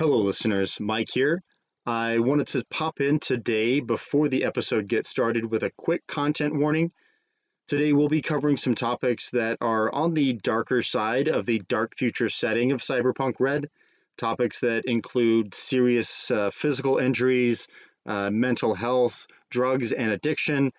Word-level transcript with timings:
Hello, 0.00 0.16
listeners. 0.16 0.80
Mike 0.80 1.10
here. 1.12 1.42
I 1.84 2.20
wanted 2.20 2.46
to 2.46 2.64
pop 2.70 3.02
in 3.02 3.18
today 3.18 3.80
before 3.80 4.30
the 4.30 4.44
episode 4.44 4.88
gets 4.88 5.10
started 5.10 5.44
with 5.44 5.62
a 5.62 5.72
quick 5.76 6.06
content 6.06 6.56
warning. 6.56 6.90
Today, 7.68 7.92
we'll 7.92 8.08
be 8.08 8.22
covering 8.22 8.56
some 8.56 8.74
topics 8.74 9.28
that 9.32 9.58
are 9.60 9.92
on 9.92 10.14
the 10.14 10.32
darker 10.32 10.80
side 10.80 11.28
of 11.28 11.44
the 11.44 11.58
dark 11.68 11.94
future 11.94 12.30
setting 12.30 12.72
of 12.72 12.80
Cyberpunk 12.80 13.34
Red. 13.40 13.68
Topics 14.16 14.60
that 14.60 14.86
include 14.86 15.52
serious 15.52 16.30
uh, 16.30 16.50
physical 16.50 16.96
injuries, 16.96 17.68
uh, 18.06 18.30
mental 18.30 18.74
health, 18.74 19.26
drugs, 19.50 19.92
and 19.92 20.12
addiction. 20.12 20.72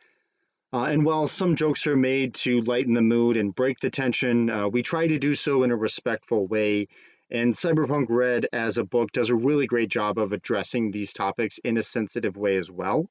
Uh, 0.73 0.85
and 0.85 1.05
while 1.05 1.27
some 1.27 1.55
jokes 1.55 1.85
are 1.85 1.95
made 1.95 2.33
to 2.33 2.61
lighten 2.61 2.93
the 2.93 3.03
mood 3.03 3.37
and 3.37 3.53
break 3.53 3.79
the 3.81 3.91
tension, 3.91 4.49
uh, 4.49 4.67
we 4.67 4.81
try 4.81 5.05
to 5.05 5.19
do 5.19 5.35
so 5.35 5.61
in 5.61 5.69
a 5.69 5.75
respectful 5.75 6.47
way 6.47 6.87
and 7.31 7.53
Cyberpunk 7.53 8.07
Red 8.09 8.47
as 8.51 8.77
a 8.77 8.83
book 8.83 9.11
does 9.11 9.29
a 9.29 9.35
really 9.35 9.65
great 9.65 9.89
job 9.89 10.17
of 10.17 10.33
addressing 10.33 10.91
these 10.91 11.13
topics 11.13 11.57
in 11.59 11.77
a 11.77 11.83
sensitive 11.83 12.35
way 12.35 12.57
as 12.57 12.69
well. 12.69 13.09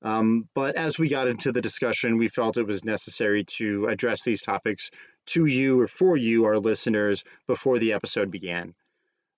Um, 0.00 0.48
but 0.54 0.76
as 0.76 0.98
we 0.98 1.08
got 1.08 1.26
into 1.26 1.50
the 1.50 1.60
discussion, 1.60 2.18
we 2.18 2.28
felt 2.28 2.56
it 2.56 2.66
was 2.66 2.84
necessary 2.84 3.44
to 3.56 3.86
address 3.86 4.22
these 4.22 4.42
topics 4.42 4.90
to 5.26 5.44
you 5.44 5.80
or 5.80 5.86
for 5.88 6.16
you, 6.16 6.44
our 6.44 6.58
listeners, 6.58 7.24
before 7.48 7.78
the 7.78 7.94
episode 7.94 8.30
began. 8.30 8.74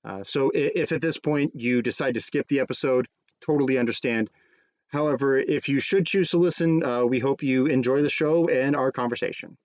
Uh, 0.05 0.23
so 0.23 0.51
if 0.55 0.93
at 0.93 1.01
this 1.01 1.19
point 1.19 1.53
you 1.55 1.83
decide 1.83 2.15
to 2.15 2.21
skip 2.21 2.47
the 2.49 2.61
episode, 2.61 3.09
totally 3.41 3.79
understand. 3.79 4.31
However, 4.89 5.39
if 5.39 5.69
you 5.69 5.81
should 5.81 6.07
choose 6.07 6.31
to 6.31 6.39
listen, 6.39 6.85
uh, 6.85 7.05
we 7.05 7.21
hope 7.21 7.43
you 7.43 7.67
enjoy 7.67 8.03
the 8.03 8.09
show 8.11 8.49
and 8.49 8.77
our 8.77 8.93
conversation. 8.93 9.57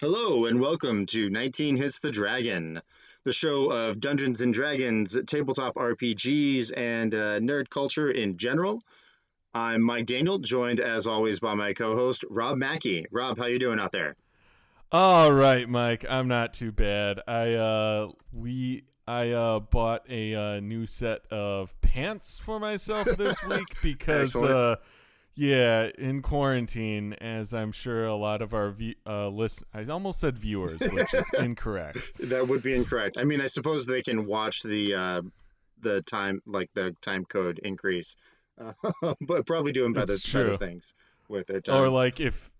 Hello, 0.00 0.46
and 0.46 0.60
welcome 0.60 1.04
to 1.06 1.28
19 1.28 1.76
Hits 1.76 1.98
the 1.98 2.10
Dragon, 2.10 2.80
the 3.24 3.32
show 3.34 3.70
of 3.70 4.00
Dungeons 4.00 4.40
and 4.40 4.54
Dragons, 4.54 5.14
tabletop 5.26 5.74
RPGs, 5.74 6.72
and 6.74 7.14
uh, 7.14 7.38
nerd 7.40 7.68
culture 7.68 8.10
in 8.10 8.38
general. 8.38 8.82
I'm 9.52 9.82
Mike 9.82 10.06
Daniel, 10.06 10.38
joined 10.38 10.80
as 10.80 11.06
always 11.06 11.38
by 11.40 11.54
my 11.54 11.74
co-host 11.74 12.24
Rob 12.30 12.56
Mackey. 12.56 13.04
Rob, 13.10 13.36
how 13.36 13.44
you 13.44 13.58
doing 13.58 13.78
out 13.78 13.92
there? 13.92 14.16
All 14.92 15.32
right, 15.32 15.66
Mike. 15.66 16.04
I'm 16.06 16.28
not 16.28 16.52
too 16.52 16.70
bad. 16.70 17.20
I 17.26 17.54
uh 17.54 18.08
we 18.30 18.84
I 19.06 19.30
uh 19.30 19.60
bought 19.60 20.02
a 20.10 20.34
uh, 20.34 20.60
new 20.60 20.86
set 20.86 21.22
of 21.32 21.74
pants 21.80 22.38
for 22.38 22.60
myself 22.60 23.06
this 23.16 23.42
week 23.48 23.80
because 23.82 24.36
uh 24.36 24.76
yeah, 25.34 25.88
in 25.96 26.20
quarantine, 26.20 27.14
as 27.14 27.54
I'm 27.54 27.72
sure 27.72 28.04
a 28.04 28.14
lot 28.14 28.42
of 28.42 28.52
our 28.52 28.70
view, 28.70 28.96
uh, 29.06 29.28
list, 29.28 29.64
I 29.72 29.82
almost 29.84 30.20
said 30.20 30.38
viewers, 30.38 30.78
which 30.78 31.14
is 31.14 31.32
incorrect. 31.38 32.12
That 32.28 32.46
would 32.48 32.62
be 32.62 32.74
incorrect. 32.74 33.16
I 33.18 33.24
mean, 33.24 33.40
I 33.40 33.46
suppose 33.46 33.86
they 33.86 34.02
can 34.02 34.26
watch 34.26 34.62
the 34.62 34.94
uh, 34.94 35.22
the 35.80 36.02
time, 36.02 36.42
like 36.44 36.68
the 36.74 36.94
time 37.00 37.24
code 37.24 37.60
increase, 37.64 38.16
uh, 38.60 38.74
but 39.22 39.46
probably 39.46 39.72
doing 39.72 39.94
better, 39.94 40.12
better 40.34 40.56
things 40.58 40.92
with 41.28 41.48
it. 41.48 41.70
Or 41.70 41.88
like 41.88 42.20
if 42.20 42.52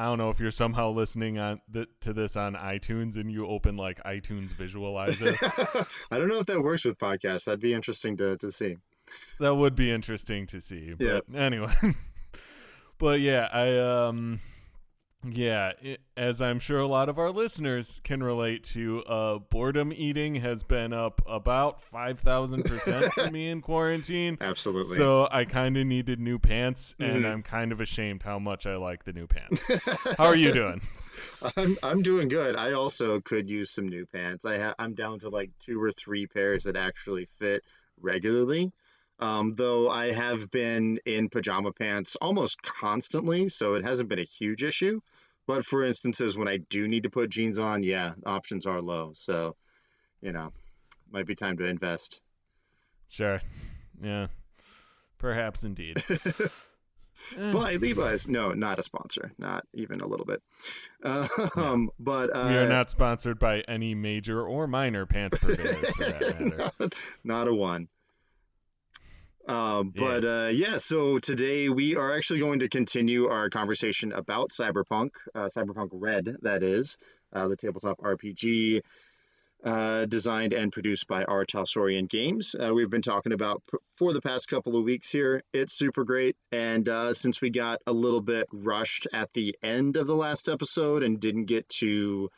I 0.00 0.04
don't 0.04 0.16
know 0.16 0.30
if 0.30 0.40
you're 0.40 0.50
somehow 0.50 0.92
listening 0.92 1.38
on 1.38 1.60
the, 1.70 1.86
to 2.00 2.14
this 2.14 2.34
on 2.34 2.54
iTunes 2.54 3.16
and 3.16 3.30
you 3.30 3.46
open 3.46 3.76
like 3.76 4.02
iTunes 4.04 4.48
Visualizer. 4.54 5.36
I 6.10 6.16
don't 6.16 6.28
know 6.28 6.38
if 6.38 6.46
that 6.46 6.62
works 6.62 6.86
with 6.86 6.96
podcasts. 6.96 7.44
That'd 7.44 7.60
be 7.60 7.74
interesting 7.74 8.16
to 8.16 8.38
to 8.38 8.50
see 8.50 8.78
that 9.40 9.54
would 9.54 9.74
be 9.74 9.90
interesting 9.90 10.46
to 10.46 10.60
see. 10.62 10.94
But 10.94 11.24
yeah. 11.30 11.38
anyway. 11.38 11.74
but 12.98 13.20
yeah, 13.20 13.46
I 13.52 13.76
um 13.78 14.40
yeah, 15.22 15.72
it, 15.82 16.00
as 16.16 16.40
I'm 16.40 16.58
sure 16.58 16.78
a 16.78 16.86
lot 16.86 17.08
of 17.10 17.18
our 17.18 17.30
listeners 17.30 18.00
can 18.04 18.22
relate 18.22 18.64
to, 18.64 19.02
uh, 19.04 19.38
boredom 19.38 19.92
eating 19.92 20.36
has 20.36 20.62
been 20.62 20.92
up 20.94 21.20
about 21.26 21.82
5,000% 21.92 23.12
for 23.12 23.30
me 23.30 23.50
in 23.50 23.60
quarantine. 23.60 24.38
Absolutely. 24.40 24.96
So 24.96 25.28
I 25.30 25.44
kind 25.44 25.76
of 25.76 25.86
needed 25.86 26.20
new 26.20 26.38
pants, 26.38 26.94
and 26.98 27.24
mm. 27.24 27.30
I'm 27.30 27.42
kind 27.42 27.70
of 27.70 27.80
ashamed 27.80 28.22
how 28.22 28.38
much 28.38 28.66
I 28.66 28.76
like 28.76 29.04
the 29.04 29.12
new 29.12 29.26
pants. 29.26 29.62
how 30.16 30.24
are 30.24 30.36
you 30.36 30.52
doing? 30.52 30.80
I'm, 31.56 31.76
I'm 31.82 32.02
doing 32.02 32.28
good. 32.28 32.56
I 32.56 32.72
also 32.72 33.20
could 33.20 33.50
use 33.50 33.70
some 33.70 33.88
new 33.88 34.06
pants. 34.06 34.46
I 34.46 34.58
ha- 34.58 34.74
I'm 34.78 34.94
down 34.94 35.20
to 35.20 35.28
like 35.28 35.50
two 35.60 35.82
or 35.82 35.92
three 35.92 36.26
pairs 36.26 36.64
that 36.64 36.76
actually 36.76 37.26
fit 37.38 37.62
regularly. 38.00 38.72
Um, 39.18 39.54
though 39.54 39.90
I 39.90 40.12
have 40.12 40.50
been 40.50 40.98
in 41.04 41.28
pajama 41.28 41.72
pants 41.72 42.16
almost 42.16 42.62
constantly, 42.62 43.50
so 43.50 43.74
it 43.74 43.84
hasn't 43.84 44.08
been 44.08 44.18
a 44.18 44.24
huge 44.24 44.62
issue. 44.62 45.00
But 45.50 45.66
for 45.66 45.82
instances 45.82 46.38
when 46.38 46.46
I 46.46 46.58
do 46.58 46.86
need 46.86 47.02
to 47.02 47.10
put 47.10 47.28
jeans 47.28 47.58
on, 47.58 47.82
yeah, 47.82 48.14
options 48.24 48.66
are 48.66 48.80
low. 48.80 49.10
So, 49.14 49.56
you 50.22 50.30
know, 50.30 50.52
might 51.10 51.26
be 51.26 51.34
time 51.34 51.58
to 51.58 51.64
invest. 51.64 52.20
Sure. 53.08 53.42
Yeah. 54.00 54.28
Perhaps 55.18 55.64
indeed. 55.64 56.00
Buy 57.36 57.74
Levi's. 57.74 58.28
No, 58.28 58.52
not 58.52 58.78
a 58.78 58.82
sponsor. 58.84 59.32
Not 59.38 59.66
even 59.74 60.00
a 60.00 60.06
little 60.06 60.24
bit. 60.24 60.40
Um, 61.56 61.90
but 61.98 62.30
uh, 62.32 62.46
we 62.48 62.56
are 62.56 62.68
not 62.68 62.88
sponsored 62.88 63.40
by 63.40 63.64
any 63.66 63.96
major 63.96 64.46
or 64.46 64.68
minor 64.68 65.04
pants 65.04 65.36
purveyors 65.40 65.80
for 65.90 66.04
that 66.04 66.40
matter. 66.40 66.70
not, 66.78 66.94
not 67.24 67.48
a 67.48 67.54
one. 67.54 67.88
Uh, 69.46 69.82
but 69.82 70.22
yeah. 70.22 70.44
Uh, 70.44 70.48
yeah, 70.48 70.76
so 70.76 71.18
today 71.18 71.68
we 71.68 71.96
are 71.96 72.14
actually 72.14 72.40
going 72.40 72.60
to 72.60 72.68
continue 72.68 73.28
our 73.28 73.48
conversation 73.48 74.12
about 74.12 74.50
Cyberpunk, 74.50 75.10
uh, 75.34 75.48
Cyberpunk 75.54 75.88
Red, 75.92 76.36
that 76.42 76.62
is, 76.62 76.98
uh, 77.32 77.48
the 77.48 77.56
tabletop 77.56 77.98
RPG 77.98 78.82
uh, 79.64 80.06
designed 80.06 80.52
and 80.52 80.72
produced 80.72 81.06
by 81.06 81.24
R. 81.24 81.44
Talsorian 81.44 82.08
Games. 82.08 82.54
Uh, 82.54 82.72
we've 82.72 82.90
been 82.90 83.02
talking 83.02 83.32
about 83.32 83.62
p- 83.70 83.78
for 83.96 84.12
the 84.12 84.20
past 84.20 84.48
couple 84.48 84.76
of 84.76 84.84
weeks 84.84 85.10
here. 85.10 85.42
It's 85.52 85.74
super 85.74 86.04
great, 86.04 86.36
and 86.52 86.88
since 87.12 87.40
we 87.40 87.50
got 87.50 87.80
a 87.86 87.92
little 87.92 88.22
bit 88.22 88.46
rushed 88.52 89.06
at 89.12 89.32
the 89.32 89.54
end 89.62 89.96
of 89.96 90.06
the 90.06 90.16
last 90.16 90.48
episode 90.48 91.02
and 91.02 91.20
didn't 91.20 91.46
get 91.46 91.68
to 91.80 92.30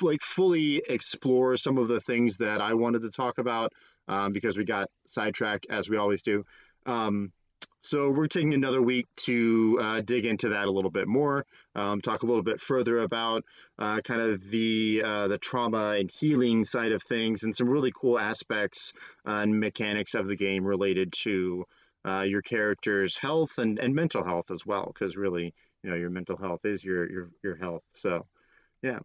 like 0.00 0.22
fully 0.22 0.82
explore 0.88 1.56
some 1.56 1.78
of 1.78 1.88
the 1.88 2.00
things 2.00 2.38
that 2.38 2.60
I 2.60 2.74
wanted 2.74 3.02
to 3.02 3.10
talk 3.10 3.38
about 3.38 3.72
um, 4.10 4.32
because 4.32 4.58
we 4.58 4.64
got 4.64 4.90
sidetracked 5.06 5.66
as 5.70 5.88
we 5.88 5.96
always 5.96 6.20
do. 6.20 6.44
Um, 6.84 7.32
so 7.80 8.10
we're 8.10 8.26
taking 8.26 8.52
another 8.52 8.82
week 8.82 9.06
to 9.24 9.78
uh, 9.80 10.00
dig 10.02 10.26
into 10.26 10.50
that 10.50 10.66
a 10.66 10.70
little 10.70 10.90
bit 10.90 11.08
more, 11.08 11.46
um, 11.74 12.02
talk 12.02 12.22
a 12.22 12.26
little 12.26 12.42
bit 12.42 12.60
further 12.60 12.98
about 12.98 13.44
uh, 13.78 14.00
kind 14.02 14.20
of 14.20 14.50
the 14.50 15.02
uh, 15.02 15.28
the 15.28 15.38
trauma 15.38 15.96
and 15.98 16.10
healing 16.10 16.64
side 16.64 16.92
of 16.92 17.02
things, 17.02 17.44
and 17.44 17.56
some 17.56 17.70
really 17.70 17.92
cool 17.94 18.18
aspects 18.18 18.92
and 19.24 19.58
mechanics 19.58 20.14
of 20.14 20.26
the 20.26 20.36
game 20.36 20.64
related 20.64 21.12
to 21.24 21.64
uh, 22.04 22.24
your 22.26 22.42
character's 22.42 23.16
health 23.16 23.56
and, 23.56 23.78
and 23.78 23.94
mental 23.94 24.24
health 24.24 24.50
as 24.50 24.66
well, 24.66 24.90
because 24.92 25.16
really, 25.16 25.54
you 25.82 25.90
know, 25.90 25.96
your 25.96 26.10
mental 26.10 26.36
health 26.36 26.64
is 26.64 26.84
your 26.84 27.10
your 27.10 27.30
your 27.42 27.56
health. 27.56 27.84
So, 27.92 28.26
yeah. 28.82 28.98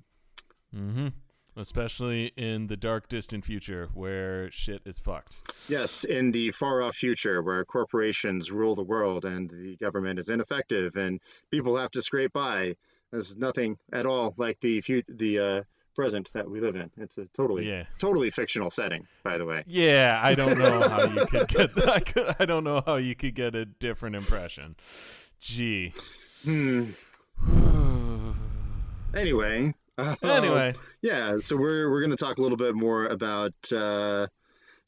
Mm-hmm 0.75 1.07
especially 1.55 2.31
in 2.35 2.67
the 2.67 2.77
dark 2.77 3.07
distant 3.07 3.45
future 3.45 3.89
where 3.93 4.51
shit 4.51 4.81
is 4.85 4.99
fucked. 4.99 5.37
Yes, 5.69 6.03
in 6.03 6.31
the 6.31 6.51
far 6.51 6.81
off 6.81 6.95
future 6.95 7.41
where 7.41 7.63
corporations 7.65 8.51
rule 8.51 8.75
the 8.75 8.83
world 8.83 9.25
and 9.25 9.49
the 9.49 9.75
government 9.77 10.19
is 10.19 10.29
ineffective 10.29 10.95
and 10.95 11.19
people 11.51 11.77
have 11.77 11.91
to 11.91 12.01
scrape 12.01 12.33
by. 12.33 12.75
There's 13.11 13.37
nothing 13.37 13.77
at 13.93 14.05
all 14.05 14.33
like 14.37 14.59
the 14.59 14.83
the 15.07 15.39
uh, 15.39 15.61
present 15.95 16.31
that 16.33 16.49
we 16.49 16.59
live 16.59 16.75
in. 16.75 16.91
It's 16.97 17.17
a 17.17 17.25
totally 17.27 17.67
yeah. 17.67 17.85
totally 17.97 18.29
fictional 18.29 18.69
setting, 18.69 19.07
by 19.23 19.37
the 19.37 19.45
way. 19.45 19.63
Yeah, 19.65 20.19
I 20.21 20.35
don't 20.35 20.59
know 20.59 20.81
how 20.89 21.05
you 21.05 21.25
could 21.25 21.47
get 21.47 21.71
I, 21.87 21.99
could, 21.99 22.35
I 22.39 22.45
don't 22.45 22.63
know 22.63 22.83
how 22.85 22.97
you 22.97 23.15
could 23.15 23.33
get 23.33 23.55
a 23.55 23.65
different 23.65 24.15
impression. 24.15 24.75
Gee. 25.39 25.93
Hmm. 26.43 26.91
anyway, 29.15 29.73
uh, 29.97 30.15
anyway, 30.23 30.73
yeah. 31.01 31.37
So 31.39 31.55
we're 31.55 31.89
we're 31.89 32.01
going 32.01 32.15
to 32.15 32.23
talk 32.23 32.37
a 32.37 32.41
little 32.41 32.57
bit 32.57 32.75
more 32.75 33.05
about 33.05 33.53
uh, 33.71 34.27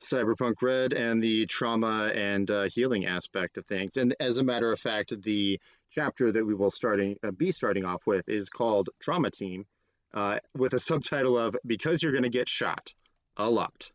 Cyberpunk 0.02 0.56
Red 0.62 0.94
and 0.94 1.24
the 1.24 1.46
trauma 1.46 2.12
and 2.14 2.50
uh, 2.50 2.64
healing 2.64 3.06
aspect 3.06 3.58
of 3.58 3.66
things. 3.66 3.98
And 3.98 4.16
as 4.20 4.38
a 4.38 4.44
matter 4.44 4.72
of 4.72 4.80
fact, 4.80 5.14
the 5.24 5.60
chapter 5.92 6.32
that 6.32 6.46
we 6.46 6.54
will 6.54 6.72
starting 6.72 7.18
uh, 7.24 7.32
be 7.32 7.52
starting 7.52 7.86
off 7.86 8.06
with 8.06 8.28
is 8.28 8.50
called 8.50 8.90
Trauma 9.00 9.32
Team, 9.32 9.66
uh, 10.14 10.40
with 10.56 10.74
a 10.74 10.80
subtitle 10.80 11.38
of 11.38 11.56
"Because 11.66 12.04
You're 12.04 12.12
Going 12.12 12.24
to 12.24 12.30
Get 12.30 12.50
Shot 12.50 12.94
a 13.38 13.50
Lot." 13.50 13.92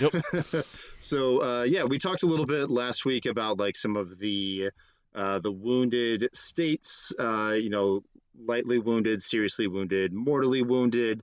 Yep. 0.00 0.12
so 1.00 1.42
uh, 1.42 1.62
yeah, 1.62 1.84
we 1.84 1.98
talked 1.98 2.22
a 2.22 2.26
little 2.26 2.46
bit 2.46 2.70
last 2.70 3.04
week 3.04 3.26
about 3.26 3.58
like 3.58 3.76
some 3.76 3.96
of 3.96 4.18
the 4.18 4.70
uh, 5.14 5.38
the 5.38 5.52
wounded 5.52 6.28
states, 6.32 7.12
uh, 7.18 7.52
you 7.52 7.70
know, 7.70 8.02
lightly 8.46 8.78
wounded, 8.78 9.22
seriously 9.22 9.66
wounded, 9.66 10.12
mortally 10.12 10.62
wounded, 10.62 11.22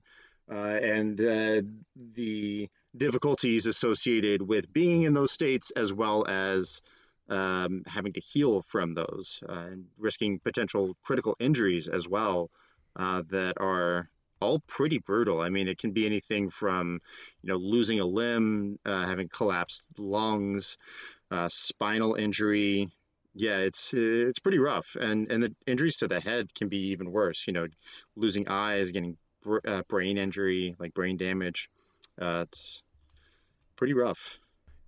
uh, 0.50 0.54
and 0.54 1.20
uh, 1.20 1.62
the 2.14 2.68
difficulties 2.96 3.66
associated 3.66 4.42
with 4.42 4.72
being 4.72 5.02
in 5.02 5.14
those 5.14 5.32
states, 5.32 5.70
as 5.70 5.92
well 5.92 6.26
as 6.26 6.82
um, 7.28 7.82
having 7.86 8.12
to 8.12 8.20
heal 8.20 8.62
from 8.62 8.94
those 8.94 9.40
uh, 9.48 9.52
and 9.52 9.86
risking 9.98 10.40
potential 10.40 10.96
critical 11.04 11.36
injuries 11.38 11.88
as 11.88 12.08
well 12.08 12.50
uh, 12.96 13.22
that 13.30 13.54
are 13.60 14.08
all 14.40 14.58
pretty 14.66 14.98
brutal. 14.98 15.40
I 15.40 15.50
mean, 15.50 15.68
it 15.68 15.78
can 15.78 15.92
be 15.92 16.06
anything 16.06 16.50
from, 16.50 17.00
you 17.42 17.48
know, 17.48 17.56
losing 17.56 18.00
a 18.00 18.04
limb, 18.04 18.78
uh, 18.84 19.06
having 19.06 19.28
collapsed 19.28 19.82
lungs, 19.98 20.76
uh, 21.30 21.48
spinal 21.48 22.14
injury. 22.14 22.90
Yeah, 23.34 23.58
it's 23.58 23.94
it's 23.94 24.38
pretty 24.40 24.58
rough, 24.58 24.96
and 25.00 25.30
and 25.30 25.42
the 25.42 25.54
injuries 25.66 25.96
to 25.96 26.08
the 26.08 26.20
head 26.20 26.52
can 26.54 26.68
be 26.68 26.78
even 26.88 27.12
worse. 27.12 27.46
You 27.46 27.52
know, 27.52 27.66
losing 28.16 28.48
eyes, 28.48 28.90
getting 28.90 29.16
br- 29.42 29.58
uh, 29.66 29.82
brain 29.88 30.18
injury, 30.18 30.74
like 30.78 30.94
brain 30.94 31.16
damage. 31.16 31.70
Uh, 32.20 32.44
it's 32.48 32.82
pretty 33.76 33.94
rough. 33.94 34.38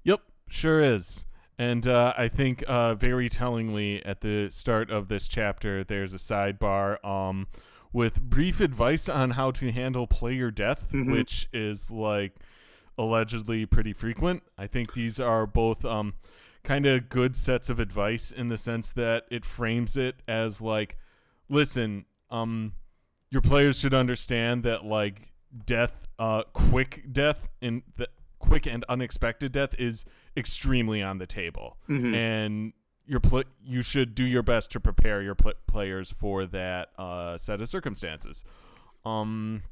Yep, 0.05 0.21
sure 0.49 0.81
is. 0.83 1.25
And 1.59 1.87
uh, 1.87 2.15
I 2.19 2.29
think 2.29 2.65
uh, 2.67 2.95
very 2.95 3.29
tellingly 3.29 4.05
at 4.05 4.21
the 4.23 4.49
start 4.51 4.91
of 4.91 5.07
this 5.09 5.29
chapter, 5.29 5.85
there's 5.85 6.13
a 6.13 6.17
sidebar 6.19 7.03
um, 7.05 7.47
with 7.93 8.21
brief 8.21 8.61
advice 8.61 9.09
on 9.09 9.33
how 9.33 9.53
to 9.53 9.71
handle 9.71 10.07
player 10.09 10.51
death, 10.51 10.91
Mhm. 10.91 11.13
which 11.13 11.49
is 11.53 11.91
like 11.91 12.35
allegedly 12.99 13.67
pretty 13.67 13.93
frequent. 13.93 14.43
I 14.59 14.67
think 14.67 14.95
these 14.95 15.21
are 15.21 15.47
both 15.47 15.85
um, 15.85 16.15
kind 16.65 16.87
of 16.87 17.09
good 17.09 17.35
sets 17.37 17.69
of 17.69 17.81
advice 17.81 18.31
in 18.31 18.49
the 18.49 18.57
sense 18.57 18.93
that 18.93 19.25
it 19.31 19.45
frames 19.45 19.97
it 19.97 20.17
as 20.29 20.61
like, 20.61 20.97
listen, 21.49 22.05
um, 22.31 22.73
your 23.31 23.43
players 23.43 23.79
should 23.79 23.95
understand 23.95 24.63
that 24.65 24.85
like 24.85 25.33
death, 25.67 26.07
uh, 26.19 26.43
quick 26.53 27.05
death, 27.13 27.49
in 27.61 27.83
the 27.97 28.07
quick 28.39 28.67
and 28.67 28.85
unexpected 28.89 29.53
death 29.53 29.75
is 29.79 30.05
extremely 30.37 31.03
on 31.03 31.19
the 31.19 31.27
table, 31.27 31.77
Mhm. 31.89 32.15
and 32.15 32.73
your 33.07 33.21
pl- 33.21 33.45
you 33.63 33.83
should 33.83 34.15
do 34.15 34.25
your 34.25 34.43
best 34.43 34.71
to 34.73 34.81
prepare 34.81 35.21
your 35.23 35.35
pl- 35.35 35.53
players 35.67 36.11
for 36.13 36.47
that 36.47 36.91
uh, 36.99 37.37
set 37.37 37.61
of 37.61 37.69
circumstances. 37.69 38.45
Um, 39.05 39.63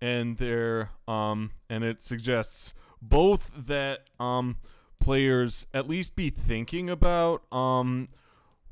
and 0.00 0.36
there, 0.36 0.90
um, 1.08 1.52
and 1.70 1.84
it 1.84 2.02
suggests 2.02 2.74
both 3.00 3.52
that 3.56 4.08
um, 4.20 4.56
players 4.98 5.66
at 5.72 5.88
least 5.88 6.16
be 6.16 6.30
thinking 6.30 6.88
about 6.90 7.42
um, 7.52 8.08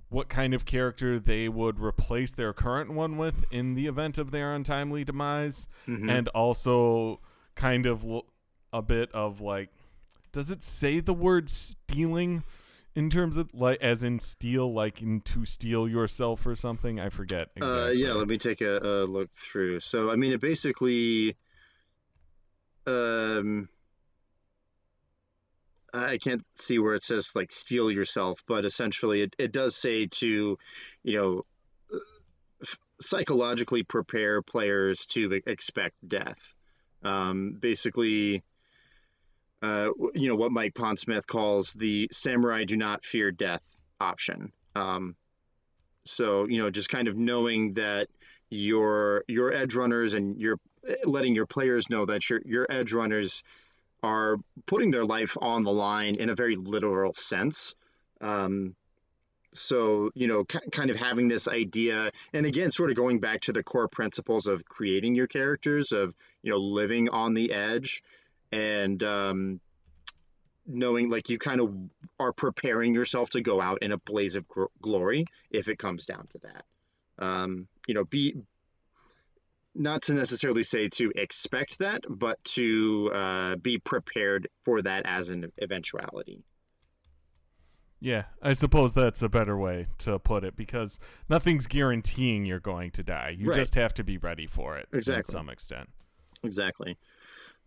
what 0.09 0.29
kind 0.29 0.55
of 0.55 0.65
character 0.65 1.19
they 1.19 1.49
would 1.49 1.79
replace 1.79 2.33
their 2.33 2.53
current 2.53 2.93
one 2.93 3.17
with 3.17 3.45
in 3.53 3.75
the 3.75 3.87
event 3.87 4.19
of 4.19 4.31
their 4.31 4.55
untimely 4.55 5.05
demise, 5.05 5.67
Mhm. 5.89 6.11
and 6.11 6.29
also 6.29 7.19
kind 7.55 7.87
of 7.87 8.05
l- 8.05 8.27
a 8.73 8.83
bit 8.83 9.11
of 9.13 9.41
like, 9.41 9.71
does 10.33 10.51
it 10.51 10.63
say 10.63 11.01
the 11.01 11.15
word 11.15 11.49
steeling? 11.49 12.43
In 12.97 13.11
terms 13.11 13.37
of 13.37 13.53
like, 13.53 13.81
as 13.83 14.05
in 14.05 14.21
steel, 14.21 14.73
like 14.73 15.03
in 15.03 15.21
to 15.23 15.45
steel 15.45 15.89
yourself 15.89 16.47
or 16.47 16.55
something, 16.55 17.01
I 17.01 17.09
forget 17.09 17.49
exactly. 17.57 17.81
Uh, 17.83 17.89
yeah, 17.91 18.13
let 18.13 18.29
me 18.29 18.39
take 18.39 18.61
a, 18.61 18.79
a 18.79 19.05
look 19.05 19.31
through. 19.35 19.81
So, 19.81 20.11
I 20.11 20.17
mean, 20.17 20.33
it 20.33 20.41
basically, 20.41 21.37
um, 22.87 23.69
I 25.95 26.19
can't 26.19 26.43
see 26.57 26.79
where 26.79 26.95
it 26.95 27.05
says 27.05 27.31
like 27.35 27.53
steel 27.53 27.91
yourself, 27.91 28.43
but 28.47 28.65
essentially 28.65 29.23
it, 29.23 29.37
it 29.39 29.53
does 29.53 29.77
say 29.77 30.07
to, 30.07 30.59
you 31.03 31.15
know, 31.17 31.45
uh, 31.93 32.67
psychologically 33.01 33.83
prepare 33.83 34.43
players 34.43 35.07
to 35.07 35.41
expect 35.47 35.95
death. 36.07 36.55
Um, 37.03 37.57
basically, 37.61 38.43
uh, 39.63 39.91
you 40.15 40.29
know, 40.29 40.37
what 40.37 40.53
Mike 40.53 40.75
Pondsmith 40.75 41.27
calls 41.27 41.73
the 41.73 42.09
samurai 42.11 42.65
do 42.65 42.77
not 42.77 43.05
fear 43.05 43.31
death 43.31 43.63
option. 44.01 44.53
Um, 44.75 45.17
so, 46.05 46.47
you 46.47 46.59
know, 46.59 46.71
just 46.71 46.89
kind 46.89 47.09
of 47.09 47.17
knowing 47.17 47.75
that 47.75 48.09
your 48.51 49.25
your 49.27 49.53
edge 49.53 49.75
runners 49.75 50.15
and 50.15 50.41
your 50.41 50.59
letting 51.05 51.35
your 51.35 51.47
players 51.47 51.89
know 51.89 52.05
that 52.07 52.29
your 52.29 52.41
your 52.45 52.67
edge 52.69 52.93
runners 52.93 53.43
are 54.05 54.37
putting 54.67 54.91
their 54.91 55.05
life 55.05 55.37
on 55.41 55.65
the 55.65 55.73
line 55.73 56.17
in 56.17 56.29
a 56.29 56.35
very 56.35 56.57
literal 56.57 57.15
sense. 57.15 57.75
Um, 58.21 58.77
so 59.55 60.11
you 60.15 60.27
know, 60.27 60.45
ki 60.45 60.59
kind 60.71 60.91
of 60.91 60.97
having 60.97 61.29
this 61.29 61.49
idea, 61.49 62.11
and 62.35 62.45
again, 62.45 62.71
sort 62.71 62.91
of 62.91 62.97
going 62.97 63.21
back 63.21 63.41
to 63.43 63.53
the 63.53 63.63
core 63.63 63.89
principles 63.89 64.47
of 64.47 64.65
creating 64.65 65.15
your 65.15 65.27
characters, 65.27 65.93
of 65.93 66.15
you 66.43 66.51
know, 66.51 66.59
living 66.59 67.09
on 67.09 67.35
the 67.35 67.53
edge, 67.53 68.03
and 68.53 69.03
um, 69.03 69.61
knowing 70.67 71.09
like 71.09 71.31
you 71.31 71.39
kind 71.39 71.61
of 71.61 71.75
are 72.21 72.33
preparing 72.33 72.95
yourself 72.95 73.31
to 73.31 73.41
go 73.41 73.61
out 73.61 73.83
in 73.83 73.93
a 73.93 73.99
blaze 73.99 74.35
of 74.35 74.47
gr- 74.49 74.65
glory 74.83 75.25
if 75.51 75.69
it 75.69 75.79
comes 75.79 76.05
down 76.05 76.27
to 76.33 76.39
that. 76.43 76.65
Um, 77.25 77.69
you 77.87 77.95
know, 77.95 78.05
be 78.05 78.37
not 79.75 80.03
to 80.03 80.15
necessarily 80.15 80.63
say 80.63 80.89
to 80.89 81.11
expect 81.17 81.79
that, 81.81 82.03
but 82.09 82.43
to 82.45 83.11
uh, 83.13 83.57
be 83.57 83.79
prepared 83.79 84.49
for 84.61 84.83
that 84.83 85.05
as 85.07 85.29
an 85.29 85.51
eventuality. 85.61 86.43
Yeah, 88.01 88.25
I 88.43 88.53
suppose 88.53 88.93
that's 88.93 89.23
a 89.23 89.29
better 89.31 89.57
way 89.57 89.87
to 89.99 90.19
put 90.19 90.45
it 90.45 90.57
because 90.57 91.01
nothing's 91.29 91.67
guaranteeing 91.67 92.45
you're 92.45 92.61
going 92.61 92.91
to 92.93 93.03
die. 93.03 93.35
You 93.39 93.49
Right. 93.49 93.57
just 93.57 93.75
have 93.77 93.95
to 93.95 94.05
be 94.05 94.19
ready 94.19 94.47
for 94.47 94.77
it 94.77 94.89
Exactly. 94.93 95.23
to 95.23 95.31
some 95.31 95.49
extent. 95.49 95.89
Exactly. 96.43 96.99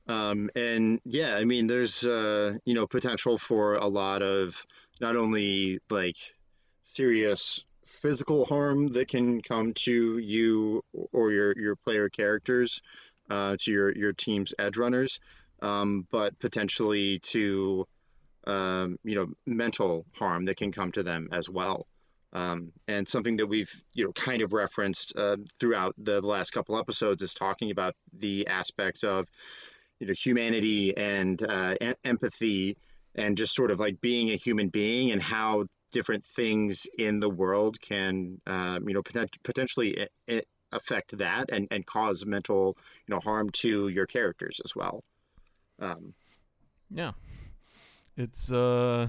Um, 0.08 0.50
and 0.56 1.02
yeah, 1.06 1.36
I 1.36 1.44
mean, 1.46 1.68
there's 1.68 2.04
uh, 2.04 2.54
you 2.66 2.74
know 2.76 2.86
potential 2.88 3.38
for 3.38 3.76
a 3.76 3.88
lot 3.88 4.22
of 4.22 4.64
not 5.02 5.16
only 5.16 5.80
like 5.90 6.18
serious 6.84 7.66
physical 8.02 8.46
harm 8.46 8.90
that 8.90 9.08
can 9.08 9.42
come 9.42 9.74
to 9.86 10.18
you 10.18 10.84
or 11.12 11.32
your 11.32 11.54
your 11.58 11.76
player 11.76 12.10
characters, 12.10 12.82
uh, 13.30 13.56
to 13.60 13.72
your 13.72 13.96
your 13.96 14.14
team's 14.14 14.54
edge 14.60 14.78
runners, 14.78 15.20
um, 15.62 16.08
but 16.12 16.38
potentially 16.40 17.20
to 17.20 17.86
um, 18.46 18.98
you 19.04 19.16
know 19.16 19.28
mental 19.46 20.06
harm 20.14 20.46
that 20.46 20.58
can 20.58 20.72
come 20.72 20.92
to 20.94 21.04
them 21.04 21.30
as 21.32 21.50
well. 21.50 21.86
Um, 22.34 22.74
and 22.88 23.08
something 23.08 23.38
that 23.38 23.48
we've 23.48 23.72
you 23.94 24.06
know 24.06 24.12
kind 24.12 24.42
of 24.42 24.54
referenced 24.54 25.14
uh, 25.18 25.38
throughout 25.60 25.96
the, 25.98 26.22
last 26.22 26.52
couple 26.52 26.78
episodes 26.78 27.22
is 27.24 27.34
talking 27.34 27.72
about 27.72 27.96
the 28.14 28.48
aspects 28.48 29.04
of 29.04 29.28
you 30.00 30.08
know 30.08 30.14
humanity 30.14 30.96
and 30.96 31.42
uh, 31.42 31.76
em- 31.80 31.96
empathy 32.04 32.78
and 33.16 33.38
just 33.38 33.56
sort 33.56 33.72
of 33.72 33.80
like 33.80 34.00
being 34.02 34.30
a 34.30 34.36
human 34.36 34.70
being 34.70 35.12
and 35.12 35.22
how 35.22 35.66
different 35.98 36.24
things 36.24 36.86
in 36.98 37.20
the 37.20 37.30
world 37.30 37.74
can 37.82 38.40
um, 38.56 38.88
you 38.88 38.94
know 38.96 39.02
potent- 39.02 39.42
potentially 39.44 39.90
i- 40.04 40.34
i- 40.36 40.44
affect 40.72 41.18
that 41.18 41.50
and, 41.50 41.68
and 41.72 41.86
cause 41.86 42.26
mental 42.26 42.78
you 43.08 43.14
know 43.14 43.20
harm 43.30 43.50
to 43.64 43.88
your 43.88 44.06
characters 44.06 44.62
as 44.66 44.72
well 44.76 45.04
um, 45.80 46.14
Yeah. 46.90 47.14
It's 48.16 48.52
uh 48.52 49.08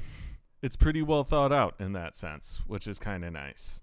it's 0.62 0.76
pretty 0.76 1.02
well 1.02 1.24
thought 1.24 1.52
out 1.52 1.74
in 1.78 1.92
that 1.92 2.16
sense, 2.16 2.62
which 2.66 2.86
is 2.86 2.98
kind 2.98 3.24
of 3.24 3.32
nice. 3.32 3.80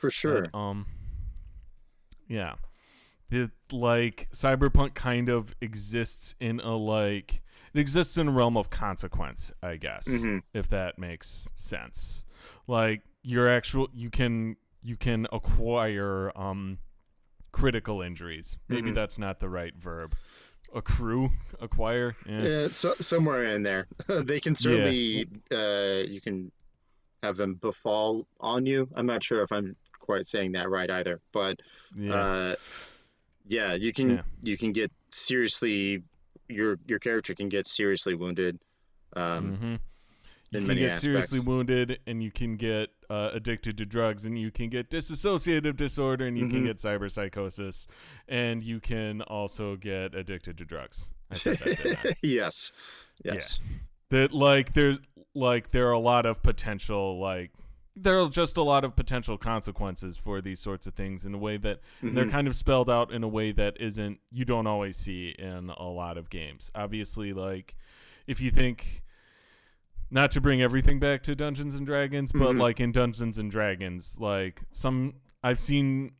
for 0.00 0.10
sure 0.10 0.46
um 0.54 0.86
yeah. 2.28 2.54
It 3.30 3.50
like 3.72 4.28
cyberpunk 4.32 4.94
kind 4.94 5.28
of 5.28 5.54
exists 5.60 6.34
in 6.40 6.60
a 6.60 6.74
like 6.76 7.42
it 7.74 7.80
exists 7.80 8.16
in 8.16 8.28
a 8.28 8.30
realm 8.30 8.56
of 8.56 8.70
consequence, 8.70 9.52
I 9.62 9.76
guess. 9.76 10.08
Mhm. 10.08 10.42
If 10.54 10.68
that 10.70 10.98
makes 10.98 11.48
sense. 11.56 12.24
Like 12.66 13.02
your 13.22 13.48
actual 13.48 13.88
you 13.92 14.10
can 14.10 14.56
you 14.82 14.96
can 14.96 15.26
acquire 15.32 16.32
um 16.36 16.78
critical 17.52 18.02
injuries. 18.02 18.56
Maybe 18.68 18.90
Mhm. 18.90 18.94
that's 18.94 19.18
not 19.18 19.40
the 19.40 19.48
right 19.48 19.74
verb. 19.76 20.14
Accrue, 20.74 21.30
acquire. 21.60 22.14
Yeah. 22.26 22.42
Yeah, 22.42 22.68
so, 22.68 22.92
somewhere 23.00 23.44
in 23.44 23.62
there. 23.62 23.86
they 24.06 24.38
can 24.38 24.54
certainly, 24.54 25.26
uh, 25.50 26.06
you 26.06 26.20
can 26.20 26.52
have 27.22 27.36
them 27.38 27.54
befall 27.54 28.26
on 28.38 28.66
you. 28.66 28.86
I'm 28.94 29.06
not 29.06 29.24
sure 29.24 29.42
if 29.42 29.50
I'm 29.50 29.76
quite 29.98 30.26
saying 30.26 30.52
that 30.52 30.68
right 30.68 30.90
either, 30.90 31.20
but 31.32 31.58
yeah. 31.96 32.14
uh, 32.14 32.54
yeah, 33.46 33.72
you 33.74 33.92
can 33.94 34.10
Yeah. 34.10 34.22
you 34.42 34.58
can 34.58 34.72
get 34.72 34.92
seriously 35.10 36.02
your 36.48 36.78
your 36.86 36.98
character 36.98 37.34
can 37.34 37.48
get 37.48 37.66
seriously 37.66 38.14
wounded. 38.14 38.58
Um, 39.16 39.56
hmm 39.56 39.74
You 40.50 40.64
can 40.64 40.76
get 40.76 40.96
seriously 40.96 41.40
wounded, 41.40 42.00
and 42.06 42.22
you 42.22 42.30
can 42.30 42.56
get 42.56 42.90
uh, 43.10 43.30
addicted 43.32 43.76
to 43.78 43.86
drugs, 43.86 44.24
and 44.26 44.38
you 44.38 44.50
can 44.50 44.68
get 44.68 44.90
dissociative 44.90 45.76
disorder, 45.76 46.26
and 46.26 46.36
you 46.38 46.48
can 46.48 46.62
Mhm. 46.62 46.66
get 46.66 46.76
cyberpsychosis, 46.76 47.86
and 48.28 48.62
you 48.62 48.80
can 48.80 49.22
also 49.22 49.76
get 49.76 50.14
addicted 50.14 50.58
to 50.58 50.64
drugs. 50.64 51.08
I 51.30 51.36
said 51.36 51.56
that, 51.58 52.16
yes, 52.22 52.72
yes, 53.24 53.58
That 54.10 54.32
like 54.32 54.72
there's 54.74 54.98
like 55.34 55.70
there 55.70 55.88
are 55.88 55.92
a 55.92 55.98
lot 55.98 56.24
of 56.26 56.42
potential 56.42 57.18
like 57.20 57.50
there 57.94 58.20
are 58.20 58.28
just 58.28 58.56
a 58.56 58.62
lot 58.62 58.84
of 58.84 58.94
potential 58.94 59.36
consequences 59.36 60.16
for 60.16 60.40
these 60.40 60.60
sorts 60.60 60.86
of 60.86 60.94
things 60.94 61.24
in 61.26 61.34
a 61.34 61.38
way 61.38 61.56
that 61.58 61.80
Mhm. 62.02 62.14
they're 62.14 62.28
kind 62.28 62.46
of 62.46 62.54
spelled 62.56 62.88
out 62.88 63.12
in 63.12 63.22
a 63.24 63.28
way 63.28 63.52
that 63.52 63.76
isn't 63.80 64.20
you 64.30 64.44
don't 64.44 64.66
always 64.66 64.96
see 64.96 65.30
in 65.38 65.68
a 65.70 65.82
lot 65.88 66.16
of 66.16 66.30
games. 66.30 66.70
Obviously, 66.74 67.32
like 67.32 67.74
if 68.26 68.40
you 68.40 68.50
think 68.50 69.02
not 70.10 70.30
to 70.32 70.40
bring 70.40 70.60
everything 70.62 70.98
back 70.98 71.22
to 71.24 71.34
Dungeons 71.34 71.74
and 71.74 71.84
Dragons, 71.86 72.32
but 72.32 72.52
Mhm. 72.54 72.60
like 72.60 72.80
in 72.80 72.92
Dungeons 72.92 73.38
and 73.38 73.50
Dragons, 73.50 74.16
like 74.18 74.62
some 74.72 75.14
I've 75.42 75.60
seen 75.60 76.12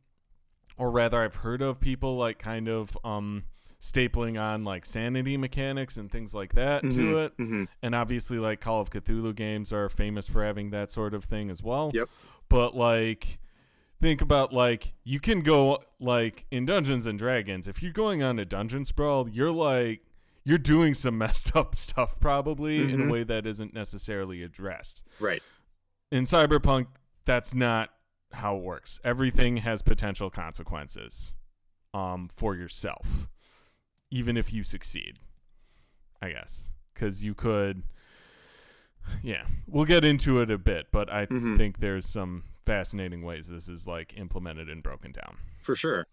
or 0.77 0.91
rather 0.91 1.21
I've 1.21 1.35
heard 1.35 1.61
of 1.61 1.79
people 1.81 2.15
like 2.17 2.39
kind 2.39 2.67
of 2.69 2.97
um 3.03 3.43
stapling 3.81 4.39
on 4.39 4.63
like 4.65 4.85
sanity 4.85 5.37
mechanics 5.37 5.97
and 5.97 6.11
things 6.11 6.35
like 6.35 6.53
that 6.53 6.81
to 6.81 6.87
Mhm, 6.87 7.25
it. 7.25 7.37
mhm. 7.37 7.67
And 7.81 7.95
obviously 7.95 8.37
like 8.37 8.59
Call 8.59 8.81
of 8.81 8.89
Cthulhu 8.89 9.33
games 9.35 9.71
are 9.71 9.87
famous 9.89 10.27
for 10.27 10.43
having 10.43 10.69
that 10.71 10.91
sort 10.91 11.13
of 11.13 11.23
thing 11.23 11.49
as 11.49 11.63
well. 11.63 11.91
Yep. 11.93 12.09
But 12.49 12.75
like 12.75 13.39
think 14.01 14.21
about 14.21 14.53
like 14.53 14.93
you 15.03 15.19
can 15.19 15.41
go 15.41 15.79
like 15.99 16.45
in 16.51 16.65
Dungeons 16.65 17.05
and 17.05 17.17
Dragons, 17.19 17.67
if 17.67 17.81
you're 17.83 17.91
going 17.93 18.21
on 18.23 18.37
a 18.39 18.45
dungeon 18.45 18.83
sprawl, 18.85 19.27
you're 19.29 19.51
like 19.51 20.01
you're 20.49 20.57
doing 20.57 20.93
some 20.95 21.17
messed 21.17 21.55
up 21.55 21.75
stuff 21.75 22.19
probably 22.19 22.79
in 22.91 22.99
Mhm. 22.99 23.07
a 23.07 23.11
way 23.11 23.23
that 23.23 23.45
isn't 23.45 23.73
necessarily 23.73 24.41
addressed. 24.43 25.03
Right. 25.19 25.43
In 26.11 26.23
Cyberpunk, 26.23 26.87
that's 27.25 27.53
not 27.53 27.91
how 28.33 28.57
it 28.57 28.63
works. 28.63 28.99
Everything 29.03 29.57
has 29.57 29.81
potential 29.83 30.29
consequences 30.29 31.33
um 31.93 32.29
for 32.35 32.55
yourself 32.55 33.27
even 34.11 34.37
if 34.37 34.51
you 34.53 34.63
succeed. 34.63 35.17
I 36.21 36.31
guess 36.31 36.73
cuz 36.95 37.23
you 37.23 37.33
could 37.35 37.83
yeah, 39.23 39.45
we'll 39.67 39.85
get 39.85 40.03
into 40.05 40.39
it 40.41 40.51
a 40.51 40.57
bit, 40.57 40.91
but 40.91 41.11
I 41.11 41.25
Mhm. 41.27 41.57
think 41.57 41.79
there's 41.79 42.05
some 42.05 42.43
fascinating 42.69 43.23
ways 43.23 43.47
this 43.47 43.67
is 43.67 43.87
like 43.87 44.13
implemented 44.15 44.69
and 44.69 44.83
broken 44.83 45.11
down. 45.11 45.35
For 45.63 45.75
sure. 45.75 46.05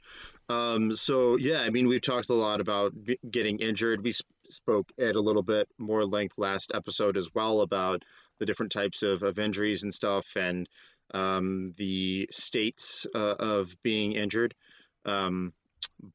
Um, 0.49 0.97
so 0.97 1.37
yeah, 1.37 1.61
I 1.61 1.69
mean, 1.69 1.87
we've 1.87 2.01
talked 2.01 2.31
a 2.31 2.35
lot 2.35 2.63
about 2.63 2.93
g- 3.05 3.19
getting 3.31 3.59
injured. 3.59 4.03
We 4.03 4.13
sp- 4.17 4.25
spoke 4.49 4.91
at 4.99 5.17
a 5.17 5.21
little 5.21 5.43
bit 5.43 5.69
more 5.77 6.07
length 6.07 6.39
last 6.39 6.73
episode 6.75 7.19
as 7.19 7.29
well 7.35 7.61
about 7.61 8.05
the 8.39 8.47
different 8.47 8.73
types 8.73 9.03
of, 9.03 9.23
of 9.23 9.39
injuries 9.39 9.83
and 9.83 9.93
stuff, 9.93 10.27
and 10.35 10.67
um, 11.13 11.75
the 11.77 12.27
states 12.31 13.07
uh, 13.15 13.35
of 13.39 13.77
being 13.83 14.13
injured. 14.13 14.55
Um, 15.05 15.53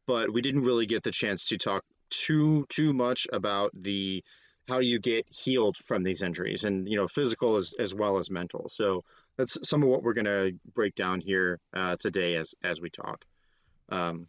but 0.08 0.34
we 0.34 0.42
didn't 0.42 0.64
really 0.64 0.88
get 0.88 1.04
the 1.04 1.12
chance 1.12 1.46
to 1.46 1.60
talk 1.60 1.84
too 2.10 2.66
too 2.68 2.94
much 2.94 3.28
about 3.32 3.72
the 3.76 4.24
how 4.68 4.80
you 4.80 5.00
get 5.00 5.26
healed 5.30 5.78
from 5.78 6.02
these 6.02 6.24
injuries, 6.24 6.64
and 6.64 6.88
you 6.88 6.98
know, 6.98 7.08
physical 7.08 7.58
as 7.58 7.76
as 7.78 7.94
well 7.94 8.18
as 8.18 8.32
mental. 8.32 8.70
So 8.70 9.04
that's 9.42 9.58
some 9.68 9.82
of 9.82 9.90
what 9.90 10.04
we're 10.04 10.14
going 10.14 10.26
to 10.26 10.54
break 10.74 10.94
down 10.94 11.20
here 11.20 11.60
uh, 11.74 11.96
today 12.00 12.36
as 12.36 12.54
as 12.64 12.80
we 12.80 12.90
talk. 12.90 13.26
Um, 13.90 14.28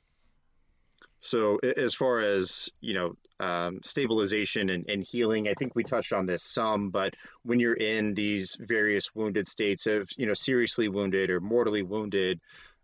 so 1.21 1.59
as 1.59 1.95
far 1.95 2.21
as 2.21 2.71
you 2.81 2.95
know, 2.95 3.15
um, 3.39 3.81
stabilization 3.85 4.71
and, 4.71 4.89
and 4.89 5.05
healing, 5.05 5.49
I 5.49 5.55
think 5.55 5.75
we 5.75 5.85
touched 5.85 6.15
on 6.15 6.25
this 6.27 6.43
some. 6.43 6.91
But 6.91 7.15
when 7.43 7.61
you're 7.61 7.75
in 7.75 8.15
these 8.15 8.57
various 8.59 9.15
wounded 9.15 9.47
states 9.49 9.87
of 9.87 10.09
you 10.17 10.27
know 10.27 10.35
seriously 10.35 10.89
wounded 10.89 11.31
or 11.31 11.41
mortally 11.41 11.83
wounded, 11.83 12.41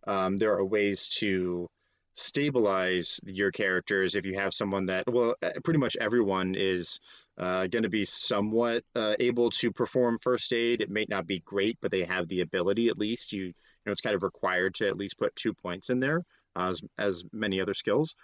um, 0.07 0.37
there 0.37 0.53
are 0.53 0.65
ways 0.65 1.09
to 1.21 1.69
stabilize 2.15 3.21
your 3.25 3.53
characters 3.53 4.17
if 4.17 4.27
you 4.27 4.35
have 4.35 4.53
someone 4.53 4.87
that 4.87 5.05
well 5.07 5.37
uh, 5.41 5.51
pretty 5.63 5.79
much 5.79 5.97
everyone 6.01 6.57
is 6.57 6.99
uh, 7.38 7.68
going 7.68 7.85
to 7.85 7.88
be 7.88 8.04
somewhat 8.04 8.85
uh, 8.97 9.14
able 9.21 9.50
to 9.50 9.71
perform 9.73 10.18
first 10.21 10.52
aid. 10.52 10.80
It 10.80 10.90
may 10.90 11.07
not 11.09 11.26
be 11.26 11.40
great 11.40 11.78
but 11.80 11.90
they 11.90 12.04
have 12.04 12.28
the 12.28 12.40
ability 12.40 12.88
at 12.88 12.99
least. 12.99 13.33
You 13.33 13.45
you 13.45 13.54
know 13.87 13.92
it's 13.92 14.00
kind 14.00 14.16
of 14.16 14.23
required 14.23 14.75
to 14.76 14.88
at 14.88 14.97
least 14.97 15.18
put 15.18 15.37
two 15.37 15.54
points 15.54 15.90
in 15.90 16.00
there 16.00 16.25
as 16.57 16.80
as 16.99 17.23
many 17.33 17.61
other 17.61 17.75
skills. 17.75 18.14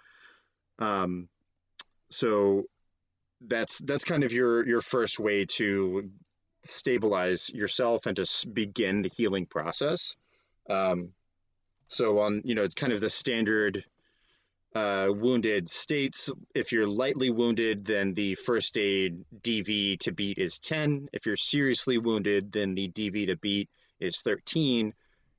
Um 0.79 1.29
so 2.11 2.65
that's 3.41 3.79
that's 3.79 4.05
kind 4.05 4.23
of 4.23 4.33
your 4.33 4.67
your 4.67 4.81
first 4.81 5.19
way 5.19 5.45
to 5.45 6.09
stabilize 6.63 7.49
yourself 7.53 8.05
and 8.07 8.17
to 8.17 8.47
begin 8.51 9.01
the 9.01 9.09
healing 9.09 9.45
process. 9.45 10.15
Um 10.69 11.13
so 11.87 12.19
on, 12.19 12.41
you 12.43 12.55
know, 12.55 12.67
kind 12.67 12.93
of 12.93 13.01
the 13.01 13.09
standard 13.09 13.85
uh, 14.75 15.07
wounded 15.09 15.69
states, 15.69 16.29
if 16.53 16.73
you're 16.73 16.87
lightly 16.87 17.29
wounded, 17.29 17.85
then 17.85 18.13
the 18.13 18.35
first 18.35 18.77
aid 18.77 19.23
DV 19.41 19.99
to 20.01 20.11
beat 20.11 20.37
is 20.37 20.59
10. 20.59 21.07
If 21.13 21.25
you're 21.25 21.37
seriously 21.37 21.97
wounded, 21.97 22.51
then 22.51 22.75
the 22.75 22.89
DV 22.89 23.27
to 23.27 23.37
beat 23.37 23.69
is 24.01 24.17
13. 24.17 24.93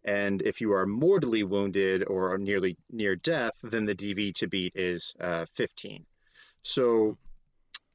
And 0.04 0.40
if 0.40 0.62
you 0.62 0.72
are 0.72 0.86
mortally 0.86 1.42
wounded 1.42 2.04
or 2.06 2.38
nearly 2.38 2.78
near 2.90 3.14
death, 3.14 3.52
then 3.62 3.84
the 3.84 3.94
DV 3.94 4.34
to 4.36 4.48
beat 4.48 4.72
is 4.74 5.12
uh, 5.20 5.44
15. 5.54 6.06
So 6.62 7.18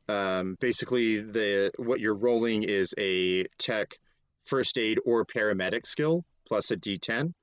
um, 0.08 0.58
basically, 0.60 1.22
the 1.22 1.72
what 1.78 2.00
you're 2.00 2.16
rolling 2.16 2.64
is 2.64 2.94
a 3.00 3.46
tech, 3.58 3.98
first 4.44 4.78
aid, 4.78 5.00
or 5.06 5.26
paramedic 5.26 5.88
skill 5.88 6.24
plus 6.48 6.70
a 6.70 6.78
D10 6.78 7.34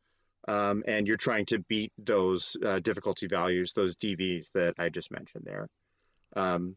um, 0.49 0.83
and 0.89 1.07
you're 1.07 1.17
trying 1.17 1.45
to 1.47 1.59
beat 1.69 1.93
those 1.99 2.57
uh, 2.67 2.79
difficulty 2.81 3.27
values, 3.27 3.73
those 3.75 3.95
DVs 3.95 4.51
that 4.53 4.75
I 4.79 4.89
just 4.89 5.11
mentioned 5.11 5.45
there. 5.47 5.69
Um, 6.35 6.77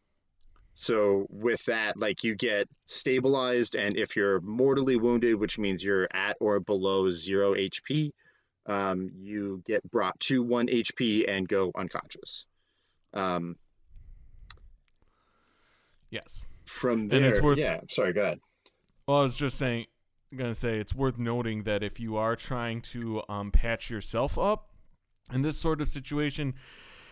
so 0.76 1.26
with 1.30 1.64
that, 1.66 1.98
like 1.98 2.24
you 2.24 2.36
get 2.36 2.68
stabilized, 2.86 3.76
and 3.76 3.98
if 3.98 4.16
you're 4.16 4.42
mortally 4.42 4.98
wounded, 4.98 5.36
which 5.36 5.58
means 5.58 5.84
you're 5.84 6.08
at 6.14 6.38
or 6.40 6.60
below 6.60 7.10
zero 7.10 7.54
HP, 7.56 8.12
um, 8.66 9.10
you 9.20 9.62
get 9.66 9.90
brought 9.90 10.20
to 10.22 10.44
one 10.44 10.68
HP 10.68 11.26
and 11.28 11.48
go 11.48 11.72
unconscious. 11.76 12.46
Um, 13.14 13.56
Yes. 16.10 16.44
from 16.66 17.08
there, 17.08 17.20
And 17.20 17.26
it's 17.28 17.42
worth- 17.42 17.58
yeah. 17.58 17.80
Sorry, 17.90 18.12
go 18.12 18.22
ahead. 18.22 18.40
Well, 19.08 19.18
I 19.18 19.24
was 19.24 19.38
just 19.38 19.58
saying, 19.58 19.88
gonna 20.36 20.56
say 20.56 20.78
it's 20.78 20.94
worth 20.96 21.18
noting 21.18 21.64
that 21.64 21.84
if 21.84 22.00
you 22.00 22.16
are 22.18 22.36
trying 22.36 22.82
to 22.82 23.22
um, 23.30 23.52
patch 23.52 23.90
yourself 23.90 24.38
up 24.38 24.70
in 25.34 25.42
this 25.42 25.58
sort 25.58 25.82
of 25.82 25.90
situation, 25.90 26.54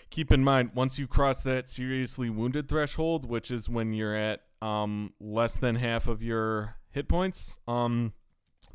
keep 0.09 0.31
in 0.31 0.43
mind 0.43 0.71
once 0.73 0.97
you 0.99 1.07
cross 1.07 1.41
that 1.43 1.69
seriously 1.69 2.29
wounded 2.29 2.67
threshold, 2.67 3.25
which 3.25 3.51
is 3.51 3.69
when 3.69 3.93
you're 3.93 4.15
at 4.15 4.41
um, 4.61 5.13
less 5.19 5.55
than 5.55 5.75
half 5.75 6.07
of 6.07 6.21
your 6.23 6.75
hit 6.91 7.07
points, 7.07 7.57
um, 7.67 8.13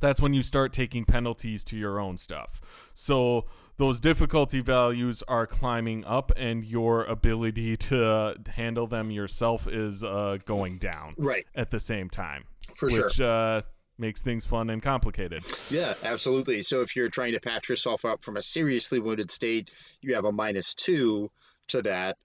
that's 0.00 0.20
when 0.20 0.34
you 0.34 0.42
start 0.42 0.72
taking 0.72 1.04
penalties 1.04 1.64
to 1.64 1.76
your 1.76 1.98
own 1.98 2.16
stuff. 2.16 2.60
So 2.94 3.46
those 3.76 4.00
difficulty 4.00 4.60
values 4.60 5.22
are 5.26 5.46
climbing 5.46 6.04
up, 6.04 6.30
and 6.36 6.64
your 6.64 7.04
ability 7.04 7.76
to 7.78 8.36
handle 8.48 8.86
them 8.86 9.10
yourself 9.10 9.66
is 9.66 10.04
uh, 10.04 10.38
going 10.44 10.78
down 10.78 11.14
Right, 11.18 11.46
at 11.54 11.70
the 11.70 11.80
same 11.80 12.08
time 12.08 12.44
for 12.76 12.88
sure. 12.90 13.04
which 13.04 13.20
uh, 13.20 13.62
makes 13.98 14.22
things 14.22 14.44
fun 14.44 14.70
and 14.70 14.82
complicated. 14.82 15.44
Yeah, 15.70 15.94
absolutely. 16.02 16.62
So 16.62 16.80
if 16.80 16.96
you're 16.96 17.08
trying 17.08 17.32
to 17.32 17.40
patch 17.40 17.68
yourself 17.68 18.04
up 18.04 18.24
from 18.24 18.36
a 18.36 18.42
seriously 18.42 18.98
wounded 18.98 19.30
state, 19.30 19.70
you 20.00 20.14
have 20.14 20.24
a 20.24 20.32
minus 20.32 20.74
two 20.74 21.30
to 21.68 21.82
that. 21.82 22.16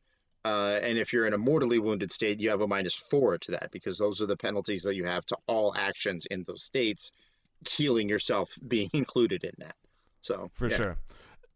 Uh, 0.46 0.80
and 0.82 0.98
if 0.98 1.12
you're 1.14 1.28
in 1.28 1.34
a 1.34 1.38
mortally 1.38 1.80
wounded 1.80 2.12
state, 2.12 2.40
you 2.40 2.50
have 2.50 2.62
a 2.62 2.68
minus 2.68 2.96
four 2.96 3.38
to 3.38 3.52
that 3.52 3.70
because 3.72 3.98
those 3.98 4.22
are 4.22 4.26
the 4.26 4.38
penalties 4.38 4.84
that 4.84 4.96
you 4.96 5.04
have 5.06 5.26
to 5.28 5.38
all 5.48 5.76
actions 5.76 6.26
in 6.32 6.44
those 6.48 6.64
states, 6.64 7.12
healing 7.70 8.08
yourself 8.10 8.54
being 8.68 8.90
included 8.94 9.44
in 9.44 9.52
that. 9.60 9.76
So 10.22 10.50
For 10.56 10.70
yeah. 10.70 10.76
sure. 10.76 10.98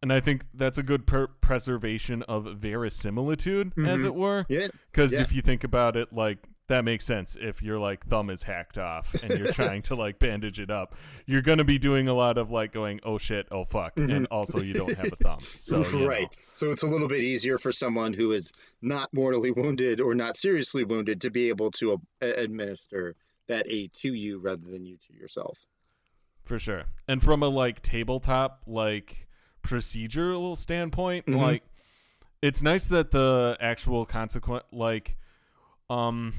And 0.02 0.12
I 0.12 0.20
think 0.20 0.44
that's 0.54 0.78
a 0.78 0.84
good 0.84 1.08
per- 1.08 1.28
preservation 1.28 2.24
of 2.24 2.58
verisimilitude, 2.58 3.72
as 3.78 4.02
Mhm. 4.02 4.06
it 4.06 4.16
were. 4.16 4.46
Yeah, 4.50 4.68
Because 4.92 5.14
yeah. 5.14 5.22
if 5.22 5.34
you 5.34 5.42
think 5.42 5.64
about 5.64 5.96
it, 5.96 6.12
like, 6.12 6.40
that 6.68 6.86
makes 6.86 7.06
sense. 7.06 7.36
If 7.40 7.62
your 7.62 7.78
like 7.80 8.06
thumb 8.06 8.30
is 8.30 8.44
hacked 8.44 8.78
off 8.78 9.14
and 9.22 9.38
you're 9.40 9.52
trying 9.54 9.82
to 9.84 9.96
like 9.96 10.18
bandage 10.20 10.60
it 10.60 10.72
up, 10.72 10.96
you're 11.26 11.42
gonna 11.42 11.64
be 11.66 11.78
doing 11.78 12.08
a 12.08 12.14
lot 12.14 12.38
of 12.38 12.52
like 12.52 12.72
going, 12.72 13.00
"Oh 13.04 13.18
shit, 13.18 13.48
oh 13.52 13.66
fuck," 13.66 13.94
and 13.98 14.10
Mhm. 14.10 14.28
also 14.32 14.60
you 14.62 14.74
don't 14.74 14.96
have 14.96 15.12
a 15.12 15.16
thumb. 15.18 15.42
So 15.58 15.84
right. 16.06 16.22
know. 16.24 16.28
So 16.54 16.72
it's 16.72 16.84
a 16.84 16.88
little 16.88 17.08
bit 17.08 17.20
easier 17.22 17.58
for 17.58 17.72
someone 17.72 18.14
who 18.14 18.32
is 18.32 18.52
not 18.82 19.14
mortally 19.14 19.52
wounded 19.52 20.00
or 20.02 20.16
not 20.16 20.38
seriously 20.38 20.84
wounded 20.84 21.22
to 21.22 21.30
be 21.30 21.50
able 21.50 21.72
to 21.72 21.94
uh, 21.94 21.98
administer 22.22 23.16
that 23.48 23.66
aid 23.70 23.92
to 23.96 24.14
you 24.14 24.40
rather 24.40 24.66
than 24.66 24.86
you 24.86 24.98
to 25.08 25.14
yourself. 25.14 25.58
For 26.44 26.58
sure. 26.60 26.84
And 27.08 27.22
from 27.22 27.44
a 27.44 27.50
like 27.50 27.82
tabletop 27.82 28.62
like 28.68 29.28
procedural 29.64 30.56
standpoint, 30.58 31.26
Mhm. 31.26 31.38
like 31.38 31.64
it's 32.42 32.62
nice 32.64 32.88
that 32.88 33.12
the 33.12 33.58
actual 33.60 34.06
consequent 34.06 34.64
like 34.72 35.18
um 35.90 36.34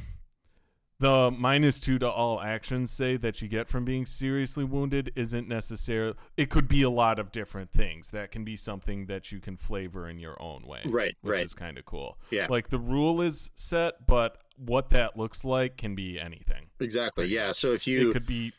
the 1.05 1.31
minus 1.31 1.81
two 1.81 1.99
to 1.99 2.09
all 2.11 2.41
actions 2.41 2.91
say 2.91 3.17
that 3.19 3.43
you 3.43 3.49
get 3.49 3.69
from 3.69 3.85
being 3.85 4.07
seriously 4.07 4.65
wounded 4.65 5.13
isn't 5.15 5.47
necessarily 5.47 6.15
it 6.37 6.49
could 6.51 6.67
be 6.67 6.83
a 6.83 6.91
lot 6.91 7.19
of 7.19 7.31
different 7.31 7.71
things 7.73 8.11
that 8.11 8.31
can 8.31 8.43
be 8.45 8.57
something 8.57 9.07
that 9.07 9.31
you 9.31 9.39
can 9.39 9.57
flavor 9.57 10.09
in 10.09 10.19
your 10.19 10.41
own 10.41 10.63
way 10.67 10.81
Right, 10.87 11.15
which 11.23 11.33
right. 11.33 11.45
is 11.45 11.53
kind 11.55 11.77
of 11.79 11.85
cool 11.85 12.19
Yeah. 12.31 12.47
like 12.49 12.69
the 12.71 12.79
rule 12.79 13.21
is 13.21 13.51
set 13.55 14.07
but 14.07 14.39
what 14.57 14.91
that 14.91 15.17
looks 15.17 15.45
like 15.45 15.77
can 15.77 15.95
be 15.95 16.19
anything 16.19 16.67
Exactly. 16.81 17.27
Yeah. 17.27 17.53
So 17.53 17.73
if 17.73 17.87
you 17.87 18.09
it 18.11 18.13
could 18.13 18.27
be 18.27 18.53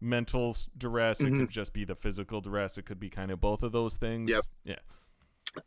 mental 0.00 0.56
duress. 0.76 1.22
Mm-hmm. 1.22 1.34
It 1.36 1.38
could 1.46 1.50
just 1.50 1.72
be 1.72 1.84
the 1.84 1.94
physical 1.94 2.40
duress. 2.40 2.76
It 2.76 2.84
could 2.84 2.98
be 3.00 3.08
kind 3.08 3.30
of 3.30 3.40
both 3.40 3.62
of 3.62 3.72
those 3.72 3.96
things. 3.96 4.30
Yep. 4.30 4.44
Yeah. 4.64 4.76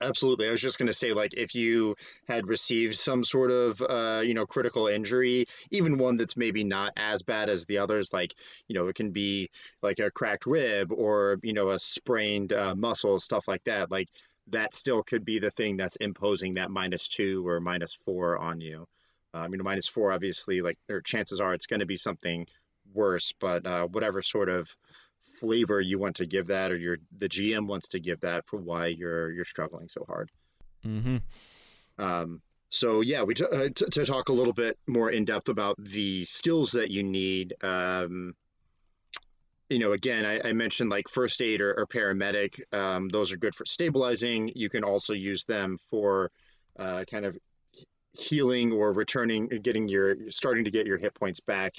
Absolutely. 0.01 0.47
I 0.47 0.51
was 0.51 0.61
just 0.61 0.79
going 0.79 0.87
to 0.87 0.93
say, 0.93 1.13
like, 1.13 1.33
if 1.35 1.53
you 1.53 1.95
had 2.27 2.47
received 2.47 2.95
some 2.95 3.23
sort 3.23 3.51
of, 3.51 3.81
uh, 3.81 4.21
you 4.25 4.33
know, 4.33 4.45
critical 4.47 4.87
injury, 4.87 5.45
even 5.69 5.97
one 5.99 6.17
that's 6.17 6.35
maybe 6.35 6.63
not 6.63 6.93
as 6.97 7.21
bad 7.21 7.49
as 7.49 7.65
the 7.65 7.77
others, 7.77 8.11
like, 8.11 8.33
you 8.67 8.73
know, 8.73 8.87
it 8.87 8.95
can 8.95 9.11
be 9.11 9.49
like 9.83 9.99
a 9.99 10.09
cracked 10.09 10.47
rib 10.47 10.91
or, 10.91 11.37
you 11.43 11.53
know, 11.53 11.69
a 11.69 11.77
sprained 11.79 12.51
uh, 12.51 12.73
muscle, 12.75 13.19
stuff 13.19 13.47
like 13.47 13.63
that. 13.65 13.91
Like, 13.91 14.09
that 14.47 14.73
still 14.73 15.03
could 15.03 15.23
be 15.23 15.39
the 15.39 15.51
thing 15.51 15.77
that's 15.77 15.95
imposing 15.97 16.55
that 16.55 16.71
minus 16.71 17.07
two 17.07 17.47
or 17.47 17.59
minus 17.59 17.93
four 17.93 18.37
on 18.39 18.61
you. 18.61 18.87
Um, 19.33 19.51
you 19.51 19.57
know, 19.57 19.63
minus 19.63 19.87
four, 19.87 20.11
obviously, 20.11 20.61
like, 20.61 20.77
or 20.89 21.01
chances 21.01 21.39
are 21.39 21.53
it's 21.53 21.67
going 21.67 21.81
to 21.81 21.85
be 21.85 21.97
something 21.97 22.47
worse, 22.93 23.33
but 23.39 23.65
uh, 23.67 23.85
whatever 23.87 24.21
sort 24.21 24.49
of 24.49 24.75
flavor 25.39 25.79
you 25.81 25.99
want 25.99 26.17
to 26.17 26.25
give 26.25 26.47
that 26.47 26.71
or 26.71 26.77
your 26.77 26.97
the 27.17 27.29
GM 27.29 27.67
wants 27.67 27.89
to 27.89 27.99
give 27.99 28.21
that 28.21 28.45
for 28.45 28.59
why 28.59 28.87
you're 28.87 29.31
you're 29.31 29.45
struggling 29.45 29.87
so 29.89 30.05
hard. 30.07 30.31
Mm-hmm. 30.85 31.17
Um, 31.97 32.41
so 32.69 33.01
yeah, 33.01 33.23
we 33.23 33.35
t- 33.35 33.45
uh, 33.45 33.69
t- 33.73 33.85
to 33.85 34.05
talk 34.05 34.29
a 34.29 34.33
little 34.33 34.53
bit 34.53 34.77
more 34.87 35.09
in 35.09 35.25
depth 35.25 35.49
about 35.49 35.75
the 35.79 36.25
skills 36.25 36.73
that 36.73 36.91
you 36.91 37.03
need. 37.03 37.53
Um, 37.63 38.35
you 39.69 39.79
know, 39.79 39.93
again, 39.93 40.25
I, 40.25 40.49
I, 40.49 40.53
mentioned 40.53 40.91
like 40.91 41.09
first 41.09 41.41
aid 41.41 41.61
or, 41.61 41.73
or 41.73 41.87
paramedic. 41.87 42.59
Um, 42.73 43.09
those 43.09 43.31
are 43.31 43.37
good 43.37 43.55
for 43.55 43.65
stabilizing. 43.65 44.51
You 44.55 44.69
can 44.69 44.83
also 44.83 45.13
use 45.13 45.43
them 45.45 45.79
for 45.89 46.31
uh, 46.77 47.03
kind 47.09 47.25
of 47.25 47.37
healing 48.13 48.71
or 48.71 48.93
returning, 48.93 49.47
getting 49.47 49.87
your 49.87 50.29
starting 50.29 50.65
to 50.65 50.71
get 50.71 50.85
your 50.85 50.97
hit 50.97 51.15
points 51.15 51.39
back 51.39 51.73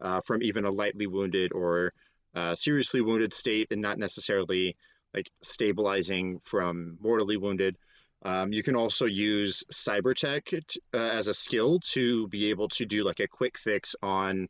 uh, 0.00 0.20
from 0.20 0.42
even 0.42 0.64
a 0.64 0.70
lightly 0.70 1.06
wounded 1.06 1.52
or 1.52 1.92
uh, 2.34 2.54
seriously 2.54 3.00
wounded 3.00 3.32
state 3.32 3.68
and 3.70 3.80
not 3.80 3.98
necessarily 3.98 4.76
like 5.14 5.30
stabilizing 5.42 6.40
from 6.44 6.98
mortally 7.00 7.36
wounded. 7.36 7.76
Um, 8.22 8.52
you 8.52 8.62
can 8.62 8.76
also 8.76 9.06
use 9.06 9.64
cybertech 9.72 10.76
uh, 10.92 10.98
as 10.98 11.28
a 11.28 11.34
skill 11.34 11.80
to 11.92 12.28
be 12.28 12.50
able 12.50 12.68
to 12.68 12.84
do 12.84 13.02
like 13.02 13.20
a 13.20 13.28
quick 13.28 13.58
fix 13.58 13.96
on, 14.02 14.40
you 14.40 14.48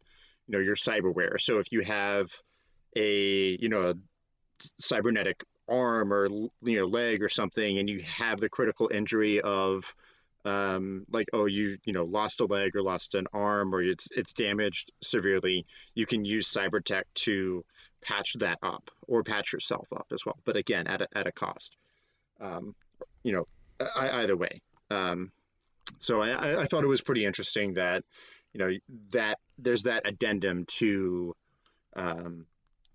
know, 0.49 0.59
your 0.59 0.75
cyberware. 0.75 1.41
So 1.41 1.59
if 1.59 1.71
you 1.71 1.83
have 1.83 2.29
a, 2.97 3.57
you 3.61 3.69
know, 3.69 3.91
a 3.91 3.95
cybernetic 4.81 5.45
arm 5.69 6.13
or 6.13 6.27
you 6.27 6.51
know 6.81 6.85
leg 6.85 7.23
or 7.23 7.29
something, 7.29 7.79
and 7.79 7.89
you 7.89 8.03
have 8.03 8.41
the 8.41 8.49
critical 8.49 8.91
injury 8.93 9.41
of 9.41 9.95
um, 10.45 11.05
like 11.11 11.29
oh 11.33 11.47
you 11.47 11.79
you 11.85 11.93
know 11.93 12.05
lost 12.05 12.41
a 12.41 12.47
leg 12.47 12.77
or 12.77 12.83
lost 12.83 13.15
an 13.15 13.27
arm 13.33 13.75
or 13.75 13.83
it's 13.83 14.09
it's 14.13 14.33
damaged 14.33 14.93
severely 15.03 15.67
you 15.95 16.07
can 16.07 16.25
use 16.25 16.53
cybertech 16.53 17.05
to 17.15 17.65
patch 18.03 18.35
that 18.39 18.59
up 18.63 18.91
or 19.07 19.23
patch 19.23 19.53
yourself 19.53 19.87
up 19.95 20.07
as 20.13 20.25
well 20.25 20.39
but 20.45 20.57
again 20.57 20.87
at 20.87 21.03
a, 21.03 21.09
at 21.15 21.27
a 21.27 21.33
cost. 21.33 21.77
Um, 22.41 22.75
you 23.23 23.33
know 23.33 23.47
I, 23.97 24.23
either 24.23 24.37
way. 24.37 24.61
Um, 24.91 25.31
so 25.99 26.23
I, 26.23 26.63
I 26.63 26.65
thought 26.65 26.85
it 26.85 26.89
was 26.89 27.01
pretty 27.01 27.25
interesting 27.25 27.75
that 27.75 28.05
you 28.53 28.61
know 28.61 28.71
that 29.11 29.39
there's 29.59 29.85
that 29.85 30.07
addendum 30.07 30.65
to 30.79 31.35
um, 31.97 32.47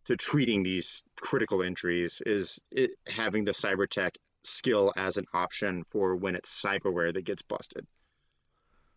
to 0.06 0.16
treating 0.16 0.64
these 0.64 1.04
critical 1.20 1.62
injuries 1.62 2.22
is 2.26 2.60
it, 2.72 2.92
having 3.08 3.44
the 3.44 3.52
cybertech 3.52 4.12
skill 4.46 4.94
as 4.96 5.18
an 5.18 5.26
option 5.34 5.84
for 5.84 6.16
when 6.16 6.36
it's 6.36 6.62
cyberware 6.62 7.14
that 7.14 7.26
gets 7.26 7.42
busted. 7.42 7.86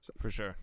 So. 0.01 0.13
For 0.19 0.31
sure. 0.31 0.57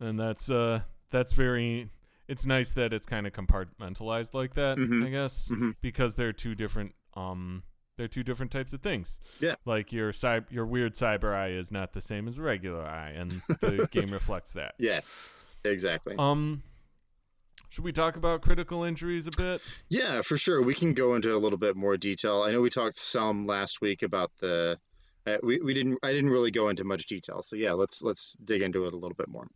And 0.00 0.18
that's 0.18 0.50
uh 0.50 0.80
that's 1.10 1.32
very 1.32 1.90
it's 2.28 2.44
nice 2.46 2.72
that 2.72 2.92
it's 2.92 3.06
kind 3.06 3.26
of 3.26 3.32
compartmentalized 3.32 4.34
like 4.34 4.54
that, 4.54 4.78
mm-hmm. 4.78 5.04
I 5.04 5.10
guess, 5.10 5.48
mm-hmm. 5.48 5.70
because 5.80 6.14
they're 6.16 6.32
two 6.32 6.54
different 6.54 6.94
um 7.14 7.62
they're 7.96 8.08
two 8.08 8.22
different 8.22 8.52
types 8.52 8.72
of 8.72 8.82
things. 8.82 9.20
Yeah. 9.40 9.54
Like 9.64 9.92
your 9.92 10.12
cyber 10.12 10.50
your 10.50 10.66
weird 10.66 10.94
cyber 10.94 11.34
eye 11.34 11.50
is 11.50 11.72
not 11.72 11.92
the 11.92 12.00
same 12.00 12.28
as 12.28 12.38
a 12.38 12.42
regular 12.42 12.84
eye 12.84 13.10
and 13.10 13.42
the 13.60 13.88
game 13.92 14.10
reflects 14.10 14.52
that. 14.52 14.74
Yeah. 14.78 15.00
Exactly. 15.64 16.14
Um 16.18 16.62
should 17.76 17.84
we 17.84 17.92
talk 17.92 18.16
about 18.16 18.40
critical 18.40 18.84
injuries 18.84 19.26
a 19.26 19.30
bit? 19.36 19.60
Yeah, 19.90 20.22
for 20.22 20.38
sure. 20.38 20.62
We 20.62 20.72
can 20.74 20.94
go 20.94 21.14
into 21.14 21.36
a 21.36 21.36
little 21.36 21.58
bit 21.58 21.76
more 21.76 21.98
detail. 21.98 22.42
I 22.42 22.50
know 22.50 22.62
we 22.62 22.70
talked 22.70 22.96
some 22.96 23.46
last 23.46 23.82
week 23.82 24.02
about 24.02 24.32
the. 24.38 24.78
Uh, 25.26 25.36
we, 25.42 25.60
we 25.60 25.74
didn't. 25.74 25.98
I 26.02 26.12
didn't 26.12 26.30
really 26.30 26.50
go 26.50 26.70
into 26.70 26.84
much 26.84 27.04
detail. 27.04 27.42
So 27.42 27.54
yeah, 27.54 27.72
let's 27.72 28.00
let's 28.00 28.34
dig 28.42 28.62
into 28.62 28.86
it 28.86 28.94
a 28.94 28.96
little 28.96 29.14
bit 29.14 29.28
more. 29.28 29.46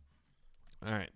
All 0.85 0.93
right. 0.93 1.09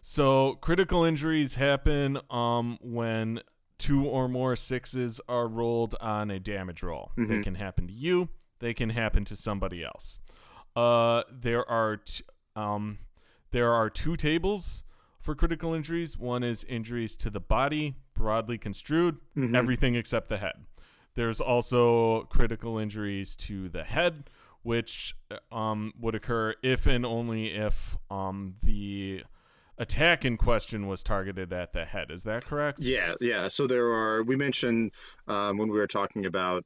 So 0.00 0.54
critical 0.60 1.02
injuries 1.02 1.56
happen 1.56 2.20
um, 2.30 2.78
when 2.80 3.40
two 3.76 4.04
or 4.04 4.28
more 4.28 4.54
sixes 4.54 5.20
are 5.28 5.48
rolled 5.48 5.96
on 6.00 6.30
a 6.30 6.38
damage 6.38 6.84
roll. 6.84 7.10
Mm-hmm. 7.18 7.32
They 7.32 7.42
can 7.42 7.54
happen 7.56 7.88
to 7.88 7.92
you. 7.92 8.28
They 8.60 8.74
can 8.74 8.90
happen 8.90 9.24
to 9.24 9.34
somebody 9.34 9.82
else. 9.82 10.20
Uh, 10.76 11.24
there 11.32 11.68
are 11.68 11.96
t- 11.96 12.22
um, 12.54 12.98
there 13.50 13.72
are 13.72 13.90
two 13.90 14.14
tables 14.14 14.84
for 15.28 15.34
critical 15.34 15.74
injuries. 15.74 16.16
One 16.16 16.42
is 16.42 16.64
injuries 16.64 17.14
to 17.16 17.28
the 17.28 17.38
body, 17.38 17.96
broadly 18.14 18.56
construed, 18.56 19.18
mm-hmm. 19.36 19.54
everything 19.54 19.94
except 19.94 20.30
the 20.30 20.38
head. 20.38 20.54
There's 21.16 21.38
also 21.38 22.22
critical 22.30 22.78
injuries 22.78 23.36
to 23.36 23.68
the 23.68 23.84
head, 23.84 24.30
which 24.62 25.14
um, 25.52 25.92
would 26.00 26.14
occur 26.14 26.54
if 26.62 26.86
and 26.86 27.04
only 27.04 27.48
if 27.48 27.98
um, 28.10 28.54
the 28.62 29.22
attack 29.76 30.24
in 30.24 30.38
question 30.38 30.86
was 30.86 31.02
targeted 31.02 31.52
at 31.52 31.74
the 31.74 31.84
head. 31.84 32.10
Is 32.10 32.22
that 32.22 32.46
correct? 32.46 32.78
Yeah, 32.80 33.12
yeah. 33.20 33.48
So 33.48 33.66
there 33.66 33.88
are, 33.88 34.22
we 34.22 34.34
mentioned 34.34 34.92
um, 35.26 35.58
when 35.58 35.68
we 35.68 35.76
were 35.76 35.86
talking 35.86 36.24
about 36.24 36.64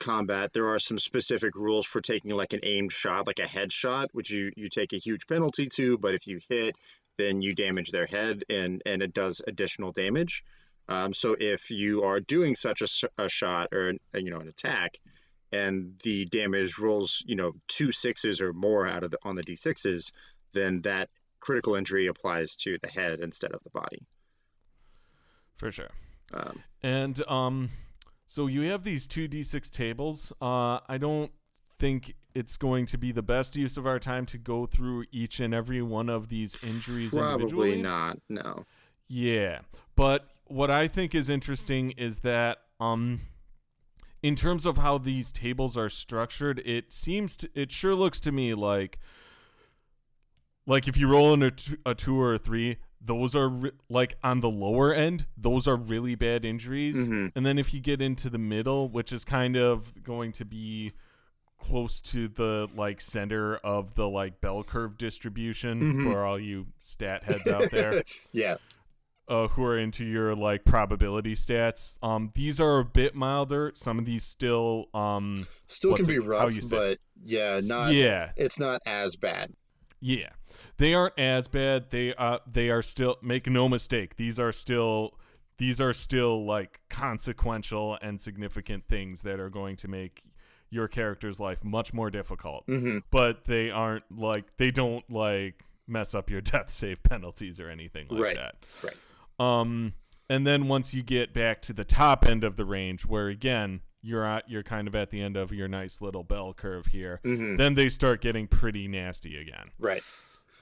combat, 0.00 0.52
there 0.54 0.66
are 0.70 0.80
some 0.80 0.98
specific 0.98 1.54
rules 1.54 1.86
for 1.86 2.00
taking 2.00 2.32
like 2.32 2.52
an 2.52 2.60
aimed 2.64 2.90
shot, 2.90 3.28
like 3.28 3.38
a 3.38 3.42
headshot, 3.42 4.08
which 4.10 4.28
you, 4.32 4.50
you 4.56 4.68
take 4.68 4.92
a 4.92 4.98
huge 4.98 5.28
penalty 5.28 5.68
to, 5.76 5.96
but 5.98 6.14
if 6.14 6.26
you 6.26 6.40
hit, 6.48 6.74
then 7.18 7.42
you 7.42 7.54
damage 7.54 7.90
their 7.90 8.06
head 8.06 8.44
and 8.50 8.82
and 8.86 9.02
it 9.02 9.14
does 9.14 9.42
additional 9.46 9.92
damage. 9.92 10.44
Um, 10.88 11.12
so 11.12 11.36
if 11.38 11.70
you 11.70 12.04
are 12.04 12.20
doing 12.20 12.54
such 12.54 12.82
a, 12.82 12.88
a 13.18 13.28
shot 13.28 13.68
or 13.72 13.94
a, 14.14 14.20
you 14.20 14.30
know 14.30 14.40
an 14.40 14.48
attack, 14.48 14.98
and 15.52 15.94
the 16.02 16.26
damage 16.26 16.78
rolls 16.78 17.22
you 17.26 17.36
know 17.36 17.52
two 17.68 17.92
sixes 17.92 18.40
or 18.40 18.52
more 18.52 18.86
out 18.86 19.02
of 19.02 19.10
the 19.10 19.18
on 19.22 19.36
the 19.36 19.42
d6s, 19.42 20.12
then 20.52 20.82
that 20.82 21.08
critical 21.40 21.74
injury 21.74 22.06
applies 22.06 22.56
to 22.56 22.78
the 22.82 22.88
head 22.88 23.20
instead 23.20 23.52
of 23.52 23.62
the 23.62 23.70
body. 23.70 24.02
For 25.58 25.70
sure. 25.70 25.90
Um, 26.32 26.62
and 26.82 27.22
um, 27.28 27.70
so 28.26 28.46
you 28.46 28.62
have 28.62 28.84
these 28.84 29.06
two 29.06 29.28
d6 29.28 29.70
tables. 29.70 30.32
Uh, 30.40 30.80
I 30.88 30.98
don't 30.98 31.30
think 31.78 32.14
it's 32.36 32.58
going 32.58 32.84
to 32.84 32.98
be 32.98 33.12
the 33.12 33.22
best 33.22 33.56
use 33.56 33.78
of 33.78 33.86
our 33.86 33.98
time 33.98 34.26
to 34.26 34.36
go 34.36 34.66
through 34.66 35.06
each 35.10 35.40
and 35.40 35.54
every 35.54 35.80
one 35.80 36.10
of 36.10 36.28
these 36.28 36.62
injuries 36.62 37.14
individually. 37.14 37.80
Probably 37.80 37.82
not. 37.82 38.18
No. 38.28 38.64
Yeah. 39.08 39.60
But 39.96 40.28
what 40.44 40.70
I 40.70 40.86
think 40.86 41.14
is 41.14 41.30
interesting 41.30 41.92
is 41.92 42.20
that 42.20 42.58
um 42.78 43.22
in 44.22 44.34
terms 44.34 44.66
of 44.66 44.76
how 44.76 44.98
these 44.98 45.32
tables 45.32 45.78
are 45.78 45.88
structured, 45.88 46.60
it 46.66 46.92
seems 46.92 47.36
to 47.36 47.48
it 47.54 47.72
sure 47.72 47.94
looks 47.94 48.20
to 48.20 48.32
me 48.32 48.52
like 48.52 48.98
like 50.66 50.86
if 50.86 50.98
you 50.98 51.08
roll 51.08 51.32
in 51.32 51.42
a, 51.42 51.52
t- 51.52 51.76
a 51.86 51.94
two 51.94 52.20
or 52.20 52.34
a 52.34 52.38
three, 52.38 52.76
those 53.00 53.34
are 53.34 53.48
re- 53.48 53.70
like 53.88 54.18
on 54.22 54.40
the 54.40 54.50
lower 54.50 54.92
end 54.92 55.26
those 55.36 55.68
are 55.68 55.76
really 55.76 56.14
bad 56.14 56.44
injuries 56.44 56.96
mm-hmm. 56.96 57.28
and 57.36 57.46
then 57.46 57.58
if 57.58 57.72
you 57.72 57.78
get 57.78 58.02
into 58.02 58.28
the 58.28 58.38
middle 58.38 58.88
which 58.88 59.12
is 59.12 59.24
kind 59.24 59.56
of 59.56 60.02
going 60.02 60.32
to 60.32 60.44
be 60.44 60.92
close 61.66 62.00
to 62.00 62.28
the 62.28 62.68
like 62.74 63.00
center 63.00 63.56
of 63.56 63.94
the 63.94 64.08
like 64.08 64.40
bell 64.40 64.62
curve 64.62 64.96
distribution 64.96 65.80
mm-hmm. 65.80 66.12
for 66.12 66.24
all 66.24 66.38
you 66.38 66.66
stat 66.78 67.22
heads 67.22 67.46
out 67.46 67.70
there. 67.70 68.02
yeah. 68.32 68.56
Uh, 69.28 69.48
who 69.48 69.64
are 69.64 69.76
into 69.76 70.04
your 70.04 70.36
like 70.36 70.64
probability 70.64 71.34
stats. 71.34 71.98
Um, 72.00 72.30
these 72.34 72.60
are 72.60 72.78
a 72.78 72.84
bit 72.84 73.16
milder. 73.16 73.72
Some 73.74 73.98
of 73.98 74.04
these 74.04 74.22
still 74.22 74.86
um 74.94 75.48
still 75.66 75.96
can 75.96 76.06
be 76.06 76.14
it, 76.14 76.24
rough, 76.24 76.52
but 76.70 76.98
yeah, 77.24 77.58
not 77.64 77.92
yeah, 77.92 78.30
it's 78.36 78.60
not 78.60 78.82
as 78.86 79.16
bad. 79.16 79.52
Yeah, 80.00 80.28
they 80.76 80.94
aren't 80.94 81.18
as 81.18 81.48
bad. 81.48 81.90
They 81.90 82.14
uh 82.14 82.38
they 82.46 82.70
are 82.70 82.82
still 82.82 83.16
make 83.20 83.48
no 83.48 83.68
mistake. 83.68 84.14
These 84.14 84.38
are 84.38 84.52
still 84.52 85.18
these 85.58 85.80
are 85.80 85.92
still 85.92 86.44
like 86.44 86.80
consequential 86.88 87.98
and 88.00 88.20
significant 88.20 88.86
things 88.86 89.22
that 89.22 89.40
are 89.40 89.50
going 89.50 89.74
to 89.76 89.88
make 89.88 90.22
your 90.70 90.88
character's 90.88 91.38
life 91.40 91.64
much 91.64 91.92
more 91.92 92.10
difficult. 92.10 92.66
Mm-hmm. 92.66 92.98
But 93.10 93.44
they 93.44 93.70
aren't 93.70 94.04
like 94.10 94.56
they 94.56 94.70
don't 94.70 95.08
like 95.10 95.64
mess 95.86 96.14
up 96.14 96.30
your 96.30 96.40
death 96.42 96.70
save 96.70 97.02
penalties 97.02 97.60
or 97.60 97.70
anything 97.70 98.06
like 98.10 98.22
right. 98.22 98.36
that. 98.36 98.54
Right. 98.82 98.96
Um 99.38 99.94
and 100.28 100.46
then 100.46 100.66
once 100.68 100.92
you 100.92 101.02
get 101.02 101.32
back 101.32 101.62
to 101.62 101.72
the 101.72 101.84
top 101.84 102.26
end 102.26 102.42
of 102.42 102.56
the 102.56 102.64
range 102.64 103.06
where 103.06 103.28
again 103.28 103.80
you're 104.02 104.24
at 104.24 104.48
you're 104.48 104.62
kind 104.62 104.88
of 104.88 104.94
at 104.94 105.10
the 105.10 105.20
end 105.20 105.36
of 105.36 105.52
your 105.52 105.68
nice 105.68 106.00
little 106.00 106.24
bell 106.24 106.52
curve 106.52 106.86
here, 106.86 107.20
mm-hmm. 107.24 107.56
then 107.56 107.74
they 107.74 107.88
start 107.88 108.20
getting 108.20 108.46
pretty 108.46 108.88
nasty 108.88 109.36
again. 109.36 109.66
Right. 109.78 110.02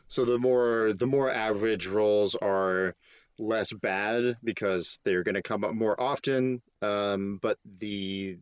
So 0.09 0.25
the 0.25 0.39
more 0.39 0.93
the 0.93 1.07
more 1.07 1.33
average 1.33 1.87
rolls 1.87 2.35
are 2.35 2.95
less 3.39 3.73
bad 3.73 4.37
because 4.45 5.01
they're 5.05 5.23
going 5.23 5.35
to 5.35 5.43
come 5.43 5.65
up 5.65 5.75
more 5.75 6.01
often. 6.01 6.63
Um, 6.83 7.39
but 7.43 7.59
the 7.79 8.39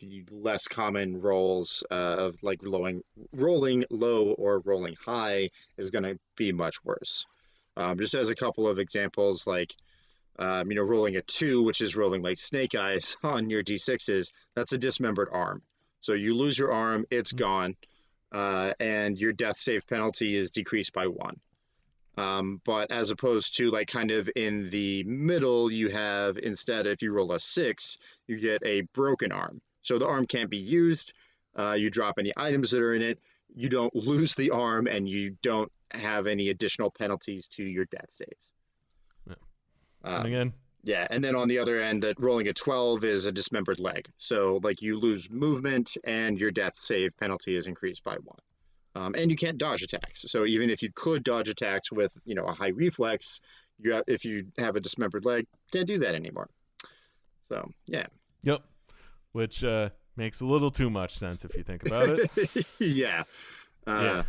the 0.00 0.24
less 0.30 0.66
common 0.66 1.20
rolls 1.20 1.82
uh, 1.90 1.94
of 1.94 2.42
like 2.42 2.60
rolling 2.62 3.02
rolling 3.32 3.84
low 3.90 4.32
or 4.32 4.60
rolling 4.64 4.96
high 5.04 5.48
is 5.78 5.90
going 5.90 6.04
to 6.04 6.18
be 6.36 6.52
much 6.52 6.84
worse. 6.84 7.26
Um, 7.76 7.98
just 7.98 8.14
as 8.14 8.28
a 8.28 8.34
couple 8.34 8.66
of 8.66 8.78
examples, 8.78 9.46
like 9.46 9.74
um, 10.38 10.70
you 10.70 10.76
know, 10.76 10.82
rolling 10.82 11.16
a 11.16 11.22
two, 11.22 11.62
which 11.62 11.80
is 11.80 11.96
rolling 11.96 12.22
like 12.22 12.38
snake 12.38 12.74
eyes 12.74 13.16
on 13.22 13.50
your 13.50 13.62
d6s, 13.62 14.32
that's 14.56 14.72
a 14.72 14.78
dismembered 14.78 15.28
arm. 15.30 15.62
So 16.00 16.14
you 16.14 16.34
lose 16.34 16.58
your 16.58 16.72
arm, 16.72 17.04
it's 17.10 17.32
mm-hmm. 17.32 17.44
gone, 17.44 17.76
uh, 18.32 18.72
and 18.80 19.18
your 19.18 19.32
death 19.32 19.56
save 19.56 19.86
penalty 19.86 20.36
is 20.36 20.50
decreased 20.50 20.92
by 20.92 21.06
one. 21.06 21.36
Um, 22.16 22.60
but 22.64 22.90
as 22.90 23.10
opposed 23.10 23.56
to 23.56 23.70
like 23.70 23.88
kind 23.88 24.10
of 24.10 24.28
in 24.34 24.70
the 24.70 25.04
middle, 25.04 25.70
you 25.70 25.88
have 25.88 26.38
instead, 26.38 26.86
if 26.86 27.02
you 27.02 27.12
roll 27.12 27.32
a 27.32 27.40
six, 27.40 27.98
you 28.26 28.38
get 28.38 28.62
a 28.64 28.82
broken 28.92 29.32
arm. 29.32 29.60
So 29.82 29.98
the 29.98 30.06
arm 30.06 30.26
can't 30.26 30.50
be 30.50 30.58
used. 30.58 31.12
Uh, 31.54 31.72
you 31.72 31.90
drop 31.90 32.16
any 32.18 32.32
items 32.36 32.70
that 32.70 32.82
are 32.82 32.94
in 32.94 33.02
it. 33.02 33.18
You 33.54 33.68
don't 33.68 33.94
lose 33.94 34.34
the 34.34 34.50
arm, 34.50 34.86
and 34.86 35.08
you 35.08 35.36
don't 35.42 35.70
have 35.90 36.26
any 36.26 36.50
additional 36.50 36.90
penalties 36.90 37.48
to 37.48 37.64
your 37.64 37.84
death 37.86 38.10
saves. 38.10 38.52
Yeah. 39.26 39.34
Um, 40.04 40.14
and 40.14 40.26
again, 40.26 40.52
yeah, 40.82 41.06
and 41.10 41.22
then 41.22 41.36
on 41.36 41.48
the 41.48 41.58
other 41.58 41.80
end, 41.80 42.02
that 42.04 42.18
rolling 42.18 42.48
a 42.48 42.52
12 42.52 43.04
is 43.04 43.26
a 43.26 43.32
dismembered 43.32 43.80
leg. 43.80 44.08
So 44.18 44.60
like 44.62 44.80
you 44.82 44.98
lose 44.98 45.28
movement 45.28 45.96
and 46.04 46.40
your 46.40 46.50
death 46.50 46.76
save 46.76 47.16
penalty 47.18 47.54
is 47.54 47.66
increased 47.66 48.02
by 48.02 48.14
one. 48.14 48.38
Um, 48.94 49.14
and 49.16 49.30
you 49.30 49.36
can't 49.36 49.58
dodge 49.58 49.82
attacks. 49.82 50.24
So 50.28 50.46
even 50.46 50.70
if 50.70 50.82
you 50.82 50.90
could 50.92 51.22
dodge 51.22 51.48
attacks 51.48 51.92
with 51.92 52.16
you 52.24 52.34
know 52.34 52.44
a 52.44 52.52
high 52.52 52.68
reflex, 52.68 53.40
you 53.78 53.94
have, 53.94 54.04
if 54.08 54.24
you 54.24 54.46
have 54.58 54.76
a 54.76 54.80
dismembered 54.80 55.24
leg, 55.24 55.46
can't 55.72 55.86
do 55.86 55.98
that 55.98 56.14
anymore. 56.14 56.48
So 57.44 57.70
yeah. 57.86 58.06
Yep. 58.42 58.62
Which 59.32 59.62
uh, 59.62 59.90
makes 60.16 60.40
a 60.40 60.46
little 60.46 60.70
too 60.70 60.90
much 60.90 61.16
sense 61.16 61.44
if 61.44 61.54
you 61.54 61.62
think 61.62 61.86
about 61.86 62.08
it. 62.08 62.66
yeah. 62.78 63.24
Uh, 63.86 64.00
yeah. 64.02 64.22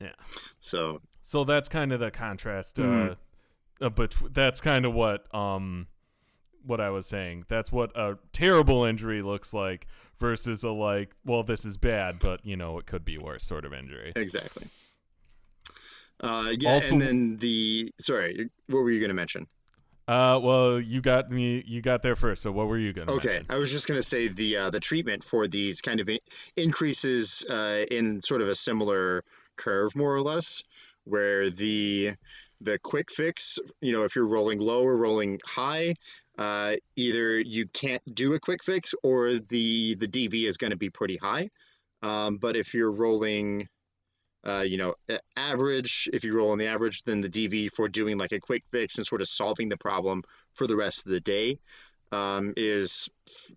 Yeah. 0.00 0.12
So. 0.60 1.00
So 1.22 1.44
that's 1.44 1.68
kind 1.68 1.92
of 1.92 2.00
the 2.00 2.10
contrast. 2.10 2.76
Mm. 2.76 3.10
Uh, 3.10 3.14
uh, 3.80 3.88
but 3.88 4.14
that's 4.32 4.60
kind 4.60 4.84
of 4.84 4.94
what 4.94 5.34
um 5.34 5.88
what 6.64 6.80
I 6.80 6.90
was 6.90 7.06
saying. 7.06 7.44
That's 7.48 7.70
what 7.70 7.96
a 7.96 8.18
terrible 8.32 8.84
injury 8.84 9.22
looks 9.22 9.52
like 9.52 9.86
versus 10.18 10.62
a 10.64 10.70
like, 10.70 11.14
well, 11.24 11.42
this 11.42 11.64
is 11.64 11.76
bad, 11.76 12.18
but 12.18 12.44
you 12.44 12.56
know, 12.56 12.78
it 12.78 12.86
could 12.86 13.04
be 13.04 13.18
worse 13.18 13.44
sort 13.44 13.64
of 13.64 13.72
injury. 13.72 14.12
Exactly. 14.16 14.68
Uh, 16.20 16.52
yeah, 16.58 16.72
also, 16.72 16.92
and 16.92 17.02
then 17.02 17.36
the 17.38 17.92
sorry, 18.00 18.48
what 18.68 18.78
were 18.78 18.90
you 18.90 19.00
going 19.00 19.08
to 19.08 19.14
mention? 19.14 19.46
Uh, 20.06 20.38
well, 20.42 20.78
you 20.78 21.00
got 21.00 21.30
me. 21.30 21.64
You 21.66 21.80
got 21.80 22.02
there 22.02 22.16
first. 22.16 22.42
So, 22.42 22.52
what 22.52 22.68
were 22.68 22.76
you 22.76 22.92
going 22.92 23.08
to? 23.08 23.14
Okay, 23.14 23.28
mention? 23.28 23.46
I 23.48 23.56
was 23.56 23.70
just 23.70 23.86
going 23.86 23.98
to 23.98 24.06
say 24.06 24.28
the 24.28 24.56
uh, 24.56 24.70
the 24.70 24.80
treatment 24.80 25.24
for 25.24 25.48
these 25.48 25.80
kind 25.80 26.00
of 26.00 26.08
increases 26.56 27.44
uh, 27.48 27.84
in 27.90 28.20
sort 28.20 28.42
of 28.42 28.48
a 28.48 28.54
similar 28.54 29.24
curve, 29.56 29.96
more 29.96 30.14
or 30.14 30.20
less, 30.20 30.62
where 31.04 31.48
the 31.48 32.12
the 32.60 32.78
quick 32.78 33.10
fix, 33.10 33.58
you 33.80 33.92
know, 33.92 34.04
if 34.04 34.14
you're 34.14 34.26
rolling 34.26 34.58
low 34.58 34.84
or 34.84 34.96
rolling 34.96 35.40
high, 35.44 35.94
uh, 36.38 36.74
either 36.96 37.38
you 37.38 37.66
can't 37.68 38.02
do 38.14 38.34
a 38.34 38.40
quick 38.40 38.62
fix 38.62 38.94
or 39.02 39.34
the 39.34 39.94
the 39.94 40.08
DV 40.08 40.46
is 40.46 40.56
going 40.56 40.72
to 40.72 40.76
be 40.76 40.90
pretty 40.90 41.16
high. 41.16 41.48
Um, 42.02 42.36
but 42.36 42.56
if 42.56 42.74
you're 42.74 42.92
rolling, 42.92 43.68
uh, 44.46 44.60
you 44.66 44.76
know, 44.76 44.94
average, 45.36 46.08
if 46.12 46.24
you 46.24 46.34
roll 46.34 46.52
on 46.52 46.58
the 46.58 46.66
average, 46.66 47.02
then 47.04 47.20
the 47.20 47.30
DV 47.30 47.70
for 47.72 47.88
doing 47.88 48.18
like 48.18 48.32
a 48.32 48.40
quick 48.40 48.64
fix 48.70 48.98
and 48.98 49.06
sort 49.06 49.22
of 49.22 49.28
solving 49.28 49.68
the 49.68 49.76
problem 49.76 50.22
for 50.52 50.66
the 50.66 50.76
rest 50.76 51.06
of 51.06 51.12
the 51.12 51.20
day 51.20 51.58
um, 52.12 52.52
is 52.56 53.08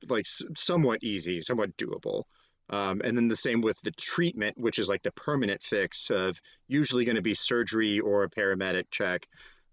like 0.08 0.26
somewhat 0.26 1.04
easy, 1.04 1.42
somewhat 1.42 1.76
doable. 1.78 2.24
Um, 2.70 3.02
and 3.04 3.16
then 3.16 3.28
the 3.28 3.36
same 3.36 3.62
with 3.62 3.80
the 3.82 3.92
treatment, 3.92 4.58
which 4.58 4.80
is 4.80 4.90
like 4.90 5.04
the 5.04 5.12
permanent 5.12 5.62
fix 5.62 6.10
of 6.10 6.40
usually 6.68 7.06
going 7.06 7.16
to 7.16 7.22
be 7.22 7.34
surgery 7.34 8.00
or 8.00 8.24
a 8.24 8.30
paramedic 8.30 8.86
check, 8.92 9.28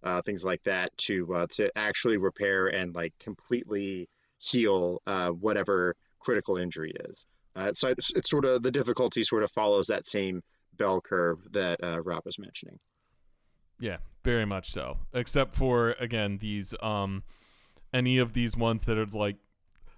uh, 0.04 0.22
things 0.22 0.44
like 0.44 0.62
that 0.64 0.96
to 0.98 1.34
uh, 1.34 1.46
to 1.52 1.76
actually 1.76 2.18
repair 2.18 2.66
and 2.66 2.94
like 2.94 3.12
completely 3.18 4.08
heal 4.38 5.00
uh, 5.06 5.30
whatever 5.30 5.96
critical 6.20 6.56
injury 6.56 6.92
is. 7.08 7.26
Uh, 7.56 7.72
so 7.72 7.88
it's, 7.88 8.10
it's, 8.14 8.30
sort 8.30 8.44
of 8.44 8.62
the 8.62 8.70
difficulty 8.70 9.22
sort 9.22 9.44
of 9.44 9.50
follows 9.52 9.86
that 9.86 10.06
same 10.06 10.42
bell 10.76 11.00
curve 11.00 11.38
that 11.52 11.82
uh, 11.82 12.02
Rob 12.02 12.24
was 12.24 12.38
mentioning. 12.38 12.78
Yeah, 13.78 13.98
very 14.22 14.44
much 14.44 14.70
so. 14.70 14.98
Except 15.12 15.54
for 15.54 15.92
again 16.00 16.38
these 16.38 16.74
um 16.82 17.22
any 17.92 18.18
of 18.18 18.32
these 18.32 18.56
ones 18.56 18.84
that 18.84 18.98
are 18.98 19.06
like 19.06 19.36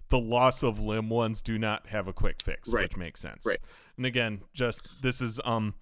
the 0.08 0.18
loss 0.18 0.62
of 0.62 0.80
limb 0.80 1.08
ones 1.08 1.42
do 1.42 1.58
not 1.58 1.88
have 1.88 2.06
a 2.06 2.12
quick 2.12 2.42
fix, 2.42 2.72
right. 2.72 2.84
which 2.84 2.96
makes 2.96 3.20
sense. 3.20 3.44
Right. 3.44 3.58
And 3.96 4.06
again, 4.06 4.42
just 4.54 4.88
this 5.02 5.20
is 5.20 5.40
um 5.44 5.74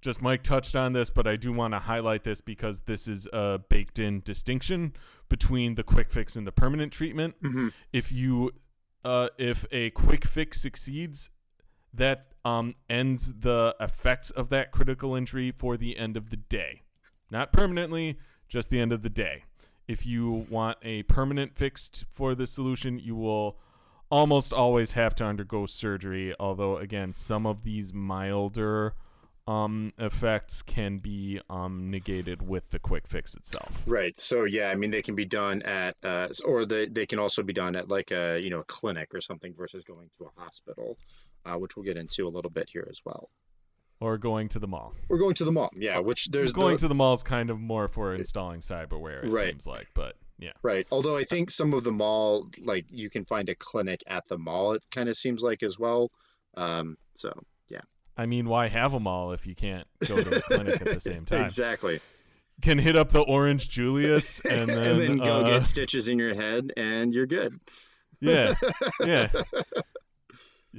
just 0.00 0.22
Mike 0.22 0.42
touched 0.42 0.76
on 0.76 0.92
this, 0.92 1.10
but 1.10 1.26
I 1.26 1.36
do 1.36 1.52
want 1.52 1.74
to 1.74 1.80
highlight 1.80 2.22
this 2.22 2.40
because 2.40 2.80
this 2.80 3.08
is 3.08 3.26
a 3.32 3.60
baked 3.68 3.98
in 3.98 4.20
distinction 4.20 4.92
between 5.28 5.74
the 5.74 5.82
quick 5.82 6.10
fix 6.10 6.36
and 6.36 6.46
the 6.46 6.52
permanent 6.52 6.92
treatment. 6.92 7.34
Mm-hmm. 7.42 7.68
If 7.92 8.12
you 8.12 8.52
uh 9.04 9.28
if 9.38 9.64
a 9.70 9.90
quick 9.90 10.24
fix 10.24 10.62
succeeds, 10.62 11.30
that 11.92 12.26
um 12.44 12.74
ends 12.88 13.34
the 13.40 13.74
effects 13.80 14.30
of 14.30 14.48
that 14.50 14.70
critical 14.70 15.14
injury 15.14 15.50
for 15.50 15.76
the 15.76 15.96
end 15.96 16.16
of 16.16 16.30
the 16.30 16.36
day. 16.36 16.82
Not 17.30 17.52
permanently, 17.52 18.18
just 18.48 18.70
the 18.70 18.80
end 18.80 18.92
of 18.92 19.02
the 19.02 19.10
day. 19.10 19.44
If 19.88 20.06
you 20.06 20.46
want 20.50 20.78
a 20.82 21.04
permanent 21.04 21.56
fix 21.56 22.04
for 22.10 22.34
the 22.34 22.46
solution, 22.46 22.98
you 22.98 23.14
will 23.14 23.58
almost 24.10 24.52
always 24.52 24.92
have 24.92 25.14
to 25.16 25.24
undergo 25.24 25.66
surgery. 25.66 26.34
Although, 26.38 26.78
again, 26.78 27.14
some 27.14 27.46
of 27.46 27.62
these 27.62 27.92
milder 27.92 28.94
um, 29.48 29.92
effects 29.98 30.62
can 30.62 30.98
be 30.98 31.40
um, 31.48 31.90
negated 31.90 32.46
with 32.46 32.70
the 32.70 32.78
quick 32.78 33.06
fix 33.06 33.34
itself. 33.34 33.82
Right. 33.86 34.18
So 34.18 34.44
yeah, 34.44 34.68
I 34.70 34.74
mean 34.74 34.90
they 34.90 35.02
can 35.02 35.14
be 35.14 35.24
done 35.24 35.62
at, 35.62 35.96
uh, 36.02 36.28
or 36.44 36.66
they 36.66 36.86
they 36.86 37.06
can 37.06 37.18
also 37.18 37.42
be 37.42 37.52
done 37.52 37.76
at 37.76 37.88
like 37.88 38.10
a 38.10 38.40
you 38.42 38.50
know 38.50 38.60
a 38.60 38.64
clinic 38.64 39.14
or 39.14 39.20
something 39.20 39.54
versus 39.56 39.84
going 39.84 40.10
to 40.18 40.24
a 40.24 40.40
hospital, 40.40 40.98
uh, 41.46 41.56
which 41.56 41.76
we'll 41.76 41.84
get 41.84 41.96
into 41.96 42.26
a 42.26 42.30
little 42.30 42.50
bit 42.50 42.68
here 42.72 42.86
as 42.90 43.00
well. 43.04 43.30
Or 44.00 44.18
going 44.18 44.48
to 44.50 44.58
the 44.58 44.66
mall. 44.66 44.94
Or 45.08 45.16
going 45.16 45.34
to 45.36 45.44
the 45.44 45.52
mall. 45.52 45.70
Yeah, 45.74 46.00
which 46.00 46.26
there's 46.26 46.52
going 46.52 46.74
the... 46.74 46.80
to 46.80 46.88
the 46.88 46.94
mall 46.94 47.14
is 47.14 47.22
kind 47.22 47.48
of 47.48 47.58
more 47.58 47.88
for 47.88 48.14
installing 48.14 48.60
cyberware. 48.60 49.24
It 49.24 49.30
right. 49.30 49.46
seems 49.46 49.66
like, 49.66 49.88
but 49.94 50.16
yeah. 50.38 50.52
Right. 50.62 50.86
Although 50.90 51.16
I 51.16 51.24
think 51.24 51.50
some 51.50 51.72
of 51.72 51.82
the 51.82 51.92
mall, 51.92 52.50
like 52.62 52.84
you 52.90 53.08
can 53.08 53.24
find 53.24 53.48
a 53.48 53.54
clinic 53.54 54.02
at 54.06 54.28
the 54.28 54.36
mall. 54.36 54.72
It 54.72 54.84
kind 54.90 55.08
of 55.08 55.16
seems 55.16 55.42
like 55.42 55.62
as 55.62 55.78
well. 55.78 56.10
Um, 56.56 56.98
so 57.14 57.32
yeah. 57.68 57.80
I 58.18 58.26
mean, 58.26 58.48
why 58.48 58.68
have 58.68 58.92
a 58.92 59.00
mall 59.00 59.32
if 59.32 59.46
you 59.46 59.54
can't 59.54 59.86
go 60.06 60.22
to 60.22 60.28
the 60.28 60.42
clinic 60.42 60.82
at 60.82 60.84
the 60.84 61.00
same 61.00 61.24
time? 61.26 61.44
Exactly. 61.44 62.00
Can 62.60 62.78
hit 62.78 62.96
up 62.96 63.10
the 63.10 63.20
Orange 63.20 63.68
Julius 63.68 64.40
and 64.44 64.68
then, 64.68 64.78
and 64.78 65.00
then 65.00 65.16
go 65.18 65.40
uh, 65.40 65.50
get 65.50 65.64
stitches 65.64 66.08
in 66.08 66.18
your 66.18 66.34
head, 66.34 66.72
and 66.76 67.14
you're 67.14 67.26
good. 67.26 67.58
Yeah. 68.20 68.54
Yeah. 69.00 69.28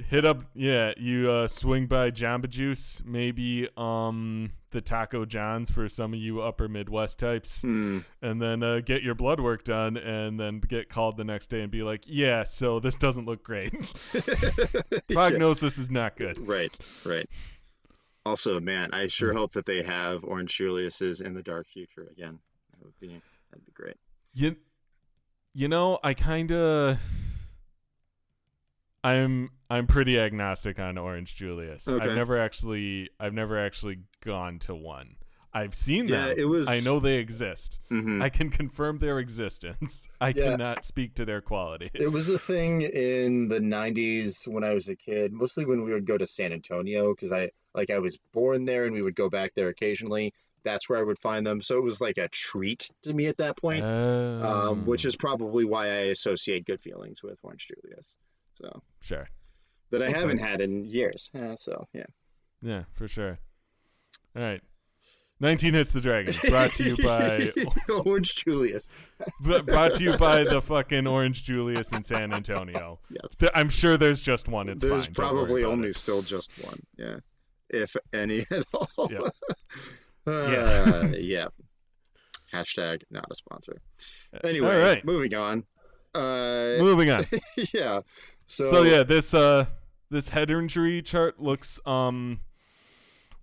hit 0.08 0.24
up 0.24 0.42
yeah 0.54 0.92
you 0.96 1.30
uh 1.30 1.48
swing 1.48 1.86
by 1.86 2.10
jamba 2.10 2.48
juice 2.48 3.02
maybe 3.04 3.68
um 3.76 4.52
the 4.70 4.80
taco 4.80 5.24
johns 5.24 5.70
for 5.70 5.88
some 5.88 6.12
of 6.12 6.20
you 6.20 6.40
upper 6.40 6.68
midwest 6.68 7.18
types. 7.18 7.62
Hmm. 7.62 8.00
and 8.20 8.40
then 8.40 8.62
uh, 8.62 8.80
get 8.80 9.02
your 9.02 9.14
blood 9.14 9.40
work 9.40 9.64
done 9.64 9.96
and 9.96 10.38
then 10.38 10.60
get 10.60 10.88
called 10.88 11.16
the 11.16 11.24
next 11.24 11.48
day 11.48 11.62
and 11.62 11.70
be 11.70 11.82
like 11.82 12.04
yeah 12.06 12.44
so 12.44 12.80
this 12.80 12.96
doesn't 12.96 13.26
look 13.26 13.42
great. 13.42 13.72
Prognosis 15.10 15.78
yeah. 15.78 15.82
is 15.82 15.90
not 15.90 16.16
good. 16.16 16.46
Right 16.46 16.76
right. 17.04 17.28
Also 18.26 18.60
man 18.60 18.90
i 18.92 19.06
sure 19.06 19.32
hope 19.32 19.52
that 19.52 19.66
they 19.66 19.82
have 19.82 20.24
orange 20.24 20.56
julius's 20.56 21.20
in 21.20 21.34
the 21.34 21.42
dark 21.42 21.66
future 21.66 22.06
again. 22.10 22.38
That 22.72 22.84
would 22.84 23.00
be 23.00 23.20
that'd 23.50 23.64
be 23.64 23.72
great. 23.72 23.96
You 24.34 24.56
you 25.54 25.66
know 25.66 25.98
i 26.04 26.12
kind 26.14 26.52
of 26.52 26.98
I'm 29.08 29.50
I'm 29.70 29.86
pretty 29.86 30.18
agnostic 30.18 30.78
on 30.78 30.98
Orange 30.98 31.34
Julius. 31.34 31.88
Okay. 31.88 32.04
I've 32.04 32.14
never 32.14 32.38
actually 32.38 33.10
I've 33.18 33.34
never 33.34 33.58
actually 33.58 34.00
gone 34.20 34.58
to 34.60 34.74
one. 34.74 35.16
I've 35.52 35.74
seen 35.74 36.06
them. 36.06 36.34
It 36.36 36.44
was. 36.44 36.68
I 36.68 36.80
know 36.80 37.00
they 37.00 37.16
exist. 37.16 37.80
Mm-hmm. 37.90 38.20
I 38.20 38.28
can 38.28 38.50
confirm 38.50 38.98
their 38.98 39.18
existence. 39.18 40.06
I 40.20 40.28
yeah. 40.28 40.50
cannot 40.50 40.84
speak 40.84 41.14
to 41.14 41.24
their 41.24 41.40
quality. 41.40 41.90
It 41.94 42.12
was 42.12 42.28
a 42.28 42.38
thing 42.38 42.82
in 42.82 43.48
the 43.48 43.58
'90s 43.58 44.46
when 44.46 44.62
I 44.62 44.74
was 44.74 44.88
a 44.88 44.94
kid, 44.94 45.32
mostly 45.32 45.64
when 45.64 45.84
we 45.84 45.92
would 45.92 46.06
go 46.06 46.18
to 46.18 46.26
San 46.26 46.52
Antonio 46.52 47.14
because 47.14 47.32
I 47.32 47.50
like 47.74 47.90
I 47.90 47.98
was 47.98 48.18
born 48.32 48.66
there 48.66 48.84
and 48.84 48.94
we 48.94 49.00
would 49.00 49.16
go 49.16 49.30
back 49.30 49.54
there 49.54 49.68
occasionally. 49.68 50.34
That's 50.64 50.88
where 50.88 50.98
I 50.98 51.02
would 51.02 51.18
find 51.18 51.46
them. 51.46 51.62
So 51.62 51.78
it 51.78 51.82
was 51.82 52.00
like 52.00 52.18
a 52.18 52.28
treat 52.28 52.90
to 53.02 53.14
me 53.14 53.26
at 53.26 53.38
that 53.38 53.56
point, 53.56 53.84
um, 53.84 54.84
which 54.84 55.06
is 55.06 55.16
probably 55.16 55.64
why 55.64 55.86
I 55.86 56.10
associate 56.10 56.66
good 56.66 56.80
feelings 56.80 57.22
with 57.22 57.38
Orange 57.42 57.68
Julius. 57.68 58.16
So 58.60 58.82
sure, 59.00 59.28
that 59.90 60.02
I 60.02 60.10
haven't 60.10 60.38
sense. 60.38 60.42
had 60.42 60.60
in 60.60 60.84
years. 60.84 61.30
Uh, 61.38 61.56
so 61.56 61.86
yeah, 61.92 62.06
yeah, 62.62 62.84
for 62.94 63.08
sure. 63.08 63.38
All 64.36 64.42
right. 64.42 64.60
19 65.40 65.74
Hits 65.74 65.92
the 65.92 66.00
Dragon, 66.00 66.34
brought 66.48 66.72
to 66.72 66.82
you 66.82 66.96
by 67.04 67.52
Orange 68.04 68.34
Julius. 68.34 68.88
brought 69.40 69.92
to 69.92 70.02
you 70.02 70.16
by 70.16 70.42
the 70.42 70.60
fucking 70.60 71.06
Orange 71.06 71.44
Julius 71.44 71.92
in 71.92 72.02
San 72.02 72.32
Antonio. 72.32 72.98
Yes. 73.08 73.50
I'm 73.54 73.68
sure 73.68 73.96
there's 73.96 74.20
just 74.20 74.48
one. 74.48 74.68
It's 74.68 74.82
There's 74.82 75.04
fine. 75.04 75.14
Probably 75.14 75.62
only 75.62 75.90
it. 75.90 75.94
still 75.94 76.22
just 76.22 76.50
one. 76.64 76.80
Yeah. 76.96 77.18
If 77.70 77.94
any 78.12 78.40
at 78.50 78.64
all. 78.74 79.08
Yeah. 79.12 79.28
Uh, 80.26 81.08
yeah. 81.16 81.46
Hashtag 82.52 83.02
not 83.10 83.26
a 83.30 83.34
sponsor. 83.36 83.80
Anyway, 84.42 84.74
All 84.74 84.80
right. 84.82 85.04
moving 85.04 85.34
on. 85.34 85.64
Uh, 86.14 86.76
Moving 86.80 87.10
on. 87.12 87.24
yeah. 87.72 88.00
So, 88.48 88.64
So, 88.64 88.82
yeah, 88.82 89.02
this 89.04 89.32
uh 89.34 89.66
this 90.10 90.30
head 90.30 90.50
injury 90.50 91.02
chart 91.02 91.38
looks 91.40 91.78
um 91.86 92.40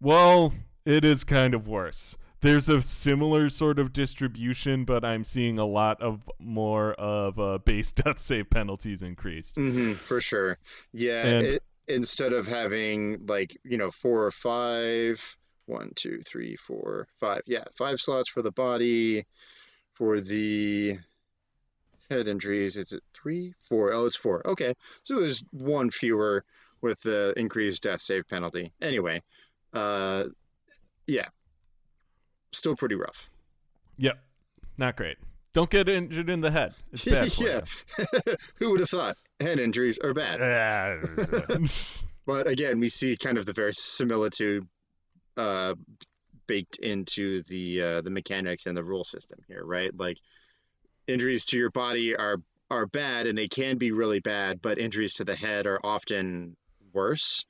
well, 0.02 0.54
it 0.84 1.06
is 1.06 1.24
kind 1.24 1.54
of 1.54 1.68
worse. 1.68 2.18
There's 2.42 2.68
a 2.70 2.82
similar 2.82 3.50
sort 3.50 3.80
of 3.80 3.94
distribution, 3.94 4.84
but 4.84 5.06
I'm 5.06 5.24
seeing 5.24 5.58
a 5.58 5.66
lot 5.66 6.00
of 6.02 6.30
more 6.38 6.94
of 6.94 7.40
uh, 7.40 7.58
base 7.60 7.92
death 8.04 8.20
save 8.20 8.50
penalties 8.50 9.02
increased. 9.02 9.56
mhm, 9.56 9.96
for 9.96 10.20
sure. 10.22 10.58
Yeah. 10.92 11.24
And- 11.26 11.46
it, 11.48 11.64
instead 11.88 12.34
of 12.34 12.46
having 12.48 13.26
like, 13.28 13.58
you 13.64 13.78
know, 13.78 13.90
four 13.92 14.26
or 14.26 14.32
five, 14.32 15.24
one, 15.68 15.92
two, 15.96 16.20
three, 16.26 16.56
four, 16.56 17.08
five. 17.20 17.42
Yeah. 17.48 17.64
Five 17.78 18.00
slots 18.02 18.30
for 18.30 18.42
the 18.42 18.52
body. 18.52 19.26
For 19.94 20.20
the 20.20 20.98
head 22.10 22.28
injuries, 22.28 22.78
is 22.78 22.92
it 22.92 23.04
three, 23.14 23.54
four? 23.60 23.94
Oh, 23.94 24.06
it's 24.06 24.16
four. 24.16 24.46
Okay. 24.48 24.74
So 25.04 25.20
there's 25.20 25.44
one 25.52 25.90
fewer 25.90 26.44
with 26.82 27.02
the 27.02 27.34
increased 27.38 27.84
death 27.84 28.02
save 28.02 28.28
penalty. 28.28 28.72
Anyway, 28.82 29.22
uh, 29.74 30.26
yeah. 31.08 31.28
Still 32.52 32.76
pretty 32.76 32.96
rough. 32.96 33.30
Yep, 33.98 34.18
not 34.78 34.96
great. 34.96 35.18
Don't 35.54 35.70
get 35.70 35.88
injured 35.88 36.30
in 36.30 36.42
the 36.42 36.52
head. 36.52 36.74
It's 36.92 37.06
bad 37.06 37.38
yeah. 37.38 37.62
Who 38.58 38.72
would 38.72 38.82
have 38.82 38.90
thought 38.90 39.18
head 39.40 39.60
injuries 39.60 39.98
are 40.00 40.14
bad? 40.14 41.02
But 42.26 42.48
again, 42.48 42.80
we 42.80 42.90
see 42.90 43.16
kind 43.16 43.38
of 43.38 43.46
the 43.46 43.54
verisimilitude 43.54 44.68
uh, 45.38 45.76
baked 46.48 46.78
into 46.78 47.44
the 47.44 47.82
uh, 47.82 48.02
the 48.02 48.10
mechanics 48.10 48.66
and 48.66 48.76
the 48.76 48.84
rule 48.84 49.04
system 49.04 49.40
here, 49.48 49.64
right? 49.64 49.92
Like 49.96 50.18
injuries 51.08 51.46
to 51.46 51.58
your 51.58 51.72
body 51.72 52.16
are 52.16 52.38
are 52.72 52.86
bad, 52.86 53.28
and 53.28 53.38
they 53.38 53.48
can 53.48 53.78
be 53.78 53.92
really 53.92 54.20
bad, 54.20 54.62
but 54.62 54.80
injuries 54.80 55.14
to 55.14 55.24
the 55.24 55.36
head 55.36 55.68
are 55.68 55.80
often 55.84 56.56
worse. 56.94 57.46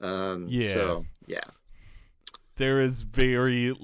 Um, 0.00 0.46
Yeah. 0.48 0.72
So 0.72 1.04
yeah, 1.26 1.44
there 2.56 2.80
is 2.80 3.02
very 3.02 3.74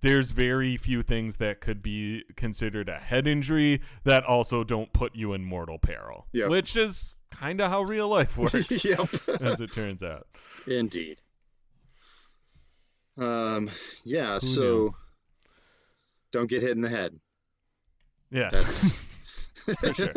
there's 0.00 0.30
very 0.30 0.76
few 0.76 1.02
things 1.02 1.36
that 1.36 1.60
could 1.60 1.82
be 1.82 2.24
considered 2.36 2.88
a 2.88 2.98
head 2.98 3.26
injury 3.26 3.80
that 4.04 4.24
also 4.24 4.64
don't 4.64 4.92
put 4.92 5.14
you 5.14 5.32
in 5.32 5.44
mortal 5.44 5.78
peril. 5.78 6.26
Yep. 6.32 6.50
Which 6.50 6.76
is 6.76 7.14
kind 7.30 7.60
of 7.60 7.70
how 7.70 7.82
real 7.82 8.08
life 8.08 8.36
works, 8.38 8.84
yep, 8.84 9.08
as 9.40 9.60
it 9.60 9.72
turns 9.72 10.02
out. 10.02 10.26
indeed. 10.66 11.18
Um, 13.18 13.70
yeah. 14.04 14.34
Who 14.34 14.46
so 14.46 14.62
knew? 14.62 14.94
don't 16.32 16.50
get 16.50 16.62
hit 16.62 16.72
in 16.72 16.80
the 16.80 16.88
head. 16.88 17.18
Yeah, 18.32 18.48
That's 18.50 18.92
for 19.54 19.94
sure. 19.94 20.12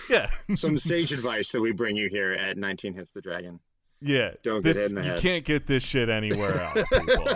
yeah, 0.10 0.28
some 0.56 0.76
sage 0.78 1.12
advice 1.12 1.52
that 1.52 1.60
we 1.60 1.72
bring 1.72 1.96
you 1.96 2.08
here 2.08 2.32
at 2.32 2.56
19 2.58 2.94
Hits 2.94 3.10
the 3.12 3.20
Dragon. 3.20 3.60
yeah. 4.00 4.32
Don't 4.42 4.56
get 4.62 4.74
this 4.74 4.76
hit 4.76 4.88
in 4.90 4.94
the 4.96 5.02
you 5.04 5.10
head. 5.12 5.20
can't 5.20 5.44
get 5.44 5.66
this 5.66 5.82
shit 5.84 6.08
anywhere 6.08 6.60
else, 6.76 6.88
people. 6.88 7.26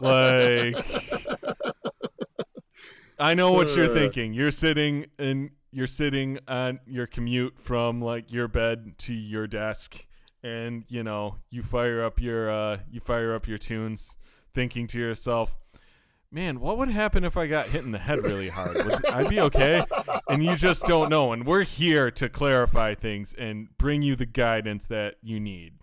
like, 0.00 0.76
I 3.18 3.34
know 3.34 3.52
what 3.52 3.74
you're 3.76 3.90
Uh. 3.90 3.94
thinking. 3.94 4.32
You're 4.34 4.50
sitting 4.50 5.06
and 5.18 5.50
you're 5.70 5.86
sitting 5.86 6.38
on 6.48 6.80
your 6.86 7.06
commute 7.06 7.58
from 7.58 8.00
like 8.00 8.32
your 8.32 8.48
bed 8.48 8.98
to 8.98 9.14
your 9.14 9.46
desk, 9.46 10.06
and 10.42 10.84
you 10.88 11.02
know 11.04 11.36
you 11.50 11.62
fire 11.62 12.02
up 12.02 12.20
your 12.20 12.50
uh, 12.50 12.78
you 12.90 13.00
fire 13.00 13.34
up 13.34 13.46
your 13.46 13.58
tunes, 13.58 14.16
thinking 14.52 14.86
to 14.88 14.98
yourself. 14.98 15.56
Man, 16.34 16.58
what 16.58 16.78
would 16.78 16.88
happen 16.88 17.22
if 17.22 17.36
I 17.36 17.46
got 17.46 17.68
hit 17.68 17.84
in 17.84 17.92
the 17.92 17.98
head 17.98 18.24
really 18.24 18.48
hard? 18.48 18.74
Would 18.74 19.06
I 19.06 19.28
be 19.28 19.38
okay? 19.38 19.84
And 20.28 20.44
you 20.44 20.56
just 20.56 20.84
don't 20.84 21.08
know. 21.08 21.32
And 21.32 21.46
we're 21.46 21.62
here 21.62 22.10
to 22.10 22.28
clarify 22.28 22.96
things 22.96 23.34
and 23.34 23.68
bring 23.78 24.02
you 24.02 24.16
the 24.16 24.26
guidance 24.26 24.86
that 24.86 25.14
you 25.22 25.38
need 25.38 25.74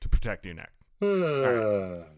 to 0.00 0.08
protect 0.08 0.44
your 0.46 0.56
neck. 0.56 0.72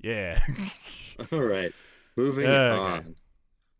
Yeah. 0.00 0.38
All 1.32 1.40
right. 1.40 1.72
Moving 2.16 2.46
Okay. 2.46 2.76
on. 2.76 3.16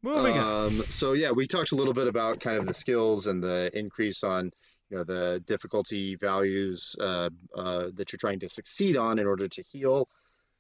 Moving 0.03 0.39
on. 0.39 0.67
Um, 0.67 0.73
so 0.89 1.13
yeah, 1.13 1.33
we 1.33 1.47
talked 1.47 1.73
a 1.73 1.75
little 1.77 1.93
bit 1.93 2.07
about 2.09 2.41
kind 2.41 2.57
of 2.57 2.67
the 2.67 2.75
skills 2.75 3.27
and 3.27 3.43
the 3.43 3.71
increase 3.75 4.25
on 4.25 4.51
you 4.91 4.97
know 4.97 5.05
the 5.05 5.43
difficulty 5.47 6.17
values 6.17 6.97
uh, 7.01 7.31
uh, 7.55 7.89
that 7.95 8.13
you're 8.13 8.19
trying 8.19 8.41
to 8.41 8.49
succeed 8.49 8.97
on 8.97 9.19
in 9.19 9.27
order 9.27 9.47
to 9.47 9.63
heal. 9.63 10.09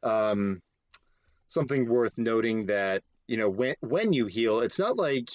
Um, 0.02 0.60
something 1.48 1.88
worth 1.88 2.18
noting 2.18 2.66
that 2.66 3.02
you 3.26 3.36
know 3.36 3.48
when 3.48 3.74
when 3.80 4.12
you 4.12 4.26
heal, 4.26 4.60
it's 4.60 4.78
not 4.78 4.96
like 4.96 5.30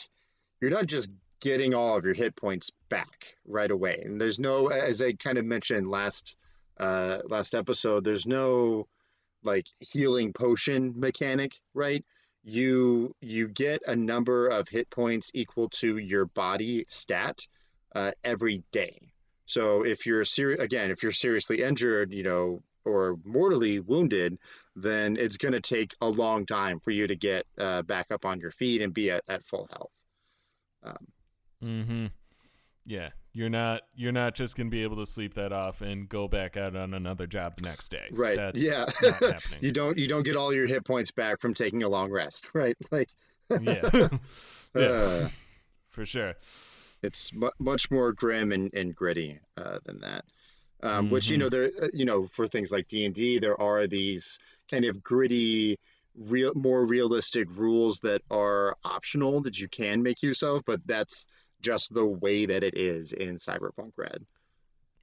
you're 0.61 0.71
not 0.71 0.85
just 0.85 1.09
getting 1.41 1.73
all 1.73 1.97
of 1.97 2.05
your 2.05 2.13
hit 2.13 2.35
points 2.35 2.69
back 2.87 3.35
right 3.45 3.71
away. 3.71 4.01
And 4.05 4.21
there's 4.21 4.39
no, 4.39 4.67
as 4.67 5.01
I 5.01 5.13
kind 5.13 5.37
of 5.37 5.45
mentioned 5.45 5.89
last 5.89 6.37
uh, 6.79 7.19
last 7.27 7.53
episode, 7.53 8.03
there's 8.03 8.25
no 8.25 8.87
like 9.43 9.65
healing 9.79 10.33
potion 10.33 10.93
mechanic, 10.95 11.53
right? 11.73 12.05
You 12.43 13.15
you 13.21 13.47
get 13.47 13.81
a 13.87 13.95
number 13.95 14.47
of 14.47 14.69
hit 14.69 14.89
points 14.89 15.31
equal 15.33 15.69
to 15.81 15.97
your 15.97 16.25
body 16.25 16.85
stat 16.87 17.39
uh, 17.93 18.11
every 18.23 18.63
day. 18.71 19.11
So 19.45 19.83
if 19.83 20.05
you're 20.05 20.25
seri- 20.25 20.57
again, 20.57 20.91
if 20.91 21.03
you're 21.03 21.11
seriously 21.11 21.61
injured, 21.61 22.13
you 22.13 22.23
know, 22.23 22.61
or 22.85 23.17
mortally 23.23 23.79
wounded, 23.79 24.37
then 24.75 25.17
it's 25.17 25.37
going 25.37 25.53
to 25.53 25.61
take 25.61 25.93
a 26.01 26.07
long 26.07 26.45
time 26.45 26.79
for 26.79 26.91
you 26.91 27.07
to 27.07 27.15
get 27.15 27.45
uh, 27.57 27.81
back 27.83 28.11
up 28.11 28.25
on 28.25 28.39
your 28.39 28.51
feet 28.51 28.81
and 28.81 28.93
be 28.93 29.11
at, 29.11 29.23
at 29.27 29.45
full 29.45 29.67
health. 29.71 29.91
Um, 30.83 31.07
Mm-hmm. 31.63 32.07
Yeah. 32.85 33.09
You're 33.33 33.49
not 33.49 33.83
you're 33.95 34.11
not 34.11 34.35
just 34.35 34.57
gonna 34.57 34.69
be 34.69 34.83
able 34.83 34.97
to 34.97 35.05
sleep 35.05 35.35
that 35.35 35.53
off 35.53 35.81
and 35.81 36.09
go 36.09 36.27
back 36.27 36.57
out 36.57 36.75
on 36.75 36.93
another 36.93 37.27
job 37.27 37.55
the 37.57 37.61
next 37.63 37.89
day. 37.89 38.07
Right. 38.11 38.35
That's 38.35 38.61
yeah. 38.61 38.85
not 39.01 39.13
happening. 39.19 39.59
you 39.61 39.71
don't 39.71 39.97
you 39.97 40.07
don't 40.07 40.23
get 40.23 40.35
all 40.35 40.53
your 40.53 40.67
hit 40.67 40.83
points 40.85 41.11
back 41.11 41.39
from 41.39 41.53
taking 41.53 41.83
a 41.83 41.89
long 41.89 42.11
rest, 42.11 42.49
right? 42.53 42.75
Like 42.91 43.09
yeah. 43.49 43.89
yeah. 44.75 44.81
uh, 44.81 45.29
For 45.89 46.05
sure. 46.05 46.33
it's 47.01 47.31
mu- 47.33 47.51
much 47.59 47.89
more 47.91 48.11
grim 48.11 48.51
and, 48.51 48.73
and 48.73 48.95
gritty 48.95 49.39
uh, 49.55 49.77
than 49.85 50.01
that. 50.01 50.25
Um, 50.83 51.09
Which 51.09 51.29
you 51.29 51.37
know 51.37 51.49
there 51.49 51.69
uh, 51.81 51.87
you 51.93 52.05
know 52.05 52.27
for 52.27 52.47
things 52.47 52.71
like 52.71 52.87
D 52.87 53.05
and 53.05 53.13
D 53.13 53.37
there 53.37 53.59
are 53.61 53.85
these 53.85 54.39
kind 54.69 54.85
of 54.85 55.03
gritty, 55.03 55.77
real 56.15 56.53
more 56.55 56.87
realistic 56.87 57.55
rules 57.55 57.99
that 57.99 58.21
are 58.31 58.75
optional 58.83 59.41
that 59.41 59.59
you 59.59 59.67
can 59.67 60.01
make 60.01 60.23
use 60.23 60.41
of, 60.41 60.63
but 60.65 60.85
that's 60.87 61.27
just 61.61 61.93
the 61.93 62.05
way 62.05 62.47
that 62.47 62.63
it 62.63 62.75
is 62.75 63.13
in 63.13 63.35
Cyberpunk 63.35 63.91
Red. 63.95 64.25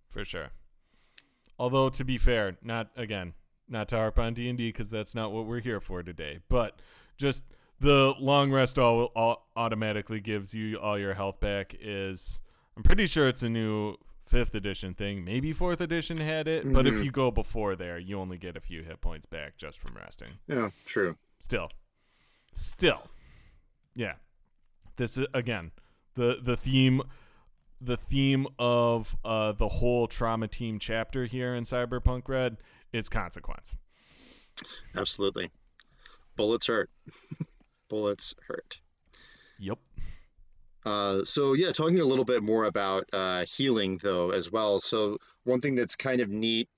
For 0.09 0.25
sure. 0.25 0.51
Although 1.59 1.91
to 1.91 2.05
be 2.05 2.19
fair, 2.19 2.57
not 2.63 2.89
again, 2.97 3.35
not 3.69 3.89
to 3.89 3.97
harp 3.97 4.19
on 4.19 4.35
D 4.35 4.49
and 4.49 4.59
D 4.59 4.71
because 4.71 4.91
that's 4.91 5.15
not 5.15 5.33
what 5.33 5.47
we're 5.47 5.61
here 5.61 5.81
for 5.81 6.03
today. 6.03 6.41
But 6.49 6.81
just 7.17 7.45
the 7.81 8.15
long 8.19 8.51
rest 8.51 8.79
all, 8.79 9.07
all 9.15 9.49
automatically 9.55 10.21
gives 10.21 10.55
you 10.55 10.79
all 10.79 10.99
your 10.99 11.15
health 11.15 11.39
back 11.41 11.77
is. 11.81 12.43
I'm 12.77 12.85
pretty 12.85 13.07
sure 13.07 13.27
it's 13.27 13.43
a 13.43 13.49
new 13.49 13.97
fifth 14.29 14.55
edition 14.55 14.95
thing. 14.95 15.25
Maybe 15.25 15.53
fourth 15.53 15.81
edition 15.81 16.19
had 16.19 16.47
it, 16.49 16.71
but 16.73 16.87
if 16.87 16.95
Mhm. 16.95 17.05
you 17.05 17.11
go 17.11 17.31
before 17.31 17.75
there, 17.77 17.99
you 17.99 18.19
only 18.19 18.39
get 18.39 18.57
a 18.57 18.61
few 18.61 18.83
hit 18.83 19.01
points 19.01 19.27
back 19.27 19.57
just 19.57 19.79
from 19.79 19.97
resting. 19.97 20.39
Yeah, 20.47 20.71
true. 20.87 21.17
Still, 21.41 21.71
still, 22.53 23.11
yeah. 23.95 24.15
This 24.97 25.17
is 25.17 25.27
again 25.35 25.73
the 26.15 26.39
the 26.43 26.57
theme 26.57 27.03
the 27.81 27.97
theme 27.97 28.47
of 28.59 29.17
uh, 29.25 29.53
the 29.53 29.69
whole 29.69 30.09
trauma 30.09 30.49
team 30.49 30.79
chapter 30.81 31.27
here 31.27 31.55
in 31.55 31.63
Cyberpunk 31.65 32.29
Red 32.29 32.57
is 32.93 33.09
consequence. 33.09 33.77
Absolutely. 34.97 35.51
Bullets 36.37 36.67
hurt. 36.67 36.91
Bullets 37.89 38.35
hurt. 38.49 38.81
Yep. 39.61 39.79
Uh, 40.85 41.25
so 41.25 41.55
yeah, 41.55 41.73
talking 41.73 42.01
a 42.01 42.05
little 42.05 42.25
bit 42.25 42.43
more 42.43 42.65
about 42.65 43.05
uh, 43.13 43.45
healing 43.57 43.99
though 44.03 44.31
as 44.31 44.51
well. 44.51 44.81
So 44.81 45.19
one 45.45 45.61
thing 45.61 45.75
that's 45.75 45.97
kind 45.97 46.21
of 46.21 46.29
neat 46.29 46.69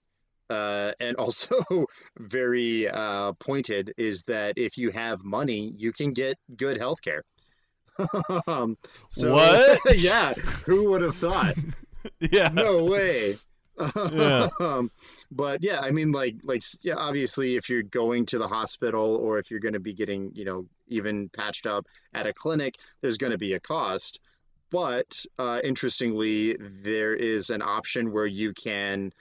uh, 0.50 0.92
and 1.00 1.16
also 1.18 1.86
very 2.18 2.88
uh, 2.88 3.32
pointed 3.34 3.94
is 3.96 4.24
that 4.24 4.54
if 4.56 4.76
you 4.76 4.90
have 4.90 5.24
money, 5.24 5.72
you 5.76 5.92
can 5.92 6.12
get 6.12 6.36
good 6.56 6.78
healthcare. 6.78 7.20
um, 8.46 8.76
so, 9.10 9.32
What? 9.34 9.80
yeah, 9.96 10.34
who 10.66 10.90
would 10.90 11.02
have 11.02 11.16
thought? 11.16 11.54
Yeah. 12.18 12.48
No 12.48 12.84
way. 12.84 13.36
Yeah. 14.12 14.48
um, 14.60 14.90
but 15.30 15.62
yeah, 15.62 15.80
I 15.80 15.90
mean, 15.90 16.12
like, 16.12 16.36
like, 16.42 16.62
yeah, 16.82 16.96
obviously, 16.96 17.56
if 17.56 17.68
you're 17.68 17.82
going 17.82 18.26
to 18.26 18.38
the 18.38 18.48
hospital 18.48 19.16
or 19.16 19.38
if 19.38 19.50
you're 19.50 19.60
going 19.60 19.74
to 19.74 19.80
be 19.80 19.94
getting, 19.94 20.32
you 20.34 20.44
know, 20.44 20.66
even 20.88 21.28
patched 21.28 21.66
up 21.66 21.86
at 22.14 22.26
a 22.26 22.32
clinic, 22.32 22.76
there's 23.00 23.18
going 23.18 23.32
to 23.32 23.38
be 23.38 23.54
a 23.54 23.60
cost. 23.60 24.20
But 24.70 25.24
uh, 25.38 25.60
interestingly, 25.64 26.56
there 26.60 27.14
is 27.14 27.50
an 27.50 27.62
option 27.62 28.12
where 28.12 28.26
you 28.26 28.52
can 28.52 29.12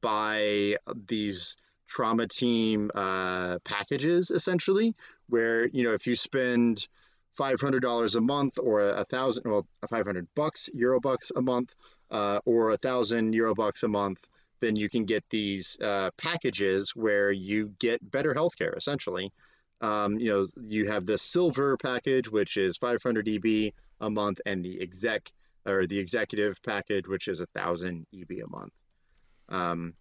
buy 0.00 0.76
these 1.06 1.56
trauma 1.86 2.26
team 2.26 2.90
uh, 2.94 3.58
packages, 3.64 4.30
essentially, 4.30 4.94
where 5.28 5.66
you 5.66 5.84
know 5.84 5.94
if 5.94 6.06
you 6.06 6.14
spend 6.14 6.86
five 7.38 7.60
hundred 7.60 7.80
dollars 7.80 8.16
a 8.16 8.20
month 8.20 8.58
or 8.58 8.80
a 8.80 9.04
thousand, 9.04 9.44
well, 9.46 9.66
five 9.88 10.04
hundred 10.04 10.26
bucks, 10.34 10.68
euro 10.74 11.00
bucks 11.00 11.30
a 11.34 11.40
month, 11.40 11.74
uh, 12.10 12.40
or 12.44 12.70
a 12.70 12.76
thousand 12.76 13.32
euro 13.32 13.54
bucks 13.54 13.84
a 13.84 13.88
month, 13.88 14.18
then 14.60 14.76
you 14.76 14.90
can 14.90 15.04
get 15.04 15.24
these 15.30 15.78
uh, 15.80 16.10
packages 16.18 16.92
where 16.96 17.30
you 17.30 17.72
get 17.78 17.98
better 18.10 18.34
healthcare, 18.34 18.76
essentially. 18.76 19.32
Um, 19.80 20.18
you 20.18 20.30
know, 20.32 20.46
you 20.60 20.90
have 20.90 21.06
the 21.06 21.16
silver 21.16 21.76
package, 21.76 22.28
which 22.28 22.56
is 22.56 22.76
500 22.78 23.28
EB 23.28 23.72
a 24.00 24.10
month, 24.10 24.40
and 24.44 24.64
the 24.64 24.82
exec 24.82 25.30
or 25.64 25.86
the 25.86 25.98
executive 25.98 26.60
package, 26.62 27.06
which 27.06 27.28
is 27.28 27.40
a 27.40 27.46
thousand 27.46 28.06
EB 28.12 28.42
a 28.44 28.48
month. 28.48 28.72
Um, 29.48 29.94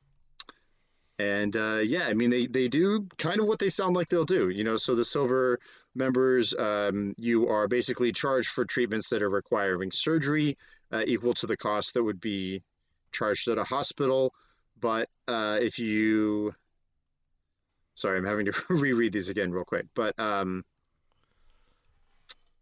and 1.19 1.55
uh, 1.55 1.79
yeah, 1.83 2.05
I 2.07 2.13
mean, 2.13 2.29
they, 2.29 2.45
they 2.47 2.67
do 2.67 3.07
kind 3.17 3.39
of 3.39 3.47
what 3.47 3.59
they 3.59 3.69
sound 3.69 3.95
like 3.95 4.07
they'll 4.07 4.25
do, 4.25 4.49
you 4.49 4.63
know. 4.63 4.77
So 4.77 4.95
the 4.95 5.05
silver 5.05 5.59
members, 5.97 6.53
um, 6.53 7.13
you 7.17 7.47
are 7.47 7.67
basically 7.67 8.11
charged 8.11 8.49
for 8.49 8.65
treatments 8.65 9.09
that 9.09 9.21
are 9.21 9.29
requiring 9.29 9.91
surgery 9.91 10.57
uh, 10.91 11.03
equal 11.05 11.33
to 11.35 11.47
the 11.47 11.57
cost 11.57 11.93
that 11.93 12.03
would 12.03 12.21
be 12.21 12.61
charged 13.11 13.47
at 13.47 13.57
a 13.57 13.63
hospital. 13.63 14.33
But 14.79 15.09
uh, 15.27 15.57
if 15.61 15.79
you, 15.79 16.53
sorry, 17.95 18.17
I'm 18.17 18.25
having 18.25 18.45
to 18.45 18.53
reread 18.69 19.13
these 19.13 19.29
again 19.29 19.51
real 19.51 19.65
quick. 19.65 19.87
But 19.95 20.19
um, 20.19 20.63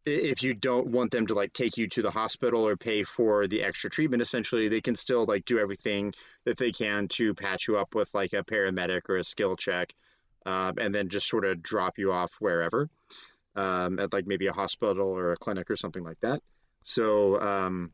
if 0.06 0.44
you 0.44 0.54
don't 0.54 0.88
want 0.88 1.12
them 1.12 1.26
to 1.28 1.34
like 1.34 1.52
take 1.52 1.78
you 1.78 1.88
to 1.88 2.02
the 2.02 2.12
hospital 2.12 2.68
or 2.68 2.78
pay 2.78 3.04
for 3.04 3.48
the 3.48 3.64
extra 3.64 3.90
treatment 3.90 4.22
essentially 4.22 4.68
they 4.68 4.82
can 4.82 4.96
still 4.96 5.26
like 5.26 5.46
do 5.46 5.58
everything 5.58 6.14
that 6.44 6.58
they 6.58 6.72
can 6.72 7.08
to 7.08 7.34
patch 7.34 7.68
you 7.68 7.78
up 7.78 7.96
with 7.96 8.14
like 8.14 8.34
a 8.34 8.44
paramedic 8.44 9.02
or 9.10 9.18
a 9.18 9.24
skill 9.24 9.56
check 9.56 9.94
um, 10.46 10.76
and 10.80 10.94
then 10.94 11.10
just 11.10 11.28
sort 11.28 11.44
of 11.44 11.62
drop 11.64 11.98
you 11.98 12.12
off 12.12 12.36
wherever 12.40 12.88
um, 13.56 14.00
at 14.00 14.14
like 14.14 14.28
maybe 14.28 14.48
a 14.48 14.54
hospital 14.54 15.08
or 15.08 15.32
a 15.32 15.38
clinic 15.38 15.70
or 15.70 15.76
something 15.76 16.04
like 16.04 16.20
that. 16.22 16.42
So 16.84 17.40
um, 17.42 17.92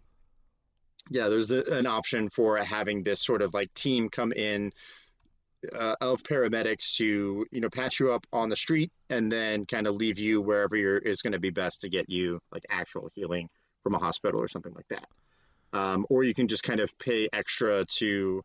yeah 1.09 1.29
there's 1.29 1.51
a, 1.51 1.63
an 1.73 1.87
option 1.87 2.29
for 2.29 2.57
having 2.57 3.03
this 3.03 3.23
sort 3.23 3.41
of 3.41 3.53
like 3.53 3.73
team 3.73 4.09
come 4.09 4.31
in 4.31 4.71
uh, 5.75 5.95
of 6.01 6.23
paramedics 6.23 6.97
to 6.97 7.45
you 7.51 7.61
know 7.61 7.69
patch 7.69 7.99
you 7.99 8.11
up 8.11 8.25
on 8.33 8.49
the 8.49 8.55
street 8.55 8.91
and 9.09 9.31
then 9.31 9.65
kind 9.65 9.87
of 9.87 9.95
leave 9.95 10.19
you 10.19 10.41
wherever 10.41 10.75
you're 10.75 10.97
is 10.97 11.21
going 11.21 11.33
to 11.33 11.39
be 11.39 11.51
best 11.51 11.81
to 11.81 11.89
get 11.89 12.09
you 12.09 12.39
like 12.51 12.63
actual 12.69 13.09
healing 13.13 13.47
from 13.83 13.95
a 13.95 13.99
hospital 13.99 14.41
or 14.41 14.47
something 14.47 14.73
like 14.73 14.87
that. 14.89 15.07
Um, 15.73 16.05
or 16.09 16.23
you 16.23 16.33
can 16.33 16.47
just 16.47 16.63
kind 16.63 16.79
of 16.79 16.95
pay 16.97 17.29
extra 17.31 17.85
to 17.97 18.43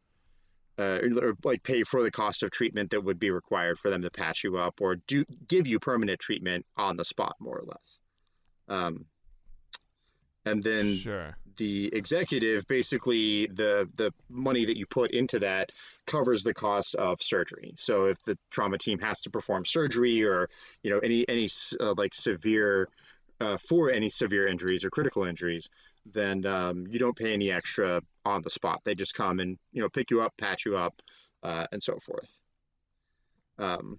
uh, 0.78 1.00
or 1.22 1.36
like 1.44 1.62
pay 1.62 1.82
for 1.82 2.02
the 2.02 2.10
cost 2.10 2.42
of 2.42 2.50
treatment 2.50 2.90
that 2.90 3.02
would 3.02 3.18
be 3.18 3.30
required 3.30 3.78
for 3.78 3.90
them 3.90 4.02
to 4.02 4.10
patch 4.10 4.44
you 4.44 4.56
up 4.56 4.80
or 4.80 4.96
do 4.96 5.24
give 5.48 5.66
you 5.66 5.78
permanent 5.78 6.18
treatment 6.20 6.66
on 6.76 6.96
the 6.96 7.04
spot 7.04 7.36
more 7.40 7.58
or 7.58 7.64
less 7.64 7.98
um, 8.68 9.06
and 10.44 10.62
then 10.62 10.94
Sure. 10.94 11.36
the 11.56 11.90
executive 11.92 12.66
basically 12.66 13.46
the 13.46 13.88
the 13.96 14.12
money 14.28 14.64
that 14.66 14.76
you 14.76 14.86
put 14.86 15.10
into 15.10 15.38
that 15.40 15.70
covers 16.06 16.42
the 16.42 16.54
cost 16.54 16.94
of 16.94 17.22
surgery 17.22 17.74
so 17.76 18.06
if 18.06 18.22
the 18.22 18.38
trauma 18.50 18.78
team 18.78 18.98
has 18.98 19.20
to 19.20 19.30
perform 19.30 19.64
surgery 19.64 20.24
or 20.24 20.48
you 20.82 20.90
know 20.90 20.98
any 20.98 21.28
any 21.28 21.48
uh, 21.80 21.94
like 21.96 22.14
severe 22.14 22.88
uh, 23.40 23.56
for 23.56 23.90
any 23.90 24.08
severe 24.08 24.46
injuries 24.46 24.84
or 24.84 24.90
critical 24.90 25.24
injuries 25.24 25.68
then 26.12 26.46
um, 26.46 26.86
you 26.88 26.98
don't 26.98 27.16
pay 27.16 27.32
any 27.32 27.50
extra 27.50 28.00
on 28.26 28.42
the 28.42 28.50
spot 28.50 28.80
they 28.84 28.94
just 28.94 29.14
come 29.14 29.40
and 29.40 29.58
you 29.72 29.82
know 29.82 29.88
pick 29.88 30.10
you 30.10 30.20
up 30.20 30.36
patch 30.36 30.66
you 30.66 30.76
up 30.76 31.00
uh, 31.42 31.66
and 31.72 31.82
so 31.82 31.98
forth 31.98 32.40
um, 33.58 33.98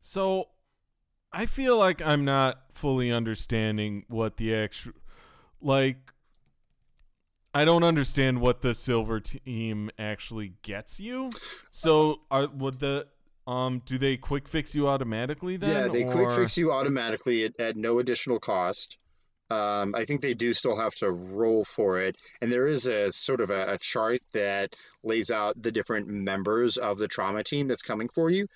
So 0.00 0.48
I 1.32 1.46
feel 1.46 1.76
like 1.76 2.00
I'm 2.00 2.24
not 2.24 2.60
fully 2.72 3.12
understanding 3.12 4.04
what 4.08 4.36
the 4.38 4.54
actual 4.54 4.92
like 5.60 6.12
I 7.54 7.64
don't 7.64 7.82
understand 7.82 8.40
what 8.40 8.62
the 8.62 8.74
silver 8.74 9.20
team 9.20 9.90
actually 9.98 10.54
gets 10.62 11.00
you. 11.00 11.30
So 11.70 12.20
are 12.30 12.48
would 12.48 12.80
the 12.80 13.06
um 13.46 13.82
do 13.84 13.98
they 13.98 14.16
quick 14.16 14.48
fix 14.48 14.74
you 14.74 14.88
automatically 14.88 15.56
then? 15.56 15.70
yeah 15.70 15.92
they 15.92 16.04
or... 16.04 16.12
quick 16.12 16.32
fix 16.32 16.56
you 16.56 16.72
automatically 16.72 17.44
at, 17.44 17.58
at 17.58 17.76
no 17.76 17.98
additional 17.98 18.38
cost 18.38 18.96
um, 19.50 19.94
I 19.94 20.04
think 20.04 20.20
they 20.20 20.34
do 20.34 20.52
still 20.52 20.76
have 20.76 20.94
to 20.96 21.10
roll 21.10 21.64
for 21.64 22.00
it, 22.00 22.16
and 22.40 22.52
there 22.52 22.66
is 22.66 22.86
a 22.86 23.10
sort 23.12 23.40
of 23.40 23.50
a, 23.50 23.74
a 23.74 23.78
chart 23.78 24.20
that 24.32 24.76
lays 25.02 25.30
out 25.30 25.60
the 25.60 25.72
different 25.72 26.08
members 26.08 26.76
of 26.76 26.98
the 26.98 27.08
trauma 27.08 27.42
team 27.42 27.68
that's 27.68 27.82
coming 27.82 28.08
for 28.08 28.30
you. 28.30 28.46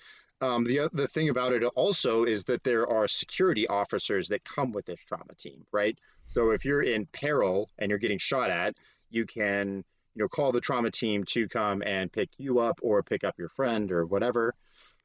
Um, 0.41 0.65
the 0.65 0.89
the 0.93 1.07
thing 1.07 1.29
about 1.29 1.53
it 1.53 1.63
also 1.63 2.25
is 2.25 2.43
that 2.45 2.63
there 2.63 2.87
are 2.87 3.07
security 3.07 3.67
officers 3.67 4.27
that 4.27 4.43
come 4.43 4.71
with 4.71 4.85
this 4.85 5.03
trauma 5.03 5.33
team, 5.37 5.65
right? 5.71 5.97
So 6.31 6.51
if 6.51 6.65
you're 6.65 6.83
in 6.83 7.05
peril 7.07 7.69
and 7.79 7.89
you're 7.89 7.99
getting 7.99 8.17
shot 8.17 8.49
at, 8.49 8.75
you 9.09 9.25
can 9.25 9.83
you 10.15 10.21
know 10.21 10.27
call 10.27 10.51
the 10.51 10.61
trauma 10.61 10.91
team 10.91 11.23
to 11.29 11.47
come 11.47 11.81
and 11.83 12.11
pick 12.11 12.29
you 12.37 12.59
up 12.59 12.79
or 12.83 13.01
pick 13.03 13.23
up 13.23 13.39
your 13.39 13.49
friend 13.49 13.91
or 13.91 14.05
whatever, 14.05 14.53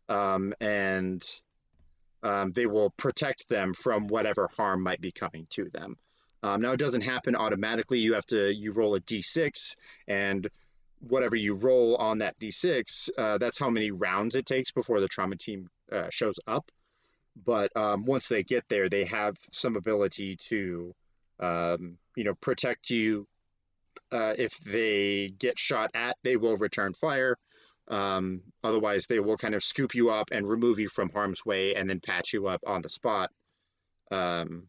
um, 0.09 0.55
and 0.61 1.25
um, 2.23 2.53
they 2.53 2.67
will 2.67 2.91
protect 2.91 3.49
them 3.49 3.75
from 3.75 4.09
whatever 4.09 4.49
harm 4.57 4.83
might 4.83 5.01
be 5.01 5.13
coming 5.13 5.47
to 5.51 5.69
them. 5.71 5.97
Um, 6.43 6.61
now 6.61 6.73
it 6.73 6.79
doesn't 6.79 7.03
happen 7.03 7.35
automatically. 7.37 7.99
You 7.99 8.15
have 8.15 8.27
to 8.27 8.53
you 8.53 8.73
roll 8.73 8.95
a 8.95 9.01
d6 9.01 9.75
and 10.07 10.49
whatever 11.01 11.37
you 11.37 11.55
roll 11.55 11.97
on 11.97 12.19
that 12.19 12.39
d6, 12.39 13.11
uh, 13.17 13.39
that's 13.39 13.59
how 13.59 13.71
many 13.71 13.91
rounds 13.91 14.35
it 14.35 14.47
takes 14.47 14.71
before 14.71 15.01
the 15.01 15.09
trauma 15.09 15.37
team 15.37 15.69
uh, 15.93 16.09
shows 16.11 16.39
up. 16.47 16.71
But 17.45 17.77
um, 17.77 18.05
once 18.05 18.29
they 18.29 18.43
get 18.43 18.69
there, 18.69 18.89
they 18.89 19.05
have 19.05 19.37
some 19.53 19.77
ability 19.77 20.37
to, 20.49 20.95
um, 21.39 21.99
you 22.17 22.25
know, 22.25 22.35
protect 22.35 22.91
you. 22.91 23.29
Uh, 24.11 24.35
if 24.37 24.59
they 24.61 25.29
get 25.39 25.59
shot 25.59 25.91
at, 25.95 26.17
they 26.25 26.37
will 26.37 26.57
return 26.57 26.95
fire. 26.95 27.37
Um, 27.89 28.43
otherwise, 28.63 29.07
they 29.07 29.21
will 29.21 29.37
kind 29.37 29.55
of 29.55 29.65
scoop 29.65 29.95
you 29.95 30.11
up 30.11 30.29
and 30.31 30.49
remove 30.49 30.79
you 30.79 30.89
from 30.89 31.11
harm's 31.11 31.45
way, 31.45 31.75
and 31.75 31.89
then 31.89 32.01
patch 32.01 32.33
you 32.33 32.47
up 32.47 32.61
on 32.67 32.83
the 32.83 32.89
spot, 32.89 33.31
um, 34.11 34.69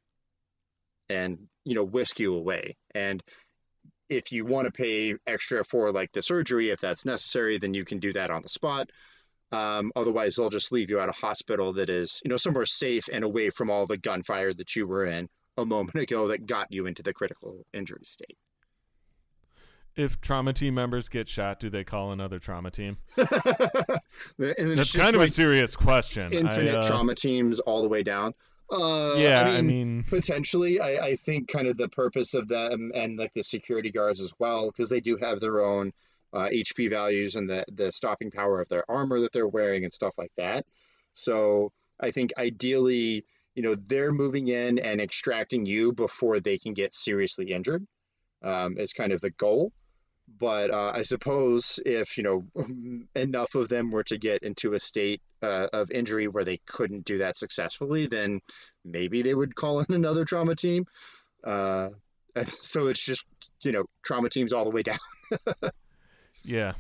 and 1.10 1.48
you 1.66 1.76
know, 1.76 1.84
whisk 1.84 2.20
you 2.20 2.36
away. 2.36 2.78
And 2.96 3.22
if 4.10 4.32
you 4.32 4.46
want 4.46 4.66
to 4.66 4.72
pay 4.72 5.16
extra 5.28 5.64
for 5.64 5.92
like 5.92 6.12
the 6.14 6.22
surgery, 6.22 6.72
if 6.72 6.80
that's 6.80 7.06
necessary, 7.06 7.58
then 7.58 7.74
you 7.74 7.86
can 7.86 8.00
do 8.00 8.14
that 8.14 8.32
on 8.32 8.42
the 8.42 8.50
spot. 8.50 8.90
Um, 9.52 9.92
otherwise, 9.96 10.36
they'll 10.36 10.50
just 10.50 10.72
leave 10.72 10.90
you 10.90 11.00
at 11.00 11.10
a 11.10 11.14
hospital 11.14 11.74
that 11.74 11.90
is, 11.90 12.22
you 12.24 12.30
know, 12.30 12.38
somewhere 12.38 12.66
safe 12.66 13.10
and 13.12 13.24
away 13.24 13.50
from 13.50 13.70
all 13.70 13.86
the 13.86 13.98
gunfire 13.98 14.54
that 14.54 14.76
you 14.76 14.88
were 14.88 15.06
in 15.06 15.28
a 15.58 15.66
moment 15.66 15.96
ago 16.04 16.28
that 16.28 16.46
got 16.46 16.68
you 16.72 16.86
into 16.86 17.04
the 17.04 17.14
critical 17.14 17.66
injury 17.74 18.04
state. 18.06 18.38
If 19.96 20.22
trauma 20.22 20.54
team 20.54 20.76
members 20.76 21.10
get 21.10 21.28
shot, 21.28 21.60
do 21.60 21.70
they 21.70 21.84
call 21.84 22.12
another 22.12 22.40
trauma 22.40 22.72
team? 22.72 22.98
That's 23.18 24.92
kind 24.94 25.16
of 25.16 25.22
like 25.22 25.28
a 25.28 25.32
serious 25.32 25.76
question. 25.76 26.32
infinite 26.32 26.76
I, 26.76 26.78
uh, 26.78 26.88
trauma 26.88 27.16
teams 27.16 27.60
all 27.60 27.82
the 27.82 27.90
way 27.90 28.04
down. 28.04 28.34
Uh, 28.72 29.16
Yeah, 29.18 29.42
I 29.42 29.46
mean, 29.46 29.58
I 29.58 29.62
mean, 29.62 30.04
potentially, 30.08 30.80
I, 30.80 31.08
I 31.08 31.16
think 31.16 31.50
kind 31.50 31.68
of 31.68 31.78
the 31.78 31.90
purpose 31.90 32.34
of 32.34 32.48
them 32.48 32.92
and 32.94 33.18
like 33.18 33.34
the 33.34 33.44
security 33.44 33.92
guards 33.92 34.22
as 34.22 34.34
well, 34.40 34.68
because 34.68 34.90
they 34.90 35.02
do 35.02 35.18
have 35.18 35.40
their 35.40 35.62
own 35.62 35.92
uh, 36.34 36.48
HP 36.52 36.90
values 36.90 37.36
and 37.36 37.50
the 37.50 37.66
the 37.74 37.92
stopping 37.92 38.32
power 38.32 38.62
of 38.62 38.70
their 38.70 38.90
armor 38.90 39.20
that 39.22 39.32
they're 39.32 39.48
wearing 39.48 39.84
and 39.84 39.94
stuff 39.94 40.18
like 40.18 40.32
that. 40.38 40.66
So 41.14 41.72
I 42.00 42.12
think 42.12 42.32
ideally, 42.38 43.26
you 43.56 43.64
know, 43.64 43.76
they're 43.76 44.12
moving 44.12 44.48
in 44.48 44.80
and 44.80 45.02
extracting 45.02 45.66
you 45.66 45.92
before 45.92 46.40
they 46.40 46.58
can 46.58 46.74
get 46.74 46.94
seriously 46.94 47.52
injured. 47.52 47.86
Um, 48.42 48.78
is 48.78 48.94
kind 48.94 49.12
of 49.12 49.22
the 49.22 49.32
goal. 49.32 49.72
But 50.38 50.72
uh, 50.72 50.92
I 50.96 51.02
suppose 51.04 51.80
if 51.86 52.18
you 52.18 52.24
know 52.24 52.46
enough 53.16 53.56
of 53.56 53.68
them 53.68 53.92
were 53.92 54.04
to 54.06 54.18
get 54.18 54.44
into 54.44 54.74
a 54.74 54.80
state 54.80 55.22
uh, 55.42 55.68
of 55.74 55.92
injury 55.92 56.28
where 56.28 56.46
they 56.46 56.60
couldn't 56.66 57.06
do 57.06 57.20
that 57.20 57.38
successfully, 57.38 58.08
then 58.08 58.42
maybe 58.86 59.22
they 59.22 59.34
would 59.34 59.56
call 59.56 59.80
in 59.80 59.88
another 59.94 60.26
trauma 60.26 60.56
team. 60.56 60.86
Uh, 61.44 61.90
so 62.46 62.88
it's 62.88 63.04
just 63.04 63.24
you 63.62 63.72
know 63.72 63.86
trauma 64.04 64.30
teams 64.30 64.54
all 64.54 64.66
the 64.66 64.72
way 64.72 64.84
down. 64.84 65.00
yeah. 66.44 66.74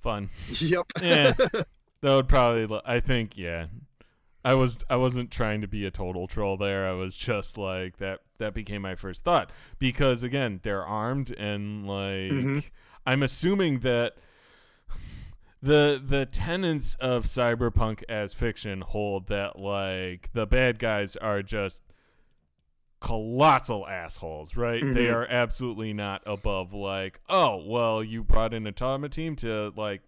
Fun. 0.00 0.30
yep. 0.60 0.86
Yeah. 1.02 1.32
that 1.32 1.66
would 2.02 2.28
probably. 2.28 2.80
I 2.84 3.00
think. 3.00 3.36
Yeah. 3.36 3.66
I 4.48 4.54
was 4.54 4.82
I 4.88 4.96
wasn't 4.96 5.30
trying 5.30 5.60
to 5.60 5.68
be 5.68 5.84
a 5.84 5.90
total 5.90 6.26
troll 6.26 6.56
there. 6.56 6.88
I 6.88 6.92
was 6.92 7.18
just 7.18 7.58
like 7.58 7.98
that 7.98 8.20
that 8.38 8.54
became 8.54 8.80
my 8.80 8.94
first 8.94 9.22
thought 9.22 9.50
because 9.78 10.22
again, 10.22 10.60
they're 10.62 10.86
armed 10.86 11.30
and 11.36 11.86
like 11.86 12.32
mm-hmm. 12.32 12.58
I'm 13.06 13.22
assuming 13.22 13.80
that 13.80 14.14
the 15.60 16.02
the 16.02 16.24
tenets 16.24 16.94
of 16.94 17.26
cyberpunk 17.26 18.02
as 18.08 18.32
fiction 18.32 18.80
hold 18.80 19.26
that 19.26 19.58
like 19.58 20.30
the 20.32 20.46
bad 20.46 20.78
guys 20.78 21.14
are 21.16 21.42
just 21.42 21.82
colossal 23.00 23.86
assholes, 23.86 24.56
right? 24.56 24.82
Mm-hmm. 24.82 24.94
They 24.94 25.10
are 25.10 25.26
absolutely 25.26 25.92
not 25.92 26.22
above 26.24 26.72
like, 26.72 27.20
oh, 27.28 27.62
well, 27.66 28.02
you 28.02 28.24
brought 28.24 28.54
in 28.54 28.66
a 28.66 28.72
trauma 28.72 29.10
team 29.10 29.36
to 29.36 29.74
like 29.76 30.00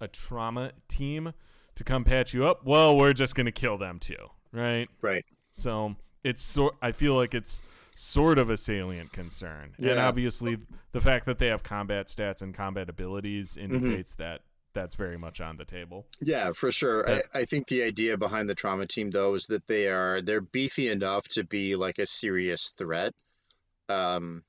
a 0.00 0.06
trauma 0.06 0.70
team 0.86 1.32
to 1.78 1.84
come 1.84 2.04
patch 2.04 2.34
you 2.34 2.46
up. 2.46 2.64
Well, 2.64 2.96
we're 2.96 3.12
just 3.12 3.34
going 3.34 3.46
to 3.46 3.52
kill 3.52 3.78
them 3.78 3.98
too, 3.98 4.30
right? 4.52 4.88
Right. 5.00 5.24
So, 5.50 5.96
it's 6.22 6.42
sort 6.42 6.76
I 6.82 6.92
feel 6.92 7.14
like 7.14 7.34
it's 7.34 7.62
sort 7.94 8.38
of 8.38 8.50
a 8.50 8.56
salient 8.56 9.12
concern. 9.12 9.72
Yeah. 9.78 9.92
And 9.92 10.00
obviously 10.00 10.58
the 10.92 11.00
fact 11.00 11.26
that 11.26 11.38
they 11.38 11.48
have 11.48 11.62
combat 11.62 12.06
stats 12.06 12.42
and 12.42 12.54
combat 12.54 12.88
abilities 12.88 13.56
mm-hmm. 13.56 13.74
indicates 13.74 14.12
mm-hmm. 14.12 14.22
that 14.22 14.40
that's 14.74 14.94
very 14.94 15.18
much 15.18 15.40
on 15.40 15.56
the 15.56 15.64
table. 15.64 16.06
Yeah, 16.20 16.52
for 16.52 16.70
sure. 16.70 17.10
I, 17.10 17.22
I, 17.34 17.44
think 17.46 17.66
the 17.66 17.82
idea 17.82 18.16
behind 18.16 18.48
the 18.48 18.54
trauma 18.54 18.86
team 18.86 19.10
though 19.10 19.34
is 19.34 19.46
that 19.46 19.66
they 19.66 19.88
are 19.88 20.20
they're 20.20 20.40
beefy 20.40 20.88
enough 20.88 21.26
to 21.30 21.44
be 21.44 21.74
like 21.74 21.98
a 21.98 22.06
serious 22.06 22.72
threat. 22.76 23.14
Um 23.88 24.44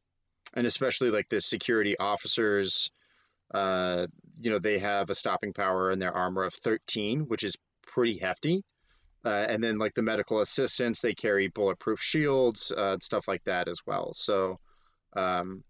and 0.53 0.67
especially 0.67 1.09
like 1.09 1.29
the 1.29 1.41
security 1.41 1.97
officers 1.97 2.91
uh 3.53 4.07
you 4.39 4.51
know 4.51 4.59
they 4.59 4.79
have 4.79 5.09
a 5.09 5.15
stopping 5.15 5.53
power 5.53 5.91
in 5.91 5.99
their 5.99 6.13
armor 6.13 6.43
of 6.43 6.53
13 6.53 7.21
which 7.21 7.43
is 7.43 7.55
pretty 7.87 8.17
hefty 8.17 8.63
uh, 9.25 9.29
and 9.49 9.61
then 9.61 9.77
like 9.77 9.93
the 9.95 10.01
medical 10.01 10.39
assistants 10.39 11.01
they 11.01 11.13
carry 11.13 11.47
bulletproof 11.47 11.99
shields 11.99 12.71
uh, 12.75 12.93
and 12.93 13.03
stuff 13.03 13.27
like 13.27 13.43
that 13.43 13.67
as 13.67 13.79
well 13.85 14.13
so 14.13 14.59
um, 15.13 15.63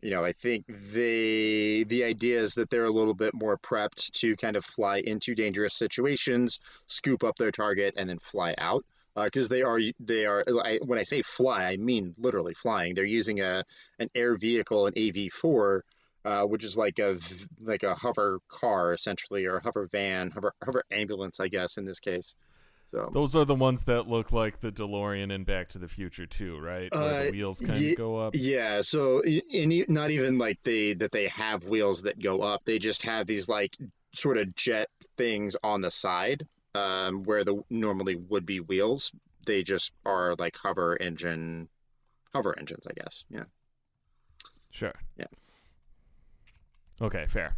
you 0.00 0.10
know, 0.12 0.24
I 0.24 0.32
think 0.32 0.64
they 0.68 1.82
the 1.84 2.04
idea 2.04 2.40
is 2.40 2.54
that 2.54 2.70
they're 2.70 2.84
a 2.84 2.90
little 2.90 3.14
bit 3.14 3.34
more 3.34 3.58
prepped 3.58 4.12
to 4.20 4.36
kind 4.36 4.56
of 4.56 4.64
fly 4.64 4.98
into 4.98 5.34
dangerous 5.34 5.74
situations, 5.74 6.60
scoop 6.86 7.24
up 7.24 7.36
their 7.36 7.50
target, 7.50 7.94
and 7.96 8.08
then 8.08 8.18
fly 8.18 8.54
out. 8.58 8.84
Because 9.16 9.50
uh, 9.50 9.54
they 9.54 9.62
are 9.62 9.80
they 9.98 10.26
are 10.26 10.44
I, 10.64 10.78
when 10.84 11.00
I 11.00 11.02
say 11.02 11.22
fly, 11.22 11.64
I 11.64 11.76
mean 11.76 12.14
literally 12.16 12.54
flying. 12.54 12.94
They're 12.94 13.04
using 13.04 13.40
a 13.40 13.64
an 13.98 14.08
air 14.14 14.36
vehicle, 14.36 14.86
an 14.86 14.94
AV4, 14.94 15.80
uh, 16.24 16.42
which 16.42 16.64
is 16.64 16.76
like 16.76 16.98
a 16.98 17.18
like 17.60 17.82
a 17.82 17.94
hover 17.94 18.40
car 18.48 18.92
essentially, 18.92 19.46
or 19.46 19.56
a 19.56 19.62
hover 19.62 19.88
van, 19.90 20.30
hover 20.30 20.52
hover 20.64 20.84
ambulance, 20.90 21.40
I 21.40 21.48
guess 21.48 21.76
in 21.76 21.84
this 21.84 22.00
case. 22.00 22.34
So 22.90 23.10
those 23.12 23.36
are 23.36 23.44
the 23.44 23.54
ones 23.54 23.84
that 23.84 24.08
look 24.08 24.32
like 24.32 24.60
the 24.60 24.72
DeLorean 24.72 25.30
in 25.30 25.44
Back 25.44 25.68
to 25.70 25.78
the 25.78 25.88
Future 25.88 26.26
too, 26.26 26.58
right? 26.58 26.92
Where 26.94 27.02
uh, 27.02 27.24
the 27.24 27.30
wheels 27.32 27.60
kind 27.60 27.84
y- 27.84 27.90
of 27.90 27.96
go 27.96 28.16
up. 28.16 28.34
Yeah. 28.34 28.80
So 28.80 29.22
in, 29.22 29.84
not 29.88 30.10
even 30.10 30.38
like 30.38 30.62
they 30.62 30.94
that 30.94 31.12
they 31.12 31.28
have 31.28 31.64
wheels 31.64 32.02
that 32.02 32.22
go 32.22 32.40
up. 32.40 32.64
They 32.64 32.78
just 32.78 33.02
have 33.02 33.26
these 33.26 33.46
like 33.46 33.76
sort 34.14 34.38
of 34.38 34.54
jet 34.54 34.88
things 35.18 35.54
on 35.62 35.82
the 35.82 35.90
side 35.90 36.46
um, 36.74 37.24
where 37.24 37.44
the 37.44 37.62
normally 37.68 38.16
would 38.16 38.46
be 38.46 38.60
wheels. 38.60 39.12
They 39.44 39.62
just 39.62 39.92
are 40.06 40.34
like 40.38 40.56
hover 40.56 40.96
engine, 40.96 41.68
hover 42.34 42.58
engines, 42.58 42.86
I 42.86 42.94
guess. 42.94 43.24
Yeah. 43.28 43.44
Sure. 44.70 44.94
Yeah. 45.18 45.26
Okay. 47.00 47.26
Fair. 47.28 47.56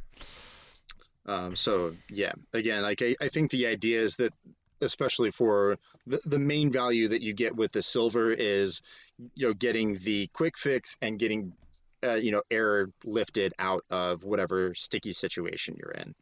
Um, 1.26 1.54
so 1.56 1.94
yeah, 2.08 2.32
again, 2.52 2.82
like 2.82 3.02
I, 3.02 3.14
I 3.20 3.28
think 3.28 3.50
the 3.50 3.66
idea 3.66 4.00
is 4.00 4.16
that 4.16 4.32
especially 4.80 5.30
for 5.30 5.78
the, 6.06 6.20
the 6.24 6.38
main 6.38 6.72
value 6.72 7.08
that 7.08 7.22
you 7.22 7.32
get 7.32 7.54
with 7.54 7.72
the 7.72 7.82
silver 7.82 8.32
is 8.32 8.82
you 9.34 9.48
know 9.48 9.54
getting 9.54 9.98
the 9.98 10.28
quick 10.32 10.56
fix 10.56 10.96
and 11.02 11.18
getting 11.18 11.52
uh, 12.02 12.14
you 12.14 12.32
know 12.32 12.42
air 12.50 12.88
lifted 13.04 13.52
out 13.58 13.84
of 13.90 14.24
whatever 14.24 14.74
sticky 14.74 15.12
situation 15.12 15.76
you're 15.78 15.92
in 15.92 16.14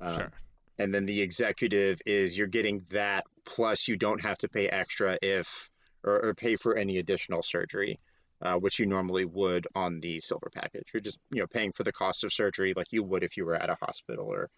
um, 0.00 0.16
sure 0.16 0.32
and 0.78 0.92
then 0.92 1.06
the 1.06 1.20
executive 1.20 2.00
is 2.06 2.36
you're 2.36 2.46
getting 2.46 2.84
that 2.90 3.24
plus 3.44 3.86
you 3.86 3.96
don't 3.96 4.20
have 4.20 4.38
to 4.38 4.48
pay 4.48 4.68
extra 4.68 5.18
if 5.22 5.70
or, 6.02 6.26
or 6.26 6.34
pay 6.34 6.56
for 6.56 6.76
any 6.76 6.98
additional 6.98 7.42
surgery 7.42 8.00
uh, 8.42 8.56
which 8.56 8.78
you 8.78 8.86
normally 8.86 9.24
would 9.24 9.66
on 9.74 10.00
the 10.00 10.20
silver 10.20 10.50
package 10.52 10.84
you're 10.92 11.00
just 11.00 11.18
you 11.30 11.40
know 11.40 11.46
paying 11.46 11.72
for 11.72 11.84
the 11.84 11.92
cost 11.92 12.24
of 12.24 12.32
surgery 12.32 12.74
like 12.76 12.92
you 12.92 13.02
would 13.02 13.22
if 13.22 13.36
you 13.36 13.44
were 13.44 13.54
at 13.54 13.70
a 13.70 13.76
hospital 13.80 14.26
or 14.26 14.50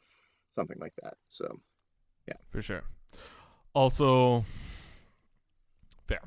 something 0.55 0.79
like 0.81 0.95
that 1.03 1.15
so 1.29 1.47
yeah 2.27 2.35
for 2.51 2.63
sure 2.63 2.83
also 3.75 4.45
fair 6.07 6.21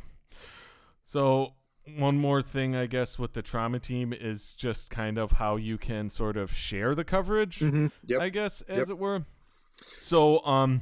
so 1.03 1.53
one 1.95 2.17
more 2.17 2.41
thing 2.41 2.75
i 2.75 2.85
guess 2.85 3.17
with 3.17 3.33
the 3.33 3.41
trauma 3.41 3.79
team 3.79 4.13
is 4.13 4.53
just 4.53 4.89
kind 4.89 5.17
of 5.17 5.33
how 5.33 5.55
you 5.55 5.77
can 5.77 6.09
sort 6.09 6.37
of 6.37 6.53
share 6.53 6.93
the 6.93 7.03
coverage 7.03 7.59
mm-hmm. 7.59 7.87
yep. 8.05 8.21
i 8.21 8.29
guess 8.29 8.61
as 8.61 8.77
yep. 8.77 8.89
it 8.89 8.97
were 8.97 9.25
so 9.95 10.43
um 10.45 10.81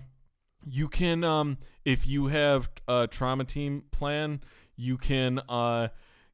you 0.67 0.87
can 0.87 1.23
um 1.23 1.57
if 1.83 2.07
you 2.07 2.27
have 2.27 2.69
a 2.87 3.07
trauma 3.07 3.43
team 3.43 3.83
plan 3.91 4.41
you 4.75 4.97
can 4.97 5.39
uh 5.47 5.87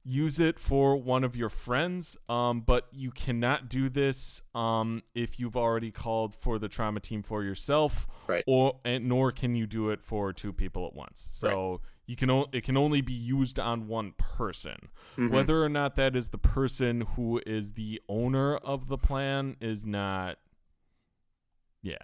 use 0.03 0.39
it 0.39 0.59
for 0.59 0.95
one 0.95 1.23
of 1.23 1.35
your 1.35 1.49
friends, 1.49 2.17
um, 2.27 2.61
but 2.61 2.87
you 2.91 3.11
cannot 3.11 3.69
do 3.69 3.89
this 3.89 4.41
um, 4.55 5.03
if 5.13 5.39
you've 5.39 5.57
already 5.57 5.91
called 5.91 6.33
for 6.33 6.57
the 6.57 6.67
trauma 6.67 6.99
team 6.99 7.21
for 7.21 7.43
yourself, 7.43 8.07
right? 8.27 8.43
Or 8.47 8.79
and 8.83 9.07
nor 9.07 9.31
can 9.31 9.55
you 9.55 9.67
do 9.67 9.89
it 9.89 10.01
for 10.01 10.33
two 10.33 10.53
people 10.53 10.87
at 10.87 10.93
once. 10.93 11.27
So 11.31 11.71
right. 11.71 11.79
you 12.07 12.15
can 12.15 12.29
o- 12.29 12.47
it 12.51 12.63
can 12.63 12.77
only 12.77 13.01
be 13.01 13.13
used 13.13 13.59
on 13.59 13.87
one 13.87 14.13
person. 14.17 14.89
Mm-hmm. 15.17 15.29
Whether 15.29 15.63
or 15.63 15.69
not 15.69 15.95
that 15.95 16.15
is 16.15 16.29
the 16.29 16.37
person 16.37 17.01
who 17.15 17.41
is 17.45 17.73
the 17.73 18.01
owner 18.09 18.57
of 18.57 18.87
the 18.87 18.97
plan 18.97 19.55
is 19.61 19.85
not. 19.85 20.37
Yeah 21.83 21.97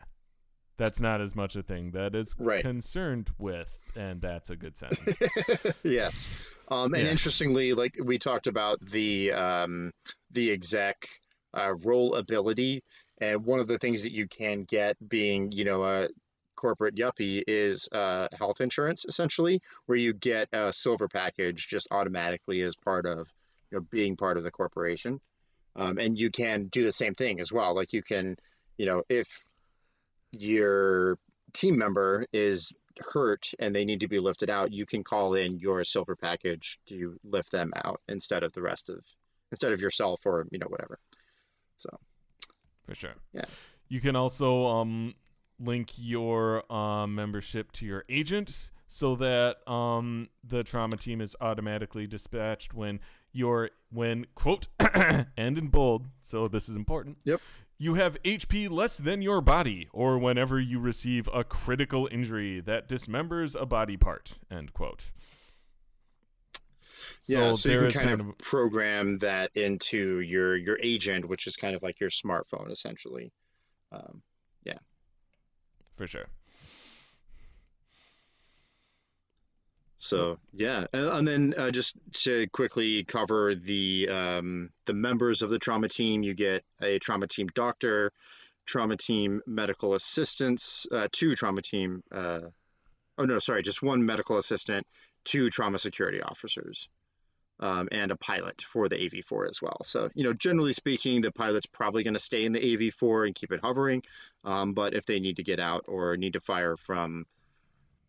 that's 0.77 1.01
not 1.01 1.21
as 1.21 1.35
much 1.35 1.55
a 1.55 1.63
thing 1.63 1.91
that 1.91 2.15
is 2.15 2.35
right. 2.37 2.61
concerned 2.61 3.31
with, 3.37 3.81
and 3.95 4.21
that's 4.21 4.49
a 4.49 4.55
good 4.55 4.77
sentence. 4.77 5.17
yes, 5.83 6.29
um, 6.69 6.93
and 6.93 7.03
yeah. 7.03 7.11
interestingly, 7.11 7.73
like 7.73 7.95
we 8.01 8.17
talked 8.17 8.47
about 8.47 8.79
the 8.85 9.31
um, 9.31 9.91
the 10.31 10.51
exec 10.51 11.07
uh, 11.53 11.73
role 11.85 12.15
ability, 12.15 12.83
and 13.21 13.45
one 13.45 13.59
of 13.59 13.67
the 13.67 13.77
things 13.77 14.03
that 14.03 14.11
you 14.11 14.27
can 14.27 14.63
get 14.63 14.95
being, 15.07 15.51
you 15.51 15.63
know, 15.63 15.83
a 15.83 16.09
corporate 16.55 16.95
yuppie 16.95 17.43
is 17.47 17.87
uh, 17.91 18.27
health 18.37 18.61
insurance, 18.61 19.05
essentially, 19.07 19.61
where 19.85 19.97
you 19.97 20.13
get 20.13 20.49
a 20.51 20.73
silver 20.73 21.07
package 21.07 21.67
just 21.67 21.87
automatically 21.91 22.61
as 22.61 22.75
part 22.75 23.05
of, 23.05 23.31
you 23.71 23.77
know, 23.77 23.85
being 23.89 24.17
part 24.17 24.37
of 24.37 24.43
the 24.43 24.51
corporation, 24.51 25.19
um, 25.75 25.97
and 25.97 26.17
you 26.19 26.29
can 26.29 26.67
do 26.67 26.83
the 26.83 26.91
same 26.91 27.15
thing 27.15 27.39
as 27.39 27.51
well. 27.51 27.75
Like 27.75 27.93
you 27.93 28.03
can, 28.03 28.35
you 28.77 28.85
know, 28.85 29.03
if 29.07 29.27
your 30.31 31.17
team 31.53 31.77
member 31.77 32.25
is 32.33 32.71
hurt 32.99 33.51
and 33.59 33.75
they 33.75 33.85
need 33.85 33.99
to 34.01 34.07
be 34.07 34.19
lifted 34.19 34.49
out, 34.49 34.73
you 34.73 34.85
can 34.85 35.03
call 35.03 35.35
in 35.35 35.59
your 35.59 35.83
silver 35.83 36.15
package 36.15 36.79
to 36.87 37.19
lift 37.23 37.51
them 37.51 37.71
out 37.83 38.01
instead 38.07 38.43
of 38.43 38.53
the 38.53 38.61
rest 38.61 38.89
of 38.89 38.99
instead 39.51 39.71
of 39.71 39.81
yourself 39.81 40.25
or 40.25 40.47
you 40.51 40.59
know 40.59 40.67
whatever. 40.67 40.99
So 41.77 41.89
for 42.85 42.95
sure. 42.95 43.15
Yeah. 43.33 43.45
You 43.87 44.01
can 44.01 44.15
also 44.15 44.65
um, 44.67 45.15
link 45.59 45.93
your 45.97 46.71
uh, 46.71 47.07
membership 47.07 47.71
to 47.73 47.85
your 47.85 48.03
agent 48.09 48.71
so 48.87 49.15
that 49.15 49.69
um, 49.69 50.29
the 50.43 50.63
trauma 50.63 50.97
team 50.97 51.21
is 51.21 51.35
automatically 51.41 52.07
dispatched 52.07 52.73
when 52.73 52.99
you're 53.31 53.69
when 53.91 54.25
quote 54.35 54.67
and 54.79 55.57
in 55.57 55.67
bold. 55.67 56.07
So 56.21 56.47
this 56.47 56.67
is 56.67 56.75
important. 56.75 57.17
Yep 57.23 57.41
you 57.77 57.93
have 57.93 58.21
HP 58.23 58.69
less 58.69 58.97
than 58.97 59.21
your 59.21 59.41
body, 59.41 59.87
or 59.91 60.17
whenever 60.17 60.59
you 60.59 60.79
receive 60.79 61.29
a 61.33 61.43
critical 61.43 62.07
injury 62.11 62.59
that 62.61 62.89
dismembers 62.89 63.59
a 63.59 63.65
body 63.65 63.97
part. 63.97 64.39
End 64.49 64.73
quote. 64.73 65.11
So 67.21 67.33
yeah, 67.33 67.53
so 67.53 67.69
you 67.69 67.79
can 67.79 67.91
kind, 67.91 68.07
kind 68.07 68.21
of, 68.21 68.27
of, 68.29 68.37
program 68.37 69.19
that 69.19 69.51
into 69.55 70.21
your 70.21 70.55
your 70.55 70.79
agent, 70.81 71.27
which 71.27 71.45
is 71.45 71.55
kind 71.55 71.75
of 71.75 71.83
like 71.83 71.99
your 71.99 72.09
smartphone, 72.09 72.71
essentially. 72.71 73.31
Um, 73.91 74.21
yeah, 74.63 74.77
for 75.95 76.07
sure. 76.07 76.27
So 80.07 80.39
yeah, 80.53 80.85
and, 80.93 81.27
then 81.27 81.53
uh, 81.57 81.69
just 81.69 81.93
to 82.23 82.47
quickly 82.47 83.03
cover 83.03 83.53
the 83.53 84.07
um, 84.09 84.69
the 84.85 84.93
members 84.93 85.41
of 85.41 85.49
the 85.49 85.59
trauma 85.59 85.89
team, 85.89 86.23
you 86.23 86.33
get 86.33 86.63
a 86.81 86.99
trauma 86.99 87.27
team 87.27 87.47
doctor, 87.53 88.11
trauma 88.65 88.95
team 88.95 89.41
medical 89.45 89.95
assistants, 89.95 90.87
uh, 90.91 91.07
two 91.11 91.35
trauma 91.35 91.61
team. 91.61 92.03
Uh, 92.11 92.39
oh 93.17 93.25
no, 93.25 93.39
sorry, 93.39 93.63
just 93.63 93.83
one 93.83 94.05
medical 94.05 94.37
assistant, 94.37 94.87
two 95.25 95.49
trauma 95.49 95.77
security 95.77 96.21
officers, 96.21 96.87
um, 97.59 97.89
and 97.91 98.11
a 98.11 98.15
pilot 98.15 98.61
for 98.61 98.87
the 98.87 98.95
AV4 98.95 99.49
as 99.49 99.61
well. 99.61 99.81
So 99.83 100.09
you 100.15 100.23
know, 100.23 100.33
generally 100.33 100.73
speaking, 100.73 101.19
the 101.19 101.33
pilot's 101.33 101.65
probably 101.65 102.03
going 102.03 102.13
to 102.13 102.19
stay 102.19 102.45
in 102.45 102.53
the 102.53 102.77
AV4 102.77 103.25
and 103.25 103.35
keep 103.35 103.51
it 103.51 103.59
hovering, 103.59 104.03
um, 104.45 104.73
but 104.73 104.93
if 104.93 105.05
they 105.05 105.19
need 105.19 105.35
to 105.35 105.43
get 105.43 105.59
out 105.59 105.83
or 105.89 106.15
need 106.15 106.33
to 106.33 106.39
fire 106.39 106.77
from 106.77 107.25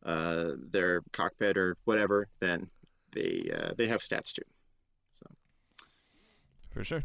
uh, 0.09 0.53
their 0.71 1.03
cockpit 1.13 1.59
or 1.59 1.77
whatever, 1.85 2.29
then 2.41 2.71
they 3.13 3.51
uh, 3.55 3.73
they 3.77 3.87
have 3.87 4.01
stats 4.01 4.33
too. 4.33 4.43
So 5.13 5.27
for 6.71 6.83
sure. 6.83 7.05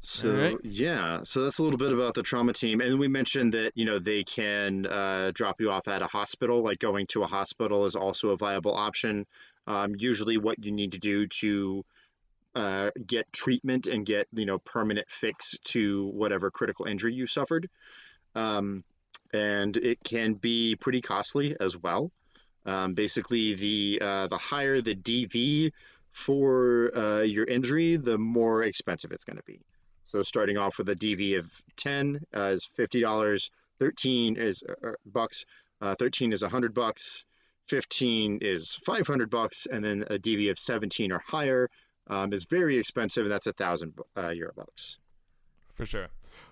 So 0.00 0.34
right. 0.34 0.56
yeah, 0.62 1.20
so 1.24 1.42
that's 1.42 1.58
a 1.58 1.62
little 1.62 1.78
bit 1.78 1.92
about 1.92 2.14
the 2.14 2.22
trauma 2.22 2.52
team, 2.52 2.80
and 2.80 2.98
we 2.98 3.08
mentioned 3.08 3.52
that 3.52 3.72
you 3.74 3.84
know 3.84 3.98
they 3.98 4.24
can 4.24 4.86
uh, 4.86 5.32
drop 5.34 5.60
you 5.60 5.70
off 5.70 5.86
at 5.88 6.00
a 6.00 6.06
hospital. 6.06 6.62
Like 6.62 6.78
going 6.78 7.06
to 7.08 7.22
a 7.22 7.26
hospital 7.26 7.84
is 7.84 7.94
also 7.94 8.30
a 8.30 8.36
viable 8.36 8.74
option. 8.74 9.26
Um, 9.66 9.94
usually, 9.98 10.38
what 10.38 10.64
you 10.64 10.72
need 10.72 10.92
to 10.92 10.98
do 10.98 11.26
to 11.40 11.84
uh, 12.54 12.90
get 13.06 13.30
treatment 13.32 13.86
and 13.86 14.06
get 14.06 14.28
you 14.32 14.46
know 14.46 14.58
permanent 14.60 15.10
fix 15.10 15.56
to 15.64 16.06
whatever 16.06 16.50
critical 16.50 16.86
injury 16.86 17.12
you 17.12 17.26
suffered, 17.26 17.68
um, 18.34 18.84
and 19.32 19.76
it 19.76 20.02
can 20.02 20.34
be 20.34 20.76
pretty 20.76 21.00
costly 21.00 21.56
as 21.58 21.76
well. 21.76 22.10
Um, 22.64 22.94
basically, 22.94 23.54
the 23.54 24.00
uh, 24.02 24.26
the 24.26 24.38
higher 24.38 24.80
the 24.80 24.94
DV 24.94 25.72
for 26.16 26.90
uh, 26.96 27.20
your 27.20 27.44
injury, 27.44 27.96
the 27.96 28.18
more 28.18 28.62
expensive 28.62 29.12
it's 29.12 29.24
going 29.24 29.36
to 29.36 29.42
be. 29.44 29.60
So 30.06 30.22
starting 30.22 30.56
off 30.56 30.78
with 30.78 30.88
a 30.88 30.94
DV 30.94 31.38
of 31.38 31.62
10 31.76 32.20
uh, 32.34 32.40
is 32.40 32.68
$50, 32.78 33.50
13 33.80 34.36
is 34.36 34.62
uh, 34.66 34.88
uh, 34.88 34.92
bucks, 35.04 35.44
uh, 35.82 35.94
13 35.98 36.32
is 36.32 36.42
100 36.42 36.72
bucks, 36.72 37.24
15 37.66 38.38
is 38.40 38.78
500 38.86 39.28
bucks, 39.28 39.66
and 39.70 39.84
then 39.84 40.02
a 40.02 40.18
DV 40.18 40.50
of 40.50 40.58
17 40.58 41.12
or 41.12 41.20
higher 41.26 41.68
um, 42.06 42.32
is 42.32 42.46
very 42.48 42.78
expensive, 42.78 43.24
and 43.24 43.32
that's 43.32 43.46
a 43.46 43.52
thousand 43.52 43.92
uh, 44.16 44.28
euro 44.28 44.52
bucks. 44.56 44.98
For 45.74 45.84
sure, 45.84 46.06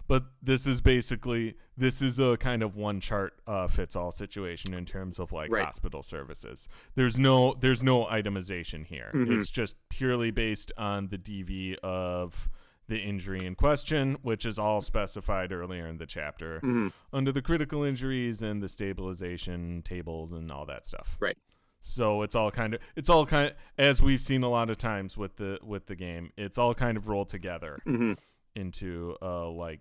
but 0.07 0.25
this 0.43 0.67
is 0.67 0.81
basically 0.81 1.55
this 1.77 2.01
is 2.01 2.19
a 2.19 2.37
kind 2.37 2.63
of 2.63 2.77
one 2.77 3.01
chart 3.01 3.35
uh, 3.47 3.67
fits 3.67 3.97
all 3.97 4.13
situation 4.13 4.75
in 4.75 4.85
terms 4.85 5.19
of 5.19 5.33
like 5.33 5.51
right. 5.51 5.65
hospital 5.65 6.03
services. 6.03 6.69
There's 6.95 7.19
no 7.19 7.55
there's 7.55 7.83
no 7.83 8.05
itemization 8.05 8.87
here. 8.87 9.11
Mm-hmm. 9.15 9.39
It's 9.39 9.51
just 9.51 9.77
purely 9.89 10.31
based 10.31 10.73
on 10.77 11.09
the 11.09 11.19
DV 11.19 11.79
of 11.79 12.49
the 12.87 12.99
injury 12.99 13.47
in 13.47 13.55
question, 13.55 14.19
which 14.23 14.45
is 14.45 14.59
all 14.59 14.81
specified 14.81 15.53
earlier 15.53 15.87
in 15.87 15.97
the 15.97 16.07
chapter 16.07 16.57
mm-hmm. 16.57 16.89
under 17.13 17.33
the 17.33 17.43
critical 17.43 17.83
injuries 17.83 18.43
and 18.43 18.63
the 18.63 18.69
stabilization 18.69 19.83
tables 19.83 20.33
and 20.33 20.53
all 20.53 20.67
that 20.67 20.85
stuff. 20.85 21.17
Right. 21.19 21.37
So 21.81 22.23
it's 22.23 22.35
all 22.35 22.51
kind 22.51 22.75
of 22.75 22.81
it's 22.97 23.11
all 23.11 23.27
kind 23.27 23.49
of 23.49 23.53
as 23.77 24.01
we've 24.01 24.23
seen 24.23 24.43
a 24.43 24.49
lot 24.49 24.71
of 24.71 24.79
times 24.79 25.19
with 25.19 25.37
the 25.37 25.59
with 25.63 25.87
the 25.87 25.95
game. 25.95 26.33
It's 26.37 26.57
all 26.57 26.75
kind 26.75 26.97
of 26.97 27.09
rolled 27.09 27.29
together 27.29 27.79
mm-hmm. 27.87 28.15
into 28.55 29.17
a 29.21 29.45
like 29.45 29.81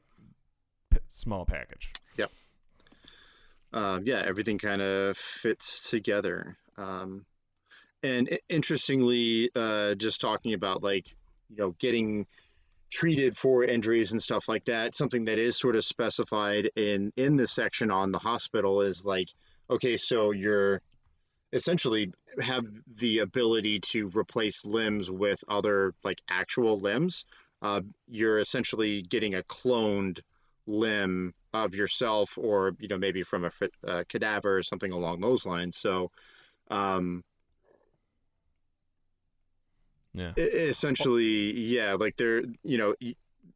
small 1.07 1.45
package. 1.45 1.89
Yep. 2.17 2.31
Um, 3.73 4.03
yeah, 4.05 4.23
everything 4.25 4.57
kind 4.57 4.81
of 4.81 5.17
fits 5.17 5.89
together. 5.89 6.57
Um, 6.77 7.25
and 8.03 8.37
interestingly, 8.49 9.49
uh, 9.55 9.95
just 9.95 10.21
talking 10.21 10.53
about 10.53 10.83
like 10.83 11.07
you 11.49 11.57
know 11.57 11.75
getting 11.79 12.27
treated 12.93 13.35
for 13.35 13.63
injuries 13.63 14.11
and 14.11 14.21
stuff 14.21 14.47
like 14.47 14.65
that 14.65 14.95
something 14.95 15.25
that 15.25 15.39
is 15.39 15.57
sort 15.57 15.75
of 15.75 15.83
specified 15.83 16.69
in 16.75 17.11
in 17.17 17.35
this 17.35 17.51
section 17.51 17.89
on 17.89 18.11
the 18.11 18.19
hospital 18.19 18.81
is 18.81 19.03
like 19.03 19.29
okay 19.67 19.97
so 19.97 20.29
you're 20.29 20.79
essentially 21.53 22.13
have 22.39 22.65
the 22.95 23.17
ability 23.19 23.79
to 23.79 24.09
replace 24.09 24.63
limbs 24.63 25.09
with 25.09 25.43
other 25.47 25.95
like 26.03 26.21
actual 26.29 26.77
limbs 26.77 27.25
uh, 27.63 27.81
you're 28.07 28.39
essentially 28.39 29.01
getting 29.01 29.33
a 29.33 29.41
cloned 29.41 30.19
limb 30.65 31.33
of 31.53 31.75
yourself 31.75 32.37
or 32.37 32.75
you 32.79 32.87
know 32.87 32.97
maybe 32.97 33.23
from 33.23 33.45
a, 33.45 33.51
a 33.83 34.05
cadaver 34.05 34.57
or 34.57 34.63
something 34.63 34.91
along 34.91 35.19
those 35.19 35.45
lines 35.45 35.77
so 35.77 36.09
um, 36.71 37.23
yeah. 40.13 40.33
Essentially, 40.37 41.53
yeah, 41.53 41.93
like 41.93 42.17
there, 42.17 42.43
you 42.63 42.77
know, 42.77 42.93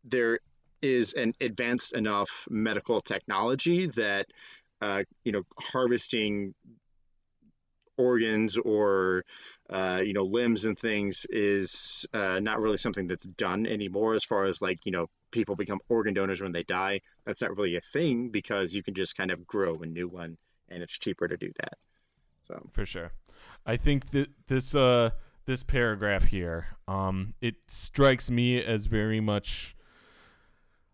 there 0.04 0.40
is 0.82 1.14
an 1.14 1.34
advanced 1.40 1.94
enough 1.94 2.48
medical 2.50 3.02
technology 3.02 3.88
that, 3.88 4.26
uh, 4.82 5.04
you 5.24 5.32
know, 5.32 5.44
harvesting 5.60 6.54
organs 7.98 8.58
or 8.58 9.24
uh, 9.72 10.02
you 10.04 10.14
know 10.14 10.24
limbs 10.24 10.66
and 10.66 10.78
things 10.78 11.26
is 11.30 12.06
uh, 12.14 12.40
not 12.40 12.62
really 12.62 12.78
something 12.78 13.08
that's 13.08 13.26
done 13.26 13.66
anymore 13.66 14.14
as 14.14 14.24
far 14.24 14.44
as 14.44 14.62
like 14.62 14.86
you 14.86 14.92
know 14.92 15.08
people 15.32 15.56
become 15.56 15.80
organ 15.90 16.14
donors 16.14 16.42
when 16.42 16.52
they 16.52 16.64
die 16.64 17.00
that's 17.26 17.42
not 17.42 17.56
really 17.56 17.76
a 17.76 17.82
thing 17.82 18.30
because 18.30 18.74
you 18.74 18.84
can 18.84 18.94
just 18.94 19.16
kind 19.16 19.32
of 19.32 19.46
grow 19.46 19.76
a 19.82 19.86
new 19.86 20.08
one 20.08 20.38
and 20.70 20.82
it's 20.82 20.98
cheaper 20.98 21.28
to 21.28 21.38
do 21.38 21.52
that 21.58 21.78
so 22.44 22.68
for 22.72 22.86
sure 22.86 23.12
i 23.66 23.76
think 23.76 24.12
that 24.12 24.30
this 24.48 24.74
uh 24.76 25.10
this 25.48 25.64
paragraph 25.64 26.26
here, 26.26 26.68
um, 26.88 27.34
it 27.42 27.56
strikes 27.68 28.30
me 28.30 28.62
as 28.62 28.86
very 28.86 29.20
much. 29.20 29.76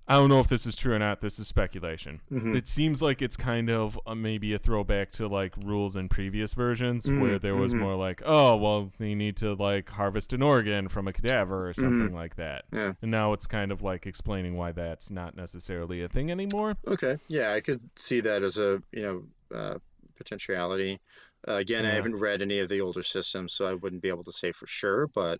I 0.05 0.15
don't 0.15 0.27
know 0.27 0.41
if 0.41 0.49
this 0.49 0.65
is 0.65 0.75
true 0.75 0.93
or 0.93 0.99
not. 0.99 1.21
This 1.21 1.39
is 1.39 1.47
speculation. 1.47 2.19
Mm-hmm. 2.29 2.57
It 2.57 2.67
seems 2.67 3.01
like 3.01 3.21
it's 3.21 3.37
kind 3.37 3.69
of 3.69 3.97
a, 4.05 4.13
maybe 4.13 4.53
a 4.53 4.59
throwback 4.59 5.11
to 5.13 5.27
like 5.27 5.53
rules 5.63 5.95
in 5.95 6.09
previous 6.09 6.53
versions 6.53 7.05
mm-hmm. 7.05 7.21
where 7.21 7.39
there 7.39 7.55
was 7.55 7.73
mm-hmm. 7.73 7.83
more 7.83 7.95
like, 7.95 8.21
oh, 8.25 8.57
well, 8.57 8.91
you 8.99 9.15
need 9.15 9.37
to 9.37 9.53
like 9.53 9.89
harvest 9.89 10.33
an 10.33 10.41
organ 10.41 10.89
from 10.89 11.07
a 11.07 11.13
cadaver 11.13 11.69
or 11.69 11.73
something 11.73 12.07
mm-hmm. 12.07 12.15
like 12.15 12.35
that. 12.35 12.65
Yeah. 12.73 12.93
And 13.01 13.11
now 13.11 13.31
it's 13.31 13.47
kind 13.47 13.71
of 13.71 13.81
like 13.81 14.05
explaining 14.05 14.57
why 14.57 14.73
that's 14.73 15.09
not 15.09 15.37
necessarily 15.37 16.03
a 16.03 16.09
thing 16.09 16.31
anymore. 16.31 16.75
Okay. 16.85 17.17
Yeah, 17.29 17.53
I 17.53 17.61
could 17.61 17.81
see 17.95 18.19
that 18.21 18.43
as 18.43 18.57
a 18.57 18.83
you 18.91 19.01
know 19.01 19.23
uh, 19.55 19.77
potentiality. 20.17 20.99
Uh, 21.47 21.55
again, 21.55 21.85
yeah. 21.85 21.91
I 21.91 21.93
haven't 21.93 22.17
read 22.17 22.41
any 22.41 22.59
of 22.59 22.67
the 22.67 22.81
older 22.81 23.03
systems, 23.03 23.53
so 23.53 23.65
I 23.65 23.73
wouldn't 23.73 24.01
be 24.01 24.09
able 24.09 24.23
to 24.25 24.33
say 24.33 24.51
for 24.51 24.67
sure, 24.67 25.07
but 25.07 25.39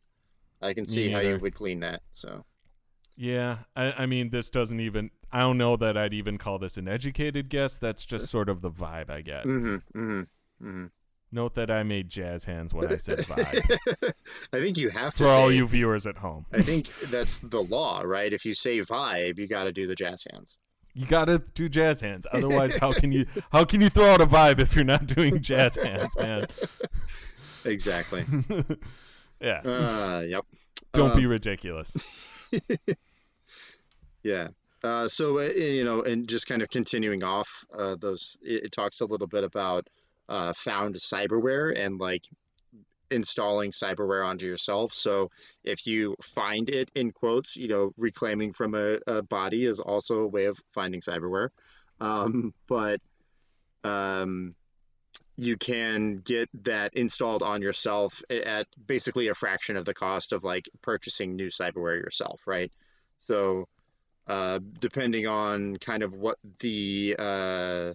I 0.61 0.73
can 0.73 0.85
see 0.85 1.09
how 1.09 1.19
you 1.19 1.37
would 1.37 1.53
glean 1.53 1.81
that. 1.81 2.01
So. 2.13 2.45
Yeah, 3.15 3.57
I, 3.75 3.91
I, 3.91 4.05
mean, 4.05 4.29
this 4.29 4.49
doesn't 4.49 4.79
even. 4.79 5.11
I 5.31 5.41
don't 5.41 5.57
know 5.57 5.75
that 5.75 5.97
I'd 5.97 6.13
even 6.13 6.37
call 6.37 6.59
this 6.59 6.77
an 6.77 6.87
educated 6.87 7.49
guess. 7.49 7.77
That's 7.77 8.05
just 8.05 8.29
sort 8.29 8.49
of 8.49 8.61
the 8.61 8.71
vibe 8.71 9.09
I 9.09 9.21
get. 9.21 9.45
Mm-hmm, 9.45 9.75
mm-hmm, 9.75 10.19
mm-hmm. 10.19 10.85
Note 11.31 11.55
that 11.55 11.71
I 11.71 11.83
made 11.83 12.09
jazz 12.09 12.45
hands 12.45 12.73
when 12.73 12.91
I 12.91 12.97
said 12.97 13.19
vibe. 13.19 14.13
I 14.53 14.59
think 14.59 14.77
you 14.77 14.89
have 14.89 15.13
to. 15.13 15.17
For 15.19 15.25
say, 15.25 15.31
all 15.31 15.51
you 15.51 15.65
viewers 15.67 16.05
at 16.05 16.17
home. 16.17 16.45
I 16.53 16.61
think 16.61 16.87
that's 17.09 17.39
the 17.39 17.63
law, 17.63 18.01
right? 18.01 18.31
If 18.31 18.45
you 18.45 18.53
say 18.53 18.81
vibe, 18.81 19.37
you 19.37 19.47
got 19.47 19.63
to 19.63 19.71
do 19.71 19.87
the 19.87 19.95
jazz 19.95 20.25
hands 20.31 20.57
you 20.95 21.07
gotta 21.07 21.39
do 21.55 21.67
jazz 21.67 22.01
hands. 22.01 22.27
Otherwise, 22.31 22.75
how 22.75 22.93
can 22.93 23.11
you 23.11 23.25
how 23.51 23.65
can 23.65 23.81
you 23.81 23.89
throw 23.89 24.13
out 24.13 24.21
a 24.21 24.27
vibe 24.27 24.59
if 24.59 24.75
you're 24.75 24.85
not 24.85 25.07
doing 25.07 25.41
jazz 25.41 25.75
hands, 25.75 26.15
man? 26.17 26.45
Exactly. 27.65 28.25
yeah. 29.41 29.61
Uh, 29.63 30.21
yep. 30.27 30.45
Don't 30.91 31.11
um, 31.11 31.17
be 31.17 31.25
ridiculous. 31.25 32.32
yeah. 34.23 34.47
Uh, 34.83 35.07
so 35.07 35.39
uh, 35.39 35.43
you 35.43 35.83
know, 35.83 36.01
and 36.01 36.27
just 36.27 36.47
kind 36.47 36.61
of 36.61 36.69
continuing 36.69 37.23
off 37.23 37.65
uh, 37.77 37.95
those, 37.99 38.37
it, 38.43 38.65
it, 38.65 38.71
talks 38.71 38.99
a 38.99 39.05
little 39.05 39.27
bit 39.27 39.45
about 39.45 39.87
uh, 40.27 40.51
found 40.53 40.95
cyberware 40.95 41.77
and 41.77 41.99
like 41.99 42.23
installing 43.09 43.71
cyberware 43.71 44.25
onto 44.25 44.45
yourself. 44.45 44.93
So 44.93 45.29
if 45.63 45.87
you 45.87 46.15
find 46.21 46.69
it 46.69 46.91
in 46.95 47.11
quotes, 47.11 47.55
you 47.55 47.69
know, 47.69 47.91
reclaiming 47.97 48.51
from 48.51 48.75
a, 48.75 48.99
a 49.07 49.21
body 49.21 49.65
is 49.65 49.79
also 49.79 50.21
a 50.21 50.27
way 50.27 50.45
of 50.45 50.59
finding 50.73 50.99
cyberware. 50.99 51.49
Um, 52.01 52.53
but 52.67 52.99
um, 53.85 54.55
you 55.35 55.57
can 55.57 56.15
get 56.17 56.49
that 56.63 56.93
installed 56.93 57.41
on 57.41 57.61
yourself 57.61 58.21
at 58.29 58.67
basically 58.85 59.29
a 59.29 59.35
fraction 59.35 59.77
of 59.77 59.85
the 59.85 59.93
cost 59.93 60.31
of 60.31 60.43
like 60.43 60.69
purchasing 60.81 61.35
new 61.35 61.47
cyberware 61.47 61.97
yourself, 61.97 62.45
right? 62.45 62.71
So 63.19 63.67
uh, 64.27 64.59
depending 64.79 65.27
on 65.27 65.77
kind 65.77 66.03
of 66.03 66.13
what 66.13 66.37
the 66.59 67.15
uh, 67.17 67.93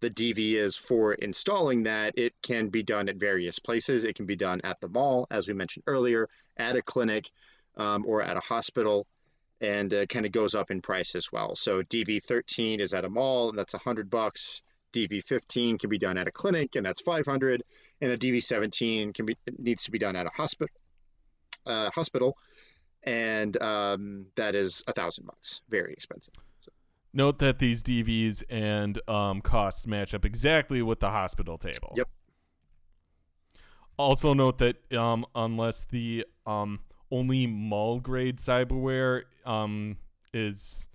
the 0.00 0.10
DV 0.10 0.54
is 0.54 0.76
for 0.76 1.14
installing 1.14 1.84
that, 1.84 2.18
it 2.18 2.34
can 2.42 2.68
be 2.68 2.82
done 2.82 3.08
at 3.08 3.16
various 3.16 3.58
places. 3.58 4.04
It 4.04 4.14
can 4.14 4.26
be 4.26 4.36
done 4.36 4.60
at 4.62 4.80
the 4.80 4.88
mall, 4.88 5.26
as 5.30 5.48
we 5.48 5.54
mentioned 5.54 5.84
earlier, 5.86 6.28
at 6.56 6.76
a 6.76 6.82
clinic, 6.82 7.30
um, 7.76 8.04
or 8.06 8.20
at 8.20 8.36
a 8.36 8.40
hospital, 8.40 9.06
and 9.60 9.92
it 9.92 10.10
kind 10.10 10.26
of 10.26 10.32
goes 10.32 10.54
up 10.54 10.70
in 10.70 10.82
price 10.82 11.14
as 11.14 11.32
well. 11.32 11.56
So 11.56 11.82
DV 11.82 12.22
13 12.22 12.80
is 12.80 12.92
at 12.92 13.06
a 13.06 13.08
mall, 13.08 13.48
and 13.48 13.58
that's 13.58 13.74
a 13.74 13.78
100 13.78 14.10
bucks. 14.10 14.62
DV 14.94 15.24
15 15.24 15.78
can 15.78 15.90
be 15.90 15.98
done 15.98 16.16
at 16.16 16.28
a 16.28 16.32
clinic, 16.32 16.76
and 16.76 16.86
that's 16.86 17.00
500. 17.00 17.62
And 18.00 18.12
a 18.12 18.16
DV 18.16 18.42
17 18.42 19.12
can 19.12 19.26
be 19.26 19.36
needs 19.58 19.84
to 19.84 19.90
be 19.90 19.98
done 19.98 20.16
at 20.16 20.26
a 20.26 20.30
hospital. 20.30 20.74
Uh, 21.66 21.90
hospital, 21.94 22.36
and 23.02 23.60
um, 23.62 24.26
that 24.36 24.54
is 24.54 24.84
a 24.86 24.92
thousand 24.92 25.26
bucks. 25.26 25.62
Very 25.70 25.94
expensive. 25.94 26.34
Note 27.14 27.38
that 27.38 27.58
these 27.58 27.82
DVs 27.82 28.42
and 28.50 29.00
um, 29.08 29.40
costs 29.40 29.86
match 29.86 30.14
up 30.14 30.24
exactly 30.24 30.82
with 30.82 31.00
the 31.00 31.10
hospital 31.10 31.56
table. 31.56 31.94
Yep. 31.96 32.08
Also 33.96 34.34
note 34.34 34.58
that 34.58 34.92
um, 34.92 35.24
unless 35.34 35.84
the 35.84 36.26
um, 36.44 36.80
only 37.10 37.46
mall 37.46 38.00
grade 38.00 38.38
cyberware 38.38 39.22
um, 39.46 39.96
is, 40.32 40.88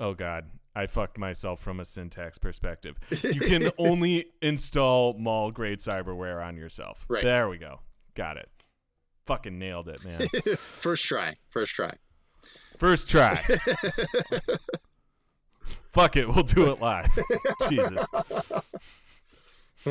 oh 0.00 0.14
god, 0.14 0.46
I 0.74 0.86
fucked 0.86 1.18
myself 1.18 1.60
from 1.60 1.80
a 1.80 1.84
syntax 1.84 2.38
perspective. 2.38 2.96
You 3.22 3.40
can 3.48 3.70
only 3.78 4.26
install 4.40 5.14
mall 5.14 5.50
grade 5.50 5.80
cyberware 5.80 6.44
on 6.44 6.56
yourself. 6.56 7.04
Right. 7.08 7.22
There 7.22 7.48
we 7.48 7.58
go. 7.58 7.80
Got 8.14 8.38
it. 8.38 8.48
Fucking 9.26 9.58
nailed 9.58 9.88
it, 9.88 10.04
man. 10.04 10.26
first 10.56 11.04
try. 11.04 11.36
First 11.48 11.74
try. 11.74 11.92
First 12.78 13.08
try. 13.08 13.36
Fuck 15.90 16.16
it, 16.16 16.26
we'll 16.26 16.42
do 16.42 16.70
it 16.70 16.80
live. 16.80 17.06
Jesus. 17.68 18.06
Uh, 19.84 19.90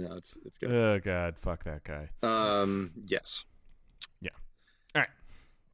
no, 0.00 0.14
it's 0.16 0.36
it's 0.44 0.58
good. 0.58 0.70
Oh 0.70 0.98
god, 0.98 1.36
fuck 1.36 1.64
that 1.64 1.84
guy. 1.84 2.08
Um, 2.22 2.92
yes. 3.06 3.44
Yeah. 4.20 4.30
All 4.94 5.02
right. 5.02 5.08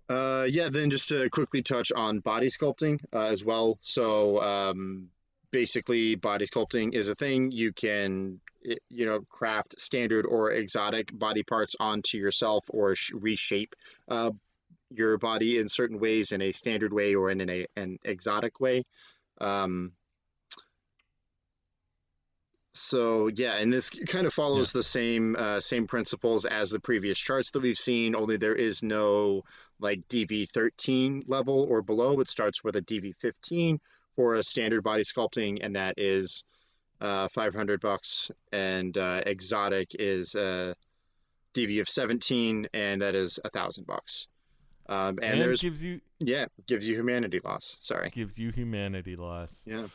Uh, 0.09 0.47
yeah. 0.49 0.69
Then 0.69 0.91
just 0.91 1.09
to 1.09 1.31
quickly 1.31 1.63
touch 1.63 1.93
on 1.93 2.21
body 2.21 2.49
sculpting 2.49 3.01
uh, 3.13 3.23
as 3.23 3.45
well. 3.45 3.79
So, 3.81 4.41
um, 4.41 5.09
basically, 5.51 6.15
body 6.17 6.47
sculpting 6.47 6.95
is 6.95 7.09
a 7.09 7.15
thing 7.15 7.53
you 7.53 7.73
can, 7.73 8.41
you 8.63 9.07
know, 9.07 9.21
craft 9.29 9.81
standard 9.81 10.27
or 10.27 10.51
exotic 10.51 11.17
body 11.17 11.43
parts 11.43 11.77
onto 11.79 12.19
yourself 12.19 12.67
or 12.69 12.95
sh- 12.95 13.13
reshape 13.15 13.75
uh, 14.09 14.33
your 14.91 15.17
body 15.17 15.59
in 15.59 15.69
certain 15.69 16.01
ways 16.01 16.33
in 16.33 16.43
a 16.43 16.53
standard 16.53 16.93
way 16.93 17.15
or 17.15 17.31
in 17.31 17.41
an, 17.41 17.51
a, 17.51 17.67
an 17.77 17.99
exotic 18.05 18.61
way. 18.61 18.85
Um, 19.41 19.93
so 22.75 23.29
yeah, 23.29 23.55
and 23.55 23.73
this 23.73 23.89
kind 23.91 24.27
of 24.27 24.35
follows 24.35 24.73
the 24.73 24.83
same 24.83 25.37
uh, 25.37 25.61
same 25.61 25.87
principles 25.87 26.45
as 26.45 26.71
the 26.71 26.81
previous 26.81 27.17
charts 27.17 27.53
that 27.53 27.63
we've 27.63 27.79
seen. 27.79 28.17
Only 28.17 28.37
there 28.37 28.55
is 28.55 28.83
no 28.83 29.45
like 29.79 30.09
DV13 30.09 31.23
level 31.29 31.67
or 31.71 31.83
below. 31.83 32.19
It 32.19 32.29
starts 32.29 32.65
with 32.65 32.75
a 32.75 32.83
DV15 32.83 33.79
for 34.17 34.35
a 34.35 34.43
standard 34.43 34.83
body 34.83 35.05
sculpting, 35.05 35.59
and 35.63 35.77
that 35.77 35.95
is 35.99 36.43
uh, 37.01 37.29
500 37.29 37.81
bucks. 37.81 38.31
And 38.53 38.97
uh, 38.99 39.23
exotic 39.25 39.95
is 39.97 40.35
a 40.35 40.75
DV 41.55 41.81
of 41.81 41.89
17, 41.89 42.69
and 42.75 43.03
that 43.03 43.15
is 43.15 43.39
a 43.45 43.51
thousand 43.51 43.87
bucks. 43.87 44.27
Um, 44.89 45.19
and, 45.23 45.25
And, 45.25 45.41
there's 45.41 45.63
gives 45.63 45.83
you 45.85 46.01
yeah, 46.19 46.47
gives 46.67 46.87
you 46.87 46.95
humanity 46.97 47.41
loss. 47.43 47.77
Sorry. 47.81 48.11
gives 48.11 48.39
you 48.39 48.51
humanity 48.51 49.17
loss. 49.17 49.65
Yeah. 49.67 49.87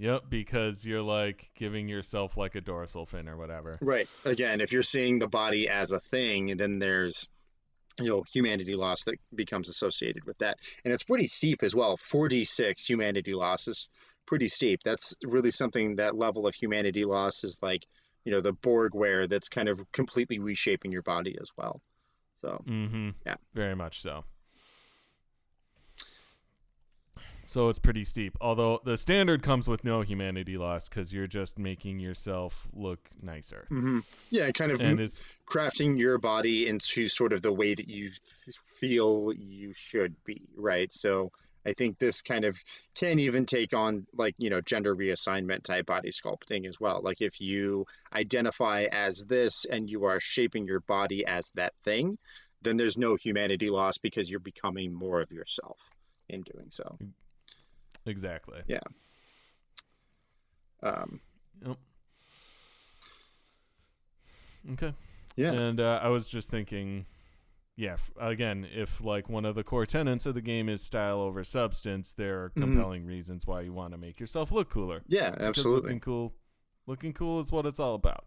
Yep, 0.00 0.24
because 0.30 0.86
you're 0.86 1.02
like 1.02 1.50
giving 1.54 1.86
yourself 1.86 2.38
like 2.38 2.54
a 2.54 2.62
dorsal 2.62 3.04
fin 3.04 3.28
or 3.28 3.36
whatever. 3.36 3.78
Right. 3.82 4.08
Again, 4.24 4.62
if 4.62 4.72
you're 4.72 4.82
seeing 4.82 5.18
the 5.18 5.28
body 5.28 5.68
as 5.68 5.92
a 5.92 6.00
thing, 6.00 6.56
then 6.56 6.78
there's 6.78 7.28
you 8.00 8.08
know 8.08 8.22
humanity 8.32 8.76
loss 8.76 9.04
that 9.04 9.20
becomes 9.34 9.68
associated 9.68 10.24
with 10.24 10.38
that, 10.38 10.56
and 10.86 10.94
it's 10.94 11.02
pretty 11.02 11.26
steep 11.26 11.62
as 11.62 11.74
well. 11.74 11.98
46 11.98 12.82
humanity 12.82 13.34
loss 13.34 13.68
is 13.68 13.90
pretty 14.26 14.48
steep. 14.48 14.80
That's 14.82 15.14
really 15.22 15.50
something. 15.50 15.96
That 15.96 16.16
level 16.16 16.46
of 16.46 16.54
humanity 16.54 17.04
loss 17.04 17.44
is 17.44 17.58
like 17.60 17.86
you 18.24 18.32
know 18.32 18.40
the 18.40 18.54
Borgware 18.54 19.28
that's 19.28 19.50
kind 19.50 19.68
of 19.68 19.84
completely 19.92 20.38
reshaping 20.38 20.92
your 20.92 21.02
body 21.02 21.36
as 21.38 21.50
well. 21.58 21.82
So 22.40 22.64
Mm-hmm. 22.66 23.10
Yeah. 23.26 23.34
Very 23.52 23.76
much 23.76 24.00
so. 24.00 24.24
So 27.50 27.68
it's 27.68 27.80
pretty 27.80 28.04
steep. 28.04 28.38
Although 28.40 28.80
the 28.84 28.96
standard 28.96 29.42
comes 29.42 29.66
with 29.66 29.82
no 29.82 30.02
humanity 30.02 30.56
loss 30.56 30.88
because 30.88 31.12
you're 31.12 31.26
just 31.26 31.58
making 31.58 31.98
yourself 31.98 32.68
look 32.72 33.10
nicer. 33.20 33.66
mhm. 33.72 34.04
yeah, 34.30 34.52
kind 34.52 34.70
of 34.70 34.80
And 34.80 35.00
it's 35.00 35.20
crafting 35.46 35.98
your 35.98 36.18
body 36.18 36.68
into 36.68 37.08
sort 37.08 37.32
of 37.32 37.42
the 37.42 37.52
way 37.52 37.74
that 37.74 37.88
you 37.88 38.10
th- 38.10 38.56
feel 38.78 39.32
you 39.36 39.72
should 39.72 40.14
be, 40.24 40.42
right? 40.56 40.92
So 40.92 41.32
I 41.66 41.72
think 41.72 41.98
this 41.98 42.22
kind 42.22 42.44
of 42.44 42.56
can 42.94 43.18
even 43.18 43.46
take 43.46 43.74
on 43.74 44.06
like, 44.14 44.36
you 44.38 44.48
know, 44.48 44.60
gender 44.60 44.94
reassignment 44.94 45.64
type 45.64 45.86
body 45.86 46.10
sculpting 46.10 46.68
as 46.68 46.78
well. 46.78 47.00
Like 47.02 47.20
if 47.20 47.40
you 47.40 47.84
identify 48.12 48.84
as 48.92 49.24
this 49.24 49.64
and 49.64 49.90
you 49.90 50.04
are 50.04 50.20
shaping 50.20 50.66
your 50.66 50.80
body 50.80 51.26
as 51.26 51.50
that 51.56 51.72
thing, 51.84 52.16
then 52.62 52.76
there's 52.76 52.96
no 52.96 53.16
humanity 53.16 53.70
loss 53.70 53.98
because 53.98 54.30
you're 54.30 54.38
becoming 54.38 54.94
more 54.94 55.20
of 55.20 55.32
yourself 55.32 55.80
in 56.28 56.42
doing 56.42 56.70
so. 56.70 56.96
Exactly. 58.06 58.60
Yeah. 58.66 58.80
Um, 60.82 61.20
Yep. 61.66 61.76
Okay. 64.72 64.94
yeah. 65.36 65.52
And 65.52 65.80
uh, 65.80 66.00
I 66.02 66.08
was 66.08 66.28
just 66.28 66.50
thinking, 66.50 67.06
yeah, 67.76 67.96
again, 68.18 68.66
if 68.70 69.02
like 69.02 69.28
one 69.28 69.44
of 69.44 69.54
the 69.54 69.64
core 69.64 69.86
tenets 69.86 70.26
of 70.26 70.34
the 70.34 70.40
game 70.40 70.68
is 70.68 70.82
style 70.82 71.20
over 71.20 71.44
substance, 71.44 72.12
there 72.12 72.44
are 72.44 72.50
Mhm. 72.50 72.60
compelling 72.62 73.06
reasons 73.06 73.46
why 73.46 73.62
you 73.62 73.72
want 73.72 73.92
to 73.92 73.98
make 73.98 74.20
yourself 74.20 74.52
look 74.52 74.70
cooler. 74.70 75.02
Yeah, 75.06 75.30
Because 75.30 75.48
absolutely. 75.48 75.82
looking 75.82 76.00
cool, 76.00 76.34
looking 76.86 77.12
cool 77.12 77.40
is 77.40 77.50
what 77.52 77.66
it's 77.66 77.80
all 77.80 77.94
about. 77.94 78.26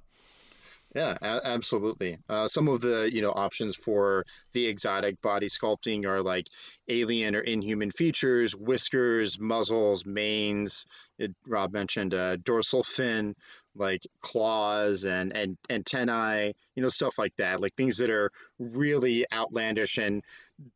Yeah, 0.94 1.18
a- 1.22 1.42
absolutely. 1.48 2.20
Uh, 2.30 2.48
some 2.48 2.68
of 2.68 2.82
the 2.82 3.10
you 3.12 3.22
know 3.22 3.32
options 3.32 3.76
for 3.76 4.26
the 4.54 4.68
exotic 4.68 5.20
body 5.22 5.48
sculpting 5.48 6.06
are 6.06 6.22
like 6.22 6.48
alien 6.88 7.36
or 7.36 7.40
inhuman 7.42 7.90
features, 7.92 8.56
whiskers, 8.56 9.40
muzzles, 9.40 10.06
manes. 10.06 10.86
It, 11.18 11.34
Rob 11.48 11.74
mentioned 11.74 12.14
uh, 12.14 12.36
dorsal 12.38 12.84
fin, 12.84 13.36
like 13.76 14.04
claws 14.22 15.04
and 15.06 15.36
and 15.36 15.58
antennae. 15.70 16.54
You 16.76 16.84
know 16.84 16.90
stuff 16.90 17.18
like 17.18 17.36
that, 17.38 17.60
like 17.60 17.74
things 17.76 17.98
that 17.98 18.12
are 18.12 18.30
really 18.60 19.26
outlandish 19.34 19.98
and 19.98 20.24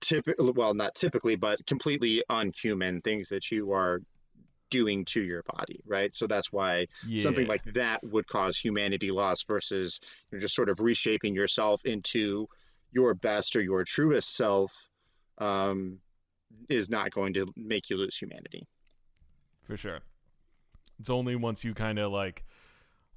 typical. 0.02 0.52
Well, 0.54 0.74
not 0.74 0.96
typically, 0.96 1.36
but 1.36 1.66
completely 1.68 2.24
unhuman. 2.30 3.02
Things 3.02 3.30
that 3.30 3.52
you 3.52 3.72
are 3.74 4.02
doing 4.70 5.06
to 5.06 5.22
your 5.22 5.44
body, 5.44 5.82
right? 5.86 6.14
So 6.14 6.28
that's 6.28 6.52
why 6.52 6.86
Yeah. 7.06 7.24
something 7.24 7.48
like 7.48 7.64
that 7.74 8.04
would 8.04 8.28
cause 8.28 8.58
humanity 8.58 9.12
loss 9.12 9.44
versus 9.44 10.00
you 10.32 10.38
know, 10.38 10.42
just 10.42 10.56
sort 10.56 10.70
of 10.70 10.80
reshaping 10.80 11.36
yourself 11.36 11.86
into 11.86 12.48
your 12.92 13.14
best 13.14 13.56
or 13.56 13.62
your 13.62 13.84
truest 13.84 14.36
self 14.36 14.72
um, 15.40 16.00
is 16.70 16.90
not 16.90 17.12
going 17.12 17.34
to 17.34 17.46
make 17.56 17.90
you 17.90 17.98
lose 17.98 18.16
humanity. 18.18 18.68
for 19.64 19.76
sure. 19.78 20.00
It's 21.00 21.10
only 21.10 21.36
once 21.36 21.64
you 21.66 21.74
kind 21.74 22.00
of 22.00 22.12
like, 22.12 22.44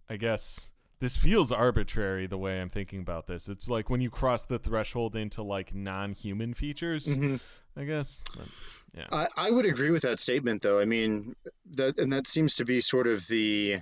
I 0.09 0.16
guess 0.16 0.70
this 0.98 1.16
feels 1.16 1.51
arbitrary 1.51 2.26
the 2.26 2.36
way 2.36 2.61
I'm 2.61 2.68
thinking 2.68 3.01
about 3.01 3.26
this. 3.26 3.48
It's 3.48 3.70
like 3.70 3.88
when 3.88 4.01
you 4.01 4.11
cross 4.11 4.44
the 4.44 4.59
threshold 4.59 5.16
into 5.16 5.42
like 5.42 5.74
non-human 5.74 6.53
features, 6.55 7.09
I 7.76 7.84
guess. 7.84 8.22
But, 8.36 8.46
yeah. 8.94 9.06
I, 9.12 9.28
I 9.36 9.50
would 9.50 9.66
agree 9.66 9.90
with 9.90 10.02
that 10.02 10.20
statement, 10.20 10.62
though. 10.62 10.80
I 10.80 10.84
mean, 10.84 11.36
that 11.74 11.98
and 11.98 12.12
that 12.12 12.26
seems 12.26 12.56
to 12.56 12.64
be 12.64 12.80
sort 12.80 13.06
of 13.06 13.26
the 13.28 13.80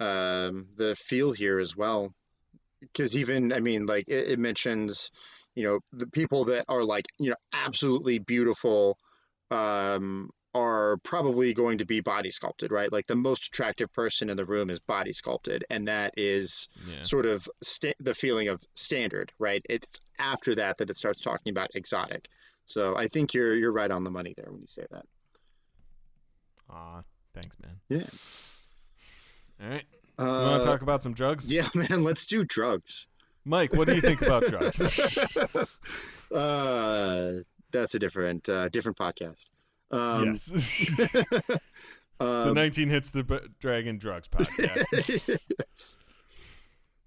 um, 0.00 0.68
the 0.76 0.94
feel 0.96 1.32
here 1.32 1.58
as 1.58 1.76
well, 1.76 2.12
because 2.80 3.16
even 3.16 3.52
I 3.52 3.60
mean, 3.60 3.86
like 3.86 4.08
it, 4.08 4.32
it 4.32 4.38
mentions, 4.38 5.10
you 5.54 5.64
know, 5.64 5.80
the 5.92 6.06
people 6.06 6.44
that 6.46 6.66
are 6.68 6.84
like 6.84 7.06
you 7.18 7.30
know 7.30 7.36
absolutely 7.54 8.18
beautiful 8.18 8.98
um, 9.50 10.30
are 10.54 10.98
probably 10.98 11.54
going 11.54 11.78
to 11.78 11.86
be 11.86 12.00
body 12.00 12.30
sculpted, 12.30 12.70
right? 12.70 12.92
Like 12.92 13.06
the 13.06 13.16
most 13.16 13.48
attractive 13.48 13.92
person 13.92 14.28
in 14.28 14.36
the 14.36 14.44
room 14.44 14.68
is 14.68 14.78
body 14.78 15.14
sculpted, 15.14 15.64
and 15.70 15.88
that 15.88 16.14
is 16.18 16.68
yeah. 16.86 17.02
sort 17.02 17.24
of 17.24 17.48
sta- 17.62 17.96
the 17.98 18.14
feeling 18.14 18.48
of 18.48 18.62
standard, 18.74 19.32
right? 19.38 19.62
It's 19.70 20.00
after 20.18 20.54
that 20.56 20.78
that 20.78 20.90
it 20.90 20.98
starts 20.98 21.22
talking 21.22 21.50
about 21.50 21.70
exotic. 21.74 22.28
So 22.66 22.96
I 22.96 23.08
think 23.08 23.32
you're 23.32 23.54
you're 23.54 23.72
right 23.72 23.90
on 23.90 24.04
the 24.04 24.10
money 24.10 24.34
there 24.36 24.50
when 24.50 24.60
you 24.60 24.66
say 24.66 24.84
that. 24.90 25.04
Aw, 26.70 27.02
thanks, 27.32 27.56
man. 27.62 27.76
Yeah. 27.88 29.64
All 29.64 29.70
right. 29.70 29.84
Uh, 30.18 30.24
You 30.24 30.50
want 30.50 30.62
to 30.62 30.68
talk 30.68 30.82
about 30.82 31.02
some 31.02 31.14
drugs? 31.14 31.50
Yeah, 31.50 31.68
man. 31.74 32.02
Let's 32.04 32.26
do 32.26 32.44
drugs. 32.44 33.06
Mike, 33.44 33.72
what 33.74 33.86
do 33.86 33.94
you 33.94 34.00
think 34.00 34.20
about 34.22 34.44
drugs? 34.48 34.80
uh, 36.32 37.40
that's 37.70 37.94
a 37.94 37.98
different 37.98 38.48
uh, 38.48 38.68
different 38.70 38.98
podcast. 38.98 39.46
Um, 39.92 40.24
yes. 40.24 40.46
the 40.56 41.60
um, 42.18 42.54
19 42.54 42.88
Hits 42.90 43.10
the 43.10 43.22
Dragon 43.60 43.98
Drugs 43.98 44.26
podcast. 44.28 45.28
yes. 45.58 45.98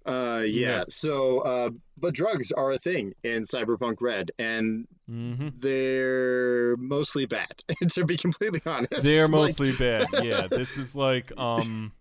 Uh, 0.06 0.42
yeah. 0.46 0.68
Yeah. 0.78 0.84
So, 0.88 1.40
uh, 1.40 1.70
but 1.98 2.14
drugs 2.14 2.52
are 2.52 2.70
a 2.72 2.78
thing 2.78 3.12
in 3.22 3.44
Cyberpunk 3.44 3.96
Red, 4.00 4.30
and 4.38 4.86
hmm 5.06 5.48
they're 5.58 6.76
mostly 6.76 7.26
bad. 7.26 7.52
to 7.92 8.04
be 8.04 8.16
completely 8.16 8.62
honest, 8.66 9.02
They 9.02 9.18
are 9.18 9.22
Like, 9.24 9.30
mostly 9.30 9.72
bad. 9.72 10.06
Yeah, 10.22 10.46
this 10.48 10.76
is 10.78 10.94
like 10.96 11.36
um 11.38 11.92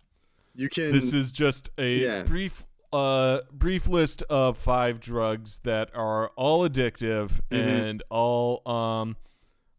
you 0.56 0.70
can. 0.70 0.92
this 0.92 1.14
is 1.14 1.32
just 1.32 1.70
a 1.78 2.02
Yeah. 2.04 2.24
brief 2.24 2.66
uh 2.94 3.42
brief 3.52 3.88
list 3.88 4.24
of 4.30 4.58
five 4.58 5.00
drugs 5.00 5.60
that 5.64 5.90
are 5.94 6.30
all 6.30 6.68
addictive 6.68 7.40
Mhm. 7.52 7.82
and 7.90 8.04
all 8.10 8.68
um 8.68 9.16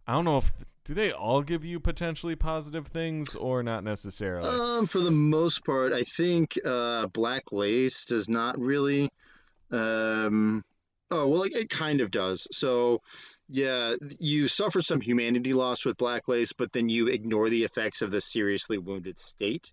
I 0.07 0.13
don't 0.13 0.25
know 0.25 0.39
if 0.39 0.53
do 0.91 0.95
they 0.95 1.13
all 1.13 1.41
give 1.41 1.65
you 1.65 1.79
potentially 1.79 2.35
positive 2.35 2.89
things 2.89 3.37
or 3.37 3.63
not 3.63 3.85
necessarily. 3.85 4.49
Um, 4.49 4.89
for 4.89 4.99
the 4.99 5.13
most 5.13 5.65
part, 5.65 5.93
I 5.93 6.03
think 6.03 6.59
uh, 6.67 7.07
Black 7.07 7.53
Lace 7.53 8.07
does 8.07 8.29
not 8.29 8.59
really. 8.59 9.09
Um, 9.71 10.65
oh 11.13 11.29
well, 11.29 11.45
it, 11.45 11.55
it 11.55 11.71
kind 11.71 12.01
of 12.01 12.11
does. 12.11 12.49
So 12.51 13.03
Yeah, 13.49 13.95
you 14.19 14.49
suffer 14.49 14.83
some 14.83 15.01
humanity 15.01 15.53
loss 15.53 15.85
with 15.85 15.97
Black 15.97 16.27
Lace, 16.27 16.53
but 16.53 16.73
then 16.73 16.89
you 16.89 17.07
ignore 17.07 17.49
the 17.49 17.63
effects 17.63 18.03
of 18.03 18.11
the 18.11 18.21
seriously 18.21 18.79
wounded 18.79 19.17
state. 19.21 19.73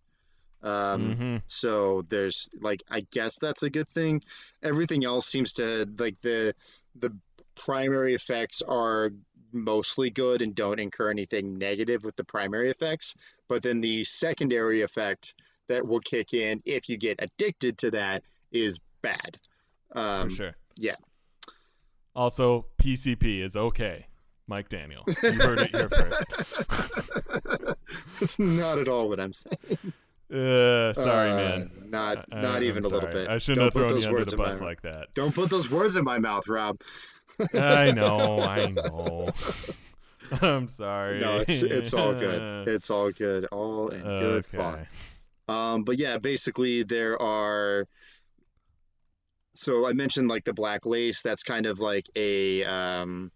Um, 0.62 0.72
mm-hmm. 1.16 1.38
So 1.48 2.04
there's 2.10 2.48
like, 2.62 2.84
I 2.90 3.08
guess 3.12 3.40
that's 3.40 3.64
a 3.64 3.72
good 3.72 3.88
thing. 3.88 4.22
Everything 4.62 5.04
else 5.04 5.26
seems 5.26 5.54
to 5.54 5.88
like 5.98 6.22
the 6.22 6.54
the 6.96 7.16
primary 7.56 8.14
effects 8.14 8.62
are 8.62 9.12
mostly 9.52 10.10
good 10.10 10.42
and 10.42 10.54
don't 10.56 10.80
incur 10.80 11.10
anything 11.10 11.58
negative 11.58 12.04
with 12.04 12.16
the 12.16 12.24
primary 12.24 12.70
effects, 12.70 13.16
but 13.48 13.62
then 13.64 13.82
the 13.82 14.04
secondary 14.04 14.82
effect 14.82 15.34
that 15.68 15.86
will 15.86 16.00
kick 16.00 16.34
in 16.34 16.62
if 16.66 16.90
you 16.90 16.98
get 16.98 17.18
addicted 17.22 17.78
to 17.80 17.92
that 17.92 18.24
is 18.52 18.80
bad. 19.02 19.38
Um, 19.94 20.30
For 20.30 20.36
sure. 20.36 20.56
Yeah. 20.76 20.96
Also, 22.16 22.66
PCP 22.78 23.44
is 23.44 23.56
okay. 23.56 24.08
Mike 24.48 24.70
Daniel. 24.70 25.04
You 25.22 25.32
heard 25.34 25.60
it 25.60 25.70
here 25.72 25.90
first. 25.90 26.24
That's 28.20 28.40
not 28.40 28.80
at 28.80 28.88
all 28.88 29.10
what 29.10 29.20
I'm 29.20 29.34
saying. 29.34 29.94
Uh, 30.32 30.94
sorry, 30.94 31.32
Uh, 31.32 31.36
man. 31.36 31.72
Not 31.90 32.26
I- 32.32 32.42
not 32.42 32.56
I'm 32.58 32.64
even 32.64 32.84
a 32.86 32.88
little 32.88 33.10
bit. 33.10 33.28
I 33.30 33.38
shouldn't 33.38 33.74
Don't 33.74 33.82
have 33.84 33.90
thrown 33.90 34.02
you 34.02 34.08
under 34.08 34.26
the 34.26 34.32
in 34.34 34.38
my 34.38 34.46
bus 34.46 34.62
like 34.62 34.82
that. 34.82 35.08
Don't 35.14 35.34
put 35.34 35.50
those 35.50 35.70
words 35.70 35.96
in 35.96 36.04
my 36.04 36.18
mouth, 36.20 36.48
Rob. 36.48 36.80
I 37.54 37.92
know, 37.92 38.40
I 38.40 38.70
know. 38.70 39.30
I'm 40.42 40.68
sorry. 40.68 41.20
No, 41.20 41.44
it's 41.48 41.64
it's 41.64 41.94
all 41.94 42.14
good. 42.14 42.68
It's 42.68 42.90
all 42.90 43.12
good. 43.12 43.46
All 43.46 43.90
in 43.90 44.02
good 44.02 44.46
fun. 44.46 44.88
Um, 45.48 45.84
but 45.84 45.98
yeah, 45.98 46.18
basically 46.18 46.84
there 46.84 47.22
are. 47.22 47.88
So 49.54 49.88
I 49.88 49.94
mentioned 49.94 50.28
like 50.28 50.44
the 50.44 50.54
black 50.54 50.86
lace. 50.86 51.22
That's 51.22 51.44
kind 51.44 51.66
of 51.66 51.80
like 51.80 52.06
a 52.16 52.64
um, 52.66 53.32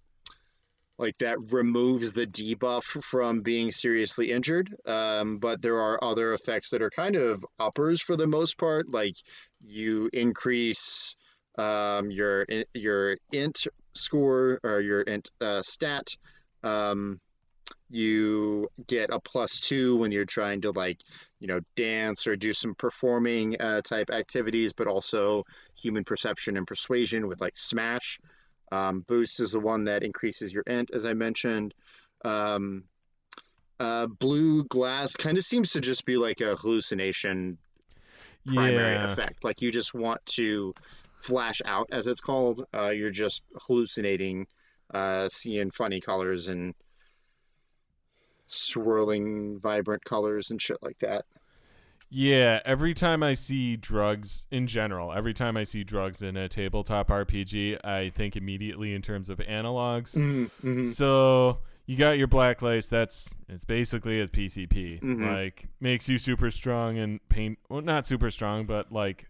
like 0.98 1.18
that 1.18 1.38
removes 1.52 2.14
the 2.14 2.28
debuff 2.28 2.84
from 2.84 3.42
being 3.42 3.72
seriously 3.72 4.32
injured. 4.32 4.76
Um, 4.86 5.40
but 5.40 5.62
there 5.62 5.80
are 5.80 6.04
other 6.04 6.34
effects 6.34 6.70
that 6.72 6.82
are 6.82 6.92
kind 6.92 7.16
of 7.16 7.46
uppers 7.60 8.02
for 8.02 8.16
the 8.16 8.28
most 8.28 8.58
part. 8.58 8.90
Like 8.90 9.16
you 9.62 10.10
increase 10.14 11.16
um, 11.58 12.12
your 12.12 12.46
your 12.74 13.18
int 13.32 13.68
score 13.94 14.60
or 14.64 14.82
your 14.82 15.02
int 15.02 15.30
uh, 15.42 15.62
stat. 15.62 16.08
Um, 16.64 17.20
you 17.90 18.70
get 18.88 19.10
a 19.12 19.20
plus 19.20 19.60
two 19.60 19.98
when 19.98 20.12
you're 20.12 20.26
trying 20.26 20.62
to 20.62 20.72
like 20.72 21.00
you 21.40 21.48
know 21.48 21.60
dance 21.76 22.26
or 22.26 22.36
do 22.36 22.54
some 22.54 22.74
performing 22.76 23.60
uh, 23.60 23.82
type 23.82 24.10
activities 24.10 24.74
but 24.74 24.88
also 24.88 25.44
human 25.76 26.04
perception 26.04 26.58
and 26.58 26.66
persuasion 26.66 27.28
with 27.28 27.42
like 27.42 27.58
smash 27.58 28.20
um, 28.72 29.04
boost 29.08 29.40
is 29.40 29.52
the 29.52 29.60
one 29.60 29.86
that 29.86 30.04
increases 30.04 30.54
your 30.54 30.64
int 30.68 30.92
as 30.94 31.06
i 31.06 31.14
mentioned 31.14 31.74
um, 32.24 32.84
uh, 33.80 34.08
blue 34.08 34.64
glass 34.66 35.16
kind 35.16 35.38
of 35.38 35.44
seems 35.44 35.72
to 35.72 35.82
just 35.82 36.06
be 36.06 36.18
like 36.18 36.40
a 36.42 36.56
hallucination 36.56 37.58
primary 38.46 38.96
Yeah. 38.96 39.04
effect 39.04 39.44
like 39.44 39.62
you 39.62 39.72
just 39.72 39.94
want 39.94 40.26
to 40.26 40.74
flash 41.22 41.62
out 41.66 41.88
as 41.92 42.08
it's 42.08 42.22
called 42.22 42.66
uh, 42.74 42.90
you're 42.90 43.10
just 43.10 43.42
hallucinating 43.68 44.48
uh, 44.94 45.30
seeing 45.30 45.72
funny 45.72 46.02
colors 46.02 46.48
and 46.48 46.74
swirling 48.48 49.60
vibrant 49.62 50.04
colors 50.04 50.52
and 50.52 50.62
shit 50.62 50.78
like 50.82 51.00
that 51.00 51.24
Yeah, 52.10 52.60
every 52.66 52.94
time 52.94 53.24
I 53.24 53.36
see 53.36 53.78
drugs 53.78 54.46
in 54.52 54.68
general, 54.68 55.14
every 55.14 55.34
time 55.34 55.56
I 55.56 55.64
see 55.64 55.86
drugs 55.86 56.22
in 56.22 56.36
a 56.36 56.50
tabletop 56.50 57.08
RPG, 57.08 57.80
I 57.86 58.10
think 58.10 58.36
immediately 58.36 58.94
in 58.94 59.02
terms 59.02 59.30
of 59.30 59.38
analogs. 59.40 60.18
mm-hmm. 60.18 60.84
So 60.84 61.60
you 61.86 61.96
got 61.96 62.18
your 62.18 62.28
black 62.28 62.62
lace. 62.62 62.90
That's 62.90 63.30
it's 63.48 63.64
basically 63.64 64.20
as 64.20 64.30
PCP. 64.30 65.00
Mhm. 65.00 65.34
Like 65.34 65.70
makes 65.80 66.10
you 66.10 66.18
super 66.18 66.52
strong 66.52 66.98
and 66.98 67.20
pain. 67.30 67.56
Well, 67.70 67.82
not 67.82 68.06
super 68.06 68.30
strong, 68.30 68.66
but 68.66 68.92
like 68.92 69.28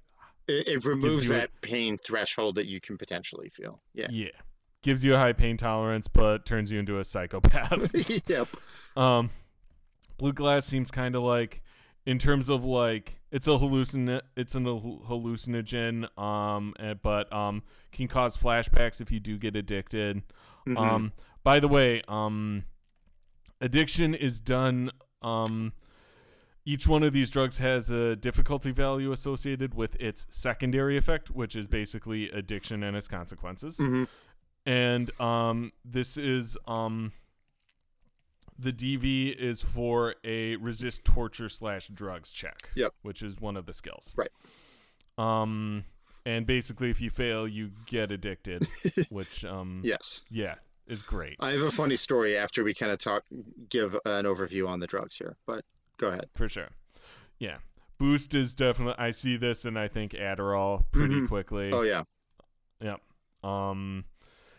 it, 0.60 0.68
it 0.68 0.86
removes 0.86 1.28
you 1.28 1.34
a- 1.36 1.39
that 1.39 1.49
pain 1.62 1.97
threshold 1.97 2.56
that 2.56 2.68
you 2.68 2.80
can 2.82 2.97
potentially 2.97 3.49
feel 3.49 3.82
yeah 3.93 4.08
yeah, 4.10 4.30
gives 4.84 5.04
you 5.06 5.16
a 5.16 5.18
high 5.18 5.34
pain 5.34 5.58
tolerance, 5.58 6.08
but 6.08 6.45
turns 6.45 6.72
you 6.72 6.80
into 6.80 6.99
a 6.99 7.04
psychopath. 7.04 7.91
yep 8.28 8.47
Um, 8.95 9.30
blue 10.18 10.34
glass 10.34 10.66
seems 10.66 10.91
kind 10.91 11.16
of 11.16 11.24
like, 11.24 11.62
in 12.06 12.18
terms 12.18 12.49
of 12.49 12.66
like, 12.66 13.20
it's 13.32 13.47
a 13.47 13.52
hallucin, 13.52 14.20
it's 14.36 14.56
an 14.56 14.66
hallucinogen. 14.66 16.18
Um, 16.20 16.74
eh, 16.80 16.95
but 17.02 17.32
um, 17.32 17.64
can 17.91 18.08
cause 18.08 18.36
flashbacks 18.36 19.02
if 19.02 19.12
you 19.12 19.20
do 19.20 19.38
get 19.38 19.56
addicted. 19.56 20.24
Mhm. 20.68 20.78
Um, 20.78 21.14
by 21.43 21.60
the 21.60 21.68
way, 21.68 22.02
um, 22.08 22.66
addiction 23.62 24.14
is 24.14 24.39
done. 24.39 24.91
Um, 25.22 25.74
each 26.66 26.88
one 26.88 27.01
of 27.03 27.12
these 27.14 27.30
drugs 27.32 27.57
has 27.57 27.89
a 27.89 28.16
difficulty 28.16 28.72
value 28.72 29.12
associated 29.12 29.74
with 29.74 29.95
its 29.99 30.28
secondary 30.30 30.95
effect, 30.97 31.32
which 31.32 31.55
is 31.55 31.68
basically 31.68 32.30
addiction 32.32 32.84
and 32.84 32.95
its 32.95 33.07
consequences 33.07 33.78
Mhm. 33.78 34.07
and 34.66 35.20
um, 35.20 35.72
this 35.84 36.18
is 36.18 36.57
um, 36.68 37.12
the 38.59 38.72
DV 38.72 39.36
is 39.36 39.62
for 39.62 40.16
a 40.24 40.55
resist 40.57 41.03
torture 41.03 41.49
slash 41.49 41.88
drugs 41.88 42.32
check. 42.32 42.70
Yep. 42.76 42.93
which 43.01 43.24
is 43.24 43.39
one 43.39 43.57
of 43.57 43.66
the 43.66 43.74
skills. 43.74 44.14
Right. 44.16 44.30
Um, 45.18 45.86
and 46.26 46.45
basically, 46.45 46.89
if 46.91 47.01
you 47.01 47.09
fail, 47.09 47.47
you 47.47 47.72
get 47.88 48.12
addicted, 48.12 48.68
which 49.09 49.43
um, 49.43 49.82
yes 49.84 50.22
yeah, 50.30 50.55
is 50.88 51.01
great 51.01 51.38
i 51.39 51.51
have 51.51 51.62
a 51.62 51.72
funny 51.72 51.95
story 51.95 52.38
after 52.38 52.64
we 52.64 52.74
kind 52.74 52.91
of 52.91 52.99
talk 52.99 53.24
give 53.70 53.93
an 54.05 54.26
overview 54.26 54.68
on 54.68 54.80
the 54.80 54.88
drugs 54.88 55.16
here 55.16 55.36
but 55.47 55.64
go 56.02 56.08
ahead 56.10 56.28
for 56.36 56.49
sure. 56.49 56.70
Yeah, 57.39 57.58
boost 57.97 58.34
is 58.34 58.54
definitely. 58.54 58.95
I 58.97 59.12
see 59.12 59.38
this 59.38 59.64
and 59.64 59.80
I 59.80 59.88
think 59.88 60.12
Adderall 60.12 60.84
pretty 60.91 61.16
Mhm. 61.22 61.28
quickly. 61.30 61.72
oh 61.72 61.82
yeah 61.84 62.04
Yep. 62.82 62.99
Um, 63.43 64.06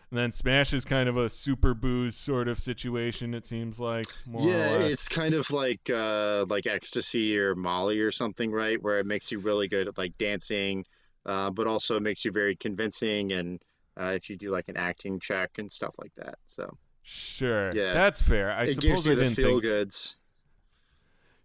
and 0.09 0.17
then 0.19 0.31
Smash 0.31 0.73
is 0.73 0.85
kind 0.85 1.09
of 1.09 1.17
a 1.17 1.29
super 1.29 1.73
booze 1.73 2.15
sort 2.15 2.47
of 2.47 2.59
situation. 2.59 3.33
It 3.33 3.45
seems 3.45 3.79
like 3.79 4.05
more 4.25 4.47
yeah 4.47 4.77
it's 4.79 5.07
kind 5.07 5.33
of 5.33 5.49
like 5.51 5.89
uh 5.89 6.45
like 6.49 6.67
ecstasy 6.67 7.37
or 7.37 7.55
molly 7.55 7.99
or 7.99 8.11
something 8.11 8.51
right 8.51 8.81
where 8.81 8.99
it 8.99 9.05
makes 9.05 9.31
you 9.31 9.39
really 9.39 9.67
good 9.67 9.87
at 9.87 9.97
like 9.97 10.17
dancing 10.17 10.85
uh, 11.25 11.49
but 11.49 11.67
also 11.67 11.99
makes 11.99 12.25
you 12.25 12.31
very 12.31 12.55
convincing 12.55 13.31
and 13.31 13.61
uh, 13.99 14.07
if 14.15 14.29
you 14.29 14.35
do 14.35 14.49
like 14.49 14.67
an 14.69 14.75
acting 14.77 15.19
check 15.19 15.51
and 15.57 15.71
stuff 15.71 15.93
like 15.97 16.11
that 16.17 16.35
so 16.47 16.77
Sure. 17.05 17.75
Yeah. 17.75 17.93
That's 17.93 18.21
fair. 18.21 18.51
I 18.51 18.63
it 18.63 18.67
suppose 18.75 18.81
gives 18.83 19.05
you 19.07 19.11
I 19.11 19.15
the 19.15 19.21
didn't 19.23 19.35
feel 19.35 19.49
think. 19.51 19.63
goods 19.63 20.15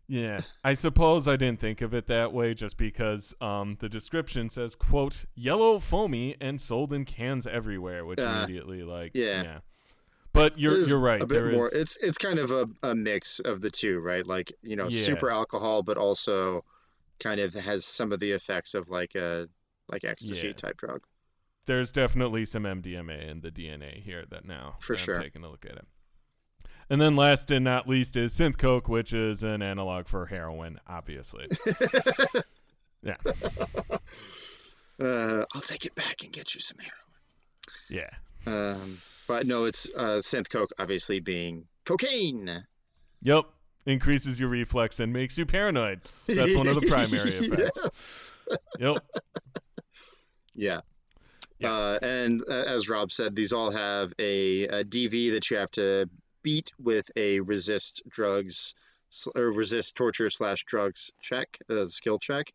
Yeah. 0.08 0.40
I 0.64 0.72
suppose 0.74 1.28
I 1.28 1.36
didn't 1.36 1.60
think 1.60 1.82
of 1.82 1.92
it 1.92 2.06
that 2.06 2.32
way 2.32 2.54
just 2.54 2.76
because 2.78 3.34
um 3.40 3.76
the 3.80 3.88
description 3.88 4.48
says 4.48 4.74
quote 4.74 5.26
yellow 5.34 5.78
foamy 5.78 6.34
and 6.40 6.60
sold 6.60 6.92
in 6.92 7.04
cans 7.04 7.46
everywhere, 7.46 8.04
which 8.06 8.18
Uh, 8.18 8.42
immediately 8.44 8.82
like 8.82 9.12
yeah. 9.14 9.58
But 10.32 10.58
you're 10.58 10.78
you're 10.86 10.98
right. 10.98 11.20
a 11.22 11.26
bit 11.26 11.34
there 11.34 11.52
more 11.52 11.66
is- 11.68 11.74
it's 11.74 11.96
it's 11.98 12.18
kind 12.18 12.38
of 12.38 12.50
a, 12.50 12.68
a 12.82 12.94
mix 12.94 13.40
of 13.40 13.60
the 13.60 13.70
two 13.70 13.98
right 14.00 14.26
like 14.26 14.52
you 14.62 14.76
know 14.76 14.88
Yeah. 14.88 15.04
super 15.04 15.30
alcohol 15.30 15.82
but 15.82 15.96
also 15.96 16.64
kind 17.20 17.40
of 17.40 17.52
has 17.54 17.84
some 17.84 18.12
of 18.12 18.20
the 18.20 18.32
effects 18.32 18.74
of 18.74 18.88
like 18.90 19.14
a 19.14 19.48
like 19.90 20.04
ecstasy 20.04 20.48
Yeah. 20.48 20.52
type 20.54 20.76
drug 20.78 21.02
there's 21.66 21.92
definitely 21.92 22.46
some 22.46 22.62
MDMA 22.62 23.28
in 23.28 23.40
the 23.42 23.50
DNA 23.50 24.02
here 24.02 24.24
that 24.30 24.46
now 24.46 24.76
For 24.80 24.94
that 24.96 25.02
sure. 25.02 25.16
I'm 25.16 25.22
taking 25.22 25.44
a 25.44 25.50
look 25.50 25.66
at 25.66 25.72
it. 25.72 25.86
And 26.90 27.00
then 27.00 27.16
last 27.16 27.50
and 27.50 27.64
not 27.64 27.88
least 27.88 28.16
is 28.16 28.32
synth 28.32 28.56
coke, 28.56 28.88
which 28.88 29.12
is 29.12 29.42
an 29.42 29.60
analog 29.62 30.08
for 30.08 30.26
heroin, 30.26 30.80
obviously. 30.86 31.48
Yeah. 33.00 33.14
uh, 35.00 35.44
i'll 35.54 35.60
take 35.60 35.86
it 35.86 35.94
back 35.94 36.24
and 36.24 36.32
get 36.32 36.52
you 36.52 36.60
some 36.60 36.78
heroin 36.78 36.98
yeah. 37.88 38.10
um, 38.52 38.98
but 39.28 39.46
no 39.46 39.66
it's 39.66 39.88
uh, 39.96 40.18
synth 40.20 40.50
coke 40.50 40.72
obviously 40.80 41.20
being 41.20 41.64
cocaine 41.84 42.64
Yep. 43.22 43.44
Increases 43.86 44.38
your 44.38 44.48
reflex 44.48 45.00
and 45.00 45.12
makes 45.12 45.38
you 45.38 45.46
paranoid. 45.46 46.00
That's 46.26 46.54
one 46.54 46.66
of 46.66 46.74
the 46.74 46.86
primary 46.86 47.30
effects. 47.32 48.32
Yes. 48.48 48.58
Yep. 48.78 48.98
Yeah. 50.54 50.80
Yeah. 51.58 51.72
Uh, 51.72 51.98
and 52.02 52.42
uh, 52.48 52.52
as 52.52 52.88
Rob 52.88 53.10
said, 53.10 53.34
these 53.34 53.52
all 53.52 53.70
have 53.70 54.12
a, 54.18 54.64
a 54.64 54.84
DV 54.84 55.32
that 55.32 55.50
you 55.50 55.56
have 55.56 55.70
to 55.72 56.08
beat 56.42 56.72
with 56.78 57.10
a 57.16 57.40
resist 57.40 58.02
drugs 58.08 58.74
or 59.34 59.52
resist 59.52 59.94
torture 59.96 60.30
slash 60.30 60.64
drugs 60.64 61.10
check, 61.20 61.58
uh, 61.70 61.86
skill 61.86 62.18
check. 62.18 62.52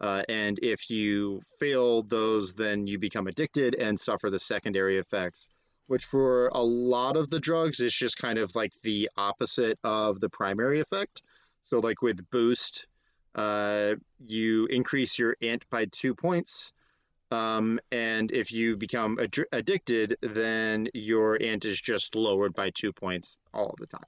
Uh, 0.00 0.22
and 0.28 0.58
if 0.62 0.90
you 0.90 1.40
fail 1.58 2.02
those, 2.02 2.54
then 2.54 2.86
you 2.86 2.98
become 2.98 3.26
addicted 3.26 3.74
and 3.74 3.98
suffer 3.98 4.28
the 4.30 4.38
secondary 4.38 4.98
effects, 4.98 5.48
which 5.86 6.04
for 6.04 6.48
a 6.48 6.62
lot 6.62 7.16
of 7.16 7.30
the 7.30 7.40
drugs 7.40 7.80
is 7.80 7.94
just 7.94 8.18
kind 8.18 8.38
of 8.38 8.54
like 8.54 8.72
the 8.82 9.08
opposite 9.16 9.78
of 9.82 10.20
the 10.20 10.28
primary 10.28 10.80
effect. 10.80 11.22
So, 11.64 11.78
like 11.78 12.02
with 12.02 12.30
Boost, 12.30 12.86
uh, 13.34 13.94
you 14.26 14.66
increase 14.66 15.18
your 15.18 15.36
int 15.40 15.64
by 15.70 15.86
two 15.86 16.14
points 16.14 16.72
Um, 17.30 17.80
and 17.90 18.30
if 18.30 18.52
you 18.52 18.76
become 18.76 19.18
ad- 19.20 19.46
addicted, 19.52 20.16
then 20.22 20.88
your 20.94 21.36
int 21.36 21.64
is 21.64 21.80
just 21.80 22.14
lowered 22.14 22.54
by 22.54 22.70
two 22.70 22.92
points 22.92 23.36
all 23.52 23.74
the 23.78 23.86
time. 23.86 24.04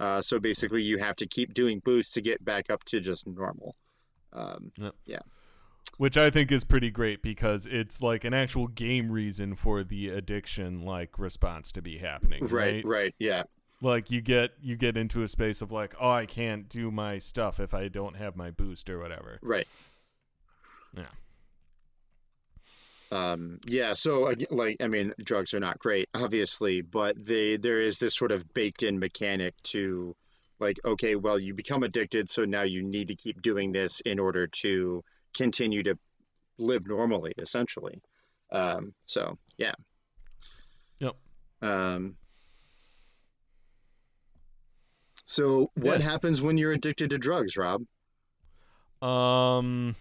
Uh, 0.00 0.22
so 0.22 0.38
basically, 0.38 0.82
you 0.82 0.98
have 0.98 1.16
to 1.16 1.26
keep 1.26 1.54
doing 1.54 1.80
boosts 1.84 2.14
to 2.14 2.20
get 2.20 2.44
back 2.44 2.70
up 2.70 2.84
to 2.84 3.00
just 3.00 3.26
normal. 3.26 3.74
Um, 4.32 4.72
yep. 4.78 4.94
Yeah. 5.06 5.20
Which 5.98 6.16
I 6.16 6.30
think 6.30 6.50
is 6.50 6.64
pretty 6.64 6.90
great 6.90 7.22
because 7.22 7.66
it's 7.66 8.02
like 8.02 8.24
an 8.24 8.34
actual 8.34 8.66
game 8.66 9.10
reason 9.10 9.54
for 9.54 9.84
the 9.84 10.08
addiction 10.08 10.84
like 10.84 11.18
response 11.18 11.70
to 11.72 11.82
be 11.82 11.98
happening. 11.98 12.42
Right, 12.42 12.50
right, 12.50 12.84
right 12.84 13.14
yeah. 13.18 13.44
Like 13.80 14.10
you 14.10 14.20
get 14.20 14.52
you 14.60 14.76
get 14.76 14.96
into 14.96 15.22
a 15.22 15.28
space 15.28 15.62
of 15.62 15.70
like, 15.70 15.94
oh, 16.00 16.10
I 16.10 16.26
can't 16.26 16.68
do 16.68 16.90
my 16.90 17.18
stuff 17.18 17.60
if 17.60 17.74
I 17.74 17.88
don't 17.88 18.16
have 18.16 18.34
my 18.34 18.50
boost 18.50 18.90
or 18.90 18.98
whatever. 18.98 19.38
Right. 19.42 19.68
Yeah. 20.96 21.04
Um, 23.14 23.60
yeah, 23.64 23.92
so 23.92 24.34
like 24.50 24.78
I 24.82 24.88
mean, 24.88 25.12
drugs 25.22 25.54
are 25.54 25.60
not 25.60 25.78
great, 25.78 26.08
obviously, 26.14 26.80
but 26.80 27.14
they 27.24 27.56
there 27.56 27.80
is 27.80 28.00
this 28.00 28.16
sort 28.16 28.32
of 28.32 28.52
baked-in 28.52 28.98
mechanic 28.98 29.54
to 29.64 30.16
like, 30.58 30.80
okay, 30.84 31.14
well, 31.14 31.38
you 31.38 31.54
become 31.54 31.84
addicted, 31.84 32.28
so 32.28 32.44
now 32.44 32.62
you 32.62 32.82
need 32.82 33.08
to 33.08 33.14
keep 33.14 33.40
doing 33.40 33.70
this 33.70 34.00
in 34.00 34.18
order 34.18 34.48
to 34.62 35.04
continue 35.32 35.84
to 35.84 35.96
live 36.58 36.88
normally, 36.88 37.34
essentially. 37.38 38.02
Um, 38.50 38.94
so 39.06 39.38
yeah. 39.58 39.74
Yep. 40.98 41.14
Um, 41.62 42.16
so 45.24 45.70
what 45.74 46.00
yeah. 46.00 46.10
happens 46.10 46.42
when 46.42 46.58
you're 46.58 46.72
addicted 46.72 47.10
to 47.10 47.18
drugs, 47.18 47.56
Rob? 47.56 47.82
Um 49.00 49.94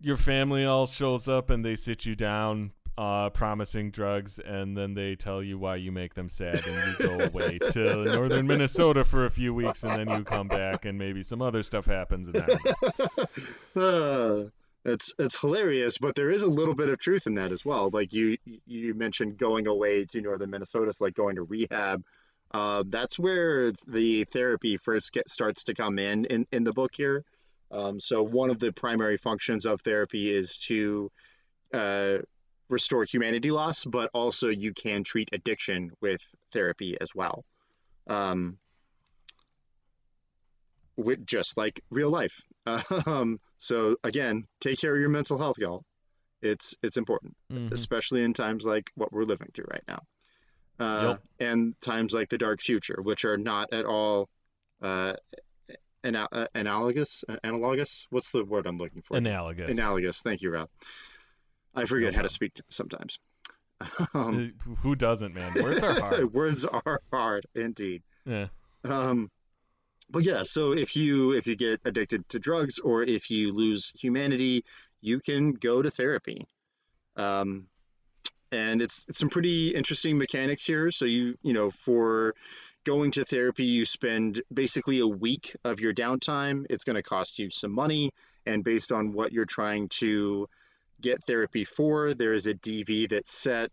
your 0.00 0.16
family 0.16 0.64
all 0.64 0.86
shows 0.86 1.28
up 1.28 1.50
and 1.50 1.64
they 1.64 1.74
sit 1.74 2.06
you 2.06 2.14
down 2.14 2.72
uh, 2.98 3.30
promising 3.30 3.92
drugs, 3.92 4.40
and 4.40 4.76
then 4.76 4.94
they 4.94 5.14
tell 5.14 5.40
you 5.40 5.56
why 5.56 5.76
you 5.76 5.92
make 5.92 6.14
them 6.14 6.28
sad, 6.28 6.60
and 6.66 6.66
you 6.66 7.06
go 7.06 7.24
away 7.24 7.56
to 7.72 8.04
northern 8.04 8.44
Minnesota 8.44 9.04
for 9.04 9.24
a 9.24 9.30
few 9.30 9.54
weeks, 9.54 9.84
and 9.84 9.92
then 9.92 10.18
you 10.18 10.24
come 10.24 10.48
back, 10.48 10.84
and 10.84 10.98
maybe 10.98 11.22
some 11.22 11.40
other 11.40 11.62
stuff 11.62 11.86
happens. 11.86 12.28
And 12.28 12.38
uh, 13.76 14.50
it's 14.84 15.14
it's 15.16 15.38
hilarious, 15.38 15.98
but 15.98 16.16
there 16.16 16.30
is 16.30 16.42
a 16.42 16.50
little 16.50 16.74
bit 16.74 16.88
of 16.88 16.98
truth 16.98 17.28
in 17.28 17.34
that 17.34 17.52
as 17.52 17.64
well. 17.64 17.88
Like 17.92 18.12
you 18.12 18.36
you 18.66 18.94
mentioned 18.94 19.38
going 19.38 19.68
away 19.68 20.04
to 20.06 20.20
northern 20.20 20.50
Minnesota, 20.50 20.92
so 20.92 21.04
like 21.04 21.14
going 21.14 21.36
to 21.36 21.44
rehab. 21.44 22.02
Uh, 22.50 22.82
that's 22.88 23.16
where 23.16 23.70
the 23.86 24.24
therapy 24.24 24.76
first 24.76 25.12
get, 25.12 25.30
starts 25.30 25.62
to 25.64 25.74
come 25.74 26.00
in, 26.00 26.24
in 26.24 26.46
in 26.50 26.64
the 26.64 26.72
book 26.72 26.90
here. 26.96 27.24
Um, 27.70 28.00
so 28.00 28.22
one 28.22 28.50
of 28.50 28.58
the 28.58 28.72
primary 28.72 29.18
functions 29.18 29.66
of 29.66 29.80
therapy 29.82 30.30
is 30.30 30.56
to 30.68 31.10
uh, 31.74 32.18
restore 32.68 33.04
humanity 33.04 33.50
loss, 33.50 33.84
but 33.84 34.10
also 34.14 34.48
you 34.48 34.72
can 34.72 35.04
treat 35.04 35.28
addiction 35.32 35.90
with 36.00 36.22
therapy 36.52 36.96
as 37.00 37.14
well. 37.14 37.44
Um, 38.06 38.58
with 40.96 41.24
just 41.26 41.56
like 41.56 41.80
real 41.90 42.10
life. 42.10 42.42
Um, 43.06 43.40
so 43.56 43.96
again, 44.04 44.44
take 44.60 44.78
care 44.78 44.94
of 44.94 45.00
your 45.00 45.08
mental 45.08 45.38
health, 45.38 45.56
y'all. 45.58 45.84
It's 46.42 46.76
it's 46.82 46.98
important, 46.98 47.34
mm-hmm. 47.50 47.72
especially 47.72 48.22
in 48.22 48.34
times 48.34 48.66
like 48.66 48.90
what 48.94 49.10
we're 49.10 49.22
living 49.22 49.48
through 49.54 49.68
right 49.70 49.82
now, 49.88 50.02
uh, 50.78 51.08
yep. 51.08 51.48
and 51.48 51.74
times 51.80 52.12
like 52.12 52.28
the 52.28 52.36
dark 52.36 52.60
future, 52.60 52.98
which 53.02 53.24
are 53.24 53.38
not 53.38 53.72
at 53.72 53.86
all 53.86 54.28
uh, 54.82 55.14
ana- 56.04 56.28
uh, 56.32 56.46
analogous. 56.54 57.24
Uh, 57.28 57.36
analogous. 57.44 58.06
What's 58.10 58.30
the 58.30 58.44
word 58.44 58.66
I'm 58.66 58.78
looking 58.78 59.02
for? 59.02 59.16
Analogous. 59.16 59.70
Analogous. 59.70 60.22
Thank 60.22 60.42
you, 60.42 60.50
Rob. 60.50 60.68
I 61.74 61.84
forget 61.84 62.12
no 62.12 62.16
how 62.16 62.22
to 62.22 62.28
speak 62.28 62.60
sometimes. 62.68 63.18
Um, 64.12 64.54
Who 64.82 64.96
doesn't, 64.96 65.36
man? 65.36 65.52
Words 65.54 65.84
are 65.84 66.00
hard. 66.00 66.32
words 66.34 66.64
are 66.64 67.00
hard, 67.12 67.46
indeed. 67.54 68.02
Yeah. 68.24 68.48
Um, 68.84 69.30
but 70.10 70.24
yeah, 70.24 70.42
so 70.42 70.72
if 70.72 70.96
you 70.96 71.32
if 71.32 71.46
you 71.46 71.54
get 71.54 71.80
addicted 71.84 72.28
to 72.30 72.38
drugs 72.40 72.78
or 72.80 73.04
if 73.04 73.30
you 73.30 73.52
lose 73.52 73.92
humanity, 73.94 74.64
you 75.00 75.20
can 75.20 75.52
go 75.52 75.80
to 75.80 75.90
therapy. 75.90 76.46
Um, 77.16 77.68
and 78.50 78.80
it's, 78.80 79.04
it's 79.08 79.18
some 79.18 79.28
pretty 79.28 79.68
interesting 79.68 80.16
mechanics 80.18 80.64
here. 80.64 80.90
So 80.90 81.04
you 81.04 81.36
you 81.42 81.52
know 81.52 81.70
for 81.70 82.34
going 82.88 83.10
to 83.10 83.22
therapy, 83.22 83.66
you 83.66 83.84
spend 83.84 84.40
basically 84.50 85.00
a 85.00 85.06
week 85.06 85.54
of 85.62 85.78
your 85.78 85.92
downtime. 85.92 86.64
It's 86.70 86.84
going 86.84 86.96
to 86.96 87.02
cost 87.02 87.38
you 87.38 87.50
some 87.50 87.70
money, 87.70 88.12
and 88.46 88.64
based 88.64 88.92
on 88.92 89.12
what 89.12 89.30
you're 89.30 89.44
trying 89.44 89.90
to 90.00 90.48
get 90.98 91.22
therapy 91.24 91.64
for, 91.64 92.14
there 92.14 92.32
is 92.32 92.46
a 92.46 92.54
DV 92.54 93.10
that's 93.10 93.30
set 93.30 93.70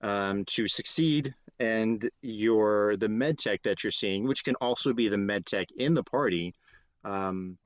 um, 0.00 0.44
to 0.46 0.66
succeed, 0.66 1.32
and 1.60 2.10
your 2.22 2.96
the 2.96 3.08
med 3.08 3.38
tech 3.38 3.62
that 3.62 3.84
you're 3.84 3.92
seeing, 3.92 4.26
which 4.26 4.42
can 4.42 4.56
also 4.56 4.92
be 4.92 5.08
the 5.08 5.16
med 5.16 5.46
tech 5.46 5.68
in 5.76 5.94
the 5.94 6.02
party, 6.02 6.52
um, 7.04 7.58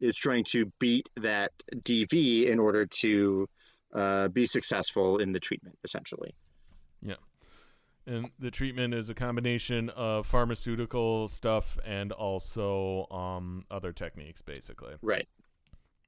is 0.00 0.16
trying 0.16 0.44
to 0.44 0.72
beat 0.78 1.10
that 1.16 1.52
DV 1.74 2.46
in 2.46 2.58
order 2.58 2.86
to 3.02 3.46
uh, 3.94 4.28
be 4.28 4.46
successful 4.46 5.18
in 5.18 5.32
the 5.32 5.40
treatment, 5.40 5.76
essentially. 5.84 6.34
Yeah. 7.02 7.16
And 8.08 8.30
the 8.38 8.50
treatment 8.50 8.94
is 8.94 9.10
a 9.10 9.14
combination 9.14 9.90
of 9.90 10.26
pharmaceutical 10.26 11.28
stuff 11.28 11.78
and 11.84 12.10
also 12.10 13.06
um, 13.10 13.66
other 13.70 13.92
techniques, 13.92 14.40
basically. 14.40 14.94
Right. 15.02 15.28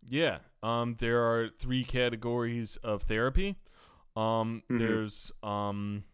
Yeah. 0.08 0.38
Um, 0.62 0.96
there 0.98 1.22
are 1.22 1.50
three 1.58 1.84
categories 1.84 2.76
of 2.76 3.02
therapy. 3.02 3.56
Um, 4.16 4.62
mm-hmm. 4.70 4.78
There's 4.78 5.30
um, 5.42 6.04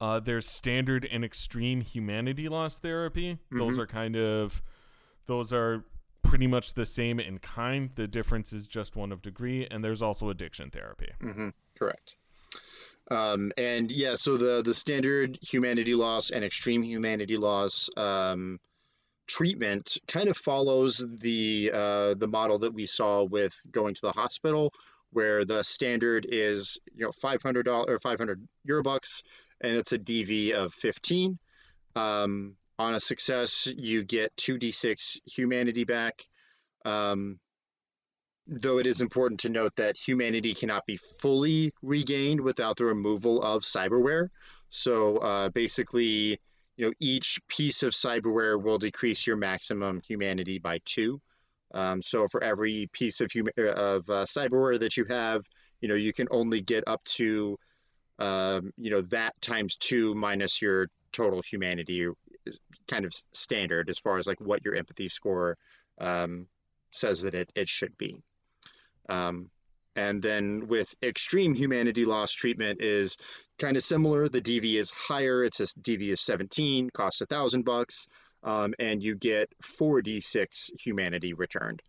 uh, 0.00 0.20
there's 0.20 0.48
standard 0.48 1.06
and 1.10 1.24
extreme 1.24 1.82
humanity 1.82 2.48
loss 2.48 2.78
therapy. 2.78 3.34
Mm-hmm. 3.34 3.58
Those 3.58 3.78
are 3.78 3.86
kind 3.86 4.16
of 4.16 4.62
those 5.26 5.52
are 5.52 5.84
pretty 6.22 6.46
much 6.46 6.74
the 6.74 6.86
same 6.86 7.20
in 7.20 7.38
kind. 7.38 7.90
The 7.94 8.08
difference 8.08 8.52
is 8.52 8.66
just 8.66 8.96
one 8.96 9.12
of 9.12 9.22
degree. 9.22 9.66
And 9.70 9.84
there's 9.84 10.02
also 10.02 10.30
addiction 10.30 10.70
therapy. 10.70 11.10
Mm-hmm. 11.22 11.50
Correct. 11.78 12.16
Um, 13.10 13.52
and 13.58 13.90
yeah, 13.90 14.14
so 14.14 14.36
the 14.36 14.62
the 14.62 14.74
standard 14.74 15.38
humanity 15.42 15.94
loss 15.94 16.30
and 16.30 16.44
extreme 16.44 16.82
humanity 16.82 17.36
loss 17.36 17.90
um, 17.96 18.58
treatment 19.26 19.98
kind 20.08 20.28
of 20.28 20.36
follows 20.36 21.04
the 21.18 21.70
uh, 21.72 22.14
the 22.14 22.28
model 22.28 22.60
that 22.60 22.72
we 22.72 22.86
saw 22.86 23.22
with 23.22 23.54
going 23.70 23.94
to 23.94 24.00
the 24.00 24.12
hospital, 24.12 24.72
where 25.10 25.44
the 25.44 25.62
standard 25.62 26.26
is 26.28 26.78
you 26.94 27.04
know 27.04 27.12
five 27.12 27.42
hundred 27.42 27.64
dollars 27.64 27.86
or 27.90 28.00
five 28.00 28.18
hundred 28.18 28.46
euro 28.64 28.82
bucks, 28.82 29.22
and 29.60 29.76
it's 29.76 29.92
a 29.92 29.98
DV 29.98 30.52
of 30.52 30.72
fifteen. 30.72 31.38
Um, 31.96 32.56
on 32.78 32.94
a 32.94 33.00
success, 33.00 33.66
you 33.76 34.02
get 34.02 34.36
two 34.36 34.58
d6 34.58 35.20
humanity 35.26 35.84
back. 35.84 36.22
Um, 36.84 37.38
though 38.46 38.78
it 38.78 38.86
is 38.86 39.00
important 39.00 39.40
to 39.40 39.48
note 39.48 39.74
that 39.76 39.96
humanity 39.96 40.54
cannot 40.54 40.84
be 40.86 40.98
fully 41.20 41.72
regained 41.82 42.40
without 42.40 42.76
the 42.76 42.84
removal 42.84 43.42
of 43.42 43.62
cyberware. 43.62 44.28
So 44.68 45.18
uh, 45.18 45.48
basically, 45.48 46.38
you 46.76 46.86
know, 46.86 46.92
each 47.00 47.40
piece 47.48 47.82
of 47.82 47.92
cyberware 47.92 48.62
will 48.62 48.78
decrease 48.78 49.26
your 49.26 49.36
maximum 49.36 50.02
humanity 50.06 50.58
by 50.58 50.80
two. 50.84 51.20
Um, 51.72 52.02
so 52.02 52.28
for 52.28 52.42
every 52.42 52.88
piece 52.92 53.20
of 53.20 53.30
hum- 53.32 53.48
of 53.56 54.08
uh, 54.10 54.24
cyberware 54.24 54.78
that 54.80 54.96
you 54.96 55.06
have, 55.08 55.42
you 55.80 55.88
know, 55.88 55.94
you 55.94 56.12
can 56.12 56.28
only 56.30 56.60
get 56.60 56.84
up 56.86 57.02
to, 57.04 57.58
um, 58.18 58.72
you 58.76 58.90
know, 58.90 59.02
that 59.02 59.40
times 59.40 59.76
two 59.76 60.14
minus 60.14 60.60
your 60.60 60.88
total 61.12 61.42
humanity, 61.42 62.08
kind 62.88 63.04
of 63.04 63.12
standard 63.32 63.88
as 63.88 63.98
far 63.98 64.18
as 64.18 64.26
like 64.26 64.40
what 64.40 64.64
your 64.64 64.74
empathy 64.74 65.08
score 65.08 65.56
um, 66.00 66.46
says 66.90 67.22
that 67.22 67.34
it, 67.34 67.50
it 67.54 67.68
should 67.68 67.96
be. 67.96 68.22
Um, 69.08 69.50
and 69.96 70.22
then 70.22 70.66
with 70.66 70.94
extreme 71.02 71.54
humanity 71.54 72.04
loss 72.04 72.32
treatment 72.32 72.80
is 72.80 73.16
kind 73.58 73.76
of 73.76 73.82
similar. 73.82 74.28
The 74.28 74.42
DV 74.42 74.74
is 74.74 74.90
higher. 74.90 75.44
It's 75.44 75.60
a 75.60 75.66
DV 75.66 76.12
of 76.12 76.20
17, 76.20 76.90
costs 76.90 77.20
a 77.20 77.26
thousand 77.26 77.64
bucks, 77.64 78.08
um, 78.42 78.74
and 78.78 79.02
you 79.02 79.14
get 79.14 79.52
4d6 79.62 80.70
humanity 80.80 81.32
returned 81.32 81.80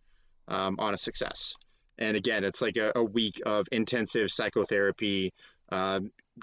um, 0.47 0.75
on 0.79 0.93
a 0.93 0.97
success. 0.97 1.55
And 1.97 2.15
again, 2.17 2.43
it's 2.43 2.61
like 2.61 2.77
a, 2.77 2.91
a 2.95 3.03
week 3.03 3.41
of 3.45 3.67
intensive 3.71 4.29
psychotherapy, 4.29 5.33
uh, 5.71 6.01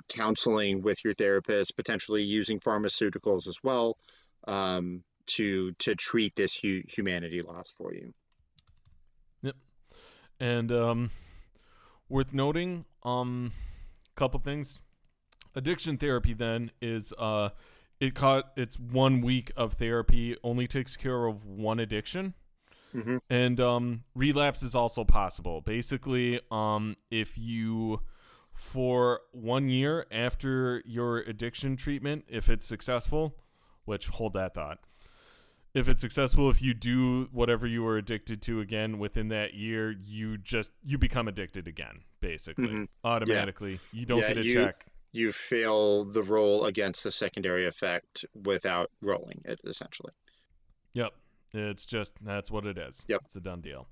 counseling 0.09 0.83
with 0.83 1.05
your 1.05 1.15
therapist, 1.15 1.77
potentially 1.77 2.23
using 2.23 2.59
pharmaceuticals 2.61 3.47
as 3.47 3.59
well 3.63 3.99
um, 4.49 5.05
to 5.27 5.73
to 5.73 5.95
treat 5.95 6.35
this 6.35 6.59
hu- 6.59 6.83
humanity 6.89 7.43
loss 7.43 7.73
for 7.77 7.93
you. 7.95 8.13
And 10.43 10.73
um, 10.73 11.11
worth 12.09 12.35
noting, 12.35 12.85
um, 13.05 13.53
couple 14.17 14.41
things. 14.41 14.81
Addiction 15.55 15.99
therapy 15.99 16.35
then 16.35 16.73
is 16.81 17.15
uh, 17.17 17.51
it 18.01 18.17
caught 18.17 18.51
it's 18.57 18.77
one 18.77 19.21
week 19.21 19.53
of 19.57 19.75
therapy 19.75 20.37
only 20.43 20.67
takes 20.67 20.97
care 20.97 21.27
of 21.27 21.47
one 21.47 21.79
addiction. 21.79 22.35
mm-hmm. 22.93 23.19
and 23.31 23.61
um, 23.61 24.01
relapse 24.17 24.65
is 24.65 24.75
also 24.75 25.05
possible. 25.05 25.61
Basically, 25.61 26.41
um, 26.51 26.97
if 27.09 27.39
you 27.39 28.01
for 28.53 29.21
one 29.31 29.69
year 29.69 30.07
after 30.11 30.83
your 30.85 31.19
addiction 31.19 31.77
treatment, 31.77 32.25
if 32.29 32.49
it's 32.49 32.67
successful, 32.67 33.37
which 33.85 34.09
hold 34.09 34.33
that 34.35 34.55
thought. 34.55 34.81
If 35.75 35.89
it's 35.89 36.03
successful, 36.03 36.51
if 36.51 36.61
you 36.61 36.75
do 36.75 37.29
whatever 37.33 37.67
you 37.67 37.83
were 37.83 37.97
addicted 37.97 38.43
to 38.43 38.61
again 38.61 38.99
within 38.99 39.29
that 39.29 39.55
year, 39.55 39.91
you 39.91 40.37
just 40.37 40.73
you 40.85 40.99
become 40.99 41.29
addicted 41.29 41.67
again, 41.67 42.01
basically, 42.21 42.69
mm-hmm. 42.69 42.85
automatically. 43.05 43.73
Yeah. 43.73 44.01
You 44.01 44.07
don't 44.07 44.19
yeah, 44.19 44.29
get 44.29 44.37
a 44.37 44.45
you, 44.45 44.55
check. 44.55 44.85
You 45.13 45.33
fail 45.33 46.05
the 46.05 46.23
roll 46.23 46.67
against 46.67 47.05
the 47.05 47.11
secondary 47.11 47.67
effect 47.67 48.25
without 48.45 48.91
rolling 49.01 49.41
it, 49.47 49.61
essentially. 49.65 50.13
Yep, 50.93 51.13
it's 51.55 51.87
just 51.87 52.17
that's 52.23 52.51
what 52.51 52.67
it 52.67 52.77
is. 52.77 53.05
Yep, 53.09 53.23
it's 53.25 53.37
a 53.37 53.41
done 53.41 53.63
deal. 53.63 53.89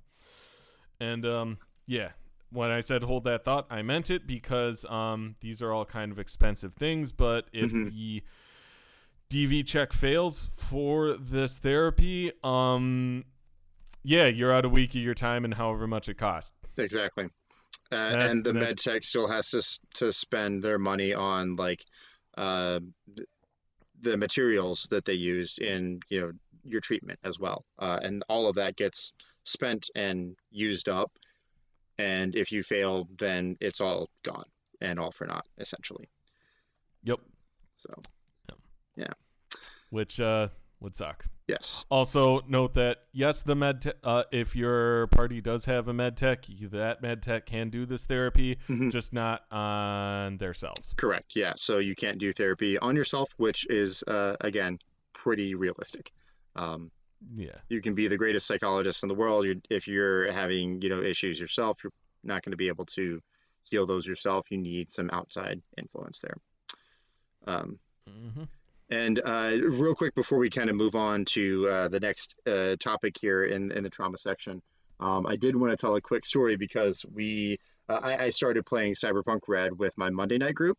And 1.01 1.25
um, 1.25 1.59
yeah, 1.87 2.11
when 2.51 2.71
I 2.71 2.81
said 2.81 3.05
hold 3.05 3.25
that 3.25 3.45
thought, 3.45 3.67
I 3.71 3.81
meant 3.81 4.11
it 4.11 4.27
because 4.27 4.85
um, 4.85 5.37
these 5.41 5.63
are 5.63 5.73
all 5.73 5.87
kind 5.87 6.13
of 6.13 6.19
expensive 6.19 6.75
things. 6.75 7.11
But 7.13 7.47
if 7.53 7.71
mm-hmm. 7.71 7.89
the 7.89 8.23
DV 9.31 9.65
check 9.65 9.93
fails 9.93 10.49
for 10.53 11.15
this 11.15 11.59
therapy, 11.59 12.33
um, 12.43 13.25
yeah, 14.03 14.27
you're 14.27 14.53
out 14.53 14.65
a 14.65 14.69
week 14.69 14.91
of 14.91 15.01
your 15.01 15.15
time 15.15 15.45
and 15.45 15.55
however 15.55 15.87
much 15.87 16.09
it 16.09 16.15
costs. 16.15 16.53
Exactly. 16.77 17.27
Uh, 17.93 18.11
that, 18.11 18.23
and 18.23 18.45
the 18.45 18.53
that, 18.53 18.59
med 18.59 18.79
tech 18.79 19.05
still 19.05 19.29
has 19.29 19.51
to 19.51 19.63
to 19.95 20.13
spend 20.13 20.63
their 20.63 20.79
money 20.79 21.15
on 21.15 21.57
like 21.57 21.85
uh, 22.37 22.81
the 24.01 24.17
materials 24.17 24.89
that 24.91 25.05
they 25.05 25.15
used 25.15 25.61
in 25.61 26.01
you 26.09 26.21
know 26.21 26.33
your 26.65 26.81
treatment 26.81 27.19
as 27.25 27.39
well, 27.39 27.65
uh, 27.79 27.99
and 28.03 28.25
all 28.29 28.49
of 28.49 28.57
that 28.57 28.77
gets 28.77 29.13
spent 29.45 29.87
and 29.95 30.37
used 30.51 30.89
up. 30.89 31.13
And 31.99 32.35
if 32.35 32.51
you 32.51 32.63
fail, 32.63 33.09
then 33.19 33.57
it's 33.61 33.81
all 33.81 34.09
gone 34.23 34.45
and 34.81 34.99
all 34.99 35.11
for 35.11 35.27
naught, 35.27 35.45
essentially. 35.59 36.09
Yep. 37.05 37.21
So, 37.77 37.95
yeah. 38.97 39.13
Which 39.91 40.21
uh, 40.21 40.49
would 40.81 40.95
suck. 40.95 41.25
Yes. 41.49 41.85
Also, 41.91 42.43
note 42.47 42.75
that 42.75 42.99
yes, 43.13 43.43
the 43.43 43.57
med 43.57 43.83
te- 43.83 43.93
uh, 44.05 44.23
if 44.31 44.55
your 44.55 45.09
party 45.09 45.41
does 45.41 45.65
have 45.65 45.89
a 45.89 45.93
med 45.93 46.17
tech, 46.17 46.47
that 46.71 47.03
med 47.03 47.23
tech 47.23 47.47
can 47.47 47.71
do 47.71 47.87
this 47.87 48.07
therapy, 48.07 48.57
mm-hmm. 48.69 48.91
just 48.91 49.13
not 49.13 49.51
on 49.53 50.39
themselves. 50.39 50.95
Correct. 50.97 51.33
Yeah. 51.35 51.55
So 51.57 51.79
you 51.79 51.97
can't 51.97 52.19
do 52.19 52.33
therapy 52.33 52.79
on 52.79 52.95
yourself, 52.95 53.35
which 53.37 53.67
is 53.69 54.05
uh, 54.05 54.37
again 54.41 54.79
pretty 55.13 55.57
realistic. 55.57 56.13
Um, 56.55 56.93
yeah. 57.35 57.57
You 57.69 57.81
can 57.81 57.95
be 57.95 58.09
the 58.09 58.17
greatest 58.17 58.47
psychologist 58.47 59.03
in 59.03 59.09
the 59.09 59.15
world. 59.15 59.45
You're, 59.45 59.57
if 59.69 59.89
you're 59.89 60.31
having, 60.33 60.81
you 60.83 60.89
know, 60.89 61.03
issues 61.03 61.39
yourself, 61.39 61.83
you're 61.83 61.93
not 62.23 62.45
going 62.45 62.53
to 62.53 62.57
be 62.57 62.69
able 62.69 62.87
to 62.87 63.21
heal 63.65 63.87
those 63.87 64.07
yourself. 64.07 64.51
You 64.51 64.59
need 64.59 64.91
some 64.91 65.11
outside 65.13 65.61
influence 65.77 66.21
there. 66.21 66.37
Um, 67.47 67.79
mm-hmm. 68.09 68.45
And 68.91 69.21
uh, 69.25 69.53
real 69.63 69.95
quick 69.95 70.17
before 70.17 70.39
we 70.39 70.51
kind 70.51 70.69
of 70.69 70.75
move 70.75 70.97
on 70.97 71.25
to 71.27 71.69
uh, 71.69 71.89
the 71.89 72.01
next 72.01 72.35
uh, 72.45 72.75
topic 72.77 73.17
here 73.21 73.45
in, 73.45 73.71
in 73.71 73.85
the 73.85 73.91
trauma 73.91 74.19
section, 74.19 74.63
um, 74.99 75.27
I 75.27 75.37
did 75.37 75.55
want 75.55 75.71
to 75.71 75.77
tell 75.77 75.95
a 75.95 76.01
quick 76.01 76.27
story 76.27 76.57
because 76.57 77.07
we 77.11 77.59
uh, 77.89 78.01
I, 78.03 78.25
I, 78.25 78.29
started 78.29 78.67
playing 78.67 78.95
Cyberpunk 78.95 79.41
Red 79.49 79.79
with 79.79 79.97
my 79.97 80.11
Monday 80.11 80.39
night 80.39 80.55
group, 80.55 80.77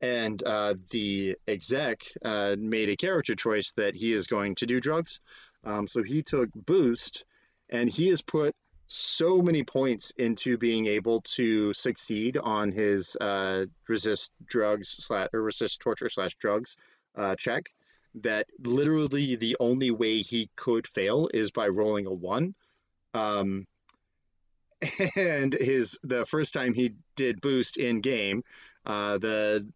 and 0.00 0.42
uh, 0.42 0.74
the 0.90 1.36
exec 1.46 2.02
uh, 2.24 2.56
made 2.58 2.88
a 2.88 2.96
character 2.96 3.34
choice 3.34 3.72
that 3.76 3.94
he 3.94 4.12
is 4.12 4.26
going 4.26 4.56
to 4.56 4.66
do 4.66 4.80
drugs. 4.80 5.20
Um, 5.64 5.86
so 5.86 6.02
he 6.02 6.22
took 6.22 6.50
Boost, 6.54 7.24
and 7.70 7.88
he 7.88 8.08
has 8.08 8.20
put 8.20 8.54
so 8.86 9.40
many 9.40 9.62
points 9.62 10.12
into 10.16 10.58
being 10.58 10.86
able 10.86 11.22
to 11.22 11.72
succeed 11.72 12.36
on 12.36 12.72
his 12.72 13.16
resist 13.88 14.30
drugs 14.44 14.96
slash 14.98 15.28
or 15.32 15.42
resist 15.42 15.80
torture 15.80 16.10
slash 16.10 16.34
drugs 16.34 16.76
uh, 17.16 17.34
check 17.36 17.70
that 18.14 18.46
literally 18.60 19.36
the 19.36 19.56
only 19.58 19.90
way 19.90 20.20
he 20.20 20.50
could 20.56 20.86
fail 20.86 21.28
is 21.32 21.50
by 21.50 21.68
rolling 21.68 22.06
a 22.06 22.12
one. 22.12 22.54
Um, 23.14 23.66
and 25.16 25.52
his 25.52 25.98
the 26.02 26.26
first 26.26 26.52
time 26.52 26.74
he 26.74 26.94
did 27.16 27.40
boost 27.40 27.76
in 27.76 28.00
game, 28.00 28.42
uh, 28.84 29.18
the 29.18 29.66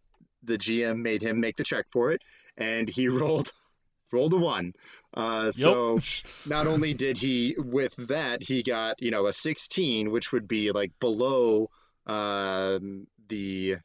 the 0.43 0.57
GM 0.57 1.01
made 1.01 1.21
him 1.21 1.39
make 1.39 1.57
the 1.57 1.63
check 1.63 1.85
for 1.91 2.11
it, 2.11 2.21
and 2.57 2.89
he 2.89 3.07
rolled 3.07 3.51
rolled 4.11 4.33
a 4.33 4.37
one. 4.37 4.73
Uh, 5.13 5.51
so 5.51 5.95
yep. 5.95 6.03
not 6.47 6.67
only 6.67 6.93
did 6.93 7.17
he 7.17 7.55
with 7.57 7.95
that 8.07 8.43
he 8.43 8.63
got 8.63 9.01
you 9.01 9.11
know 9.11 9.27
a 9.27 9.33
16, 9.33 10.11
which 10.11 10.31
would 10.31 10.47
be 10.47 10.71
like 10.71 10.91
below 10.99 11.69
um, 12.05 13.07
the 13.29 13.77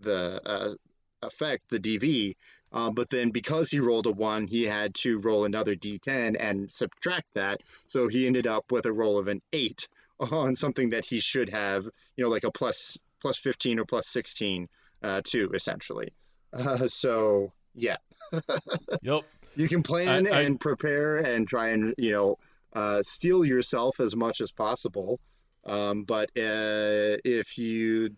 the 0.00 0.40
uh, 0.46 0.74
effect 1.22 1.68
the 1.68 1.78
DV. 1.78 2.34
Uh, 2.72 2.90
but 2.90 3.10
then 3.10 3.30
because 3.30 3.70
he 3.70 3.80
rolled 3.80 4.06
a 4.06 4.12
one, 4.12 4.46
he 4.46 4.62
had 4.64 4.94
to 4.94 5.18
roll 5.18 5.44
another 5.44 5.74
d10 5.74 6.36
and 6.38 6.70
subtract 6.70 7.34
that. 7.34 7.60
So 7.88 8.08
he 8.08 8.26
ended 8.26 8.46
up 8.46 8.70
with 8.70 8.86
a 8.86 8.92
roll 8.92 9.18
of 9.18 9.28
an 9.28 9.42
eight 9.52 9.88
on 10.20 10.56
something 10.56 10.90
that 10.90 11.04
he 11.04 11.20
should 11.20 11.48
have, 11.50 11.84
you 12.16 12.24
know, 12.24 12.30
like 12.30 12.44
a 12.44 12.50
plus 12.50 12.98
plus 13.20 13.38
15 13.38 13.78
or 13.80 13.84
plus 13.84 14.08
16 14.08 14.68
uh, 15.02 15.20
too, 15.24 15.50
essentially. 15.54 16.12
Uh, 16.52 16.88
so 16.88 17.52
yeah. 17.76 17.98
yep. 19.02 19.22
You 19.54 19.68
can 19.68 19.84
plan 19.84 20.26
I, 20.26 20.38
I, 20.38 20.40
and 20.40 20.58
prepare 20.58 21.18
and 21.18 21.46
try 21.46 21.68
and 21.68 21.94
you 21.96 22.10
know 22.10 22.38
uh, 22.72 23.02
steel 23.02 23.44
yourself 23.44 24.00
as 24.00 24.16
much 24.16 24.40
as 24.40 24.50
possible. 24.50 25.20
Um, 25.64 26.02
but 26.02 26.30
uh, 26.36 27.22
if 27.24 27.56
you 27.56 28.10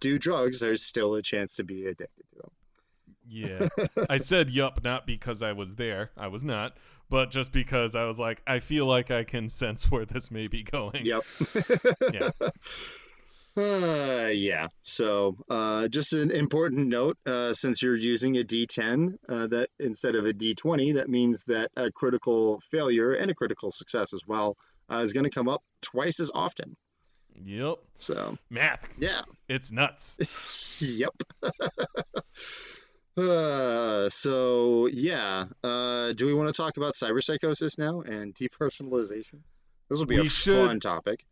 do 0.00 0.18
drugs, 0.18 0.60
there's 0.60 0.82
still 0.82 1.14
a 1.14 1.22
chance 1.22 1.56
to 1.56 1.64
be 1.64 1.86
addicted 1.86 2.24
to 2.30 2.38
them. 2.42 2.50
Yeah. 3.28 3.68
I 4.10 4.18
said 4.18 4.50
yup 4.50 4.84
not 4.84 5.06
because 5.06 5.42
I 5.42 5.52
was 5.52 5.76
there. 5.76 6.10
I 6.16 6.28
was 6.28 6.44
not. 6.44 6.76
But 7.08 7.30
just 7.30 7.52
because 7.52 7.94
I 7.94 8.04
was 8.04 8.18
like, 8.18 8.42
I 8.46 8.58
feel 8.58 8.84
like 8.86 9.10
I 9.10 9.22
can 9.22 9.48
sense 9.48 9.90
where 9.90 10.04
this 10.04 10.30
may 10.30 10.48
be 10.48 10.62
going. 10.62 11.04
Yep. 11.04 11.22
yeah. 12.12 12.30
Uh, 13.58 14.28
yeah. 14.34 14.68
So, 14.82 15.34
uh, 15.48 15.88
just 15.88 16.12
an 16.12 16.30
important 16.30 16.88
note: 16.88 17.16
uh, 17.24 17.54
since 17.54 17.80
you're 17.80 17.96
using 17.96 18.36
a 18.36 18.44
D10, 18.44 19.14
uh, 19.30 19.46
that 19.46 19.70
instead 19.80 20.14
of 20.14 20.26
a 20.26 20.34
D20, 20.34 20.96
that 20.96 21.08
means 21.08 21.42
that 21.44 21.70
a 21.74 21.90
critical 21.90 22.60
failure 22.70 23.12
and 23.12 23.30
a 23.30 23.34
critical 23.34 23.70
success 23.70 24.12
as 24.12 24.20
well 24.26 24.58
uh, 24.92 24.96
is 24.96 25.14
going 25.14 25.24
to 25.24 25.30
come 25.30 25.48
up 25.48 25.62
twice 25.80 26.20
as 26.20 26.30
often. 26.34 26.76
Yep. 27.44 27.78
So 27.98 28.38
math. 28.50 28.92
Yeah. 28.98 29.22
It's 29.48 29.72
nuts. 29.72 30.18
yep. 30.80 31.12
uh, 33.16 34.08
so 34.08 34.86
yeah. 34.92 35.46
Uh, 35.62 36.12
do 36.12 36.26
we 36.26 36.34
want 36.34 36.48
to 36.48 36.52
talk 36.52 36.76
about 36.76 36.94
cyberpsychosis 36.94 37.78
now 37.78 38.00
and 38.00 38.34
depersonalization? 38.34 39.40
This 39.88 39.98
will 39.98 40.06
be 40.06 40.20
we 40.20 40.26
a 40.26 40.30
should, 40.30 40.66
fun 40.66 40.80
topic. 40.80 41.24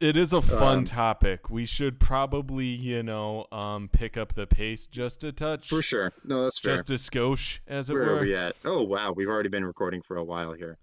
It 0.00 0.16
is 0.16 0.32
a 0.32 0.40
fun 0.40 0.78
um, 0.78 0.84
topic. 0.84 1.50
We 1.50 1.66
should 1.66 1.98
probably, 1.98 2.66
you 2.66 3.02
know, 3.02 3.46
um, 3.50 3.88
pick 3.88 4.16
up 4.16 4.34
the 4.34 4.46
pace 4.46 4.86
just 4.86 5.24
a 5.24 5.32
touch. 5.32 5.68
For 5.68 5.82
sure. 5.82 6.12
No, 6.24 6.44
that's 6.44 6.60
fair. 6.60 6.76
Just 6.76 6.90
a 6.90 6.94
skosh, 6.94 7.58
as 7.66 7.90
it 7.90 7.94
Where 7.94 8.02
were. 8.02 8.08
Where 8.08 8.16
are 8.18 8.22
we 8.22 8.36
at? 8.36 8.56
Oh 8.64 8.82
wow, 8.82 9.12
we've 9.12 9.28
already 9.28 9.48
been 9.48 9.64
recording 9.64 10.02
for 10.02 10.16
a 10.16 10.24
while 10.24 10.52
here. 10.52 10.78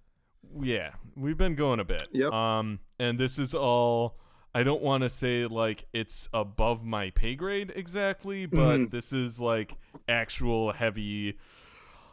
Yeah, 0.61 0.91
we've 1.15 1.37
been 1.37 1.55
going 1.55 1.79
a 1.79 1.85
bit. 1.85 2.07
Yep. 2.11 2.31
Um, 2.31 2.79
and 2.99 3.17
this 3.17 3.39
is 3.39 3.55
all 3.55 4.17
I 4.55 4.63
don't 4.63 4.81
want 4.81 5.03
to 5.03 5.09
say 5.09 5.45
like 5.47 5.85
it's 5.91 6.29
above 6.33 6.85
my 6.85 7.09
pay 7.09 7.35
grade 7.35 7.73
exactly, 7.75 8.45
but 8.45 8.57
mm-hmm. 8.57 8.85
this 8.85 9.11
is 9.11 9.41
like 9.41 9.75
actual 10.07 10.71
heavy 10.71 11.37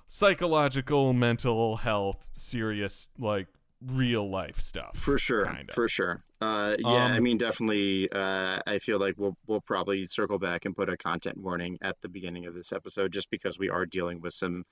psychological, 0.09 1.13
mental 1.13 1.77
health, 1.77 2.29
serious 2.35 3.11
like 3.17 3.47
real 3.81 4.29
life 4.29 4.61
stuff. 4.61 4.97
For 4.97 5.19
sure. 5.19 5.47
Kinda. 5.47 5.73
For 5.73 5.87
sure. 5.87 6.25
Uh, 6.41 6.75
yeah, 6.81 7.05
um, 7.05 7.13
I 7.13 7.21
mean, 7.21 7.39
definitely. 7.39 8.11
Uh, 8.11 8.59
I 8.67 8.81
feel 8.81 8.99
like 8.99 9.15
we'll 9.17 9.37
we'll 9.47 9.61
probably 9.61 10.05
circle 10.07 10.41
back 10.41 10.65
and 10.65 10.75
put 10.75 10.89
a 10.89 10.97
content 10.97 11.39
warning 11.39 11.79
at 11.81 12.01
the 12.01 12.09
beginning 12.09 12.47
of 12.47 12.55
this 12.55 12.73
episode, 12.73 13.13
just 13.13 13.31
because 13.31 13.57
we 13.57 13.71
are 13.71 13.87
dealing 13.87 14.21
with 14.21 14.35
some 14.35 14.65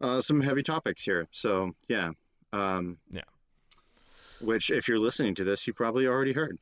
uh, 0.00 0.20
some 0.20 0.40
heavy 0.40 0.62
topics 0.62 1.02
here. 1.02 1.26
So 1.32 1.72
yeah. 1.88 2.10
Um, 2.52 2.98
yeah. 3.10 3.22
Which, 4.40 4.70
if 4.70 4.86
you're 4.86 5.00
listening 5.00 5.34
to 5.36 5.44
this, 5.44 5.66
you 5.66 5.72
probably 5.72 6.06
already 6.06 6.32
heard. 6.32 6.58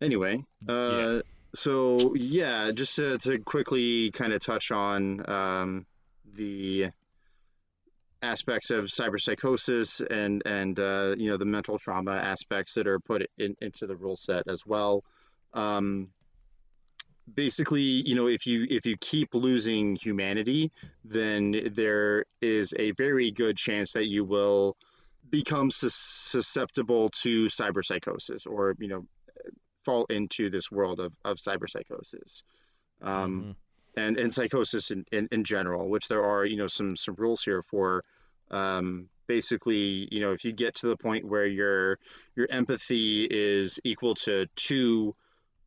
Anyway, 0.00 0.42
uh, 0.68 0.90
yeah. 0.92 1.20
so 1.54 2.14
yeah, 2.14 2.70
just 2.72 2.96
to, 2.96 3.18
to 3.18 3.38
quickly 3.38 4.10
kind 4.12 4.32
of 4.32 4.40
touch 4.40 4.70
on 4.70 5.28
um, 5.30 5.86
the 6.34 6.90
aspects 8.22 8.70
of 8.70 8.84
cyberpsychosis 8.86 10.00
and 10.10 10.42
and 10.46 10.78
uh, 10.78 11.14
you 11.16 11.30
know 11.30 11.36
the 11.36 11.44
mental 11.44 11.78
trauma 11.78 12.12
aspects 12.12 12.74
that 12.74 12.86
are 12.86 13.00
put 13.00 13.26
in, 13.38 13.54
into 13.60 13.86
the 13.86 13.96
rule 13.96 14.16
set 14.16 14.44
as 14.48 14.64
well. 14.66 15.04
Um, 15.54 16.08
basically, 17.34 17.82
you 17.82 18.14
know, 18.14 18.26
if 18.26 18.46
you 18.46 18.66
if 18.68 18.86
you 18.86 18.96
keep 18.98 19.34
losing 19.34 19.96
humanity, 19.96 20.72
then 21.04 21.68
there 21.72 22.24
is 22.40 22.74
a 22.78 22.92
very 22.92 23.30
good 23.30 23.56
chance 23.56 23.92
that 23.92 24.08
you 24.08 24.24
will 24.24 24.76
become 25.28 25.70
sus- 25.70 25.94
susceptible 25.94 27.10
to 27.10 27.46
cyberpsychosis 27.46 28.46
or 28.46 28.74
you 28.78 28.88
know 28.88 29.04
fall 29.84 30.04
into 30.06 30.50
this 30.50 30.70
world 30.70 31.00
of, 31.00 31.12
of 31.24 31.36
cyberpsychosis 31.36 32.42
um, 33.02 33.40
mm-hmm. 33.40 33.50
and 33.96 34.18
and 34.18 34.34
psychosis 34.34 34.90
in, 34.90 35.04
in, 35.12 35.28
in, 35.32 35.44
general 35.44 35.88
which 35.88 36.08
there 36.08 36.24
are 36.24 36.44
you 36.44 36.56
know 36.56 36.66
some 36.66 36.96
some 36.96 37.14
rules 37.18 37.42
here 37.42 37.62
for 37.62 38.04
um, 38.50 39.08
basically 39.26 40.08
you 40.10 40.20
know 40.20 40.32
if 40.32 40.44
you 40.44 40.52
get 40.52 40.74
to 40.74 40.86
the 40.88 40.96
point 40.96 41.24
where 41.24 41.46
your 41.46 41.98
your 42.36 42.46
empathy 42.50 43.26
is 43.30 43.80
equal 43.84 44.14
to 44.14 44.46
two 44.56 45.14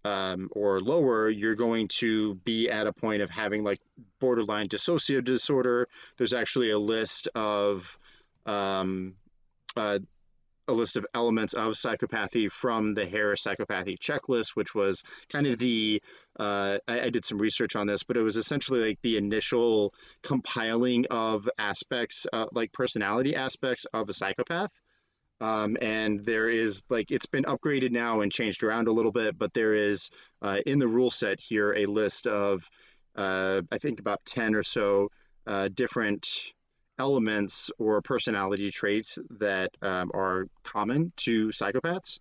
um, 0.05 0.49
or 0.51 0.81
lower, 0.81 1.29
you're 1.29 1.55
going 1.55 1.87
to 1.87 2.35
be 2.35 2.69
at 2.69 2.87
a 2.87 2.93
point 2.93 3.21
of 3.21 3.29
having 3.29 3.63
like 3.63 3.79
borderline 4.19 4.67
dissociative 4.67 5.23
disorder. 5.23 5.87
There's 6.17 6.33
actually 6.33 6.71
a 6.71 6.79
list 6.79 7.29
of 7.35 7.97
um, 8.45 9.15
uh, 9.77 9.99
a 10.67 10.73
list 10.73 10.95
of 10.95 11.05
elements 11.13 11.53
of 11.53 11.73
psychopathy 11.73 12.51
from 12.51 12.93
the 12.93 13.05
Harris 13.05 13.43
psychopathy 13.43 13.97
checklist, 13.97 14.55
which 14.55 14.73
was 14.73 15.03
kind 15.29 15.47
of 15.47 15.57
the 15.57 16.01
uh, 16.39 16.77
I, 16.87 17.01
I, 17.01 17.09
did 17.09 17.25
some 17.25 17.37
research 17.37 17.75
on 17.75 17.87
this, 17.87 18.03
but 18.03 18.17
it 18.17 18.21
was 18.21 18.37
essentially 18.37 18.79
like 18.87 19.01
the 19.01 19.17
initial 19.17 19.93
compiling 20.23 21.05
of 21.11 21.49
aspects, 21.59 22.25
uh, 22.31 22.47
like 22.51 22.71
personality 22.71 23.35
aspects 23.35 23.85
of 23.93 24.09
a 24.09 24.13
psychopath. 24.13 24.71
Um, 25.41 25.77
and 25.81 26.19
there 26.19 26.49
is 26.49 26.83
like 26.89 27.11
it's 27.11 27.25
been 27.25 27.43
upgraded 27.43 27.91
now 27.91 28.21
and 28.21 28.31
changed 28.31 28.63
around 28.63 28.87
a 28.87 28.93
little 28.93 29.11
bit, 29.11 29.37
but 29.37 29.53
there 29.53 29.73
is 29.73 30.09
uh, 30.41 30.59
in 30.65 30.79
the 30.79 30.87
rule 30.87 31.11
set 31.11 31.39
here 31.41 31.73
a 31.73 31.85
list 31.85 32.27
of 32.27 32.63
uh, 33.15 33.61
I 33.71 33.77
think 33.77 33.99
about 33.99 34.23
ten 34.25 34.55
or 34.55 34.63
so 34.63 35.09
uh, 35.45 35.67
different 35.73 36.53
elements 36.99 37.71
or 37.79 38.01
personality 38.01 38.71
traits 38.71 39.17
that 39.39 39.71
um, 39.81 40.11
are 40.13 40.47
common 40.63 41.11
to 41.17 41.49
psychopaths. 41.49 42.19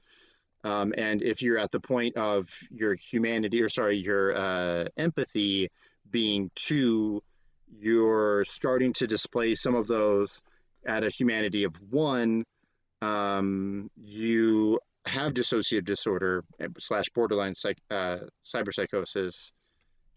Um, 0.64 0.95
and 0.97 1.23
if 1.23 1.43
you're 1.43 1.59
at 1.59 1.70
the 1.70 1.81
point 1.81 2.16
of 2.16 2.49
your 2.70 2.95
humanity, 2.95 3.62
or 3.62 3.68
sorry, 3.68 3.99
your 3.99 4.37
uh, 4.37 4.85
empathy 4.97 5.70
being 6.11 6.51
two, 6.55 7.23
you're 7.79 8.45
starting 8.45 8.93
to 8.95 9.07
display 9.07 9.55
some 9.55 9.75
of 9.75 9.87
those 9.87 10.43
at 10.87 11.05
a 11.05 11.11
humanity 11.11 11.64
of 11.64 11.75
one. 11.91 12.45
Um, 13.01 13.91
you 13.97 14.79
have 15.07 15.35
dissociative 15.35 15.85
disorder 15.85 16.45
eh, 16.61 16.68
slash 16.79 17.09
borderline 17.11 17.57
psych, 17.57 17.79
uh, 17.91 18.18
cyberpsychosis 18.45 19.51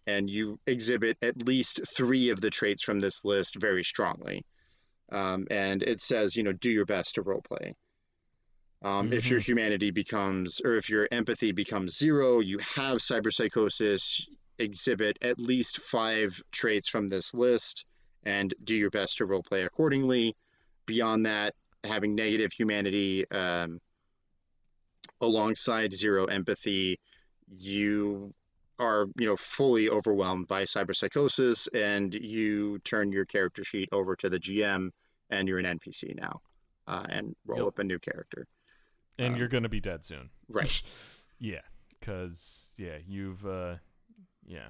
and 0.08 0.30
you 0.30 0.60
exhibit 0.68 1.18
at 1.22 1.46
least 1.46 1.82
three 1.96 2.30
of 2.30 2.42
the 2.42 2.50
traits 2.50 2.84
from 2.84 3.00
this 3.00 3.26
list 3.26 3.56
very 3.60 3.84
strongly. 3.84 4.46
Um, 5.12 5.48
and 5.52 5.84
it 5.84 6.02
says, 6.02 6.36
you 6.36 6.44
know, 6.44 6.54
do 6.54 6.72
your 6.72 6.86
best 6.86 7.16
to 7.16 7.22
role 7.22 7.42
play. 7.42 7.74
Um, 8.84 9.06
mm-hmm. 9.06 9.14
If 9.14 9.30
your 9.30 9.40
mm-hmm. 9.40 9.52
humanity 9.52 9.92
becomes, 9.92 10.62
or 10.64 10.76
if 10.76 10.90
your 10.90 11.08
empathy 11.12 11.52
becomes 11.52 11.98
zero, 11.98 12.40
you 12.40 12.60
have 12.60 12.98
cyberpsychosis, 12.98 14.22
exhibit 14.58 15.18
at 15.22 15.40
least 15.40 15.80
five 15.80 16.42
traits 16.52 16.88
from 16.88 17.08
this 17.08 17.34
list, 17.34 17.86
and 18.24 18.54
do 18.64 18.76
your 18.76 18.90
best 18.90 19.18
to 19.18 19.26
role 19.26 19.44
play 19.44 19.64
accordingly. 19.64 20.36
Beyond 20.86 21.26
that, 21.26 21.54
having 21.84 22.16
negative 22.16 22.52
humanity 22.52 23.30
um, 23.32 23.80
alongside 25.22 25.94
zero 25.94 26.26
empathy, 26.26 27.00
you 27.48 28.34
are 28.80 29.08
you 29.18 29.26
know 29.26 29.38
fully 29.38 29.90
overwhelmed 29.90 30.48
by 30.48 30.64
cyberpsychosis 30.64 31.68
and 31.74 32.14
you 32.14 32.80
turn 32.80 33.12
your 33.12 33.26
character 33.26 33.64
sheet 33.64 33.90
over 33.92 34.16
to 34.16 34.30
the 34.30 34.40
gm 34.40 34.90
and 35.30 35.48
you're 35.48 35.60
an 35.60 35.80
npc 35.80 36.16
now 36.16 36.42
uh, 36.88 37.06
and 37.10 37.36
roll 37.46 37.60
yep. 37.60 37.68
up 37.68 37.80
a 37.80 37.84
new 37.84 38.00
character. 38.00 38.48
And 39.18 39.34
um, 39.34 39.40
you're 39.40 39.48
gonna 39.48 39.70
be 39.70 39.80
dead 39.80 40.06
soon. 40.06 40.30
right. 40.50 40.82
Yeah 41.38 41.60
because 42.06 42.74
yeah 42.78 42.98
you've 43.08 43.46
uh 43.46 43.76
yeah. 44.46 44.68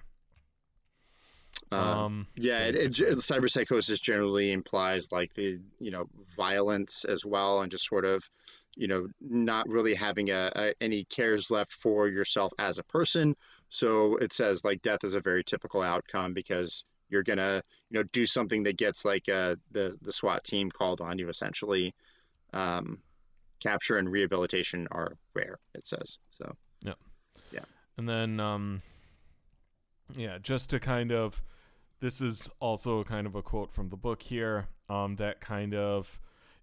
Uh, 1.72 1.76
um 1.76 2.28
yeah 2.36 2.60
it, 2.60 2.76
it, 2.76 3.00
it, 3.00 3.18
cyberpsychosis 3.18 4.02
generally 4.02 4.52
implies 4.52 5.12
like 5.12 5.34
the 5.36 5.60
you 5.80 5.92
know 5.92 6.06
violence 6.36 7.06
as 7.06 7.26
well 7.26 7.62
and 7.62 7.72
just 7.72 7.88
sort 7.88 8.04
of 8.04 8.28
you 8.76 8.88
know 8.88 9.08
not 9.22 9.68
really 9.70 9.94
having 9.94 10.32
a, 10.32 10.52
a, 10.56 10.74
any 10.82 11.06
cares 11.06 11.50
left 11.50 11.72
for 11.72 12.08
yourself 12.08 12.52
as 12.60 12.78
a 12.78 12.84
person 12.84 13.36
so 13.70 14.18
it 14.18 14.34
says 14.34 14.64
like 14.64 14.82
death 14.82 15.04
is 15.04 15.14
a 15.14 15.22
very 15.22 15.44
typical 15.44 15.82
outcome 15.82 16.34
because 16.34 16.86
you're 17.10 17.24
gonna 17.24 17.62
you 17.90 18.00
know 18.00 18.04
do 18.12 18.26
something 18.26 18.64
that 18.64 18.78
gets 18.78 19.06
like 19.06 19.28
uh, 19.30 19.56
the 19.72 19.98
the 20.02 20.14
SWAT 20.14 20.44
team 20.44 20.70
called 20.70 21.02
on 21.02 21.18
you 21.20 21.30
essentially. 21.30 21.94
Um, 22.54 23.00
capture 23.62 23.98
and 23.98 24.10
rehabilitation 24.10 24.88
are 24.92 25.18
rare. 25.34 25.60
It 25.74 25.86
says 25.86 26.20
so. 26.30 26.56
Yeah. 26.84 26.94
Yeah. 27.52 27.66
And 27.98 28.08
then 28.08 28.40
um, 28.40 28.82
yeah, 30.16 30.38
just 30.42 30.70
to 30.72 30.80
kind 30.80 31.12
of 31.12 31.42
this 32.00 32.22
is 32.22 32.50
also 32.60 33.04
kind 33.04 33.26
of 33.26 33.36
a 33.36 33.42
quote 33.42 33.74
from 33.74 33.90
the 33.90 33.98
book 33.98 34.22
here 34.22 34.68
um, 34.90 35.16
that 35.16 35.42
kind 35.42 35.74
of 35.74 36.20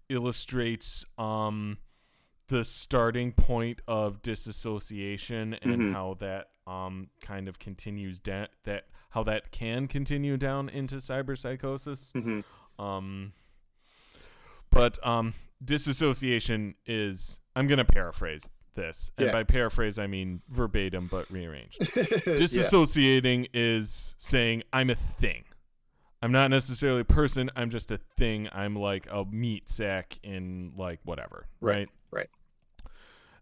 illustrates 0.09 1.05
um, 1.17 1.77
the 2.53 2.63
starting 2.63 3.31
point 3.31 3.81
of 3.87 4.21
disassociation 4.21 5.55
and 5.63 5.73
mm-hmm. 5.73 5.91
how 5.91 6.15
that 6.19 6.49
um, 6.67 7.07
kind 7.19 7.47
of 7.47 7.57
continues 7.57 8.19
da- 8.19 8.45
that 8.63 8.85
how 9.09 9.23
that 9.23 9.51
can 9.51 9.87
continue 9.87 10.37
down 10.37 10.69
into 10.69 10.97
cyberpsychosis. 10.97 12.11
Mm-hmm. 12.11 12.81
Um, 12.81 13.33
but 14.69 15.03
um, 15.05 15.33
disassociation 15.65 16.75
is 16.85 17.39
I'm 17.55 17.65
gonna 17.65 17.85
paraphrase 17.85 18.47
this, 18.75 19.11
and 19.17 19.25
yeah. 19.27 19.31
by 19.31 19.41
paraphrase 19.41 19.97
I 19.97 20.05
mean 20.05 20.43
verbatim 20.47 21.07
but 21.09 21.27
rearranged. 21.31 21.79
Disassociating 21.81 23.47
yeah. 23.51 23.61
is 23.77 24.13
saying 24.19 24.61
I'm 24.71 24.91
a 24.91 24.95
thing. 24.95 25.45
I'm 26.21 26.31
not 26.31 26.51
necessarily 26.51 27.01
a 27.01 27.05
person. 27.05 27.49
I'm 27.55 27.71
just 27.71 27.89
a 27.89 27.97
thing. 28.15 28.47
I'm 28.51 28.75
like 28.75 29.07
a 29.11 29.25
meat 29.25 29.69
sack 29.69 30.19
in 30.21 30.73
like 30.77 30.99
whatever. 31.03 31.47
Right. 31.59 31.73
Right. 31.77 31.89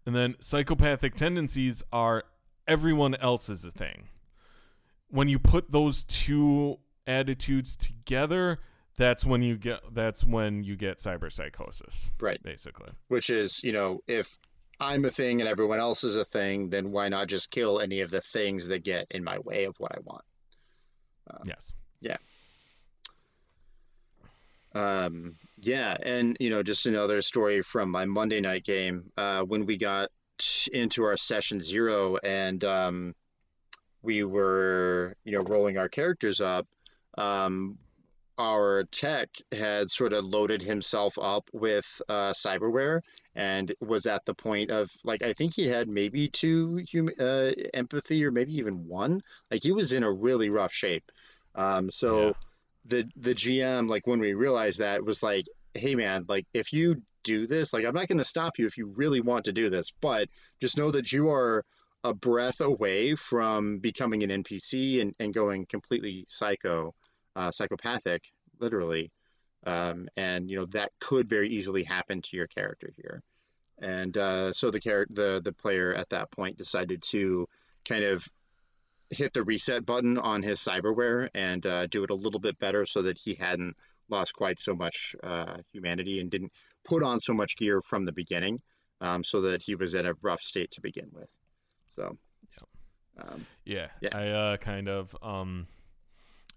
And 0.05 0.15
then 0.15 0.35
psychopathic 0.39 1.15
tendencies 1.15 1.83
are 1.91 2.23
everyone 2.67 3.15
else 3.15 3.49
is 3.49 3.63
a 3.65 3.71
thing. 3.71 4.09
When 5.09 5.27
you 5.27 5.39
put 5.39 5.71
those 5.71 6.03
two 6.03 6.79
attitudes 7.05 7.75
together, 7.75 8.59
that's 8.97 9.25
when 9.25 9.41
you 9.41 9.57
get 9.57 9.81
that's 9.93 10.23
when 10.23 10.63
you 10.63 10.75
get 10.75 10.97
cyberpsychosis. 10.97 12.11
Right. 12.19 12.41
Basically. 12.41 12.89
Which 13.09 13.29
is, 13.29 13.63
you 13.63 13.73
know, 13.73 13.99
if 14.07 14.37
I'm 14.79 15.05
a 15.05 15.11
thing 15.11 15.41
and 15.41 15.47
everyone 15.47 15.79
else 15.79 16.03
is 16.03 16.15
a 16.15 16.25
thing, 16.25 16.69
then 16.69 16.91
why 16.91 17.09
not 17.09 17.27
just 17.27 17.51
kill 17.51 17.79
any 17.79 18.01
of 18.01 18.09
the 18.09 18.21
things 18.21 18.67
that 18.69 18.83
get 18.83 19.07
in 19.11 19.23
my 19.23 19.37
way 19.39 19.65
of 19.65 19.75
what 19.77 19.91
I 19.95 19.99
want? 20.03 20.23
Um, 21.29 21.41
yes. 21.45 21.71
Yeah. 21.99 22.17
Um, 24.73 25.35
yeah, 25.61 25.95
and 26.01 26.35
you 26.39 26.49
know, 26.49 26.63
just 26.63 26.85
another 26.85 27.21
story 27.21 27.61
from 27.61 27.91
my 27.91 28.05
Monday 28.05 28.41
night 28.41 28.65
game 28.65 29.11
uh, 29.17 29.43
when 29.43 29.65
we 29.65 29.77
got 29.77 30.09
into 30.73 31.03
our 31.03 31.17
session 31.17 31.61
zero 31.61 32.17
and 32.23 32.63
um, 32.63 33.15
we 34.01 34.23
were 34.23 35.15
you 35.23 35.33
know 35.33 35.41
rolling 35.43 35.77
our 35.77 35.87
characters 35.87 36.41
up 36.41 36.67
um, 37.17 37.77
our 38.39 38.85
tech 38.85 39.29
had 39.51 39.91
sort 39.91 40.13
of 40.13 40.25
loaded 40.25 40.61
himself 40.61 41.17
up 41.21 41.47
with 41.53 42.01
uh, 42.09 42.31
cyberware 42.31 43.01
and 43.35 43.73
was 43.79 44.07
at 44.07 44.25
the 44.25 44.33
point 44.33 44.71
of 44.71 44.89
like 45.03 45.21
I 45.21 45.33
think 45.33 45.53
he 45.53 45.67
had 45.67 45.87
maybe 45.87 46.27
two 46.27 46.83
hum- 46.91 47.09
uh, 47.19 47.51
empathy 47.73 48.25
or 48.25 48.31
maybe 48.31 48.55
even 48.57 48.87
one. 48.87 49.21
Like 49.51 49.63
he 49.63 49.71
was 49.71 49.91
in 49.91 50.03
a 50.03 50.11
really 50.11 50.49
rough 50.49 50.73
shape. 50.73 51.11
Um, 51.53 51.91
so 51.91 52.27
yeah. 52.27 52.31
The 52.85 53.07
the 53.15 53.35
GM 53.35 53.89
like 53.89 54.07
when 54.07 54.19
we 54.19 54.33
realized 54.33 54.79
that 54.79 55.03
was 55.03 55.21
like, 55.21 55.45
hey 55.73 55.95
man, 55.95 56.25
like 56.27 56.45
if 56.53 56.73
you 56.73 57.01
do 57.23 57.47
this. 57.47 57.73
Like, 57.73 57.85
I'm 57.85 57.93
not 57.93 58.07
going 58.07 58.17
to 58.17 58.23
stop 58.23 58.57
you 58.57 58.67
if 58.67 58.77
you 58.77 58.87
really 58.87 59.21
want 59.21 59.45
to 59.45 59.51
do 59.51 59.69
this, 59.69 59.91
but 60.01 60.29
just 60.59 60.77
know 60.77 60.91
that 60.91 61.11
you 61.11 61.29
are 61.29 61.63
a 62.03 62.13
breath 62.13 62.61
away 62.61 63.15
from 63.15 63.79
becoming 63.79 64.23
an 64.23 64.43
NPC 64.43 65.01
and, 65.01 65.13
and 65.19 65.33
going 65.33 65.65
completely 65.65 66.25
psycho, 66.27 66.93
uh, 67.35 67.51
psychopathic, 67.51 68.23
literally. 68.59 69.11
Um, 69.65 70.07
and 70.17 70.49
you 70.49 70.57
know 70.57 70.65
that 70.67 70.91
could 70.99 71.29
very 71.29 71.49
easily 71.49 71.83
happen 71.83 72.23
to 72.23 72.35
your 72.35 72.47
character 72.47 72.89
here. 72.95 73.21
And 73.79 74.17
uh, 74.17 74.53
so 74.53 74.71
the 74.71 74.79
character, 74.79 75.13
the 75.13 75.41
the 75.43 75.53
player 75.53 75.93
at 75.93 76.09
that 76.09 76.31
point 76.31 76.57
decided 76.57 77.03
to 77.09 77.47
kind 77.85 78.03
of 78.03 78.27
hit 79.11 79.33
the 79.33 79.43
reset 79.43 79.85
button 79.85 80.17
on 80.17 80.41
his 80.41 80.59
cyberware 80.59 81.29
and 81.35 81.65
uh, 81.65 81.85
do 81.87 82.03
it 82.03 82.09
a 82.09 82.15
little 82.15 82.39
bit 82.39 82.57
better 82.59 82.85
so 82.85 83.01
that 83.03 83.17
he 83.17 83.35
hadn't 83.35 83.75
lost 84.09 84.33
quite 84.33 84.59
so 84.59 84.73
much 84.73 85.15
uh, 85.23 85.57
humanity 85.71 86.19
and 86.19 86.31
didn't 86.31 86.51
put 86.83 87.03
on 87.03 87.19
so 87.19 87.33
much 87.33 87.57
gear 87.57 87.81
from 87.81 88.05
the 88.05 88.11
beginning, 88.11 88.59
um, 88.99 89.23
so 89.23 89.41
that 89.41 89.61
he 89.61 89.75
was 89.75 89.95
in 89.95 90.05
a 90.05 90.13
rough 90.21 90.41
state 90.41 90.71
to 90.71 90.81
begin 90.81 91.09
with. 91.13 91.29
So, 91.95 92.17
um, 93.17 93.45
yeah, 93.65 93.87
yeah, 94.01 94.17
I 94.17 94.27
uh, 94.29 94.57
kind 94.57 94.87
of 94.87 95.15
um, 95.21 95.67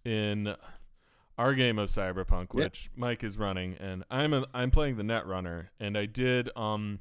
in 0.05 0.55
our 1.37 1.55
game 1.55 1.79
of 1.79 1.91
Cyberpunk, 1.91 2.55
which 2.55 2.91
Mike 2.97 3.25
is 3.25 3.39
running, 3.39 3.75
and 3.81 4.05
I'm 4.11 4.33
a, 4.33 4.45
I'm 4.55 4.71
playing 4.71 4.97
the 4.97 5.03
Netrunner, 5.03 5.69
and 5.81 5.99
I 5.99 6.07
did 6.07 6.51
um 6.57 7.01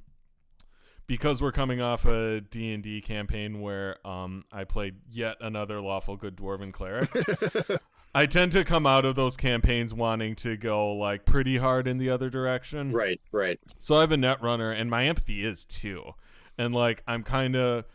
because 1.08 1.42
we're 1.42 1.52
coming 1.52 1.82
off 1.82 2.06
a 2.06 2.42
D&D 2.42 3.02
campaign 3.02 3.62
where 3.62 4.06
um 4.08 4.44
I 4.52 4.64
played 4.64 4.96
yet 5.12 5.38
another 5.42 5.82
lawful 5.82 6.18
good 6.18 6.36
dwarven 6.36 6.72
cleric. 6.72 7.10
I 8.16 8.28
tend 8.28 8.52
to 8.52 8.64
come 8.64 8.86
out 8.86 9.06
of 9.06 9.16
those 9.16 9.36
campaigns 9.36 9.94
wanting 9.94 10.36
to 10.36 10.56
go 10.56 10.94
like 10.94 11.26
pretty 11.26 11.58
hard 11.58 11.88
in 11.88 11.98
the 11.98 12.12
other 12.12 12.30
direction. 12.30 12.92
Right, 12.92 13.20
right. 13.32 13.60
So 13.80 13.96
I 13.96 14.02
have 14.02 14.12
a 14.12 14.18
net 14.18 14.42
runner 14.42 14.72
and 14.72 14.90
my 14.90 15.06
empathy 15.06 15.44
is 15.44 15.66
two. 15.66 16.12
And 16.58 16.76
like 16.76 17.02
I'm 17.08 17.24
kind 17.24 17.56
of 17.56 17.86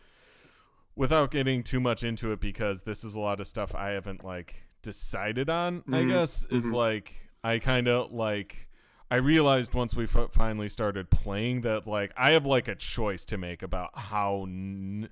without 0.95 1.31
getting 1.31 1.63
too 1.63 1.79
much 1.79 2.03
into 2.03 2.33
it 2.33 2.41
because 2.41 2.83
this 2.83 3.05
is 3.05 3.15
a 3.15 3.19
lot 3.19 3.39
of 3.39 3.47
stuff 3.47 3.73
I 3.73 3.91
haven't 3.91 4.23
like 4.23 4.55
decided 4.81 5.49
on, 5.49 5.79
mm-hmm. 5.81 5.95
I 5.95 6.03
guess, 6.03 6.45
is 6.51 6.65
mm-hmm. 6.65 6.75
like 6.75 7.13
I 7.41 7.59
kind 7.59 7.87
of 7.87 8.11
like 8.11 8.67
I 9.11 9.15
realized 9.15 9.73
once 9.73 9.95
we 9.95 10.03
f- 10.03 10.31
finally 10.31 10.69
started 10.69 11.09
playing 11.09 11.61
that 11.61 11.87
like 11.87 12.11
I 12.15 12.31
have 12.31 12.45
like 12.45 12.67
a 12.67 12.75
choice 12.75 13.25
to 13.25 13.37
make 13.37 13.63
about 13.63 13.97
how 13.97 14.43
n- 14.43 15.09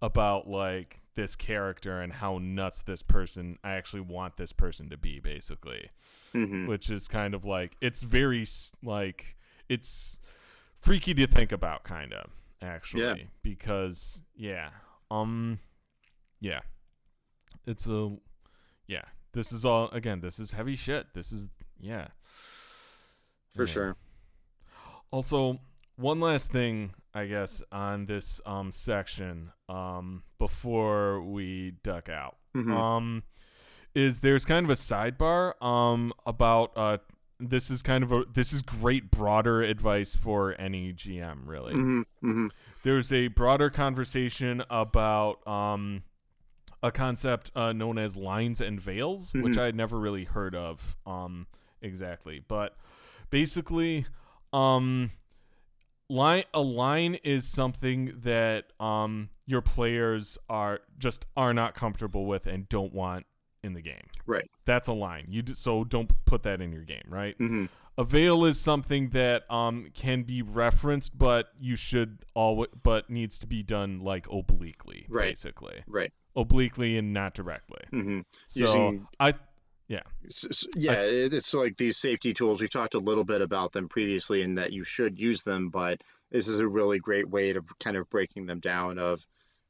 about 0.00 0.48
like 0.48 1.00
this 1.14 1.34
character 1.34 2.00
and 2.00 2.12
how 2.12 2.38
nuts 2.38 2.82
this 2.82 3.02
person 3.02 3.58
I 3.64 3.72
actually 3.72 4.02
want 4.02 4.36
this 4.36 4.52
person 4.52 4.88
to 4.90 4.96
be 4.96 5.18
basically. 5.18 5.90
Mm-hmm. 6.34 6.66
Which 6.66 6.90
is 6.90 7.08
kind 7.08 7.34
of 7.34 7.44
like 7.44 7.76
it's 7.80 8.02
very 8.02 8.46
like 8.84 9.36
it's 9.68 10.20
freaky 10.78 11.12
to 11.14 11.26
think 11.26 11.50
about 11.50 11.82
kind 11.82 12.12
of 12.12 12.30
actually 12.62 13.02
yeah. 13.02 13.14
because 13.42 14.22
yeah. 14.36 14.70
Um 15.10 15.58
yeah. 16.38 16.60
It's 17.66 17.88
a 17.88 18.16
yeah. 18.86 19.06
This 19.32 19.52
is 19.52 19.64
all 19.64 19.88
again, 19.90 20.20
this 20.20 20.38
is 20.38 20.52
heavy 20.52 20.76
shit. 20.76 21.14
This 21.14 21.32
is 21.32 21.48
yeah 21.80 22.08
for 23.54 23.64
yeah. 23.64 23.72
sure. 23.72 23.96
Also, 25.10 25.60
one 25.96 26.20
last 26.20 26.50
thing, 26.50 26.94
I 27.14 27.26
guess, 27.26 27.62
on 27.72 28.06
this 28.06 28.40
um, 28.46 28.72
section 28.72 29.52
um, 29.68 30.22
before 30.38 31.22
we 31.22 31.72
duck 31.82 32.08
out 32.08 32.36
mm-hmm. 32.56 32.76
um, 32.76 33.22
is 33.94 34.20
there's 34.20 34.44
kind 34.44 34.64
of 34.64 34.70
a 34.70 34.74
sidebar 34.74 35.60
um, 35.62 36.12
about 36.26 36.72
uh, 36.76 36.98
this 37.38 37.70
is 37.70 37.82
kind 37.82 38.04
of 38.04 38.12
a 38.12 38.24
this 38.32 38.52
is 38.52 38.62
great 38.62 39.10
broader 39.10 39.62
advice 39.62 40.14
for 40.14 40.54
any 40.60 40.92
GM 40.92 41.40
really. 41.44 41.72
Mm-hmm. 41.72 42.00
Mm-hmm. 42.28 42.46
There's 42.82 43.12
a 43.12 43.28
broader 43.28 43.70
conversation 43.70 44.62
about 44.70 45.46
um, 45.46 46.02
a 46.82 46.90
concept 46.90 47.50
uh, 47.54 47.72
known 47.72 47.98
as 47.98 48.16
lines 48.16 48.60
and 48.60 48.80
veils, 48.80 49.32
which 49.34 49.44
mm-hmm. 49.44 49.60
I 49.60 49.64
had 49.64 49.74
never 49.74 49.98
really 49.98 50.24
heard 50.24 50.54
of 50.54 50.96
um, 51.06 51.46
exactly, 51.82 52.42
but 52.46 52.76
basically 53.30 54.06
um 54.52 55.10
line 56.08 56.44
a 56.52 56.60
line 56.60 57.14
is 57.22 57.46
something 57.46 58.12
that 58.22 58.72
um 58.80 59.30
your 59.46 59.60
players 59.60 60.38
are 60.48 60.80
just 60.98 61.24
are 61.36 61.54
not 61.54 61.74
comfortable 61.74 62.26
with 62.26 62.46
and 62.46 62.68
don't 62.68 62.92
want 62.92 63.26
in 63.62 63.74
the 63.74 63.82
game. 63.82 64.06
Right. 64.26 64.50
That's 64.64 64.88
a 64.88 64.92
line. 64.92 65.26
You 65.28 65.42
do, 65.42 65.54
so 65.54 65.84
don't 65.84 66.10
put 66.24 66.42
that 66.44 66.60
in 66.60 66.72
your 66.72 66.84
game, 66.84 67.04
right? 67.08 67.36
Mm-hmm. 67.38 67.66
A 67.98 68.04
veil 68.04 68.44
is 68.44 68.58
something 68.58 69.10
that 69.10 69.50
um 69.50 69.88
can 69.94 70.22
be 70.22 70.42
referenced, 70.42 71.18
but 71.18 71.48
you 71.58 71.76
should 71.76 72.24
always 72.34 72.70
but 72.82 73.10
needs 73.10 73.38
to 73.40 73.46
be 73.46 73.62
done 73.62 74.00
like 74.00 74.26
obliquely, 74.30 75.06
right. 75.08 75.30
basically. 75.30 75.82
Right. 75.86 76.12
Obliquely 76.36 76.96
and 76.96 77.12
not 77.12 77.34
directly. 77.34 77.82
Mm-hmm. 77.92 78.20
So 78.46 78.60
Using 78.60 79.06
I 79.18 79.34
yeah. 79.90 80.02
yeah, 80.76 80.92
I, 80.92 81.02
it's 81.02 81.52
like 81.52 81.76
these 81.76 81.96
safety 81.96 82.32
tools. 82.32 82.60
We've 82.60 82.70
talked 82.70 82.94
a 82.94 83.00
little 83.00 83.24
bit 83.24 83.42
about 83.42 83.72
them 83.72 83.88
previously 83.88 84.42
and 84.42 84.56
that 84.56 84.72
you 84.72 84.84
should 84.84 85.18
use 85.18 85.42
them, 85.42 85.68
but 85.68 86.00
this 86.30 86.46
is 86.46 86.60
a 86.60 86.68
really 86.68 87.00
great 87.00 87.28
way 87.28 87.50
of 87.50 87.66
kind 87.80 87.96
of 87.96 88.08
breaking 88.08 88.46
them 88.46 88.60
down 88.60 89.00
of 89.00 89.20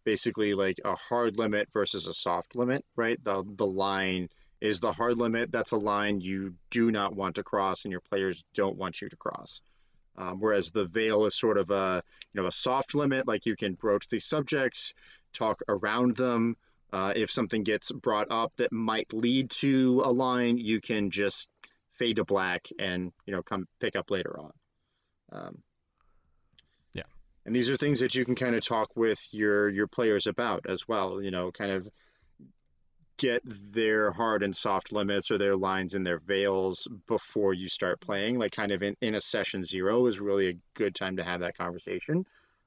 basically 0.04 0.52
like 0.52 0.78
a 0.84 0.94
hard 0.94 1.38
limit 1.38 1.68
versus 1.72 2.06
a 2.06 2.12
soft 2.12 2.54
limit, 2.54 2.84
right? 2.96 3.18
The 3.24 3.42
the 3.46 3.66
line 3.66 4.28
is 4.60 4.80
the 4.80 4.92
hard 4.92 5.16
limit. 5.16 5.50
That's 5.50 5.72
a 5.72 5.78
line 5.78 6.20
you 6.20 6.54
do 6.70 6.90
not 6.90 7.16
want 7.16 7.36
to 7.36 7.42
cross 7.42 7.86
and 7.86 7.92
your 7.92 8.02
players 8.02 8.44
don't 8.52 8.76
want 8.76 9.00
you 9.00 9.08
to 9.08 9.16
cross. 9.16 9.62
Um, 10.18 10.38
whereas 10.38 10.70
the 10.70 10.84
veil 10.84 11.24
is 11.24 11.34
sort 11.34 11.56
of 11.56 11.70
a 11.70 12.02
you 12.34 12.42
know 12.42 12.46
a 12.46 12.52
soft 12.52 12.94
limit, 12.94 13.26
like 13.26 13.46
you 13.46 13.56
can 13.56 13.72
broach 13.72 14.06
these 14.08 14.26
subjects, 14.26 14.92
talk 15.32 15.62
around 15.66 16.18
them, 16.18 16.58
uh, 16.92 17.12
if 17.14 17.30
something 17.30 17.62
gets 17.62 17.92
brought 17.92 18.28
up 18.30 18.54
that 18.56 18.72
might 18.72 19.12
lead 19.12 19.50
to 19.50 20.02
a 20.04 20.12
line, 20.12 20.58
you 20.58 20.80
can 20.80 21.10
just 21.10 21.48
fade 21.94 22.16
to 22.16 22.24
black 22.24 22.68
and 22.78 23.12
you 23.26 23.34
know 23.34 23.42
come 23.42 23.66
pick 23.80 23.96
up 23.96 24.10
later 24.10 24.38
on. 24.38 24.52
Um, 25.32 25.62
yeah, 26.94 27.02
and 27.44 27.54
these 27.54 27.68
are 27.68 27.76
things 27.76 28.00
that 28.00 28.14
you 28.14 28.24
can 28.24 28.34
kind 28.34 28.54
of 28.54 28.64
talk 28.64 28.96
with 28.96 29.20
your 29.32 29.68
your 29.68 29.86
players 29.86 30.26
about 30.26 30.66
as 30.68 30.86
well. 30.88 31.22
You 31.22 31.30
know, 31.30 31.50
kind 31.52 31.72
of 31.72 31.88
get 33.20 33.42
their 33.44 34.10
hard 34.10 34.42
and 34.42 34.56
soft 34.56 34.92
limits 34.92 35.30
or 35.30 35.36
their 35.36 35.54
lines 35.54 35.94
and 35.94 36.06
their 36.06 36.18
veils 36.18 36.88
before 37.06 37.52
you 37.52 37.68
start 37.68 38.00
playing. 38.00 38.38
Like 38.38 38.52
kind 38.52 38.72
of 38.72 38.82
in, 38.82 38.96
in 39.02 39.14
a 39.14 39.20
session 39.20 39.62
zero 39.62 40.06
is 40.06 40.18
really 40.18 40.48
a 40.48 40.56
good 40.74 40.94
time 40.94 41.18
to 41.18 41.22
have 41.22 41.40
that 41.40 41.56
conversation. 41.56 42.24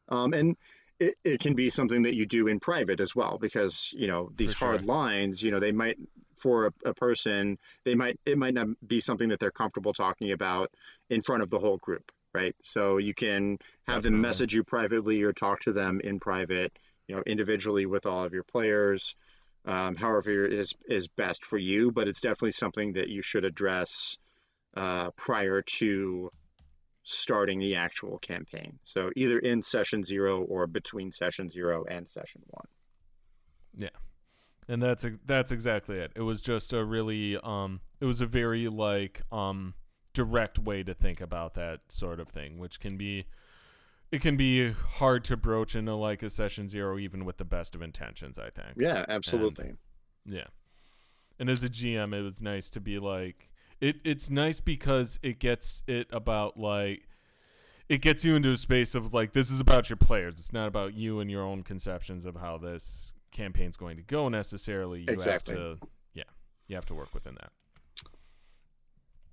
Um, 0.10 0.34
and 0.34 0.56
it, 1.04 1.16
it 1.24 1.40
can 1.40 1.54
be 1.54 1.70
something 1.70 2.04
that 2.04 2.16
you 2.16 2.26
do 2.26 2.48
in 2.48 2.60
private 2.60 3.00
as 3.00 3.16
well 3.16 3.38
because 3.40 3.94
you 3.96 4.08
know 4.08 4.32
these 4.36 4.54
for 4.54 4.66
hard 4.66 4.80
sure. 4.82 4.88
lines 4.88 5.42
you 5.42 5.52
know 5.52 5.60
they 5.60 5.72
might 5.72 5.98
for 6.38 6.68
a, 6.68 6.90
a, 6.90 6.94
person 6.94 7.58
they 7.84 7.96
might 7.96 8.20
it 8.26 8.38
might 8.38 8.54
not 8.54 8.68
be 8.86 9.00
something 9.00 9.30
that 9.30 9.40
they're 9.40 9.52
comfortable 9.52 9.94
talking 9.94 10.32
about 10.32 10.72
in 11.10 11.22
front 11.22 11.44
of 11.44 11.50
the 11.50 11.60
whole 11.60 11.78
group 11.78 12.12
right 12.34 12.56
so 12.64 12.98
you 12.98 13.14
can 13.14 13.58
have 13.88 13.98
Definitely. 13.98 14.10
them 14.12 14.22
message 14.22 14.54
you 14.54 14.64
privately 14.64 15.22
or 15.24 15.34
talk 15.34 15.60
to 15.62 15.74
them 15.74 16.00
in 16.02 16.20
private 16.20 16.78
you 17.08 17.16
know 17.16 17.24
individually 17.26 17.86
with 17.86 18.06
all 18.06 18.24
of 18.24 18.34
your 18.34 18.44
players 18.44 19.16
um, 19.66 19.96
however 19.96 20.46
is 20.46 20.74
is 20.88 21.08
best 21.08 21.46
for 21.46 21.58
you 21.58 21.92
but 21.92 22.08
it's 22.08 22.22
definitely 22.22 22.52
something 22.52 22.94
that 22.94 23.10
you 23.10 23.22
should 23.22 23.46
address 23.46 24.18
uh, 24.76 25.12
prior 25.12 25.62
to 25.62 26.30
starting 27.04 27.60
the 27.60 27.76
actual 27.76 28.18
campaign. 28.20 28.80
So 28.84 29.12
either 29.16 29.40
in 29.40 29.62
session 29.62 30.04
zero 30.04 30.42
or 30.44 30.68
between 30.68 31.12
session 31.12 31.50
zero 31.50 31.84
and 31.90 32.08
session 32.08 32.42
one. 32.48 32.68
Yeah. 33.78 33.90
And 34.70 34.82
that's 34.82 35.06
that's 35.26 35.52
exactly 35.52 35.98
it. 35.98 36.14
It 36.16 36.22
was 36.22 36.42
just 36.42 36.72
a 36.72 36.86
really 36.86 37.38
um 37.44 37.82
it 38.00 38.06
was 38.06 38.22
a 38.22 38.26
very 38.26 38.70
like 38.70 39.22
um 39.32 39.74
direct 40.14 40.58
way 40.58 40.84
to 40.84 40.94
think 40.94 41.20
about 41.20 41.56
that 41.56 41.82
sort 41.90 42.20
of 42.20 42.30
thing, 42.30 42.58
which 42.58 42.80
can 42.80 42.98
be 42.98 43.26
it 44.12 44.22
can 44.22 44.38
be 44.38 44.72
hard 44.72 45.26
to 45.26 45.36
broach 45.36 45.76
into 45.76 45.96
like 45.96 46.24
a 46.24 46.30
session 46.30 46.70
zero 46.70 46.98
even 46.98 47.26
with 47.26 47.38
the 47.38 47.46
best 47.46 47.76
of 47.76 47.82
intentions, 47.82 48.38
I 48.40 48.50
think. 48.50 48.78
Yeah, 48.78 49.06
absolutely. 49.10 49.70
And, 49.70 49.78
yeah. 50.26 50.48
And 51.38 51.50
as 51.50 51.64
a 51.64 51.70
GM 51.70 52.14
it 52.14 52.22
was 52.22 52.42
nice 52.42 52.70
to 52.70 52.80
be 52.80 52.98
like 52.98 53.50
it 53.84 53.98
it's 54.06 54.30
nice 54.30 54.62
because 54.62 55.20
it 55.22 55.40
gets 55.40 55.84
it 55.88 56.08
about 56.12 56.58
like 56.58 57.06
it 57.90 58.02
gets 58.02 58.24
you 58.24 58.36
into 58.36 58.50
a 58.50 58.58
space 58.58 58.96
of 58.96 59.14
like 59.14 59.34
this 59.34 59.52
is 59.52 59.60
about 59.60 59.90
your 59.90 59.98
players. 59.98 60.36
It's 60.36 60.54
not 60.54 60.68
about 60.70 60.94
you 60.94 61.20
and 61.20 61.30
your 61.30 61.44
own 61.44 61.64
conceptions 61.64 62.24
of 62.24 62.38
how 62.38 62.58
this 62.58 63.14
campaign's 63.32 63.76
going 63.76 63.98
to 63.98 64.04
go 64.04 64.30
necessarily. 64.30 65.02
You 65.02 65.08
exactly. 65.10 65.56
have 65.56 65.80
to 65.80 65.88
yeah, 66.14 66.24
you 66.68 66.76
have 66.76 66.86
to 66.86 66.94
work 66.94 67.14
within 67.14 67.36
that. 67.36 67.52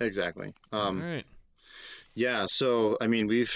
Exactly. 0.04 0.52
Um, 0.72 1.00
All 1.00 1.08
right. 1.08 1.26
Yeah. 2.14 2.46
So 2.48 2.98
I 3.00 3.06
mean, 3.06 3.28
we've 3.28 3.54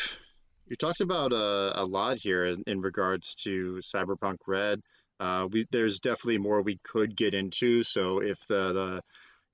we 0.71 0.77
talked 0.77 1.01
about 1.01 1.33
a, 1.33 1.83
a 1.83 1.85
lot 1.85 2.19
here 2.19 2.47
in, 2.47 2.63
in 2.69 2.81
regards 2.81 3.35
to 3.43 3.81
Cyberpunk 3.83 4.37
Red. 4.47 4.81
Uh, 5.19 5.49
we 5.51 5.67
there's 5.73 5.99
definitely 5.99 6.39
more 6.39 6.63
we 6.63 6.79
could 6.85 7.17
get 7.17 7.35
into. 7.35 7.83
So 7.83 8.21
if 8.23 8.39
the 8.47 8.73
the 8.73 9.03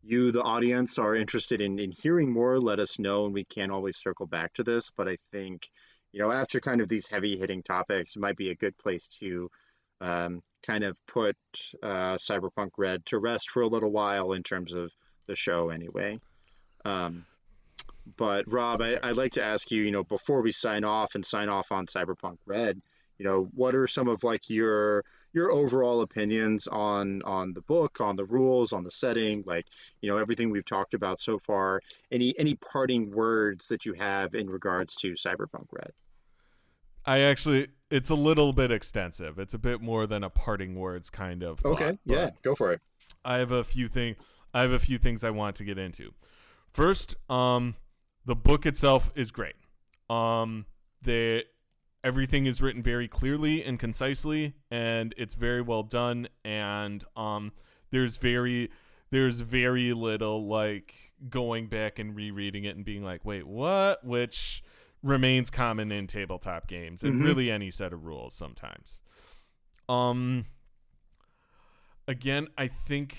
you, 0.02 0.30
the 0.30 0.42
audience, 0.42 0.98
are 0.98 1.14
interested 1.14 1.60
in, 1.60 1.78
in 1.78 1.92
hearing 1.92 2.32
more, 2.32 2.58
let 2.58 2.78
us 2.78 2.98
know, 2.98 3.26
and 3.26 3.34
we 3.34 3.44
can 3.44 3.70
always 3.70 3.98
circle 3.98 4.26
back 4.26 4.54
to 4.54 4.62
this. 4.62 4.90
But 4.90 5.08
I 5.08 5.16
think, 5.30 5.68
you 6.12 6.20
know, 6.20 6.30
after 6.30 6.60
kind 6.60 6.80
of 6.80 6.88
these 6.88 7.06
heavy 7.06 7.36
hitting 7.36 7.62
topics, 7.62 8.16
it 8.16 8.20
might 8.20 8.36
be 8.36 8.50
a 8.50 8.54
good 8.54 8.76
place 8.78 9.06
to 9.20 9.50
um, 10.00 10.42
kind 10.62 10.84
of 10.84 10.98
put 11.06 11.36
uh, 11.82 12.16
Cyberpunk 12.16 12.70
Red 12.78 13.04
to 13.06 13.18
rest 13.18 13.50
for 13.50 13.62
a 13.62 13.68
little 13.68 13.90
while 13.90 14.32
in 14.32 14.42
terms 14.42 14.72
of 14.72 14.90
the 15.26 15.36
show, 15.36 15.70
anyway. 15.70 16.18
Um, 16.84 17.26
but 18.16 18.50
Rob, 18.50 18.80
I, 18.80 18.98
would 19.04 19.16
like 19.16 19.32
to 19.32 19.44
ask 19.44 19.70
you, 19.70 19.82
you 19.82 19.90
know, 19.90 20.04
before 20.04 20.42
we 20.42 20.52
sign 20.52 20.84
off 20.84 21.14
and 21.14 21.24
sign 21.24 21.48
off 21.48 21.70
on 21.70 21.86
Cyberpunk 21.86 22.38
Red, 22.46 22.80
you 23.20 23.26
know, 23.26 23.50
what 23.54 23.74
are 23.74 23.86
some 23.86 24.08
of 24.08 24.24
like 24.24 24.48
your 24.48 25.04
your 25.34 25.52
overall 25.52 26.00
opinions 26.00 26.66
on 26.66 27.20
on 27.24 27.52
the 27.52 27.60
book, 27.60 28.00
on 28.00 28.16
the 28.16 28.24
rules, 28.24 28.72
on 28.72 28.82
the 28.82 28.90
setting, 28.90 29.44
like 29.46 29.66
you 30.00 30.10
know 30.10 30.16
everything 30.16 30.48
we've 30.48 30.64
talked 30.64 30.94
about 30.94 31.20
so 31.20 31.38
far. 31.38 31.82
Any 32.10 32.34
any 32.38 32.54
parting 32.54 33.10
words 33.10 33.68
that 33.68 33.84
you 33.84 33.92
have 33.92 34.34
in 34.34 34.48
regards 34.48 34.96
to 34.96 35.12
Cyberpunk 35.12 35.66
Red? 35.70 35.92
I 37.04 37.18
actually, 37.18 37.68
it's 37.90 38.08
a 38.08 38.14
little 38.14 38.54
bit 38.54 38.70
extensive. 38.70 39.38
It's 39.38 39.52
a 39.52 39.58
bit 39.58 39.82
more 39.82 40.06
than 40.06 40.24
a 40.24 40.30
parting 40.30 40.74
words 40.76 41.10
kind 41.10 41.42
of. 41.42 41.60
Thought, 41.60 41.72
okay, 41.72 41.98
yeah, 42.06 42.30
go 42.40 42.54
for 42.54 42.72
it. 42.72 42.80
I 43.22 43.36
have 43.36 43.52
a 43.52 43.64
few 43.64 43.88
things. 43.88 44.16
I 44.54 44.62
have 44.62 44.72
a 44.72 44.78
few 44.78 44.96
things 44.96 45.24
I 45.24 45.30
want 45.30 45.56
to 45.56 45.64
get 45.64 45.76
into. 45.76 46.12
First, 46.72 47.16
um, 47.28 47.74
the 48.24 48.34
book 48.34 48.64
itself 48.64 49.12
is 49.14 49.30
great. 49.30 49.56
Um, 50.08 50.64
the 51.02 51.44
everything 52.02 52.46
is 52.46 52.60
written 52.62 52.82
very 52.82 53.08
clearly 53.08 53.62
and 53.64 53.78
concisely, 53.78 54.54
and 54.70 55.14
it's 55.16 55.34
very 55.34 55.60
well 55.62 55.82
done. 55.82 56.28
And 56.44 57.04
um, 57.16 57.52
there's 57.90 58.16
very 58.16 58.70
there's 59.10 59.40
very 59.40 59.92
little 59.92 60.46
like 60.46 60.94
going 61.28 61.66
back 61.66 61.98
and 61.98 62.14
rereading 62.14 62.64
it 62.64 62.76
and 62.76 62.84
being 62.84 63.02
like, 63.02 63.24
wait, 63.24 63.46
what? 63.46 64.04
Which 64.04 64.62
remains 65.02 65.50
common 65.50 65.90
in 65.90 66.06
tabletop 66.06 66.68
games 66.68 67.02
and 67.02 67.14
Mhm. 67.20 67.24
really 67.24 67.50
any 67.50 67.70
set 67.70 67.92
of 67.92 68.04
rules 68.04 68.34
sometimes. 68.34 69.00
Um 69.88 70.46
again, 72.06 72.48
I 72.56 72.68
think 72.68 73.16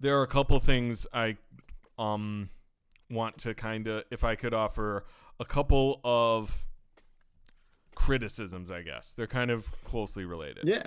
there 0.00 0.18
are 0.18 0.22
a 0.22 0.26
couple 0.28 0.58
things 0.60 1.06
I 1.12 1.36
um 1.98 2.50
want 3.08 3.38
to 3.38 3.54
kind 3.54 3.86
of 3.86 4.04
if 4.10 4.24
I 4.24 4.34
could 4.34 4.52
offer 4.52 5.04
a 5.38 5.44
couple 5.44 6.00
of 6.04 6.65
criticisms, 7.96 8.70
I 8.70 8.82
guess. 8.82 9.12
They're 9.12 9.26
kind 9.26 9.50
of 9.50 9.72
closely 9.82 10.24
related 10.24 10.68
Yeah. 10.68 10.86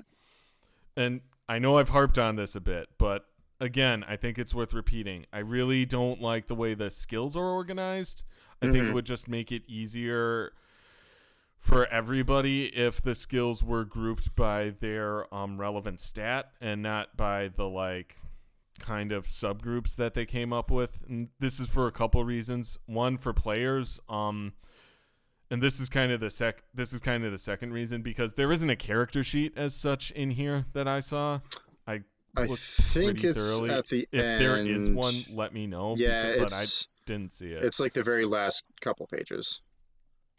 and 0.96 1.20
I 1.50 1.60
know 1.60 1.78
I've 1.78 1.90
harped 1.90 2.18
on 2.18 2.36
this 2.38 2.56
a 2.56 2.62
bit, 2.62 2.88
but 2.98 3.26
again, 3.60 4.06
I 4.08 4.16
think 4.16 4.38
it's 4.40 4.54
worth 4.54 4.74
repeating. 4.74 5.26
I 5.34 5.40
really 5.40 5.86
don't 5.86 6.22
like 6.22 6.48
the 6.48 6.56
way 6.56 6.76
the 6.76 6.90
skills 6.92 7.36
are 7.36 7.44
organized. 7.50 8.24
I 8.62 8.68
think 8.68 8.76
it 8.78 8.90
Mhm. 8.92 8.94
would 8.94 9.06
just 9.06 9.28
make 9.28 9.52
it 9.52 9.64
easier 9.68 10.54
for 11.58 11.86
everybody 11.88 12.66
if 12.68 13.02
the 13.02 13.16
skills 13.16 13.64
were 13.64 13.84
grouped 13.84 14.34
by 14.36 14.70
their 14.80 15.34
um, 15.34 15.60
relevant 15.60 16.00
stat 16.00 16.52
and 16.62 16.82
not 16.82 17.18
by 17.18 17.50
the 17.50 17.68
like 17.68 18.18
kind 18.80 19.12
of 19.12 19.26
subgroups 19.26 19.96
that 19.98 20.14
they 20.14 20.26
came 20.26 20.54
up 20.54 20.72
with. 20.72 21.00
And 21.08 21.30
this 21.40 21.60
is 21.60 21.68
for 21.68 21.88
a 21.88 21.92
couple 21.92 22.24
reasons. 22.24 22.78
One 22.86 23.18
for 23.18 23.34
players, 23.34 24.00
um 24.08 24.54
and 25.52 25.62
this 25.62 25.80
is 25.80 25.90
kind 25.90 26.12
of 26.12 26.20
the 26.20 26.30
sec 26.30 26.64
this 26.74 26.94
is 26.94 27.02
kind 27.02 27.24
of 27.26 27.32
the 27.32 27.38
second 27.38 27.74
reason 27.74 28.02
because 28.02 28.34
there 28.34 28.52
isn't 28.52 28.70
a 28.70 28.76
character 28.76 29.24
sheet 29.24 29.54
as 29.56 29.74
such 29.76 30.12
in 30.12 30.32
here 30.32 30.66
that 30.74 30.88
I 30.88 31.00
saw. 31.00 31.40
I 31.88 32.02
I 32.38 32.48
think 32.48 33.24
it's 33.24 33.40
thoroughly. 33.40 33.72
at 33.72 33.88
the 33.88 34.08
if 34.12 34.22
end. 34.24 34.42
there 34.42 34.58
is 34.58 34.88
one, 34.90 35.26
let 35.32 35.54
me 35.54 35.66
know. 35.68 35.96
yeah, 35.98 36.34
because- 36.34 36.52
but 36.52 36.54
I 36.58 36.62
it's 36.64 36.88
didn't 37.06 37.34
see 37.34 37.48
it. 37.52 37.64
it's 37.64 37.80
like 37.80 37.94
the 37.94 38.04
very 38.04 38.26
last 38.26 38.64
couple 38.82 39.08
pages 39.08 39.62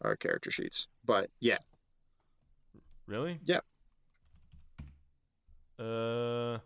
are 0.03 0.15
character 0.17 0.51
sheets. 0.51 0.87
But 1.05 1.29
yeah, 1.41 1.59
Really? 3.07 3.41
Yep. 3.45 3.65
Uh 5.79 6.59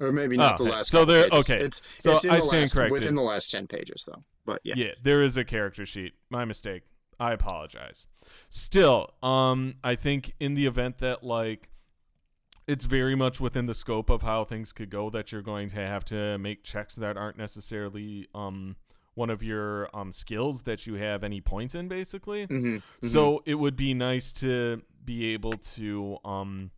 or 0.00 0.12
maybe 0.12 0.36
not 0.36 0.60
Oh, 0.60 0.64
the 0.64 0.70
last. 0.70 0.90
So 0.90 1.04
there- 1.04 1.28
pages. 1.30 1.50
okay. 1.50 1.64
It's 1.64 1.82
So 1.98 2.16
it's 2.16 2.24
I 2.26 2.36
the 2.36 2.42
stand 2.42 2.62
last, 2.62 2.74
corrected. 2.74 2.92
within 2.92 3.14
the 3.14 3.22
last 3.22 3.50
ten 3.50 3.66
pages 3.66 4.04
though. 4.06 4.22
But 4.44 4.60
yeah, 4.64 4.74
yeah. 4.76 4.92
there 5.02 5.22
is 5.22 5.36
a 5.36 5.44
character 5.44 5.84
sheet. 5.86 6.14
My 6.30 6.44
mistake. 6.44 6.82
I 7.20 7.32
apologize. 7.32 8.06
Still, 8.48 9.12
um, 9.22 9.74
I 9.82 9.96
think 9.96 10.34
in 10.38 10.54
the 10.54 10.66
event 10.66 10.98
that 10.98 11.24
like 11.24 11.68
it's 12.66 12.84
very 12.84 13.14
much 13.14 13.40
within 13.40 13.66
the 13.66 13.74
scope 13.74 14.10
of 14.10 14.22
how 14.22 14.44
things 14.44 14.72
could 14.72 14.90
go 14.90 15.08
that 15.10 15.32
you're 15.32 15.42
going 15.42 15.68
to 15.70 15.76
have 15.76 16.04
to 16.04 16.36
make 16.38 16.62
checks 16.62 16.94
that 16.96 17.16
aren't 17.16 17.38
necessarily 17.38 18.28
um 18.34 18.76
one 19.14 19.30
of 19.30 19.42
your 19.42 19.88
um 19.96 20.12
skills 20.12 20.62
that 20.62 20.86
you 20.86 20.94
have 20.94 21.24
any 21.24 21.40
points 21.40 21.74
in 21.74 21.88
basically. 21.88 22.44
hmm 22.44 22.76
So 23.02 23.42
it 23.46 23.56
would 23.56 23.74
be 23.74 23.94
nice 23.94 24.32
to 24.34 24.82
be 25.04 25.32
able 25.32 25.54
to 25.74 26.18
um 26.24 26.70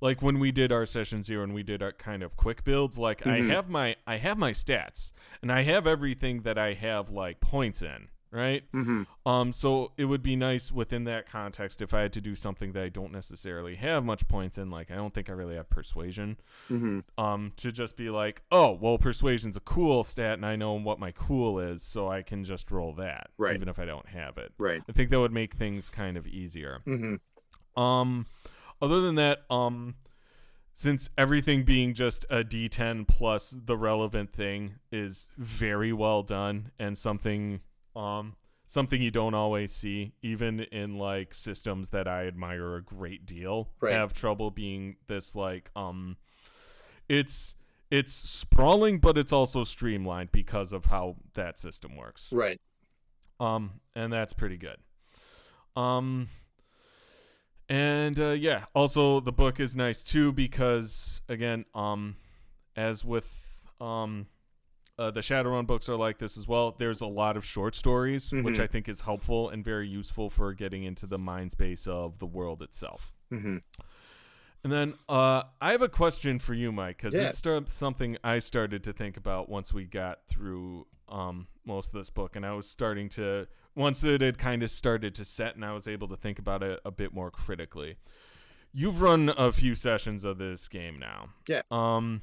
like 0.00 0.22
when 0.22 0.38
we 0.38 0.50
did 0.52 0.72
our 0.72 0.86
session 0.86 1.22
zero 1.22 1.42
and 1.44 1.54
we 1.54 1.62
did 1.62 1.82
our 1.82 1.92
kind 1.92 2.22
of 2.22 2.36
quick 2.36 2.64
builds 2.64 2.98
like 2.98 3.20
Mhm. 3.22 3.50
I 3.50 3.52
have 3.54 3.68
my 3.68 3.96
I 4.06 4.16
have 4.16 4.38
my 4.38 4.52
stats 4.52 5.12
and 5.42 5.52
I 5.52 5.62
have 5.62 5.86
everything 5.86 6.42
that 6.42 6.58
I 6.58 6.74
have 6.74 7.10
like 7.10 7.40
points 7.40 7.82
in, 7.82 8.08
right? 8.30 8.62
hmm 8.72 9.02
Um 9.26 9.52
so 9.52 9.92
it 9.98 10.06
would 10.06 10.22
be 10.22 10.36
nice 10.36 10.72
within 10.72 11.04
that 11.04 11.28
context 11.30 11.82
if 11.82 11.92
I 11.92 12.00
had 12.02 12.12
to 12.14 12.20
do 12.20 12.34
something 12.34 12.72
that 12.72 12.82
I 12.82 12.88
don't 12.88 13.12
necessarily 13.12 13.74
have 13.76 14.04
much 14.04 14.26
points 14.28 14.56
in 14.56 14.70
like 14.70 14.90
I 14.90 14.94
don't 14.94 15.12
think 15.12 15.28
I 15.28 15.32
really 15.34 15.56
have 15.56 15.68
persuasion 15.68 16.36
hmm 16.68 17.00
um 17.18 17.52
to 17.56 17.70
just 17.72 17.96
be 17.96 18.08
like, 18.08 18.42
"Oh, 18.50 18.72
well 18.72 18.96
persuasion's 18.96 19.56
a 19.56 19.60
cool 19.60 20.04
stat 20.04 20.34
and 20.34 20.46
I 20.46 20.56
know 20.56 20.72
what 20.74 20.98
my 20.98 21.10
cool 21.12 21.58
is, 21.58 21.82
so 21.82 22.08
I 22.08 22.22
can 22.22 22.44
just 22.44 22.70
roll 22.70 22.94
that 22.94 23.30
Right. 23.36 23.54
even 23.56 23.68
if 23.68 23.78
I 23.78 23.84
don't 23.84 24.08
have 24.08 24.38
it." 24.38 24.52
Right. 24.58 24.82
I 24.88 24.92
think 24.92 25.10
that 25.10 25.20
would 25.20 25.32
make 25.32 25.54
things 25.54 25.90
kind 25.90 26.16
of 26.16 26.26
easier. 26.26 26.80
hmm 26.86 27.16
Um, 27.76 28.26
other 28.80 29.00
than 29.00 29.14
that, 29.16 29.40
um, 29.50 29.94
since 30.72 31.10
everything 31.18 31.64
being 31.64 31.94
just 31.94 32.24
a 32.30 32.42
D10 32.44 33.06
plus 33.06 33.50
the 33.50 33.76
relevant 33.76 34.32
thing 34.32 34.76
is 34.90 35.28
very 35.36 35.92
well 35.92 36.22
done 36.22 36.70
and 36.78 36.96
something, 36.96 37.60
um, 37.94 38.36
something 38.66 39.02
you 39.02 39.10
don't 39.10 39.34
always 39.34 39.72
see, 39.72 40.12
even 40.22 40.60
in 40.60 40.96
like 40.96 41.34
systems 41.34 41.90
that 41.90 42.06
I 42.08 42.26
admire 42.26 42.76
a 42.76 42.82
great 42.82 43.26
deal, 43.26 43.68
Right. 43.80 43.92
have 43.92 44.12
trouble 44.14 44.50
being 44.50 44.96
this 45.08 45.34
like, 45.34 45.70
um, 45.76 46.16
it's 47.08 47.54
it's 47.90 48.12
sprawling, 48.12 49.00
but 49.00 49.18
it's 49.18 49.32
also 49.32 49.64
streamlined 49.64 50.30
because 50.30 50.72
of 50.72 50.84
how 50.86 51.16
that 51.34 51.58
system 51.58 51.96
works. 51.96 52.32
Right. 52.32 52.60
Um, 53.40 53.80
and 53.96 54.12
that's 54.12 54.32
pretty 54.32 54.56
good. 54.56 54.76
Um, 55.74 56.28
and 57.70 58.18
uh, 58.18 58.30
yeah, 58.30 58.64
also 58.74 59.20
the 59.20 59.32
book 59.32 59.58
is 59.60 59.74
nice 59.76 60.04
too 60.04 60.32
because 60.32 61.22
again, 61.28 61.64
um, 61.74 62.16
as 62.76 63.04
with 63.04 63.64
um, 63.80 64.26
uh, 64.98 65.10
the 65.10 65.20
Shadowrun 65.20 65.66
books 65.66 65.88
are 65.88 65.96
like 65.96 66.18
this 66.18 66.36
as 66.36 66.46
well. 66.46 66.72
There's 66.76 67.00
a 67.00 67.06
lot 67.06 67.36
of 67.38 67.44
short 67.44 67.74
stories, 67.74 68.30
which 68.32 68.56
Mhm. 68.56 68.60
I 68.60 68.66
think 68.66 68.88
is 68.88 69.00
helpful 69.02 69.48
and 69.48 69.64
very 69.64 69.88
useful 69.88 70.28
for 70.28 70.52
getting 70.52 70.82
into 70.84 71.06
the 71.06 71.18
mind 71.18 71.52
space 71.52 71.86
of 71.86 72.18
the 72.18 72.26
world 72.26 72.60
itself. 72.60 73.14
hmm 73.30 73.58
And 74.62 74.70
then 74.70 74.92
uh, 75.08 75.44
I 75.62 75.72
have 75.72 75.80
a 75.80 75.88
question 75.88 76.38
for 76.38 76.52
you, 76.52 76.70
Mike, 76.70 76.98
because 76.98 77.14
Yeah. 77.14 77.28
it's 77.28 77.72
something 77.72 78.18
I 78.22 78.40
started 78.40 78.84
to 78.84 78.92
think 78.92 79.16
about 79.16 79.48
once 79.48 79.72
we 79.72 79.84
got 79.86 80.26
through 80.26 80.86
um, 81.08 81.46
most 81.64 81.94
of 81.94 82.00
this 82.00 82.10
book, 82.10 82.36
and 82.36 82.44
I 82.44 82.52
was 82.52 82.68
starting 82.68 83.08
to 83.10 83.46
once 83.74 84.04
it 84.04 84.20
had 84.20 84.38
kind 84.38 84.62
of 84.62 84.70
started 84.70 85.14
to 85.16 85.24
set, 85.24 85.54
and 85.54 85.64
I 85.64 85.72
was 85.72 85.86
able 85.86 86.08
to 86.08 86.16
think 86.16 86.38
about 86.38 86.62
it 86.62 86.80
a 86.84 86.90
bit 86.90 87.12
more 87.14 87.30
critically. 87.30 87.96
You've 88.72 89.00
run 89.00 89.32
a 89.36 89.52
few 89.52 89.74
sessions 89.74 90.24
of 90.24 90.38
this 90.38 90.68
game 90.68 90.98
now. 90.98 91.30
Yeah. 91.48 91.62
Um, 91.70 92.22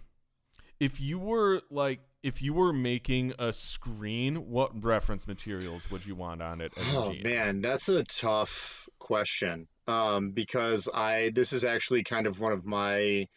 if 0.79 0.99
you 1.01 1.19
were 1.19 1.61
like, 1.69 1.99
if 2.23 2.41
you 2.41 2.53
were 2.53 2.73
making 2.73 3.33
a 3.39 3.53
screen, 3.53 4.49
what 4.49 4.83
reference 4.83 5.27
materials 5.27 5.89
would 5.91 6.05
you 6.05 6.15
want 6.15 6.41
on 6.41 6.61
it? 6.61 6.71
As 6.77 6.93
a 6.93 6.97
Oh 6.97 7.13
man, 7.23 7.61
that's 7.61 7.89
a 7.89 8.03
tough 8.03 8.87
question. 8.99 9.67
Um, 9.87 10.31
because 10.31 10.89
I 10.93 11.31
this 11.33 11.53
is 11.53 11.63
actually 11.63 12.03
kind 12.03 12.27
of 12.27 12.39
one 12.39 12.51
of 12.51 12.65
my 12.65 13.27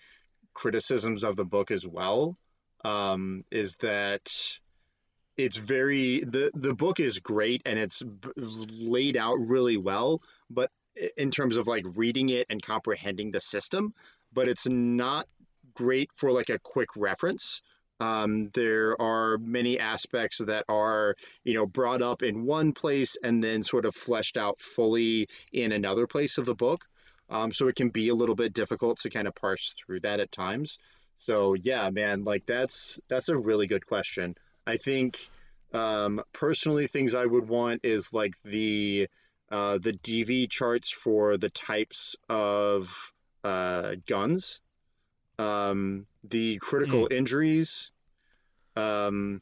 criticisms 0.55 1.23
of 1.23 1.37
the 1.37 1.45
book 1.45 1.70
as 1.70 1.87
well. 1.87 2.37
Um, 2.85 3.45
is 3.51 3.77
that 3.77 4.31
it's 5.44 5.56
very 5.56 6.20
the 6.20 6.50
the 6.54 6.74
book 6.74 7.00
is 7.00 7.18
great 7.18 7.62
and 7.66 7.78
it's 7.78 8.02
laid 8.36 9.16
out 9.16 9.36
really 9.38 9.76
well, 9.76 10.22
but 10.48 10.70
in 11.16 11.30
terms 11.30 11.56
of 11.56 11.66
like 11.66 11.84
reading 11.94 12.28
it 12.28 12.46
and 12.50 12.62
comprehending 12.62 13.30
the 13.30 13.40
system, 13.40 13.94
but 14.32 14.48
it's 14.48 14.68
not 14.68 15.26
great 15.74 16.10
for 16.14 16.32
like 16.32 16.50
a 16.50 16.58
quick 16.58 16.88
reference. 16.96 17.62
Um, 18.00 18.48
there 18.54 19.00
are 19.00 19.38
many 19.38 19.78
aspects 19.78 20.38
that 20.38 20.64
are 20.68 21.16
you 21.44 21.54
know 21.54 21.66
brought 21.66 22.02
up 22.02 22.22
in 22.22 22.44
one 22.44 22.72
place 22.72 23.16
and 23.22 23.42
then 23.42 23.62
sort 23.62 23.84
of 23.84 23.94
fleshed 23.94 24.36
out 24.36 24.58
fully 24.58 25.28
in 25.52 25.72
another 25.72 26.06
place 26.06 26.38
of 26.38 26.46
the 26.46 26.54
book. 26.54 26.84
Um, 27.28 27.52
so 27.52 27.68
it 27.68 27.76
can 27.76 27.90
be 27.90 28.08
a 28.08 28.14
little 28.14 28.34
bit 28.34 28.52
difficult 28.52 28.98
to 29.00 29.10
kind 29.10 29.28
of 29.28 29.34
parse 29.34 29.74
through 29.78 30.00
that 30.00 30.20
at 30.20 30.32
times. 30.32 30.78
So 31.16 31.54
yeah 31.54 31.90
man 31.90 32.24
like 32.24 32.46
that's 32.46 33.00
that's 33.08 33.28
a 33.28 33.36
really 33.36 33.66
good 33.66 33.86
question 33.86 34.34
i 34.70 34.76
think 34.76 35.18
um, 35.72 36.20
personally 36.32 36.86
things 36.86 37.14
i 37.14 37.24
would 37.24 37.48
want 37.48 37.80
is 37.84 38.12
like 38.12 38.34
the 38.44 39.06
uh, 39.51 39.78
the 39.78 39.92
dv 39.92 40.48
charts 40.48 40.90
for 40.90 41.36
the 41.36 41.51
types 41.51 42.16
of 42.28 43.12
uh, 43.44 43.94
guns. 44.06 44.60
Um, 45.38 46.06
the 46.24 46.59
critical 46.59 47.09
injuries 47.10 47.92
um, 48.76 49.40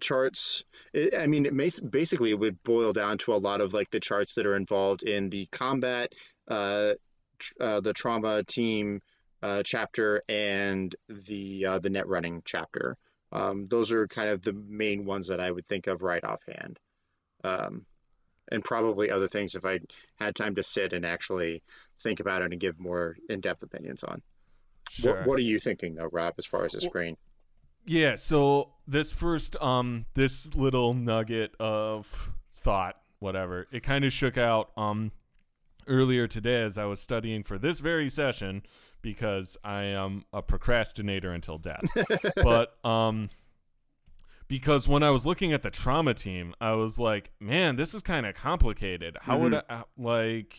charts. 0.00 0.64
It, 0.94 1.14
i 1.18 1.26
mean 1.26 1.46
it 1.46 1.52
may, 1.52 1.68
basically 1.90 2.30
it 2.30 2.38
would 2.38 2.62
boil 2.62 2.92
down 2.92 3.18
to 3.18 3.34
a 3.34 3.36
lot 3.36 3.60
of 3.60 3.74
like 3.74 3.90
the 3.90 4.00
charts 4.00 4.34
that 4.34 4.46
are 4.46 4.56
involved 4.56 5.02
in 5.02 5.30
the 5.30 5.46
combat 5.46 6.12
uh, 6.48 6.94
tr- 7.38 7.52
uh 7.60 7.80
the 7.80 7.92
trauma 7.92 8.42
team 8.44 9.00
uh, 9.42 9.62
chapter 9.64 10.22
and 10.28 10.94
the 11.08 11.66
uh, 11.66 11.78
the 11.78 11.90
net 11.90 12.06
running 12.06 12.42
chapter 12.44 12.96
um, 13.32 13.66
those 13.68 13.92
are 13.92 14.06
kind 14.08 14.28
of 14.28 14.42
the 14.42 14.52
main 14.52 15.04
ones 15.04 15.28
that 15.28 15.40
i 15.40 15.50
would 15.50 15.66
think 15.66 15.86
of 15.86 16.02
right 16.02 16.24
offhand 16.24 16.78
um, 17.44 17.86
and 18.52 18.64
probably 18.64 19.10
other 19.10 19.28
things 19.28 19.54
if 19.54 19.64
i 19.64 19.78
had 20.16 20.34
time 20.34 20.54
to 20.54 20.62
sit 20.62 20.92
and 20.92 21.04
actually 21.04 21.62
think 22.02 22.20
about 22.20 22.42
it 22.42 22.50
and 22.52 22.60
give 22.60 22.78
more 22.78 23.16
in-depth 23.28 23.62
opinions 23.62 24.02
on 24.02 24.22
Sure. 24.90 25.18
What, 25.18 25.26
what 25.26 25.38
are 25.38 25.42
you 25.42 25.60
thinking 25.60 25.94
though, 25.94 26.08
Rob, 26.10 26.34
as 26.36 26.46
far 26.46 26.64
as 26.64 26.72
the 26.72 26.80
screen? 26.80 27.16
Yeah, 27.86 28.16
so 28.16 28.72
this 28.88 29.12
first 29.12 29.56
um 29.62 30.06
this 30.14 30.52
little 30.54 30.94
nugget 30.94 31.54
of 31.60 32.32
thought, 32.52 32.96
whatever, 33.20 33.68
it 33.70 33.84
kind 33.84 34.04
of 34.04 34.12
shook 34.12 34.36
out 34.36 34.70
um 34.76 35.12
earlier 35.86 36.26
today 36.26 36.62
as 36.62 36.76
I 36.76 36.86
was 36.86 37.00
studying 37.00 37.44
for 37.44 37.56
this 37.56 37.78
very 37.78 38.10
session 38.10 38.62
because 39.02 39.56
I 39.64 39.84
am 39.84 40.24
a 40.32 40.42
procrastinator 40.42 41.32
until 41.32 41.58
death. 41.58 41.84
but 42.36 42.84
um 42.84 43.30
because 44.48 44.88
when 44.88 45.04
I 45.04 45.10
was 45.10 45.24
looking 45.24 45.52
at 45.52 45.62
the 45.62 45.70
trauma 45.70 46.12
team, 46.12 46.54
I 46.60 46.72
was 46.72 46.98
like, 46.98 47.30
man, 47.38 47.76
this 47.76 47.94
is 47.94 48.02
kind 48.02 48.26
of 48.26 48.34
complicated. 48.34 49.16
How 49.22 49.38
would 49.38 49.54
I 49.54 49.84
like 49.96 50.56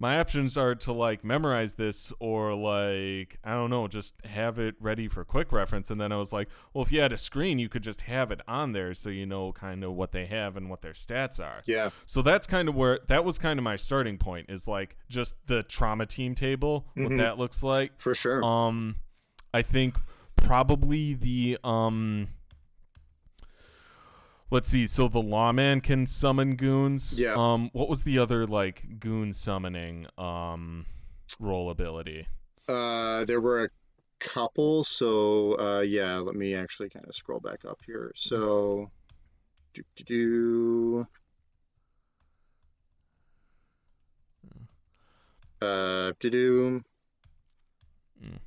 my 0.00 0.18
options 0.18 0.56
are 0.56 0.74
to 0.74 0.92
like 0.92 1.22
memorize 1.22 1.74
this 1.74 2.12
or 2.18 2.54
like 2.54 3.38
I 3.44 3.52
don't 3.52 3.70
know, 3.70 3.86
just 3.86 4.14
have 4.24 4.58
it 4.58 4.74
ready 4.80 5.06
for 5.06 5.24
quick 5.24 5.52
reference. 5.52 5.90
And 5.90 6.00
then 6.00 6.10
I 6.10 6.16
was 6.16 6.32
like, 6.32 6.48
well, 6.72 6.82
if 6.82 6.90
you 6.90 7.00
had 7.00 7.12
a 7.12 7.18
screen, 7.18 7.58
you 7.58 7.68
could 7.68 7.82
just 7.82 8.00
have 8.02 8.32
it 8.32 8.40
on 8.48 8.72
there 8.72 8.94
so 8.94 9.10
you 9.10 9.26
know 9.26 9.52
kind 9.52 9.84
of 9.84 9.92
what 9.92 10.12
they 10.12 10.24
have 10.26 10.56
and 10.56 10.68
what 10.70 10.80
their 10.80 10.94
stats 10.94 11.38
are. 11.38 11.60
Yeah. 11.66 11.90
So 12.06 12.22
that's 12.22 12.46
kind 12.46 12.68
of 12.68 12.74
where 12.74 12.98
that 13.08 13.24
was 13.24 13.38
kind 13.38 13.58
of 13.60 13.62
my 13.62 13.76
starting 13.76 14.16
point 14.18 14.46
is 14.48 14.66
like 14.66 14.96
just 15.08 15.36
the 15.46 15.62
trauma 15.62 16.06
team 16.06 16.34
table, 16.34 16.86
what 16.94 17.12
Mhm. 17.12 17.18
that 17.18 17.38
looks 17.38 17.62
like. 17.62 17.92
For 18.00 18.14
sure. 18.14 18.42
Um, 18.42 18.96
I 19.52 19.62
think 19.62 19.94
probably 20.36 21.14
the 21.14 21.58
um. 21.62 22.28
Let's 24.50 24.68
see. 24.68 24.86
So 24.88 25.06
the 25.06 25.22
lawman 25.22 25.80
can 25.80 26.06
summon 26.06 26.56
goons. 26.56 27.18
Yeah. 27.18 27.34
Um, 27.36 27.70
what 27.72 27.88
was 27.88 28.02
the 28.02 28.18
other 28.18 28.46
like 28.46 28.98
goon 28.98 29.32
summoning 29.32 30.06
um 30.18 30.86
role 31.38 31.70
ability? 31.70 32.26
Uh, 32.68 33.24
there 33.24 33.40
were 33.40 33.64
a 33.64 33.68
couple. 34.18 34.82
So 34.84 35.58
uh, 35.58 35.80
yeah, 35.80 36.16
let 36.16 36.34
me 36.34 36.54
actually 36.54 36.90
kind 36.90 37.06
of 37.06 37.14
scroll 37.14 37.40
back 37.40 37.64
up 37.64 37.80
here. 37.86 38.12
So, 38.16 38.90
do 39.72 39.82
do 39.96 40.04
do. 40.04 41.06
Uh, 45.62 46.12
do 46.18 46.30
do. 46.30 46.82
Mm. 48.24 48.38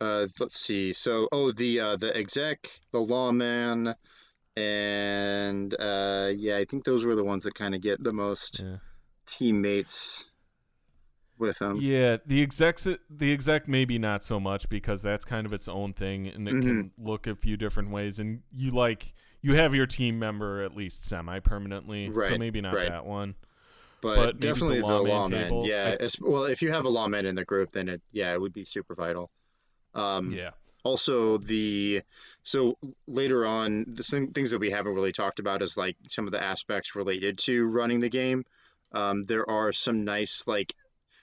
Uh, 0.00 0.26
let's 0.38 0.60
see. 0.60 0.92
So, 0.92 1.28
oh, 1.32 1.52
the 1.52 1.80
uh, 1.80 1.96
the 1.96 2.14
exec, 2.16 2.70
the 2.92 3.00
lawman, 3.00 3.94
and 4.58 5.74
uh, 5.80 6.30
yeah, 6.36 6.56
I 6.56 6.64
think 6.64 6.84
those 6.84 7.04
were 7.04 7.14
the 7.16 7.24
ones 7.24 7.44
that 7.44 7.54
kind 7.54 7.74
of 7.74 7.80
get 7.80 8.02
the 8.02 8.12
most 8.12 8.60
Yeah. 8.60 8.76
teammates 9.26 10.26
with 11.38 11.58
them. 11.58 11.76
Yeah, 11.80 12.16
the 12.26 12.42
execs 12.42 12.86
the 13.08 13.32
exec 13.32 13.68
maybe 13.68 13.98
not 13.98 14.24
so 14.24 14.40
much 14.40 14.68
because 14.68 15.02
that's 15.02 15.24
kind 15.24 15.46
of 15.46 15.52
its 15.52 15.68
own 15.68 15.92
thing 15.92 16.26
and 16.26 16.48
it 16.48 16.52
can 16.52 16.62
Mm-hmm. 16.96 17.06
look 17.08 17.26
a 17.26 17.34
few 17.36 17.56
different 17.56 17.90
ways 17.90 18.18
and 18.18 18.40
you 18.52 18.70
like 18.72 19.14
you 19.40 19.54
have 19.54 19.72
your 19.74 19.86
team 19.86 20.18
member 20.18 20.62
at 20.64 20.76
least 20.76 21.04
semi 21.04 21.38
permanently. 21.40 22.06
So 22.08 22.12
Right, 22.12 22.38
maybe 22.40 22.60
not 22.60 22.74
right. 22.74 22.88
that 22.90 23.06
one. 23.06 23.36
but, 24.00 24.16
But 24.16 24.40
the 24.40 24.46
definitely 24.48 24.80
the 24.80 24.86
lawman 24.86 25.08
lawman. 25.12 25.42
table, 25.44 25.66
yeah, 25.66 25.96
I- 26.00 26.08
well, 26.20 26.44
if 26.44 26.60
you 26.62 26.70
have 26.72 26.84
a 26.84 26.88
lawman 26.88 27.24
in 27.26 27.34
the 27.36 27.44
group, 27.44 27.70
then 27.72 27.88
it 27.88 28.02
yeah, 28.12 28.32
it 28.32 28.40
would 28.40 28.52
be 28.52 28.64
super 28.64 28.94
vital. 28.96 29.30
Um, 29.94 30.32
Yeah. 30.32 30.50
Also, 30.88 31.36
the 31.36 32.00
so 32.42 32.78
later 33.06 33.44
on, 33.44 33.84
the 33.86 34.02
thing- 34.02 34.32
things 34.32 34.52
that 34.52 34.58
we 34.58 34.70
haven't 34.70 34.94
really 34.94 35.12
talked 35.12 35.38
about 35.38 35.60
is 35.60 35.76
like 35.76 35.96
some 36.08 36.26
of 36.26 36.32
the 36.32 36.42
aspects 36.42 36.96
related 36.96 37.36
to 37.40 37.66
running 37.66 38.00
the 38.00 38.08
game. 38.08 38.42
Um, 38.92 39.22
there 39.22 39.48
are 39.50 39.70
some 39.70 40.06
nice 40.06 40.44
like 40.46 40.72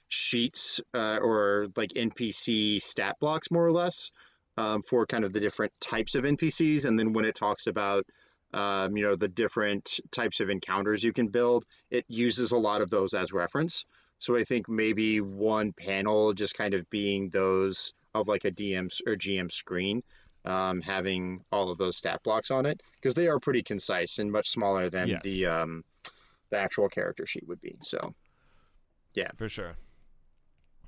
sheets 0.08 0.82
uh, 0.94 1.18
or 1.20 1.70
like 1.76 1.94
NPC 1.96 2.80
stat 2.80 3.16
blocks, 3.20 3.50
more 3.50 3.66
or 3.66 3.72
less, 3.72 4.12
um, 4.56 4.84
for 4.84 5.08
kind 5.08 5.24
of 5.24 5.34
the 5.34 5.40
different 5.40 5.74
types 5.82 6.14
of 6.14 6.26
NPCs. 6.26 6.86
And 6.86 7.00
then 7.00 7.14
when 7.14 7.26
it 7.26 7.34
talks 7.34 7.66
about 7.66 8.06
um, 8.54 8.96
you 8.96 9.04
know 9.04 9.16
the 9.16 9.28
different 9.28 10.00
types 10.12 10.42
of 10.42 10.52
encounters 10.52 11.04
you 11.04 11.12
can 11.12 11.30
build, 11.30 11.66
it 11.90 12.06
uses 12.08 12.52
a 12.52 12.58
lot 12.70 12.82
of 12.82 12.92
those 12.92 13.16
as 13.16 13.34
reference. 13.34 13.84
So 14.20 14.38
I 14.38 14.44
think 14.44 14.70
maybe 14.70 15.22
one 15.22 15.74
panel 15.74 16.34
just 16.34 16.54
kind 16.54 16.76
of 16.76 16.88
being 16.92 17.30
those 17.30 17.94
of 18.16 18.28
like 18.28 18.46
a 18.46 18.52
DM 18.52 18.90
or 19.06 19.16
GM 19.16 19.52
screen, 19.52 20.02
um, 20.46 20.82
having 20.82 21.44
all 21.52 21.70
of 21.70 21.78
those 21.78 21.98
stat 21.98 22.22
blocks 22.24 22.50
on 22.50 22.66
it 22.66 22.82
because 22.96 23.14
they 23.14 23.28
are 23.28 23.40
pretty 23.40 23.62
concise 23.62 24.18
and 24.20 24.32
much 24.32 24.50
smaller 24.50 24.90
than 24.90 25.10
Yes. 25.10 25.22
the 25.24 25.46
um, 25.46 25.84
the 26.50 26.58
actual 26.58 26.88
character 26.90 27.26
sheet 27.26 27.48
would 27.48 27.62
be. 27.62 27.76
So 27.82 28.16
yeah, 29.14 29.30
for 29.36 29.50
sure. 29.50 29.76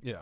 Yeah. 0.01 0.21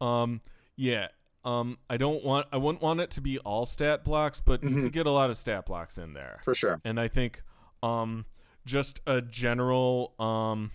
Um 0.00 0.40
yeah. 0.76 1.08
Um 1.44 1.78
I 1.88 1.96
don't 1.96 2.24
want 2.24 2.46
I 2.52 2.56
wouldn't 2.56 2.82
want 2.82 3.00
it 3.00 3.10
to 3.12 3.20
be 3.20 3.38
all 3.38 3.64
stat 3.66 4.04
blocks, 4.04 4.40
but 4.40 4.62
you 4.62 4.70
Mhm. 4.70 4.82
could 4.84 4.92
get 4.92 5.06
a 5.06 5.10
lot 5.12 5.30
of 5.30 5.36
stat 5.36 5.66
blocks 5.66 5.98
in 5.98 6.12
there. 6.14 6.40
for 6.44 6.54
sure, 6.54 6.80
And 6.84 6.98
I 6.98 7.08
think 7.08 7.42
um 7.82 8.24
just 8.64 9.00
a 9.06 9.20
general 9.20 10.14
um 10.18 10.72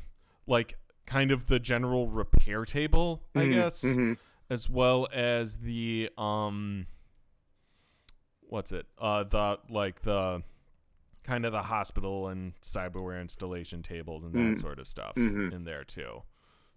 like 0.47 0.77
kind 1.05 1.31
of 1.31 1.47
the 1.47 1.59
general 1.59 2.07
repair 2.07 2.63
table, 2.65 3.23
I 3.35 3.39
Mhm, 3.45 3.51
guess, 3.51 3.81
mhm. 3.83 4.17
As 4.53 4.69
well 4.69 5.07
as 5.11 5.57
the 5.57 6.09
um 6.17 6.87
what's 8.41 8.71
it? 8.71 8.85
Uh 8.97 9.23
the 9.23 9.59
like 9.69 10.01
the 10.03 10.43
kind 11.23 11.45
of 11.45 11.51
the 11.51 11.63
hospital 11.63 12.27
and 12.27 12.53
cyberware 12.61 13.19
installation 13.21 13.81
tables 13.81 14.23
and 14.23 14.33
that 14.33 14.39
Mhm. 14.39 14.61
sort 14.61 14.77
of 14.79 14.87
stuff 14.87 15.15
Mhm. 15.15 15.51
in 15.53 15.63
there 15.63 15.83
too. 15.83 16.23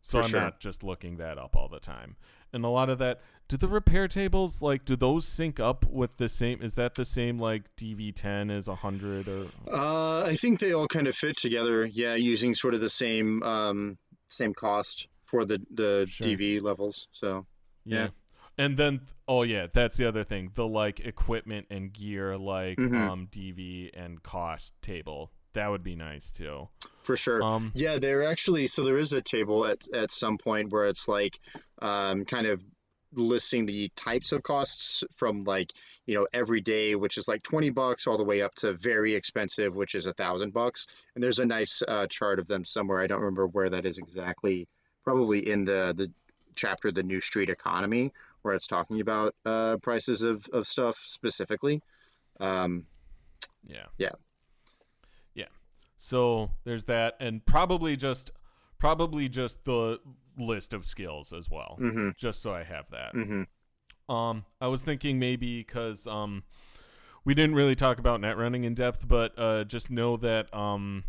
So 0.03 0.21
For 0.21 0.25
I'm 0.25 0.31
sure. 0.31 0.41
not 0.41 0.61
just 0.61 0.85
looking 0.85 1.17
that 1.17 1.37
up 1.37 1.57
all 1.57 1.69
the 1.69 1.81
time. 1.81 2.15
And 2.53 2.65
a 2.65 2.69
lot 2.69 2.89
of 2.89 2.99
that 2.99 3.21
do 3.49 3.57
the 3.57 3.67
repair 3.67 4.07
tables 4.07 4.63
like 4.63 4.85
do 4.85 4.95
those 4.95 5.27
sync 5.27 5.59
up 5.59 5.85
with 5.85 6.17
the 6.17 6.29
same 6.29 6.63
is 6.63 6.75
that 6.75 6.95
the 6.95 7.05
same 7.05 7.41
like 7.41 7.75
DV10 7.77 8.51
as 8.57 8.69
100 8.69 9.27
or 9.29 9.49
Uh, 9.69 10.25
I 10.25 10.37
think 10.37 10.61
they 10.61 10.73
all 10.73 10.87
kind 10.87 11.09
of 11.09 11.17
fit 11.17 11.37
together. 11.37 11.85
Yeah, 11.87 12.15
using 12.15 12.55
sort 12.55 12.75
of 12.75 12.81
the 12.81 12.89
same 12.89 13.43
um, 13.43 13.99
same 14.31 14.55
cost 14.55 15.09
for 15.25 15.45
the 15.45 15.61
the 15.73 16.07
Sure. 16.09 16.29
DV 16.29 16.61
levels. 16.63 17.09
So 17.11 17.45
Yeah. 17.87 18.09
And 18.59 18.77
then 18.77 19.01
oh 19.29 19.43
yeah, 19.43 19.67
that's 19.73 19.97
the 19.97 20.07
other 20.09 20.25
thing. 20.25 20.51
The 20.55 20.67
like 20.67 21.01
equipment 21.01 21.67
and 21.71 21.93
gear 21.93 22.37
like 22.39 22.79
Mhm. 22.79 22.95
um 23.11 23.29
DV 23.31 23.91
and 23.95 24.23
cost 24.23 24.73
table. 24.83 25.31
That 25.53 25.71
would 25.71 25.83
be 25.83 25.97
nice 25.97 26.33
too. 26.33 26.69
for 27.03 27.17
sure. 27.17 27.43
Um 27.43 27.73
Yeah, 27.75 27.99
they're 27.99 28.25
actually 28.27 28.67
so 28.67 28.83
there 28.85 28.99
is 28.99 29.13
a 29.13 29.23
table 29.23 29.67
at 29.67 29.87
at 29.95 30.11
some 30.11 30.39
point 30.39 30.73
where 30.73 30.87
it's 30.87 31.07
like 31.09 31.39
um, 31.83 32.25
kind 32.25 32.47
of 32.47 32.63
listing 33.13 33.65
the 33.67 33.89
types 33.97 34.33
of 34.33 34.43
costs 34.43 35.05
from 35.15 35.45
like 35.45 35.73
you 36.07 36.15
know 36.15 36.27
everyday, 36.33 36.95
which 36.95 37.17
is 37.19 37.29
like 37.29 37.43
twenty 37.43 37.71
bucks, 37.71 38.07
all 38.07 38.19
the 38.19 38.25
way 38.25 38.43
up 38.43 38.55
to 38.57 38.73
very 38.75 39.15
expensive, 39.15 39.75
which 39.77 39.95
is 39.95 40.07
a 40.07 40.13
thousand 40.15 40.53
bucks. 40.53 40.87
And 41.15 41.23
there's 41.23 41.39
a 41.39 41.47
nice 41.47 41.83
uh, 41.87 42.07
chart 42.09 42.39
of 42.39 42.47
them 42.49 42.65
somewhere. 42.65 43.01
I 43.01 43.07
don't 43.07 43.21
remember 43.21 43.47
where 43.47 43.71
that 43.71 43.87
is 43.87 43.99
exactly. 43.99 44.67
Probably 45.05 45.49
in 45.49 45.65
the 45.65 45.95
the 45.97 46.11
chapter, 46.57 46.91
the 46.91 47.03
New 47.03 47.21
Street 47.21 47.51
Economy, 47.51 48.13
where 48.43 48.55
it's 48.55 48.67
talking 48.67 49.01
about 49.01 49.35
uh, 49.45 49.77
prices 49.83 50.23
of 50.23 50.47
of 50.53 50.67
stuff 50.67 50.99
specifically. 51.07 51.83
Um, 52.41 52.87
yeah. 53.67 53.87
Yeah. 53.99 54.13
Yeah. 55.35 55.47
So 55.97 56.51
there's 56.65 56.85
that 56.85 57.17
and 57.21 57.45
probably 57.45 57.97
just 57.97 58.31
probably 58.79 59.29
just 59.29 59.65
the 59.65 60.01
list 60.39 60.73
of 60.73 60.85
skills 60.85 61.33
as 61.33 61.49
well. 61.51 61.77
hmm 61.79 62.11
Just 62.17 62.43
so 62.43 62.53
I 62.53 62.65
have 62.65 62.87
that. 62.91 63.13
hmm 63.13 63.43
Um, 64.09 64.45
I 64.61 64.69
was 64.69 64.83
thinking 64.83 65.19
maybe 65.19 65.59
because 65.61 66.07
um, 66.07 66.45
we 67.25 67.35
didn't 67.35 67.57
really 67.57 67.75
talk 67.75 67.99
about 67.99 68.21
net 68.21 68.37
running 68.37 68.65
in 68.65 68.75
depth, 68.75 69.09
but 69.09 69.37
uh, 69.39 69.65
just 69.65 69.91
know 69.91 70.17
that 70.19 70.53
um, 70.55 71.05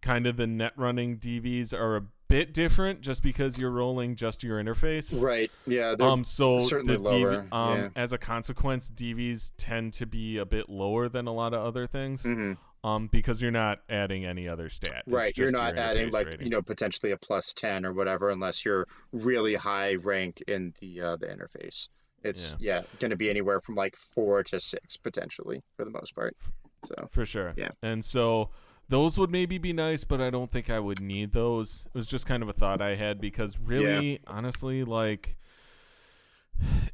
kind 0.00 0.26
of 0.26 0.36
the 0.36 0.46
net 0.46 0.72
running 0.76 1.18
DVs 1.18 1.72
are 1.72 1.96
a 1.96 2.02
bit 2.28 2.52
different, 2.54 3.00
just 3.00 3.22
because 3.22 3.58
you're 3.58 3.70
rolling 3.70 4.16
just 4.16 4.42
your 4.42 4.62
interface. 4.62 5.20
Right. 5.20 5.50
Yeah. 5.66 5.94
Um, 6.00 6.24
so 6.24 6.58
certainly 6.60 6.96
the 6.96 7.02
lower, 7.02 7.42
DV, 7.42 7.52
um, 7.52 7.78
yeah. 7.78 7.88
as 7.96 8.12
a 8.12 8.18
consequence, 8.18 8.90
DVs 8.90 9.52
tend 9.56 9.92
to 9.94 10.06
be 10.06 10.38
a 10.38 10.44
bit 10.46 10.68
lower 10.68 11.08
than 11.08 11.26
a 11.26 11.32
lot 11.32 11.54
of 11.54 11.64
other 11.64 11.86
things. 11.86 12.22
mhm. 12.22 12.56
Um, 12.82 13.06
because 13.06 13.40
you're 13.40 13.50
not 13.50 13.78
adding 13.88 14.26
any 14.26 14.46
other 14.46 14.68
stat. 14.68 15.04
It's 15.06 15.12
Right, 15.12 15.34
you're 15.38 15.50
not 15.50 15.78
adding 15.78 16.10
like 16.10 16.26
rating. 16.26 16.42
you 16.44 16.50
know 16.50 16.60
potentially 16.60 17.12
a 17.12 17.16
plus 17.16 17.54
ten 17.54 17.86
or 17.86 17.94
whatever 17.94 18.28
unless 18.28 18.62
you're 18.62 18.86
really 19.10 19.54
high 19.54 19.94
ranked 19.94 20.42
in 20.42 20.74
the 20.80 21.00
uh, 21.00 21.16
the 21.16 21.26
interface. 21.28 21.88
It's 22.22 22.54
yeah, 22.58 22.82
going 22.98 23.10
to 23.10 23.16
be 23.16 23.30
anywhere 23.30 23.60
from 23.60 23.74
like 23.74 23.96
four 23.96 24.42
to 24.44 24.60
six 24.60 24.98
potentially 24.98 25.62
for 25.78 25.86
the 25.86 25.90
most 25.92 26.14
part. 26.14 26.36
So 26.84 27.08
For 27.10 27.24
sure. 27.24 27.54
Yeah. 27.56 27.70
And 27.82 28.04
so 28.04 28.50
those 28.88 29.18
would 29.18 29.30
maybe 29.30 29.58
be 29.58 29.72
nice, 29.72 30.04
but 30.04 30.20
I 30.20 30.30
don't 30.30 30.50
think 30.50 30.68
I 30.70 30.78
would 30.80 31.00
need 31.00 31.32
those. 31.32 31.84
It 31.86 31.94
was 31.94 32.06
just 32.06 32.26
kind 32.26 32.42
of 32.42 32.48
a 32.48 32.52
thought 32.52 32.82
I 32.82 32.94
had 32.96 33.20
because 33.20 33.58
really, 33.58 34.20
honestly, 34.26 34.84
like 34.84 35.36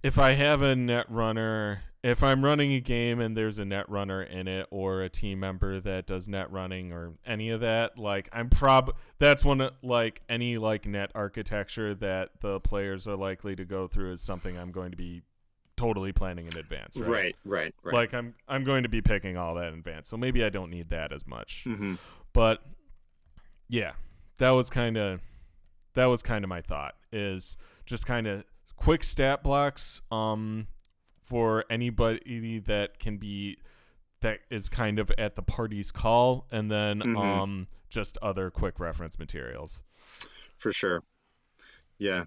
if 0.02 0.18
I 0.18 0.32
have 0.32 0.62
a 0.62 0.74
net 0.76 1.06
runner, 1.08 1.82
if 2.02 2.22
I'm 2.22 2.44
running 2.44 2.72
a 2.72 2.80
game 2.80 3.20
and 3.20 3.36
there's 3.36 3.58
a 3.58 3.64
net 3.64 3.88
runner 3.90 4.22
in 4.22 4.48
it 4.48 4.66
or 4.70 5.02
a 5.02 5.08
team 5.10 5.40
member 5.40 5.80
that 5.80 6.06
does 6.06 6.28
net 6.28 6.50
running 6.50 6.92
or 6.92 7.12
any 7.26 7.50
of 7.50 7.60
that, 7.60 7.98
like 7.98 8.28
I'm 8.32 8.48
prob 8.48 8.94
that's 9.18 9.44
one 9.44 9.60
of 9.60 9.72
like 9.82 10.22
any 10.28 10.56
like 10.56 10.86
net 10.86 11.10
architecture 11.14 11.94
that 11.96 12.30
the 12.40 12.60
players 12.60 13.06
are 13.06 13.16
likely 13.16 13.54
to 13.56 13.64
go 13.64 13.86
through 13.86 14.12
is 14.12 14.22
something 14.22 14.56
I'm 14.56 14.72
going 14.72 14.92
to 14.92 14.96
be 14.96 15.22
totally 15.80 16.12
planning 16.12 16.46
in 16.46 16.56
advance. 16.58 16.96
Right, 16.96 17.08
right, 17.08 17.36
right. 17.44 17.74
right. 17.82 17.94
Like 17.94 18.14
I'm 18.14 18.34
I'm 18.48 18.64
going 18.64 18.82
to 18.82 18.88
be 18.88 19.00
picking 19.02 19.36
all 19.36 19.54
that 19.56 19.68
in 19.72 19.74
advance. 19.74 20.08
So 20.08 20.16
maybe 20.16 20.44
I 20.44 20.48
don't 20.48 20.70
need 20.70 20.90
that 20.90 21.12
as 21.12 21.26
much. 21.26 21.64
Mm-hmm. 21.66 21.94
But 22.32 22.62
yeah, 23.68 23.92
that 24.38 24.50
was 24.50 24.70
kind 24.70 24.96
of 24.96 25.20
that 25.94 26.06
was 26.06 26.22
kind 26.22 26.44
of 26.44 26.48
my 26.48 26.60
thought 26.60 26.94
is 27.12 27.56
just 27.86 28.06
kind 28.06 28.26
of 28.26 28.44
quick 28.76 29.02
stat 29.04 29.42
blocks 29.42 30.00
um 30.10 30.66
for 31.20 31.64
anybody 31.68 32.58
that 32.60 32.98
can 32.98 33.16
be 33.18 33.58
that 34.20 34.38
is 34.50 34.68
kind 34.68 34.98
of 34.98 35.10
at 35.18 35.34
the 35.36 35.42
party's 35.42 35.90
call 35.90 36.46
and 36.50 36.70
then 36.70 37.00
Mhm. 37.00 37.16
um 37.18 37.66
just 37.88 38.16
other 38.22 38.50
quick 38.50 38.78
reference 38.80 39.18
materials. 39.18 39.80
for 40.56 40.72
sure. 40.72 41.02
Yeah. 41.98 42.24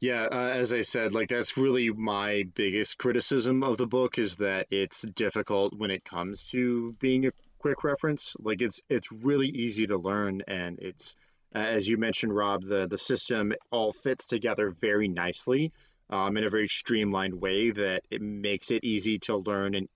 Yeah, 0.00 0.24
uh, 0.24 0.50
as 0.54 0.74
I 0.74 0.82
said, 0.82 1.14
like 1.14 1.30
that's 1.30 1.56
really 1.56 1.90
my 1.90 2.44
biggest 2.54 2.98
criticism 2.98 3.62
of 3.62 3.78
the 3.78 3.86
book 3.86 4.18
is 4.18 4.36
that 4.36 4.66
it's 4.70 5.02
difficult 5.02 5.72
when 5.74 5.90
it 5.90 6.04
comes 6.04 6.44
to 6.50 6.92
being 7.00 7.26
a 7.26 7.32
quick 7.58 7.82
reference. 7.82 8.36
Like 8.38 8.60
it's 8.60 8.80
it's 8.90 9.10
really 9.10 9.48
easy 9.48 9.86
to 9.86 9.96
learn 9.96 10.42
and 10.46 10.78
it's 10.80 11.14
as 11.54 11.88
you 11.88 11.96
mentioned 11.96 12.36
Rob, 12.36 12.62
the 12.62 12.86
the 12.86 12.98
system 12.98 13.54
all 13.70 13.90
fits 13.90 14.26
together 14.26 14.70
very 14.70 15.08
nicely 15.08 15.72
um, 16.10 16.36
in 16.36 16.44
a 16.44 16.50
very 16.50 16.68
streamlined 16.68 17.40
way 17.40 17.70
that 17.70 18.02
it 18.10 18.20
makes 18.20 18.70
it 18.70 18.84
easy 18.84 19.18
to 19.20 19.36
learn 19.36 19.74
and 19.74 19.88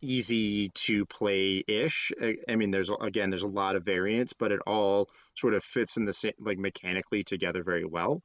easy 0.00 0.70
to 0.70 1.04
play 1.04 1.62
ish. 1.66 2.10
I, 2.22 2.36
I 2.48 2.56
mean, 2.56 2.70
there's 2.70 2.90
again, 3.02 3.28
there's 3.28 3.42
a 3.42 3.46
lot 3.48 3.76
of 3.76 3.84
variance, 3.84 4.32
but 4.32 4.50
it 4.50 4.60
all 4.66 5.10
sort 5.34 5.52
of 5.52 5.62
fits 5.62 5.98
in 5.98 6.06
the 6.06 6.14
same, 6.14 6.32
like 6.38 6.58
mechanically 6.58 7.22
together 7.22 7.62
very 7.62 7.84
well. 7.84 8.22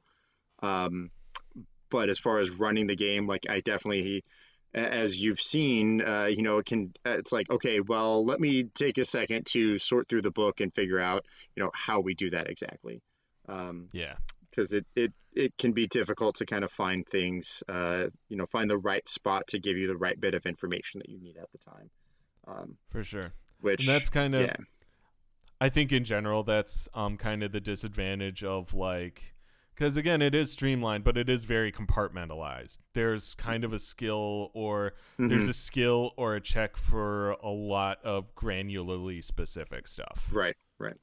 Um, 0.62 1.12
but 1.90 2.10
as 2.10 2.20
far 2.20 2.40
as 2.40 2.50
running 2.52 2.88
the 2.88 2.96
game, 2.96 3.28
like 3.28 3.50
I 3.50 3.60
definitely, 3.62 4.24
a- 4.74 4.78
as 4.80 5.18
you've 5.20 5.42
seen, 5.42 6.02
uh, 6.02 6.26
you 6.26 6.42
know, 6.42 6.58
it 6.60 6.66
can. 6.66 6.94
It's 7.06 7.32
like, 7.32 7.50
okay, 7.50 7.80
well, 7.82 8.26
let 8.26 8.40
me 8.40 8.64
take 8.64 8.98
a 8.98 9.06
second 9.06 9.46
to 9.48 9.78
sort 9.78 10.08
through 10.08 10.22
the 10.22 10.32
book 10.32 10.62
and 10.62 10.74
figure 10.74 11.00
out, 11.00 11.26
you 11.56 11.64
know, 11.64 11.72
how 11.74 12.00
we 12.00 12.14
do 12.14 12.30
that 12.30 12.50
exactly. 12.50 13.02
Um, 13.50 13.90
Yeah. 13.92 14.16
because 14.50 14.74
it, 14.74 14.86
it 14.96 15.14
it 15.34 15.58
can 15.58 15.72
be 15.72 15.88
difficult 15.88 16.36
to 16.36 16.46
kind 16.46 16.64
of 16.64 16.72
find 16.72 17.08
things, 17.08 17.64
uh, 17.70 18.08
you 18.28 18.36
know, 18.38 18.46
find 18.46 18.70
the 18.70 18.78
right 18.78 19.08
spot 19.08 19.48
to 19.48 19.60
give 19.60 19.78
you 19.78 19.88
the 19.88 19.98
right 19.98 20.20
bit 20.20 20.34
of 20.34 20.46
information 20.46 21.00
that 21.00 21.10
you 21.10 21.20
need 21.20 21.38
at 21.38 21.50
the 21.52 21.58
time. 21.58 21.90
Um, 22.48 22.78
For 22.90 23.04
sure. 23.04 23.34
which 23.62 23.80
And 23.82 23.90
that's 23.90 24.10
kind 24.10 24.36
of 24.36 24.42
yeah, 24.42 24.56
I 25.62 25.70
think 25.70 25.92
in 25.92 26.04
general 26.04 26.44
that's 26.44 26.88
um 26.94 27.18
kind 27.18 27.44
of 27.44 27.52
the 27.52 27.62
disadvantage 27.62 28.44
of 28.44 28.74
like 28.74 29.34
because 29.74 29.98
again 29.98 30.22
it 30.22 30.36
is 30.36 30.52
streamlined 30.52 31.04
but 31.04 31.18
it 31.18 31.30
is 31.30 31.44
very 31.46 31.72
compartmentalized. 31.72 32.78
There's 32.94 33.34
kind 33.36 33.64
of 33.64 33.74
a 33.74 33.80
skill 33.80 34.52
or 34.54 34.94
there's 35.18 35.46
Mhm. 35.46 35.50
a 35.50 35.54
skill 35.54 36.14
or 36.18 36.36
a 36.36 36.42
check 36.42 36.78
for 36.78 37.32
a 37.44 37.50
lot 37.50 38.04
of 38.04 38.36
granularly 38.36 39.24
specific 39.24 39.88
stuff. 39.88 40.28
right, 40.32 40.56
right, 40.80 40.98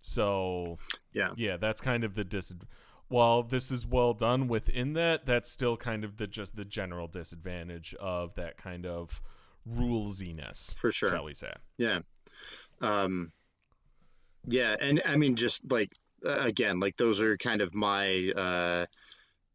So 0.00 0.78
Yeah. 1.12 1.32
yeah, 1.36 1.56
that's 1.56 1.80
kind 1.80 2.04
of 2.04 2.14
the 2.14 2.24
dis. 2.24 2.54
While 3.08 3.42
this 3.42 3.70
is 3.70 3.86
well 3.86 4.12
done 4.14 4.48
within 4.48 4.92
that, 4.92 5.24
that's 5.26 5.50
still 5.50 5.76
kind 5.76 6.04
of 6.04 6.18
the 6.18 6.26
just 6.26 6.56
the 6.56 6.64
general 6.64 7.08
disadvantage 7.08 7.94
of 7.94 8.34
that 8.34 8.58
kind 8.58 8.84
of 8.86 9.20
rulesiness, 9.66 10.74
for 10.74 10.92
sure. 10.92 11.10
shall 11.10 11.24
we 11.24 11.34
say? 11.34 11.52
Yeah. 11.78 12.00
Um, 12.80 13.32
yeah, 14.44 14.76
and 14.80 15.00
I 15.04 15.16
mean, 15.16 15.36
just 15.36 15.62
like 15.70 15.92
again, 16.24 16.80
like 16.80 16.96
those 16.96 17.20
are 17.20 17.36
kind 17.36 17.60
of 17.60 17.74
my 17.74 18.32
uh, 18.36 18.86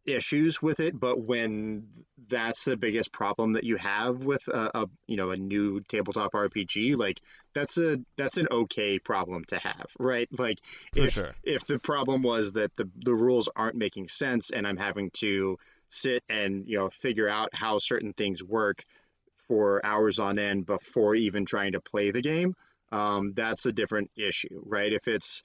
issues 0.05 0.61
with 0.61 0.79
it. 0.79 0.99
But 0.99 1.19
when 1.19 1.87
that's 2.29 2.65
the 2.65 2.77
biggest 2.77 3.11
problem 3.11 3.53
that 3.53 3.63
you 3.63 3.75
have 3.77 4.23
with 4.23 4.47
a, 4.47 4.71
a 4.73 4.89
you 5.07 5.17
know 5.17 5.31
a 5.31 5.37
new 5.37 5.81
tabletop 5.81 6.33
RPG, 6.33 6.95
like 6.95 7.21
that's 7.53 7.77
a 7.77 7.99
that's 8.17 8.37
an 8.37 8.47
okay 8.51 8.99
problem 8.99 9.43
to 9.45 9.59
have, 9.59 9.87
right? 9.99 10.27
Like 10.37 10.59
For 10.93 11.01
if 11.03 11.13
sure. 11.13 11.35
if 11.43 11.65
the 11.65 11.79
problem 11.79 12.23
was 12.23 12.53
that 12.53 12.75
the 12.75 12.89
the 13.03 13.15
rules 13.15 13.49
aren't 13.55 13.75
making 13.75 14.07
sense 14.07 14.51
and 14.51 14.67
I'm 14.67 14.77
having 14.77 15.11
to 15.19 15.57
sit 15.89 16.23
and 16.29 16.67
you 16.67 16.77
know 16.77 16.89
figure 16.89 17.29
out 17.29 17.49
how 17.53 17.79
certain 17.79 18.13
things 18.13 18.43
work 18.43 18.83
for 19.47 19.85
hours 19.85 20.19
on 20.19 20.39
end 20.39 20.65
before 20.65 21.15
even 21.15 21.45
trying 21.45 21.73
to 21.73 21.81
play 21.81 22.11
the 22.11 22.21
game, 22.21 22.55
um, 22.91 23.33
that's 23.33 23.65
a 23.65 23.71
different 23.71 24.11
issue, 24.15 24.61
right? 24.65 24.93
If 24.93 25.07
it's 25.07 25.43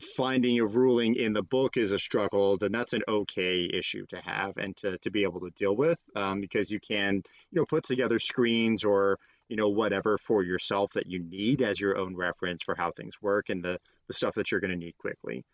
finding 0.00 0.58
a 0.58 0.66
ruling 0.66 1.14
in 1.14 1.32
the 1.32 1.42
book 1.42 1.76
is 1.76 1.92
a 1.92 1.98
struggle, 1.98 2.56
then 2.56 2.72
that's 2.72 2.92
an 2.92 3.02
okay 3.08 3.64
issue 3.72 4.06
to 4.06 4.20
have 4.20 4.56
and 4.56 4.76
to, 4.78 4.98
to 4.98 5.10
be 5.10 5.22
able 5.22 5.40
to 5.40 5.50
deal 5.50 5.76
with 5.76 6.00
um, 6.16 6.40
because 6.40 6.70
you 6.70 6.80
can, 6.80 7.22
you 7.50 7.60
know, 7.60 7.66
put 7.66 7.84
together 7.84 8.18
screens 8.18 8.84
or, 8.84 9.18
you 9.48 9.56
know, 9.56 9.68
whatever 9.68 10.18
for 10.18 10.42
yourself 10.42 10.92
that 10.92 11.06
you 11.06 11.22
need 11.22 11.62
as 11.62 11.80
your 11.80 11.98
own 11.98 12.16
reference 12.16 12.62
for 12.62 12.74
how 12.74 12.90
things 12.90 13.20
work 13.20 13.50
and 13.50 13.62
the, 13.62 13.78
the 14.08 14.14
stuff 14.14 14.34
that 14.34 14.50
you're 14.50 14.60
going 14.60 14.72
to 14.72 14.76
need 14.76 14.96
quickly. 14.98 15.44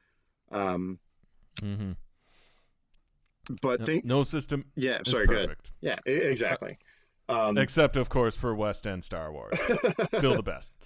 Um, 0.51 0.99
Mm-hmm. 1.63 1.93
but 3.63 3.87
think, 3.87 4.05
no 4.05 4.23
system 4.23 4.67
yeah, 4.75 4.99
sorry, 5.07 5.27
good. 5.27 5.57
Yeah, 5.81 5.97
exactly. 6.05 6.79
Um, 7.29 7.59
Except, 7.59 7.97
of 7.97 8.09
course, 8.09 8.37
for 8.37 8.55
West 8.55 8.87
End 8.87 9.05
Star 9.05 9.33
Wars. 9.33 9.59
Still 10.15 10.37
the 10.37 10.43
best. 10.43 10.77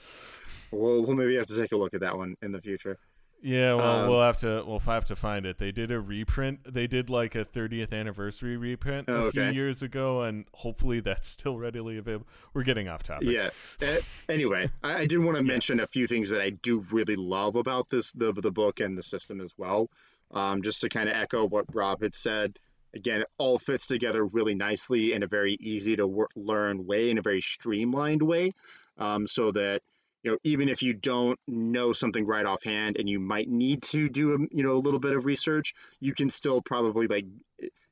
we'll, 0.70 1.03
we'll 1.05 1.16
maybe 1.16 1.37
have 1.37 1.47
to 1.49 1.57
take 1.57 1.73
a 1.73 1.77
look 1.77 1.93
at 1.95 2.01
that 2.01 2.16
one 2.16 2.37
in 2.41 2.53
the 2.53 2.61
future. 2.61 2.99
Yeah, 3.42 3.74
well, 3.74 4.04
Um, 4.04 4.10
we'll 4.10 4.22
have 4.22 4.36
to 4.38 4.62
we'll 4.66 4.80
have 4.80 5.06
to 5.06 5.16
find 5.16 5.46
it. 5.46 5.58
They 5.58 5.72
did 5.72 5.90
a 5.90 5.98
reprint. 6.00 6.60
They 6.72 6.86
did 6.86 7.08
like 7.08 7.34
a 7.34 7.44
30th 7.44 7.92
anniversary 7.92 8.56
reprint 8.56 9.08
a 9.08 9.30
few 9.30 9.44
years 9.44 9.82
ago, 9.82 10.22
and 10.22 10.44
hopefully 10.52 11.00
that's 11.00 11.28
still 11.28 11.56
readily 11.56 11.96
available. 11.96 12.26
We're 12.52 12.64
getting 12.64 12.88
off 12.88 13.02
topic. 13.02 13.28
Yeah. 13.28 13.50
Eh, 13.80 14.00
anyway, 14.28 14.70
I, 14.82 15.00
I 15.00 15.06
did 15.06 15.18
want 15.20 15.36
to 15.38 15.42
mention 15.54 15.80
a 15.80 15.86
few 15.86 16.06
things 16.06 16.30
that 16.30 16.40
I 16.40 16.50
do 16.50 16.84
really 16.90 17.16
love 17.16 17.56
about 17.56 17.88
this 17.88 18.12
the 18.12 18.32
the 18.32 18.50
book 18.52 18.80
and 18.80 18.96
the 18.96 19.02
system 19.02 19.40
as 19.40 19.54
well. 19.56 19.88
Um, 20.32 20.62
just 20.62 20.82
to 20.82 20.88
kind 20.88 21.08
of 21.08 21.16
echo 21.16 21.46
what 21.46 21.74
Rob 21.74 22.02
had 22.02 22.14
said. 22.14 22.58
Again, 22.92 23.20
it 23.20 23.28
all 23.38 23.56
fits 23.56 23.86
together 23.86 24.24
really 24.24 24.56
nicely 24.56 25.12
in 25.12 25.22
a 25.22 25.28
very 25.28 25.54
easy 25.60 25.94
to 25.94 26.26
learn 26.34 26.86
way, 26.86 27.10
in 27.10 27.18
a 27.18 27.22
very 27.22 27.40
streamlined 27.40 28.20
way, 28.20 28.50
um, 28.98 29.28
so 29.28 29.52
that 29.52 29.82
you 30.22 30.30
know 30.30 30.38
even 30.44 30.68
if 30.68 30.82
you 30.82 30.92
don't 30.92 31.38
know 31.47 31.92
something 31.92 32.26
right 32.26 32.47
offhand 32.47 32.97
and 32.98 33.09
you 33.09 33.20
might 33.20 33.48
need 33.48 33.82
to 33.82 34.09
do 34.09 34.34
a 34.34 34.38
you 34.51 34.62
know 34.62 34.72
a 34.72 34.84
little 34.84 35.01
bit 35.01 35.16
of 35.16 35.24
research, 35.24 35.74
you 36.01 36.14
can 36.14 36.30
still 36.30 36.60
probably 36.60 37.06
like 37.06 37.26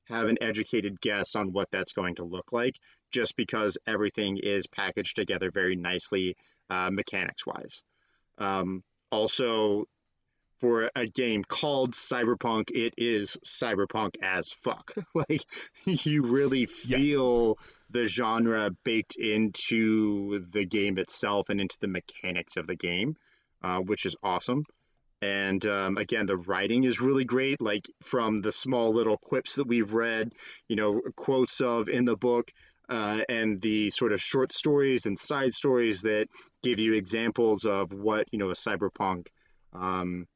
have 0.08 0.26
an 0.26 0.38
educated 0.40 1.00
guess 1.00 1.36
on 1.36 1.52
what 1.52 1.70
that's 1.70 1.92
going 1.92 2.14
to 2.14 2.24
look 2.24 2.52
like 2.52 2.76
just 3.10 3.36
because 3.36 3.78
everything 3.86 4.38
is 4.38 4.66
packaged 4.66 5.16
together 5.16 5.50
very 5.50 5.76
nicely 5.76 6.36
uh, 6.70 6.90
mechanics 6.90 7.46
wise. 7.46 7.82
Um, 8.38 8.82
also, 9.10 9.84
for 10.58 10.90
a 10.94 11.06
game 11.06 11.44
called 11.44 11.92
Cyberpunk, 11.92 12.70
it 12.70 12.94
is 12.96 13.36
cyberpunk 13.44 14.16
as 14.22 14.50
fuck. 14.50 14.92
like, 15.14 15.42
you 15.84 16.22
really 16.22 16.66
feel 16.66 17.58
the 17.90 18.04
genre 18.04 18.70
baked 18.84 19.16
into 19.16 20.44
the 20.50 20.64
game 20.64 20.98
itself 20.98 21.48
and 21.48 21.60
into 21.60 21.76
the 21.80 21.88
mechanics 21.88 22.56
of 22.56 22.66
the 22.66 22.76
game, 22.76 23.16
uh, 23.62 23.78
which 23.78 24.06
is 24.06 24.16
awesome. 24.22 24.64
And 25.20 25.64
um, 25.66 25.96
again, 25.96 26.26
the 26.26 26.36
writing 26.36 26.84
is 26.84 27.00
really 27.00 27.24
great. 27.24 27.60
Like 27.60 27.88
from 28.02 28.40
the 28.40 28.52
small 28.52 28.92
little 28.92 29.16
quips 29.16 29.56
that 29.56 29.66
we've 29.66 29.92
read, 29.92 30.32
you 30.68 30.76
know, 30.76 31.00
quotes 31.16 31.60
of 31.60 31.88
in 31.88 32.04
the 32.04 32.16
book, 32.16 32.52
uh, 32.88 33.20
and 33.28 33.60
the 33.60 33.90
sort 33.90 34.12
of 34.12 34.20
short 34.20 34.52
stories 34.52 35.06
and 35.06 35.18
side 35.18 35.52
stories 35.52 36.02
that 36.02 36.28
give 36.62 36.78
you 36.78 36.94
examples 36.94 37.64
of 37.64 37.92
what 37.92 38.26
you 38.32 38.38
know 38.38 38.50
a 38.50 38.54
cyberpunk 38.54 39.26
um, 39.74 40.26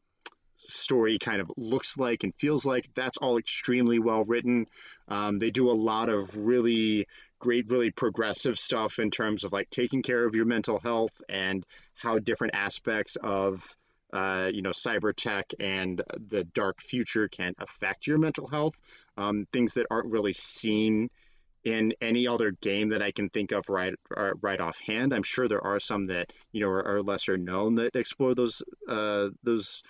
story 0.68 1.18
kind 1.18 1.40
of 1.40 1.50
looks 1.56 1.96
like 1.96 2.24
and 2.24 2.34
feels 2.34 2.64
like. 2.64 2.88
That's 2.94 3.16
all 3.18 3.38
extremely 3.38 3.98
well 3.98 4.24
written. 4.24 4.66
Um, 5.08 5.38
they 5.38 5.50
do 5.50 5.70
a 5.70 5.72
lot 5.72 6.08
of 6.08 6.36
really 6.36 7.06
great, 7.38 7.68
really 7.68 7.90
progressive 7.90 8.58
stuff 8.58 8.98
in 8.98 9.10
terms 9.10 9.44
of 9.44 9.52
like 9.52 9.68
taking 9.70 10.02
care 10.02 10.24
of 10.24 10.34
your 10.34 10.46
mental 10.46 10.78
health 10.78 11.20
and 11.28 11.66
how 11.94 12.18
different 12.18 12.54
aspects 12.54 13.16
of 13.16 13.76
uh, 14.12 14.50
you 14.52 14.60
know, 14.60 14.70
cyber 14.70 15.14
tech 15.16 15.52
and 15.58 16.02
the 16.28 16.44
dark 16.44 16.82
future 16.82 17.28
can 17.28 17.54
affect 17.58 18.06
your 18.06 18.18
mental 18.18 18.46
health. 18.46 18.78
Um, 19.16 19.46
things 19.52 19.74
that 19.74 19.86
aren't 19.90 20.10
really 20.10 20.34
seen 20.34 21.08
in 21.64 21.94
any 22.00 22.26
other 22.26 22.50
game 22.50 22.88
that 22.88 23.02
I 23.02 23.12
can 23.12 23.28
think 23.28 23.52
of 23.52 23.68
right 23.68 23.94
uh, 24.16 24.32
right 24.40 24.60
offhand. 24.60 25.14
I'm 25.14 25.22
sure 25.22 25.48
there 25.48 25.64
are 25.64 25.80
some 25.80 26.04
that 26.06 26.32
you 26.52 26.60
know 26.60 26.68
are, 26.68 26.86
are 26.86 27.02
lesser 27.02 27.38
known 27.38 27.76
that 27.76 27.96
explore 27.96 28.34
those 28.34 28.62
uh, 28.88 29.28
those 29.42 29.82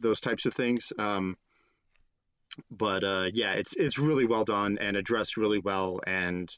those 0.00 0.20
types 0.20 0.46
of 0.46 0.54
things. 0.54 0.92
Um, 0.98 1.36
but 2.70 3.04
uh, 3.04 3.28
yeah, 3.32 3.52
it's 3.52 3.74
it's 3.74 3.98
really 3.98 4.26
well 4.26 4.44
done 4.44 4.78
and 4.80 4.96
addressed 4.96 5.36
really 5.36 5.60
well, 5.60 6.00
and 6.06 6.54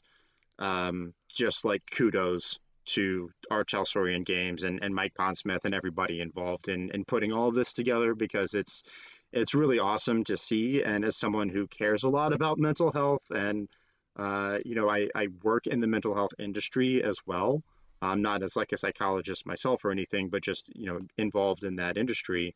um, 0.59 1.13
just 1.29 1.65
like 1.65 1.83
kudos 1.91 2.59
to 2.85 3.29
R. 3.49 3.63
Talsorian 3.63 4.25
Games 4.25 4.63
and, 4.63 4.83
and 4.83 4.93
Mike 4.93 5.13
Pondsmith 5.17 5.63
and 5.63 5.73
everybody 5.73 6.19
involved 6.19 6.67
in, 6.67 6.89
in 6.89 7.05
putting 7.05 7.31
all 7.31 7.47
of 7.47 7.55
this 7.55 7.71
together 7.71 8.13
because 8.13 8.53
it's 8.53 8.83
it's 9.31 9.55
really 9.55 9.79
awesome 9.79 10.23
to 10.25 10.37
see. 10.37 10.83
And 10.83 11.05
as 11.05 11.17
someone 11.17 11.49
who 11.49 11.67
cares 11.67 12.03
a 12.03 12.09
lot 12.09 12.33
about 12.33 12.59
mental 12.59 12.91
health 12.91 13.23
and 13.31 13.69
uh, 14.15 14.59
you 14.63 14.75
know, 14.75 14.89
I, 14.89 15.09
I 15.15 15.27
work 15.41 15.65
in 15.65 15.79
the 15.79 15.87
mental 15.87 16.13
health 16.13 16.33
industry 16.37 17.03
as 17.03 17.17
well. 17.25 17.63
I'm 18.01 18.21
not 18.21 18.43
as 18.43 18.55
like 18.55 18.71
a 18.73 18.77
psychologist 18.77 19.45
myself 19.45 19.85
or 19.85 19.91
anything, 19.91 20.29
but 20.29 20.43
just 20.43 20.69
you 20.75 20.85
know 20.85 20.99
involved 21.17 21.63
in 21.63 21.77
that 21.77 21.97
industry. 21.97 22.55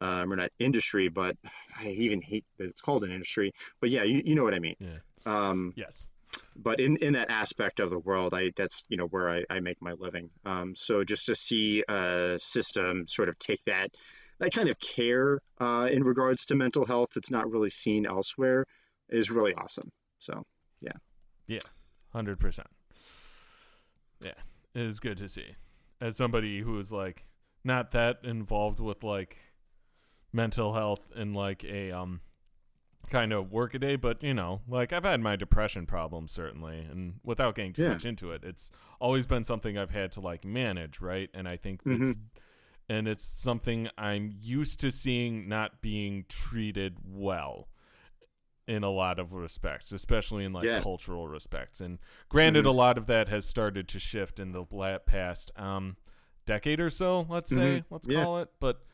Um, 0.00 0.30
or 0.30 0.36
not 0.36 0.50
industry, 0.58 1.08
but 1.08 1.36
I 1.80 1.88
even 1.88 2.20
hate 2.20 2.44
that 2.58 2.68
it's 2.68 2.82
called 2.82 3.02
an 3.04 3.10
industry. 3.10 3.52
But 3.80 3.88
yeah, 3.88 4.02
you, 4.02 4.22
you 4.24 4.34
know 4.34 4.44
what 4.44 4.52
I 4.52 4.58
mean. 4.58 4.76
Yeah. 4.78 4.98
Um, 5.24 5.72
yes. 5.74 6.06
But 6.54 6.80
in, 6.80 6.96
in 6.98 7.14
that 7.14 7.30
aspect 7.30 7.80
of 7.80 7.90
the 7.90 7.98
world, 7.98 8.34
I 8.34 8.50
that's 8.54 8.84
you 8.88 8.96
know 8.96 9.06
where 9.06 9.28
I, 9.28 9.44
I 9.48 9.60
make 9.60 9.80
my 9.80 9.92
living. 9.92 10.30
Um, 10.44 10.74
so 10.74 11.04
just 11.04 11.26
to 11.26 11.34
see 11.34 11.82
a 11.88 12.38
system 12.38 13.06
sort 13.08 13.28
of 13.28 13.38
take 13.38 13.62
that 13.64 13.90
that 14.38 14.52
kind 14.52 14.68
of 14.68 14.78
care 14.78 15.40
uh, 15.60 15.88
in 15.90 16.04
regards 16.04 16.46
to 16.46 16.54
mental 16.54 16.84
health 16.84 17.10
that's 17.14 17.30
not 17.30 17.50
really 17.50 17.70
seen 17.70 18.06
elsewhere 18.06 18.66
is 19.08 19.30
really 19.30 19.54
awesome. 19.54 19.90
So 20.18 20.44
yeah. 20.80 20.92
Yeah. 21.46 21.58
Hundred 22.12 22.38
percent. 22.38 22.68
Yeah. 24.22 24.32
It 24.74 24.82
is 24.82 25.00
good 25.00 25.18
to 25.18 25.28
see. 25.28 25.56
As 26.00 26.16
somebody 26.16 26.60
who 26.60 26.78
is 26.78 26.92
like 26.92 27.26
not 27.64 27.92
that 27.92 28.18
involved 28.22 28.80
with 28.80 29.02
like 29.02 29.38
mental 30.36 30.74
health 30.74 31.00
in 31.16 31.32
like 31.32 31.64
a 31.64 31.90
um 31.90 32.20
kind 33.08 33.32
of 33.32 33.50
work 33.52 33.72
a 33.74 33.78
day, 33.78 33.96
but 33.96 34.22
you 34.22 34.34
know, 34.34 34.60
like 34.68 34.92
I've 34.92 35.04
had 35.04 35.20
my 35.20 35.34
depression 35.36 35.86
problems 35.86 36.30
certainly, 36.32 36.78
and 36.80 37.14
without 37.24 37.54
getting 37.54 37.72
too 37.72 37.82
Yeah. 37.82 37.88
much 37.94 38.04
into 38.04 38.30
it, 38.32 38.44
it's 38.44 38.70
always 39.00 39.26
been 39.26 39.44
something 39.44 39.78
I've 39.78 39.90
had 39.90 40.12
to 40.12 40.20
like 40.20 40.44
manage, 40.44 41.00
right? 41.00 41.30
And 41.32 41.48
I 41.48 41.56
think 41.56 41.82
Mhm. 41.84 42.10
it's 42.10 42.18
and 42.88 43.08
it's 43.08 43.24
something 43.24 43.88
I'm 43.98 44.32
used 44.40 44.78
to 44.80 44.92
seeing 44.92 45.48
not 45.48 45.80
being 45.82 46.24
treated 46.28 46.98
well 47.04 47.68
in 48.68 48.82
a 48.84 48.90
lot 48.90 49.18
of 49.20 49.32
respects, 49.32 49.92
especially 49.92 50.44
in 50.44 50.52
like 50.52 50.66
Yeah. 50.66 50.80
cultural 50.80 51.26
respects. 51.28 51.80
And 51.80 51.98
granted, 52.28 52.64
Mhm. 52.64 52.68
a 52.68 52.72
lot 52.72 52.98
of 52.98 53.06
that 53.06 53.28
has 53.28 53.44
started 53.46 53.86
to 53.88 53.98
shift 54.00 54.38
in 54.40 54.50
the 54.52 54.64
past 55.06 55.50
um, 55.56 55.96
decade 56.44 56.80
or 56.80 56.90
so. 56.90 57.26
Let's 57.28 57.50
say, 57.50 57.84
let's 57.90 58.06
Yeah. 58.08 58.22
call 58.22 58.38
it, 58.38 58.50
but 58.60 58.84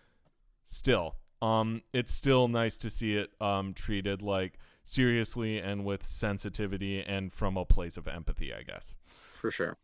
still, 0.65 1.17
um, 1.43 1.83
it's 1.93 2.13
still 2.13 2.49
nice 2.49 2.77
to 2.79 2.91
see 2.91 3.17
it 3.17 3.33
um, 3.41 3.75
treated 3.75 4.23
like 4.23 4.59
seriously 4.85 5.59
and 5.59 5.85
with 5.85 6.03
sensitivity 6.05 7.01
and 7.03 7.33
from 7.33 7.57
a 7.57 7.65
place 7.65 7.97
of 7.97 8.09
empathy, 8.09 8.53
I 8.55 8.63
guess. 8.63 8.95
for 9.41 9.51
sure. 9.51 9.77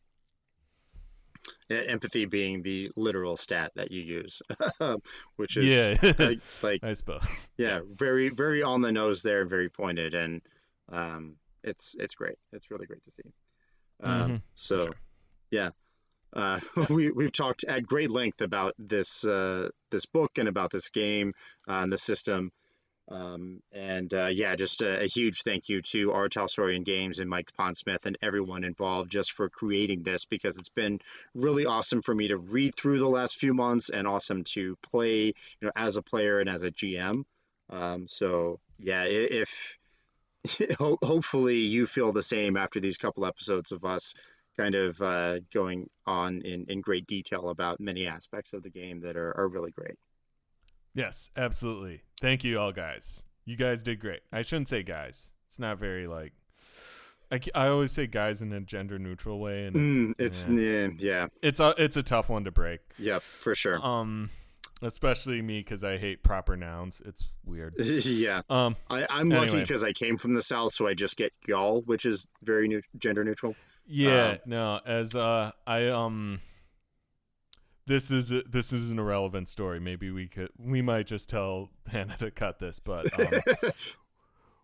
Empathy 1.71 2.25
being 2.25 2.63
the 2.63 2.91
literal 2.97 3.37
stat 3.37 3.73
that 3.77 3.91
you 3.91 4.01
use, 4.03 4.41
which 5.37 5.57
is 5.57 5.93
yeah, 6.03 6.13
like, 6.19 6.41
like 6.63 6.83
I 6.83 6.95
suppose. 6.95 7.23
yeah, 7.59 7.81
very 7.95 8.31
very 8.31 8.63
on 8.63 8.81
the 8.83 8.93
nose 8.93 9.23
there, 9.23 9.47
very 9.47 9.69
pointed, 9.69 10.15
and 10.15 10.43
um, 10.91 11.37
it's 11.63 11.95
it's 11.99 12.15
great. 12.15 12.37
It's 12.53 12.71
really 12.71 12.87
great 12.87 13.05
to 13.05 13.11
see. 13.11 13.23
Um, 14.03 14.29
Mhm, 14.29 14.43
so 14.55 14.79
sure. 14.85 14.95
yeah, 15.51 15.71
uh, 16.33 16.61
we 16.91 17.11
we've 17.11 17.33
talked 17.33 17.65
at 17.65 17.87
great 17.87 18.11
length 18.11 18.41
about 18.41 18.75
this 18.79 19.25
uh, 19.25 19.69
this 19.91 20.07
book 20.07 20.39
and 20.39 20.49
about 20.49 20.71
this 20.71 20.91
game 20.91 21.35
uh, 21.69 21.81
and 21.83 21.93
the 21.93 21.99
system. 21.99 22.53
Um, 23.11 23.63
and 23.73 24.13
uh, 24.13 24.27
yeah, 24.27 24.55
just 24.55 24.83
a, 24.83 25.05
a 25.05 25.07
huge 25.07 25.41
thank 25.43 25.71
you 25.71 25.81
to 25.81 26.13
R. 26.13 26.29
Talsorian 26.29 26.85
Games 26.85 27.21
and 27.21 27.31
Mike 27.31 27.51
Pondsmith 27.59 28.05
and 28.05 28.19
everyone 28.21 28.65
involved 28.65 29.11
just 29.11 29.33
for 29.33 29.49
creating 29.49 30.03
this 30.03 30.27
because 30.27 30.59
it's 30.59 30.69
been 30.69 31.01
really 31.35 31.65
awesome 31.65 32.03
for 32.03 32.15
me 32.15 32.29
to 32.29 32.37
read 32.37 32.75
through 32.75 32.99
the 32.99 33.09
last 33.09 33.37
few 33.37 33.55
months 33.55 33.89
and 33.89 34.07
awesome 34.07 34.45
to 34.53 34.77
play, 34.83 35.27
you 35.27 35.33
know, 35.63 35.73
as 35.75 35.97
a 35.97 36.03
player 36.03 36.39
and 36.39 36.51
as 36.51 36.63
a 36.65 36.71
GM. 36.71 37.25
Um, 37.71 38.07
so 38.09 38.61
yeah, 38.79 39.05
if 39.05 39.79
ho- 40.79 40.99
hopefully 41.03 41.61
you 41.61 41.87
feel 41.87 42.13
the 42.13 42.23
same 42.23 42.59
after 42.59 42.79
these 42.79 42.99
couple 42.99 43.25
episodes 43.25 43.73
of 43.73 43.85
us 43.87 44.15
kind 44.59 44.75
of 44.75 45.01
uh, 45.01 45.39
going 45.55 45.89
on 46.07 46.43
in, 46.43 46.67
in 46.69 46.81
great 46.81 47.07
detail 47.07 47.49
about 47.51 47.81
many 47.81 48.07
aspects 48.07 48.53
of 48.53 48.63
the 48.63 48.71
game 48.71 49.01
that 49.01 49.17
are, 49.17 49.33
are 49.39 49.49
really 49.49 49.71
great. 49.71 49.95
Yes, 50.95 51.31
absolutely. 51.37 52.03
Thank 52.21 52.43
you, 52.45 52.59
all 52.59 52.73
guys. 52.73 53.23
You 53.45 53.57
guys 53.57 53.83
did 53.83 54.01
great. 54.01 54.21
I 54.33 54.43
shouldn't 54.43 54.69
say 54.69 54.83
guys. 54.83 55.33
It's 55.47 55.59
not 55.59 55.79
very 55.79 56.07
like. 56.07 56.33
I, 57.31 57.41
I 57.55 57.69
always 57.69 57.93
say 57.93 58.07
guys 58.07 58.41
in 58.43 58.53
a 58.53 58.61
gender 58.61 58.99
neutral 58.99 59.39
way, 59.39 59.67
and 59.67 59.77
it's 59.77 59.95
Mm, 59.95 60.15
it's 60.19 60.47
yeah. 60.49 60.61
yeah, 60.61 60.89
yeah, 60.99 61.27
it's 61.43 61.61
a 61.61 61.75
it's 61.79 61.97
a 61.97 62.03
tough 62.03 62.29
one 62.31 62.45
to 62.45 62.51
break. 62.51 62.81
yep, 62.99 63.23
for 63.23 63.55
sure. 63.55 63.79
Um, 63.85 64.31
especially 64.83 65.43
me 65.43 65.61
because 65.61 65.85
I 65.85 65.99
hate 65.99 66.23
proper 66.23 66.57
nouns. 66.57 67.03
It's 67.05 67.25
weird. 67.45 67.75
yeah, 67.79 68.41
Um, 68.49 68.77
I, 68.89 69.07
I'm 69.11 69.29
lucky 69.29 69.61
because 69.61 69.85
I 69.85 69.93
came 69.93 70.17
from 70.17 70.35
the 70.35 70.43
south, 70.43 70.73
so 70.73 70.87
I 70.87 70.95
just 70.95 71.17
get 71.17 71.33
y'all, 71.47 71.83
which 71.83 72.07
is 72.07 72.27
very 72.43 72.67
new, 72.67 72.81
gender 72.99 73.25
neutral. 73.25 73.55
Yeah, 73.89 74.31
Um, 74.33 74.39
no, 74.47 74.81
as 74.87 75.15
uh, 75.15 75.51
I 75.67 75.87
um, 75.89 76.41
this 77.87 78.11
is 78.11 78.31
a, 78.31 78.43
this 78.43 78.73
is 78.73 78.91
an 78.91 78.99
irrelevant 78.99 79.49
story. 79.49 79.81
Maybe 79.81 80.11
we 80.11 80.29
could 80.29 80.51
we 80.59 80.83
might 80.83 81.07
just 81.07 81.29
tell 81.29 81.71
Hannah 81.91 82.17
to 82.19 82.31
cut 82.31 82.59
this, 82.59 82.79
but 82.79 83.13
um, 83.19 83.41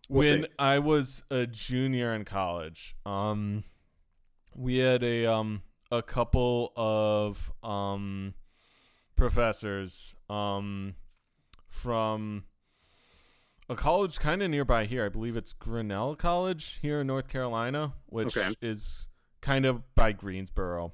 We'll 0.07 0.21
when 0.21 0.43
see. 0.43 0.47
I 0.59 0.77
was 0.79 1.23
a 1.31 1.47
junior 1.47 2.13
in 2.13 2.25
college, 2.25 2.95
um, 3.05 3.63
we 4.55 4.77
had 4.77 5.03
a 5.03 5.25
um 5.25 5.63
a 5.91 6.01
couple 6.03 6.71
of 6.75 7.51
um 7.63 8.35
professors 9.15 10.13
um 10.29 10.95
from 11.67 12.43
a 13.67 13.75
college 13.75 14.19
kind 14.19 14.43
of 14.43 14.51
nearby 14.51 14.85
here. 14.85 15.03
I 15.05 15.09
believe 15.09 15.35
it's 15.35 15.53
Grinnell 15.53 16.15
College 16.15 16.77
here 16.83 17.01
in 17.01 17.07
North 17.07 17.27
Carolina, 17.27 17.93
which 18.05 18.37
Okay. 18.37 18.53
is 18.61 19.07
kind 19.45 19.63
of 19.63 19.83
by 19.93 20.11
Greensboro, 20.11 20.91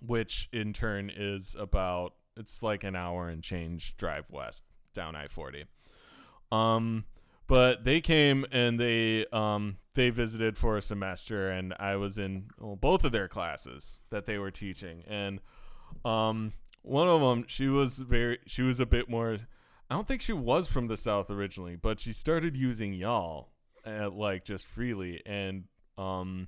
which 0.00 0.48
in 0.52 0.72
turn 0.72 1.10
is 1.14 1.56
about 1.58 2.14
it's 2.36 2.62
like 2.62 2.84
an 2.84 2.94
hour 2.94 3.28
and 3.28 3.42
change 3.42 3.96
drive 3.96 4.30
west 4.30 4.62
down 4.94 5.16
I 5.16 5.26
forty. 5.26 5.64
Um, 6.52 7.06
but 7.48 7.82
they 7.82 8.00
came 8.00 8.46
and 8.52 8.78
they 8.78 9.26
um 9.32 9.78
they 9.96 10.10
visited 10.10 10.56
for 10.56 10.76
a 10.76 10.82
semester, 10.82 11.50
and 11.50 11.74
I 11.80 11.96
was 11.96 12.18
in 12.18 12.50
well, 12.60 12.76
both 12.76 13.04
of 13.04 13.10
their 13.10 13.26
classes 13.26 14.00
that 14.10 14.26
they 14.26 14.38
were 14.38 14.52
teaching, 14.52 15.02
and 15.08 15.40
um 16.04 16.52
one 16.82 17.08
of 17.08 17.20
them 17.20 17.46
she 17.48 17.66
was 17.66 17.98
very 17.98 18.38
she 18.46 18.62
was 18.62 18.78
a 18.78 18.86
bit 18.86 19.10
more. 19.10 19.38
I 19.90 19.94
don't 19.94 20.06
think 20.06 20.22
she 20.22 20.32
was 20.32 20.68
from 20.68 20.86
the 20.86 20.96
south 20.96 21.30
originally, 21.32 21.74
but 21.74 21.98
she 21.98 22.12
started 22.12 22.56
using 22.56 22.92
y'all 22.92 23.50
uh, 23.84 24.08
like 24.10 24.44
just 24.44 24.68
freely, 24.68 25.20
and 25.26 25.64
um. 25.98 26.46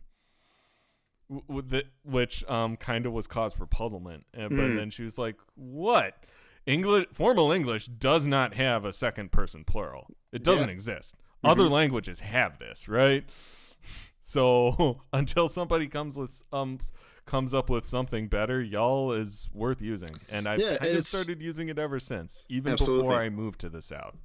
W- 1.29 1.45
w- 1.49 1.63
the- 1.69 1.87
Which 2.05 2.45
um 2.49 2.77
kind 2.77 3.07
of 3.07 3.13
was 3.13 3.27
cause 3.27 3.53
for 3.55 3.67
puzzlement, 3.67 4.27
and, 4.35 4.51
but 4.57 4.69
Hmm. 4.69 4.77
then 4.77 4.91
she 4.91 5.05
was 5.05 5.19
like, 5.19 5.37
"What? 5.55 6.25
English 6.67 7.07
formal 7.13 7.51
English 7.53 7.87
does 7.87 8.27
not 8.27 8.55
have 8.55 8.85
a 8.85 8.93
second 8.93 9.33
person 9.33 9.65
plural. 9.65 10.09
It 10.33 10.43
doesn't 10.45 10.69
Yeah. 10.69 10.73
exist. 10.75 11.17
Other 11.45 11.69
languages 11.69 12.21
have 12.21 12.59
this, 12.59 12.89
right? 12.89 13.25
So 14.21 15.01
until 15.13 15.49
somebody 15.49 15.87
comes 15.87 16.17
with 16.19 16.43
um 16.53 16.79
comes 17.25 17.55
up 17.55 17.71
with 17.71 17.85
something 17.87 18.29
better, 18.29 18.61
y'all 18.61 19.13
is 19.13 19.49
worth 19.55 19.81
using, 19.81 20.11
and 20.29 20.47
I've 20.49 20.61
Yeah, 20.61 20.77
kind 20.77 20.97
of 20.97 21.07
started 21.07 21.41
using 21.41 21.69
it 21.69 21.79
ever 21.79 21.99
since, 22.01 22.45
even 22.51 22.73
Absolutely. 22.73 23.03
before 23.05 23.21
I 23.21 23.31
moved 23.31 23.61
to 23.61 23.69
the 23.71 23.81
south. 23.81 24.17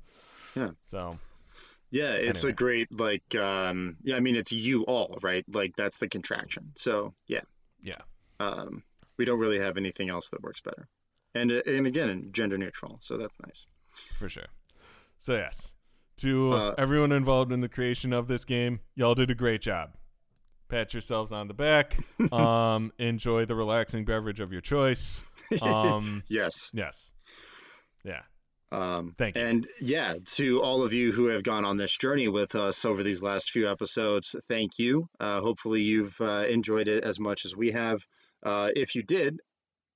Yeah. 0.55 0.71
So 0.83 1.17
Yeah, 1.93 2.13
it's 2.13 2.39
Anyway. 2.43 2.51
a 2.51 2.55
great 2.55 2.99
like 2.99 3.35
um 3.35 3.97
yeah, 4.03 4.15
I 4.15 4.19
mean 4.19 4.35
it's 4.35 4.51
you 4.51 4.83
all, 4.85 5.17
right? 5.21 5.45
Like 5.47 5.75
that's 5.75 5.99
the 5.99 6.09
contraction. 6.09 6.71
So, 6.75 7.13
yeah. 7.27 7.41
Yeah. 7.81 8.01
Um 8.39 8.83
we 9.17 9.25
don't 9.25 9.39
really 9.39 9.59
have 9.59 9.77
anything 9.77 10.09
else 10.09 10.29
that 10.29 10.41
works 10.41 10.59
better. 10.59 10.87
And 11.35 11.51
uh, 11.51 11.61
and 11.67 11.85
again, 11.87 12.29
gender 12.31 12.57
neutral. 12.57 12.97
So 13.01 13.17
that's 13.17 13.37
nice. 13.45 13.67
for 14.17 14.27
sure. 14.27 14.47
So 15.19 15.35
yes, 15.35 15.75
to 16.17 16.51
Uh, 16.51 16.75
everyone 16.79 17.11
involved 17.11 17.51
in 17.51 17.61
the 17.61 17.69
creation 17.69 18.11
of 18.11 18.27
this 18.27 18.43
game, 18.43 18.79
y'all 18.95 19.15
did 19.15 19.29
a 19.31 19.35
great 19.35 19.61
job. 19.61 19.95
Pat 20.69 20.93
yourselves 20.93 21.31
on 21.31 21.47
the 21.47 21.53
back. 21.53 21.97
um, 22.33 22.91
enjoy 22.97 23.45
the 23.45 23.53
relaxing 23.53 24.03
beverage 24.05 24.39
of 24.39 24.51
your 24.51 24.61
choice. 24.61 25.23
Um, 25.61 26.23
Yes. 26.27 26.71
yes, 26.73 27.13
yeah. 28.03 28.21
Um, 28.73 29.13
Thank 29.15 29.37
you. 29.37 29.43
And 29.43 29.67
yeah, 29.79 30.15
to 30.33 30.61
all 30.61 30.81
of 30.81 30.93
you 30.93 31.11
who 31.11 31.27
have 31.27 31.43
gone 31.43 31.63
on 31.63 31.77
this 31.77 31.95
journey 31.95 32.27
with 32.27 32.55
us 32.55 32.85
over 32.85 33.03
these 33.03 33.21
last 33.21 33.51
few 33.51 33.69
episodes, 33.69 34.35
thank 34.49 34.79
you. 34.79 35.07
Uh, 35.19 35.41
hopefully, 35.41 35.83
you've 35.83 36.19
uh, 36.19 36.45
enjoyed 36.49 36.87
it 36.87 37.03
as 37.03 37.19
much 37.19 37.45
as 37.45 37.55
we 37.55 37.71
have. 37.71 38.01
Uh, 38.41 38.71
if 38.75 38.95
you 38.95 39.03
did, 39.03 39.39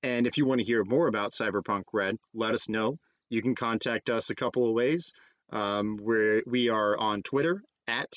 and 0.03 0.27
if 0.27 0.37
you 0.37 0.45
want 0.45 0.59
to 0.59 0.65
hear 0.65 0.83
more 0.83 1.07
about 1.07 1.31
Cyberpunk 1.31 1.83
Red, 1.91 2.17
let 2.35 2.53
us 2.53 2.69
know. 2.69 2.97
You 3.29 3.41
can 3.41 3.55
contact 3.55 4.11
us 4.11 4.29
a 4.29 4.35
couple 4.35 4.67
of 4.67 4.73
ways. 4.73 5.11
Um, 5.49 5.97
where 5.97 6.43
we 6.45 6.69
are 6.69 6.97
on 6.97 7.23
Twitter 7.23 7.63
at 7.87 8.13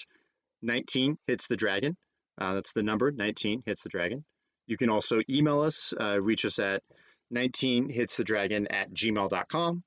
19 0.62 1.16
hits 1.26 1.46
the 1.46 1.56
dragon. 1.56 1.96
Uh, 2.38 2.54
that's 2.54 2.72
the 2.72 2.82
number 2.82 3.10
19 3.10 3.62
hits 3.64 3.84
the 3.84 3.88
dragon. 3.88 4.24
You 4.66 4.76
can 4.76 4.90
also 4.90 5.20
email 5.30 5.60
us, 5.60 5.94
uh, 5.98 6.20
reach 6.20 6.44
us 6.44 6.58
at 6.58 6.82
19 7.30 7.88
hits 7.88 8.16
the 8.16 8.24
dragon 8.24 8.66
at 8.66 8.92
gmail.com. 8.92 9.84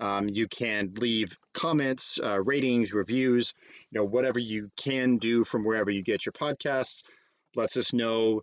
Um, 0.00 0.28
you 0.28 0.48
can 0.48 0.94
leave 0.96 1.36
comments, 1.52 2.18
uh, 2.22 2.42
ratings, 2.42 2.94
reviews, 2.94 3.52
you 3.90 4.00
know, 4.00 4.06
whatever 4.06 4.38
you 4.38 4.70
can 4.76 5.18
do 5.18 5.44
from 5.44 5.64
wherever 5.64 5.90
you 5.90 6.02
get 6.02 6.24
your 6.24 6.32
podcast. 6.32 7.02
Lets 7.54 7.76
us 7.76 7.92
know 7.92 8.40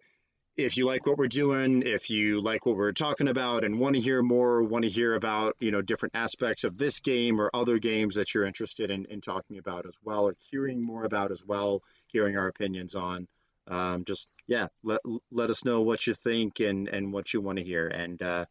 if 0.58 0.76
you 0.76 0.86
like 0.86 1.06
what 1.06 1.18
we're 1.18 1.28
doing, 1.28 1.84
if 1.86 2.10
you 2.10 2.42
like 2.42 2.66
what 2.66 2.76
we're 2.76 2.92
talking 2.92 3.28
about 3.28 3.64
and 3.64 3.80
want 3.80 3.96
to 3.96 4.02
hear 4.02 4.24
more, 4.24 4.64
want 4.64 4.84
to 4.84 4.90
hear 4.90 5.14
about, 5.14 5.56
you 5.60 5.72
know, 5.72 5.82
different 5.82 6.16
aspects 6.16 6.64
of 6.64 6.78
this 6.78 7.00
game 7.00 7.40
or 7.40 7.52
other 7.54 7.78
games 7.78 8.16
that 8.16 8.34
you're 8.34 8.46
interested 8.46 8.90
in, 8.90 9.06
in 9.06 9.22
talking 9.22 9.60
about 9.60 9.86
as 9.86 9.96
well, 10.04 10.26
or 10.26 10.36
hearing 10.50 10.82
more 10.84 11.04
about 11.04 11.32
as 11.32 11.44
well, 11.46 11.82
hearing 12.08 12.38
our 12.38 12.48
opinions 12.48 12.96
on. 12.96 13.28
Um, 13.68 14.04
just, 14.06 14.30
yeah, 14.48 14.68
let, 14.84 15.02
let 15.32 15.50
us 15.50 15.64
know 15.64 15.82
what 15.82 16.08
you 16.08 16.14
think 16.14 16.60
and, 16.60 16.88
and 16.88 17.14
what 17.14 17.34
you 17.34 17.42
want 17.42 17.60
to 17.60 17.64
hear. 17.64 17.88
And 17.88 18.22
uh, 18.22 18.46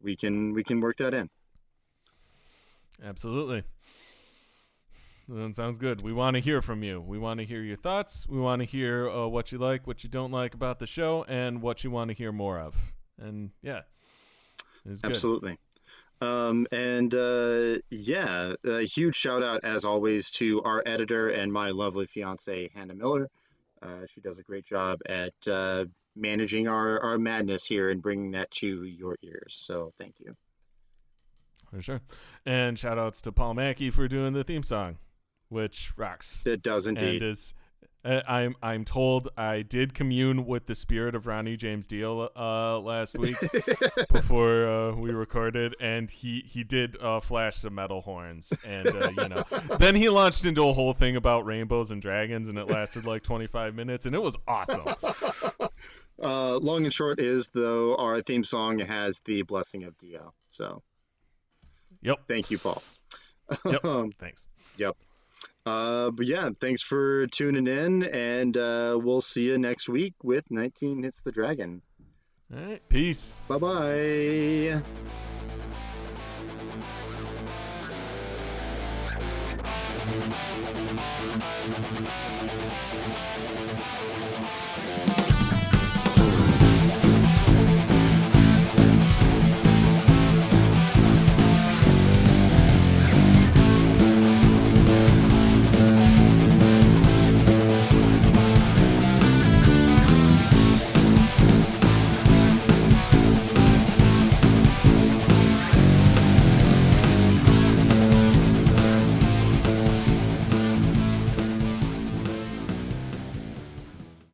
we 0.00 0.16
can 0.16 0.54
we 0.54 0.64
can 0.64 0.80
work 0.80 0.96
that 0.96 1.12
in. 1.12 1.28
Absolutely. 3.04 3.64
That 5.28 5.54
sounds 5.54 5.78
good. 5.78 6.02
We 6.02 6.12
want 6.12 6.34
to 6.34 6.40
hear 6.40 6.60
from 6.60 6.82
you. 6.82 7.00
We 7.00 7.16
want 7.16 7.38
to 7.38 7.46
hear 7.46 7.62
your 7.62 7.76
thoughts. 7.76 8.26
We 8.28 8.40
want 8.40 8.62
to 8.62 8.66
hear 8.66 9.08
uh, 9.08 9.28
what 9.28 9.52
you 9.52 9.58
like, 9.58 9.86
what 9.86 10.02
you 10.02 10.10
don't 10.10 10.32
like 10.32 10.54
about 10.54 10.80
the 10.80 10.86
show, 10.86 11.24
and 11.28 11.62
what 11.62 11.84
you 11.84 11.90
want 11.90 12.08
to 12.08 12.14
hear 12.14 12.32
more 12.32 12.58
of. 12.58 12.92
And 13.16 13.50
yeah, 13.62 13.82
absolutely. 15.04 15.56
Um, 16.20 16.66
and 16.72 17.14
uh, 17.14 17.76
yeah, 17.90 18.54
a 18.64 18.82
huge 18.82 19.14
shout 19.14 19.42
out 19.42 19.64
as 19.64 19.84
always 19.84 20.30
to 20.30 20.62
our 20.62 20.82
editor 20.84 21.28
and 21.28 21.52
my 21.52 21.70
lovely 21.70 22.06
fiance 22.06 22.70
Hannah 22.74 22.94
Miller. 22.94 23.30
Uh, 23.80 24.06
she 24.12 24.20
does 24.20 24.38
a 24.38 24.42
great 24.42 24.66
job 24.66 24.98
at 25.06 25.32
uh, 25.48 25.84
managing 26.16 26.68
our, 26.68 27.00
our 27.00 27.18
madness 27.18 27.64
here 27.64 27.88
and 27.88 28.02
bringing 28.02 28.32
that 28.32 28.50
to 28.50 28.84
your 28.84 29.16
ears. 29.22 29.62
So 29.64 29.92
thank 29.96 30.16
you. 30.18 30.34
For 31.70 31.80
sure. 31.80 32.00
And 32.44 32.78
shout 32.78 32.98
outs 32.98 33.20
to 33.22 33.32
Paul 33.32 33.54
Mackey 33.54 33.90
for 33.90 34.08
doing 34.08 34.32
the 34.32 34.44
theme 34.44 34.62
song 34.62 34.98
which 35.50 35.92
rocks. 35.96 36.42
It 36.46 36.62
does 36.62 36.86
indeed. 36.86 37.22
And 37.22 37.32
is 37.32 37.54
uh, 38.02 38.22
I'm 38.26 38.54
I'm 38.62 38.84
told 38.86 39.28
I 39.36 39.60
did 39.60 39.92
commune 39.92 40.46
with 40.46 40.66
the 40.66 40.74
spirit 40.74 41.14
of 41.14 41.26
Ronnie 41.26 41.58
James 41.58 41.86
Dio 41.86 42.30
uh, 42.34 42.80
last 42.80 43.18
week 43.18 43.36
before 44.12 44.66
uh, 44.66 44.92
we 44.94 45.10
recorded, 45.10 45.76
and 45.80 46.10
he 46.10 46.42
he 46.46 46.64
did 46.64 46.96
uh, 47.02 47.20
flash 47.20 47.56
some 47.56 47.74
metal 47.74 48.00
horns, 48.00 48.52
and 48.66 48.88
uh, 48.88 49.10
you 49.18 49.28
know, 49.28 49.44
then 49.78 49.96
he 49.96 50.08
launched 50.08 50.46
into 50.46 50.66
a 50.66 50.72
whole 50.72 50.94
thing 50.94 51.16
about 51.16 51.44
rainbows 51.44 51.90
and 51.90 52.00
dragons, 52.00 52.48
and 52.48 52.56
it 52.56 52.68
lasted 52.68 53.04
like 53.04 53.22
25 53.22 53.74
minutes, 53.74 54.06
and 54.06 54.14
it 54.14 54.22
was 54.22 54.36
awesome. 54.48 54.84
Uh, 56.22 56.58
long 56.58 56.84
and 56.84 56.92
short 56.92 57.18
is 57.18 57.48
though, 57.54 57.96
our 57.96 58.20
theme 58.20 58.44
song 58.44 58.78
has 58.78 59.20
the 59.24 59.40
blessing 59.40 59.84
of 59.84 59.96
Dio. 59.96 60.34
So, 60.50 60.82
yep. 62.02 62.18
Thank 62.28 62.50
you, 62.50 62.58
Paul. 62.58 62.82
Yep. 63.64 63.84
um, 63.84 64.12
Thanks. 64.12 64.46
Yep. 64.76 64.96
Uh, 65.66 66.10
but 66.10 66.26
yeah, 66.26 66.50
thanks 66.60 66.82
for 66.82 67.26
tuning 67.28 67.66
in, 67.66 68.04
and 68.04 68.56
uh, 68.56 68.98
we'll 69.00 69.20
see 69.20 69.46
you 69.46 69.58
next 69.58 69.88
week 69.88 70.14
with 70.22 70.50
19 70.50 71.02
Hits 71.02 71.20
the 71.20 71.32
Dragon. 71.32 71.82
All 72.52 72.60
right, 72.62 72.88
peace. 72.88 73.40
Bye 73.46 73.58
bye. 73.58 74.82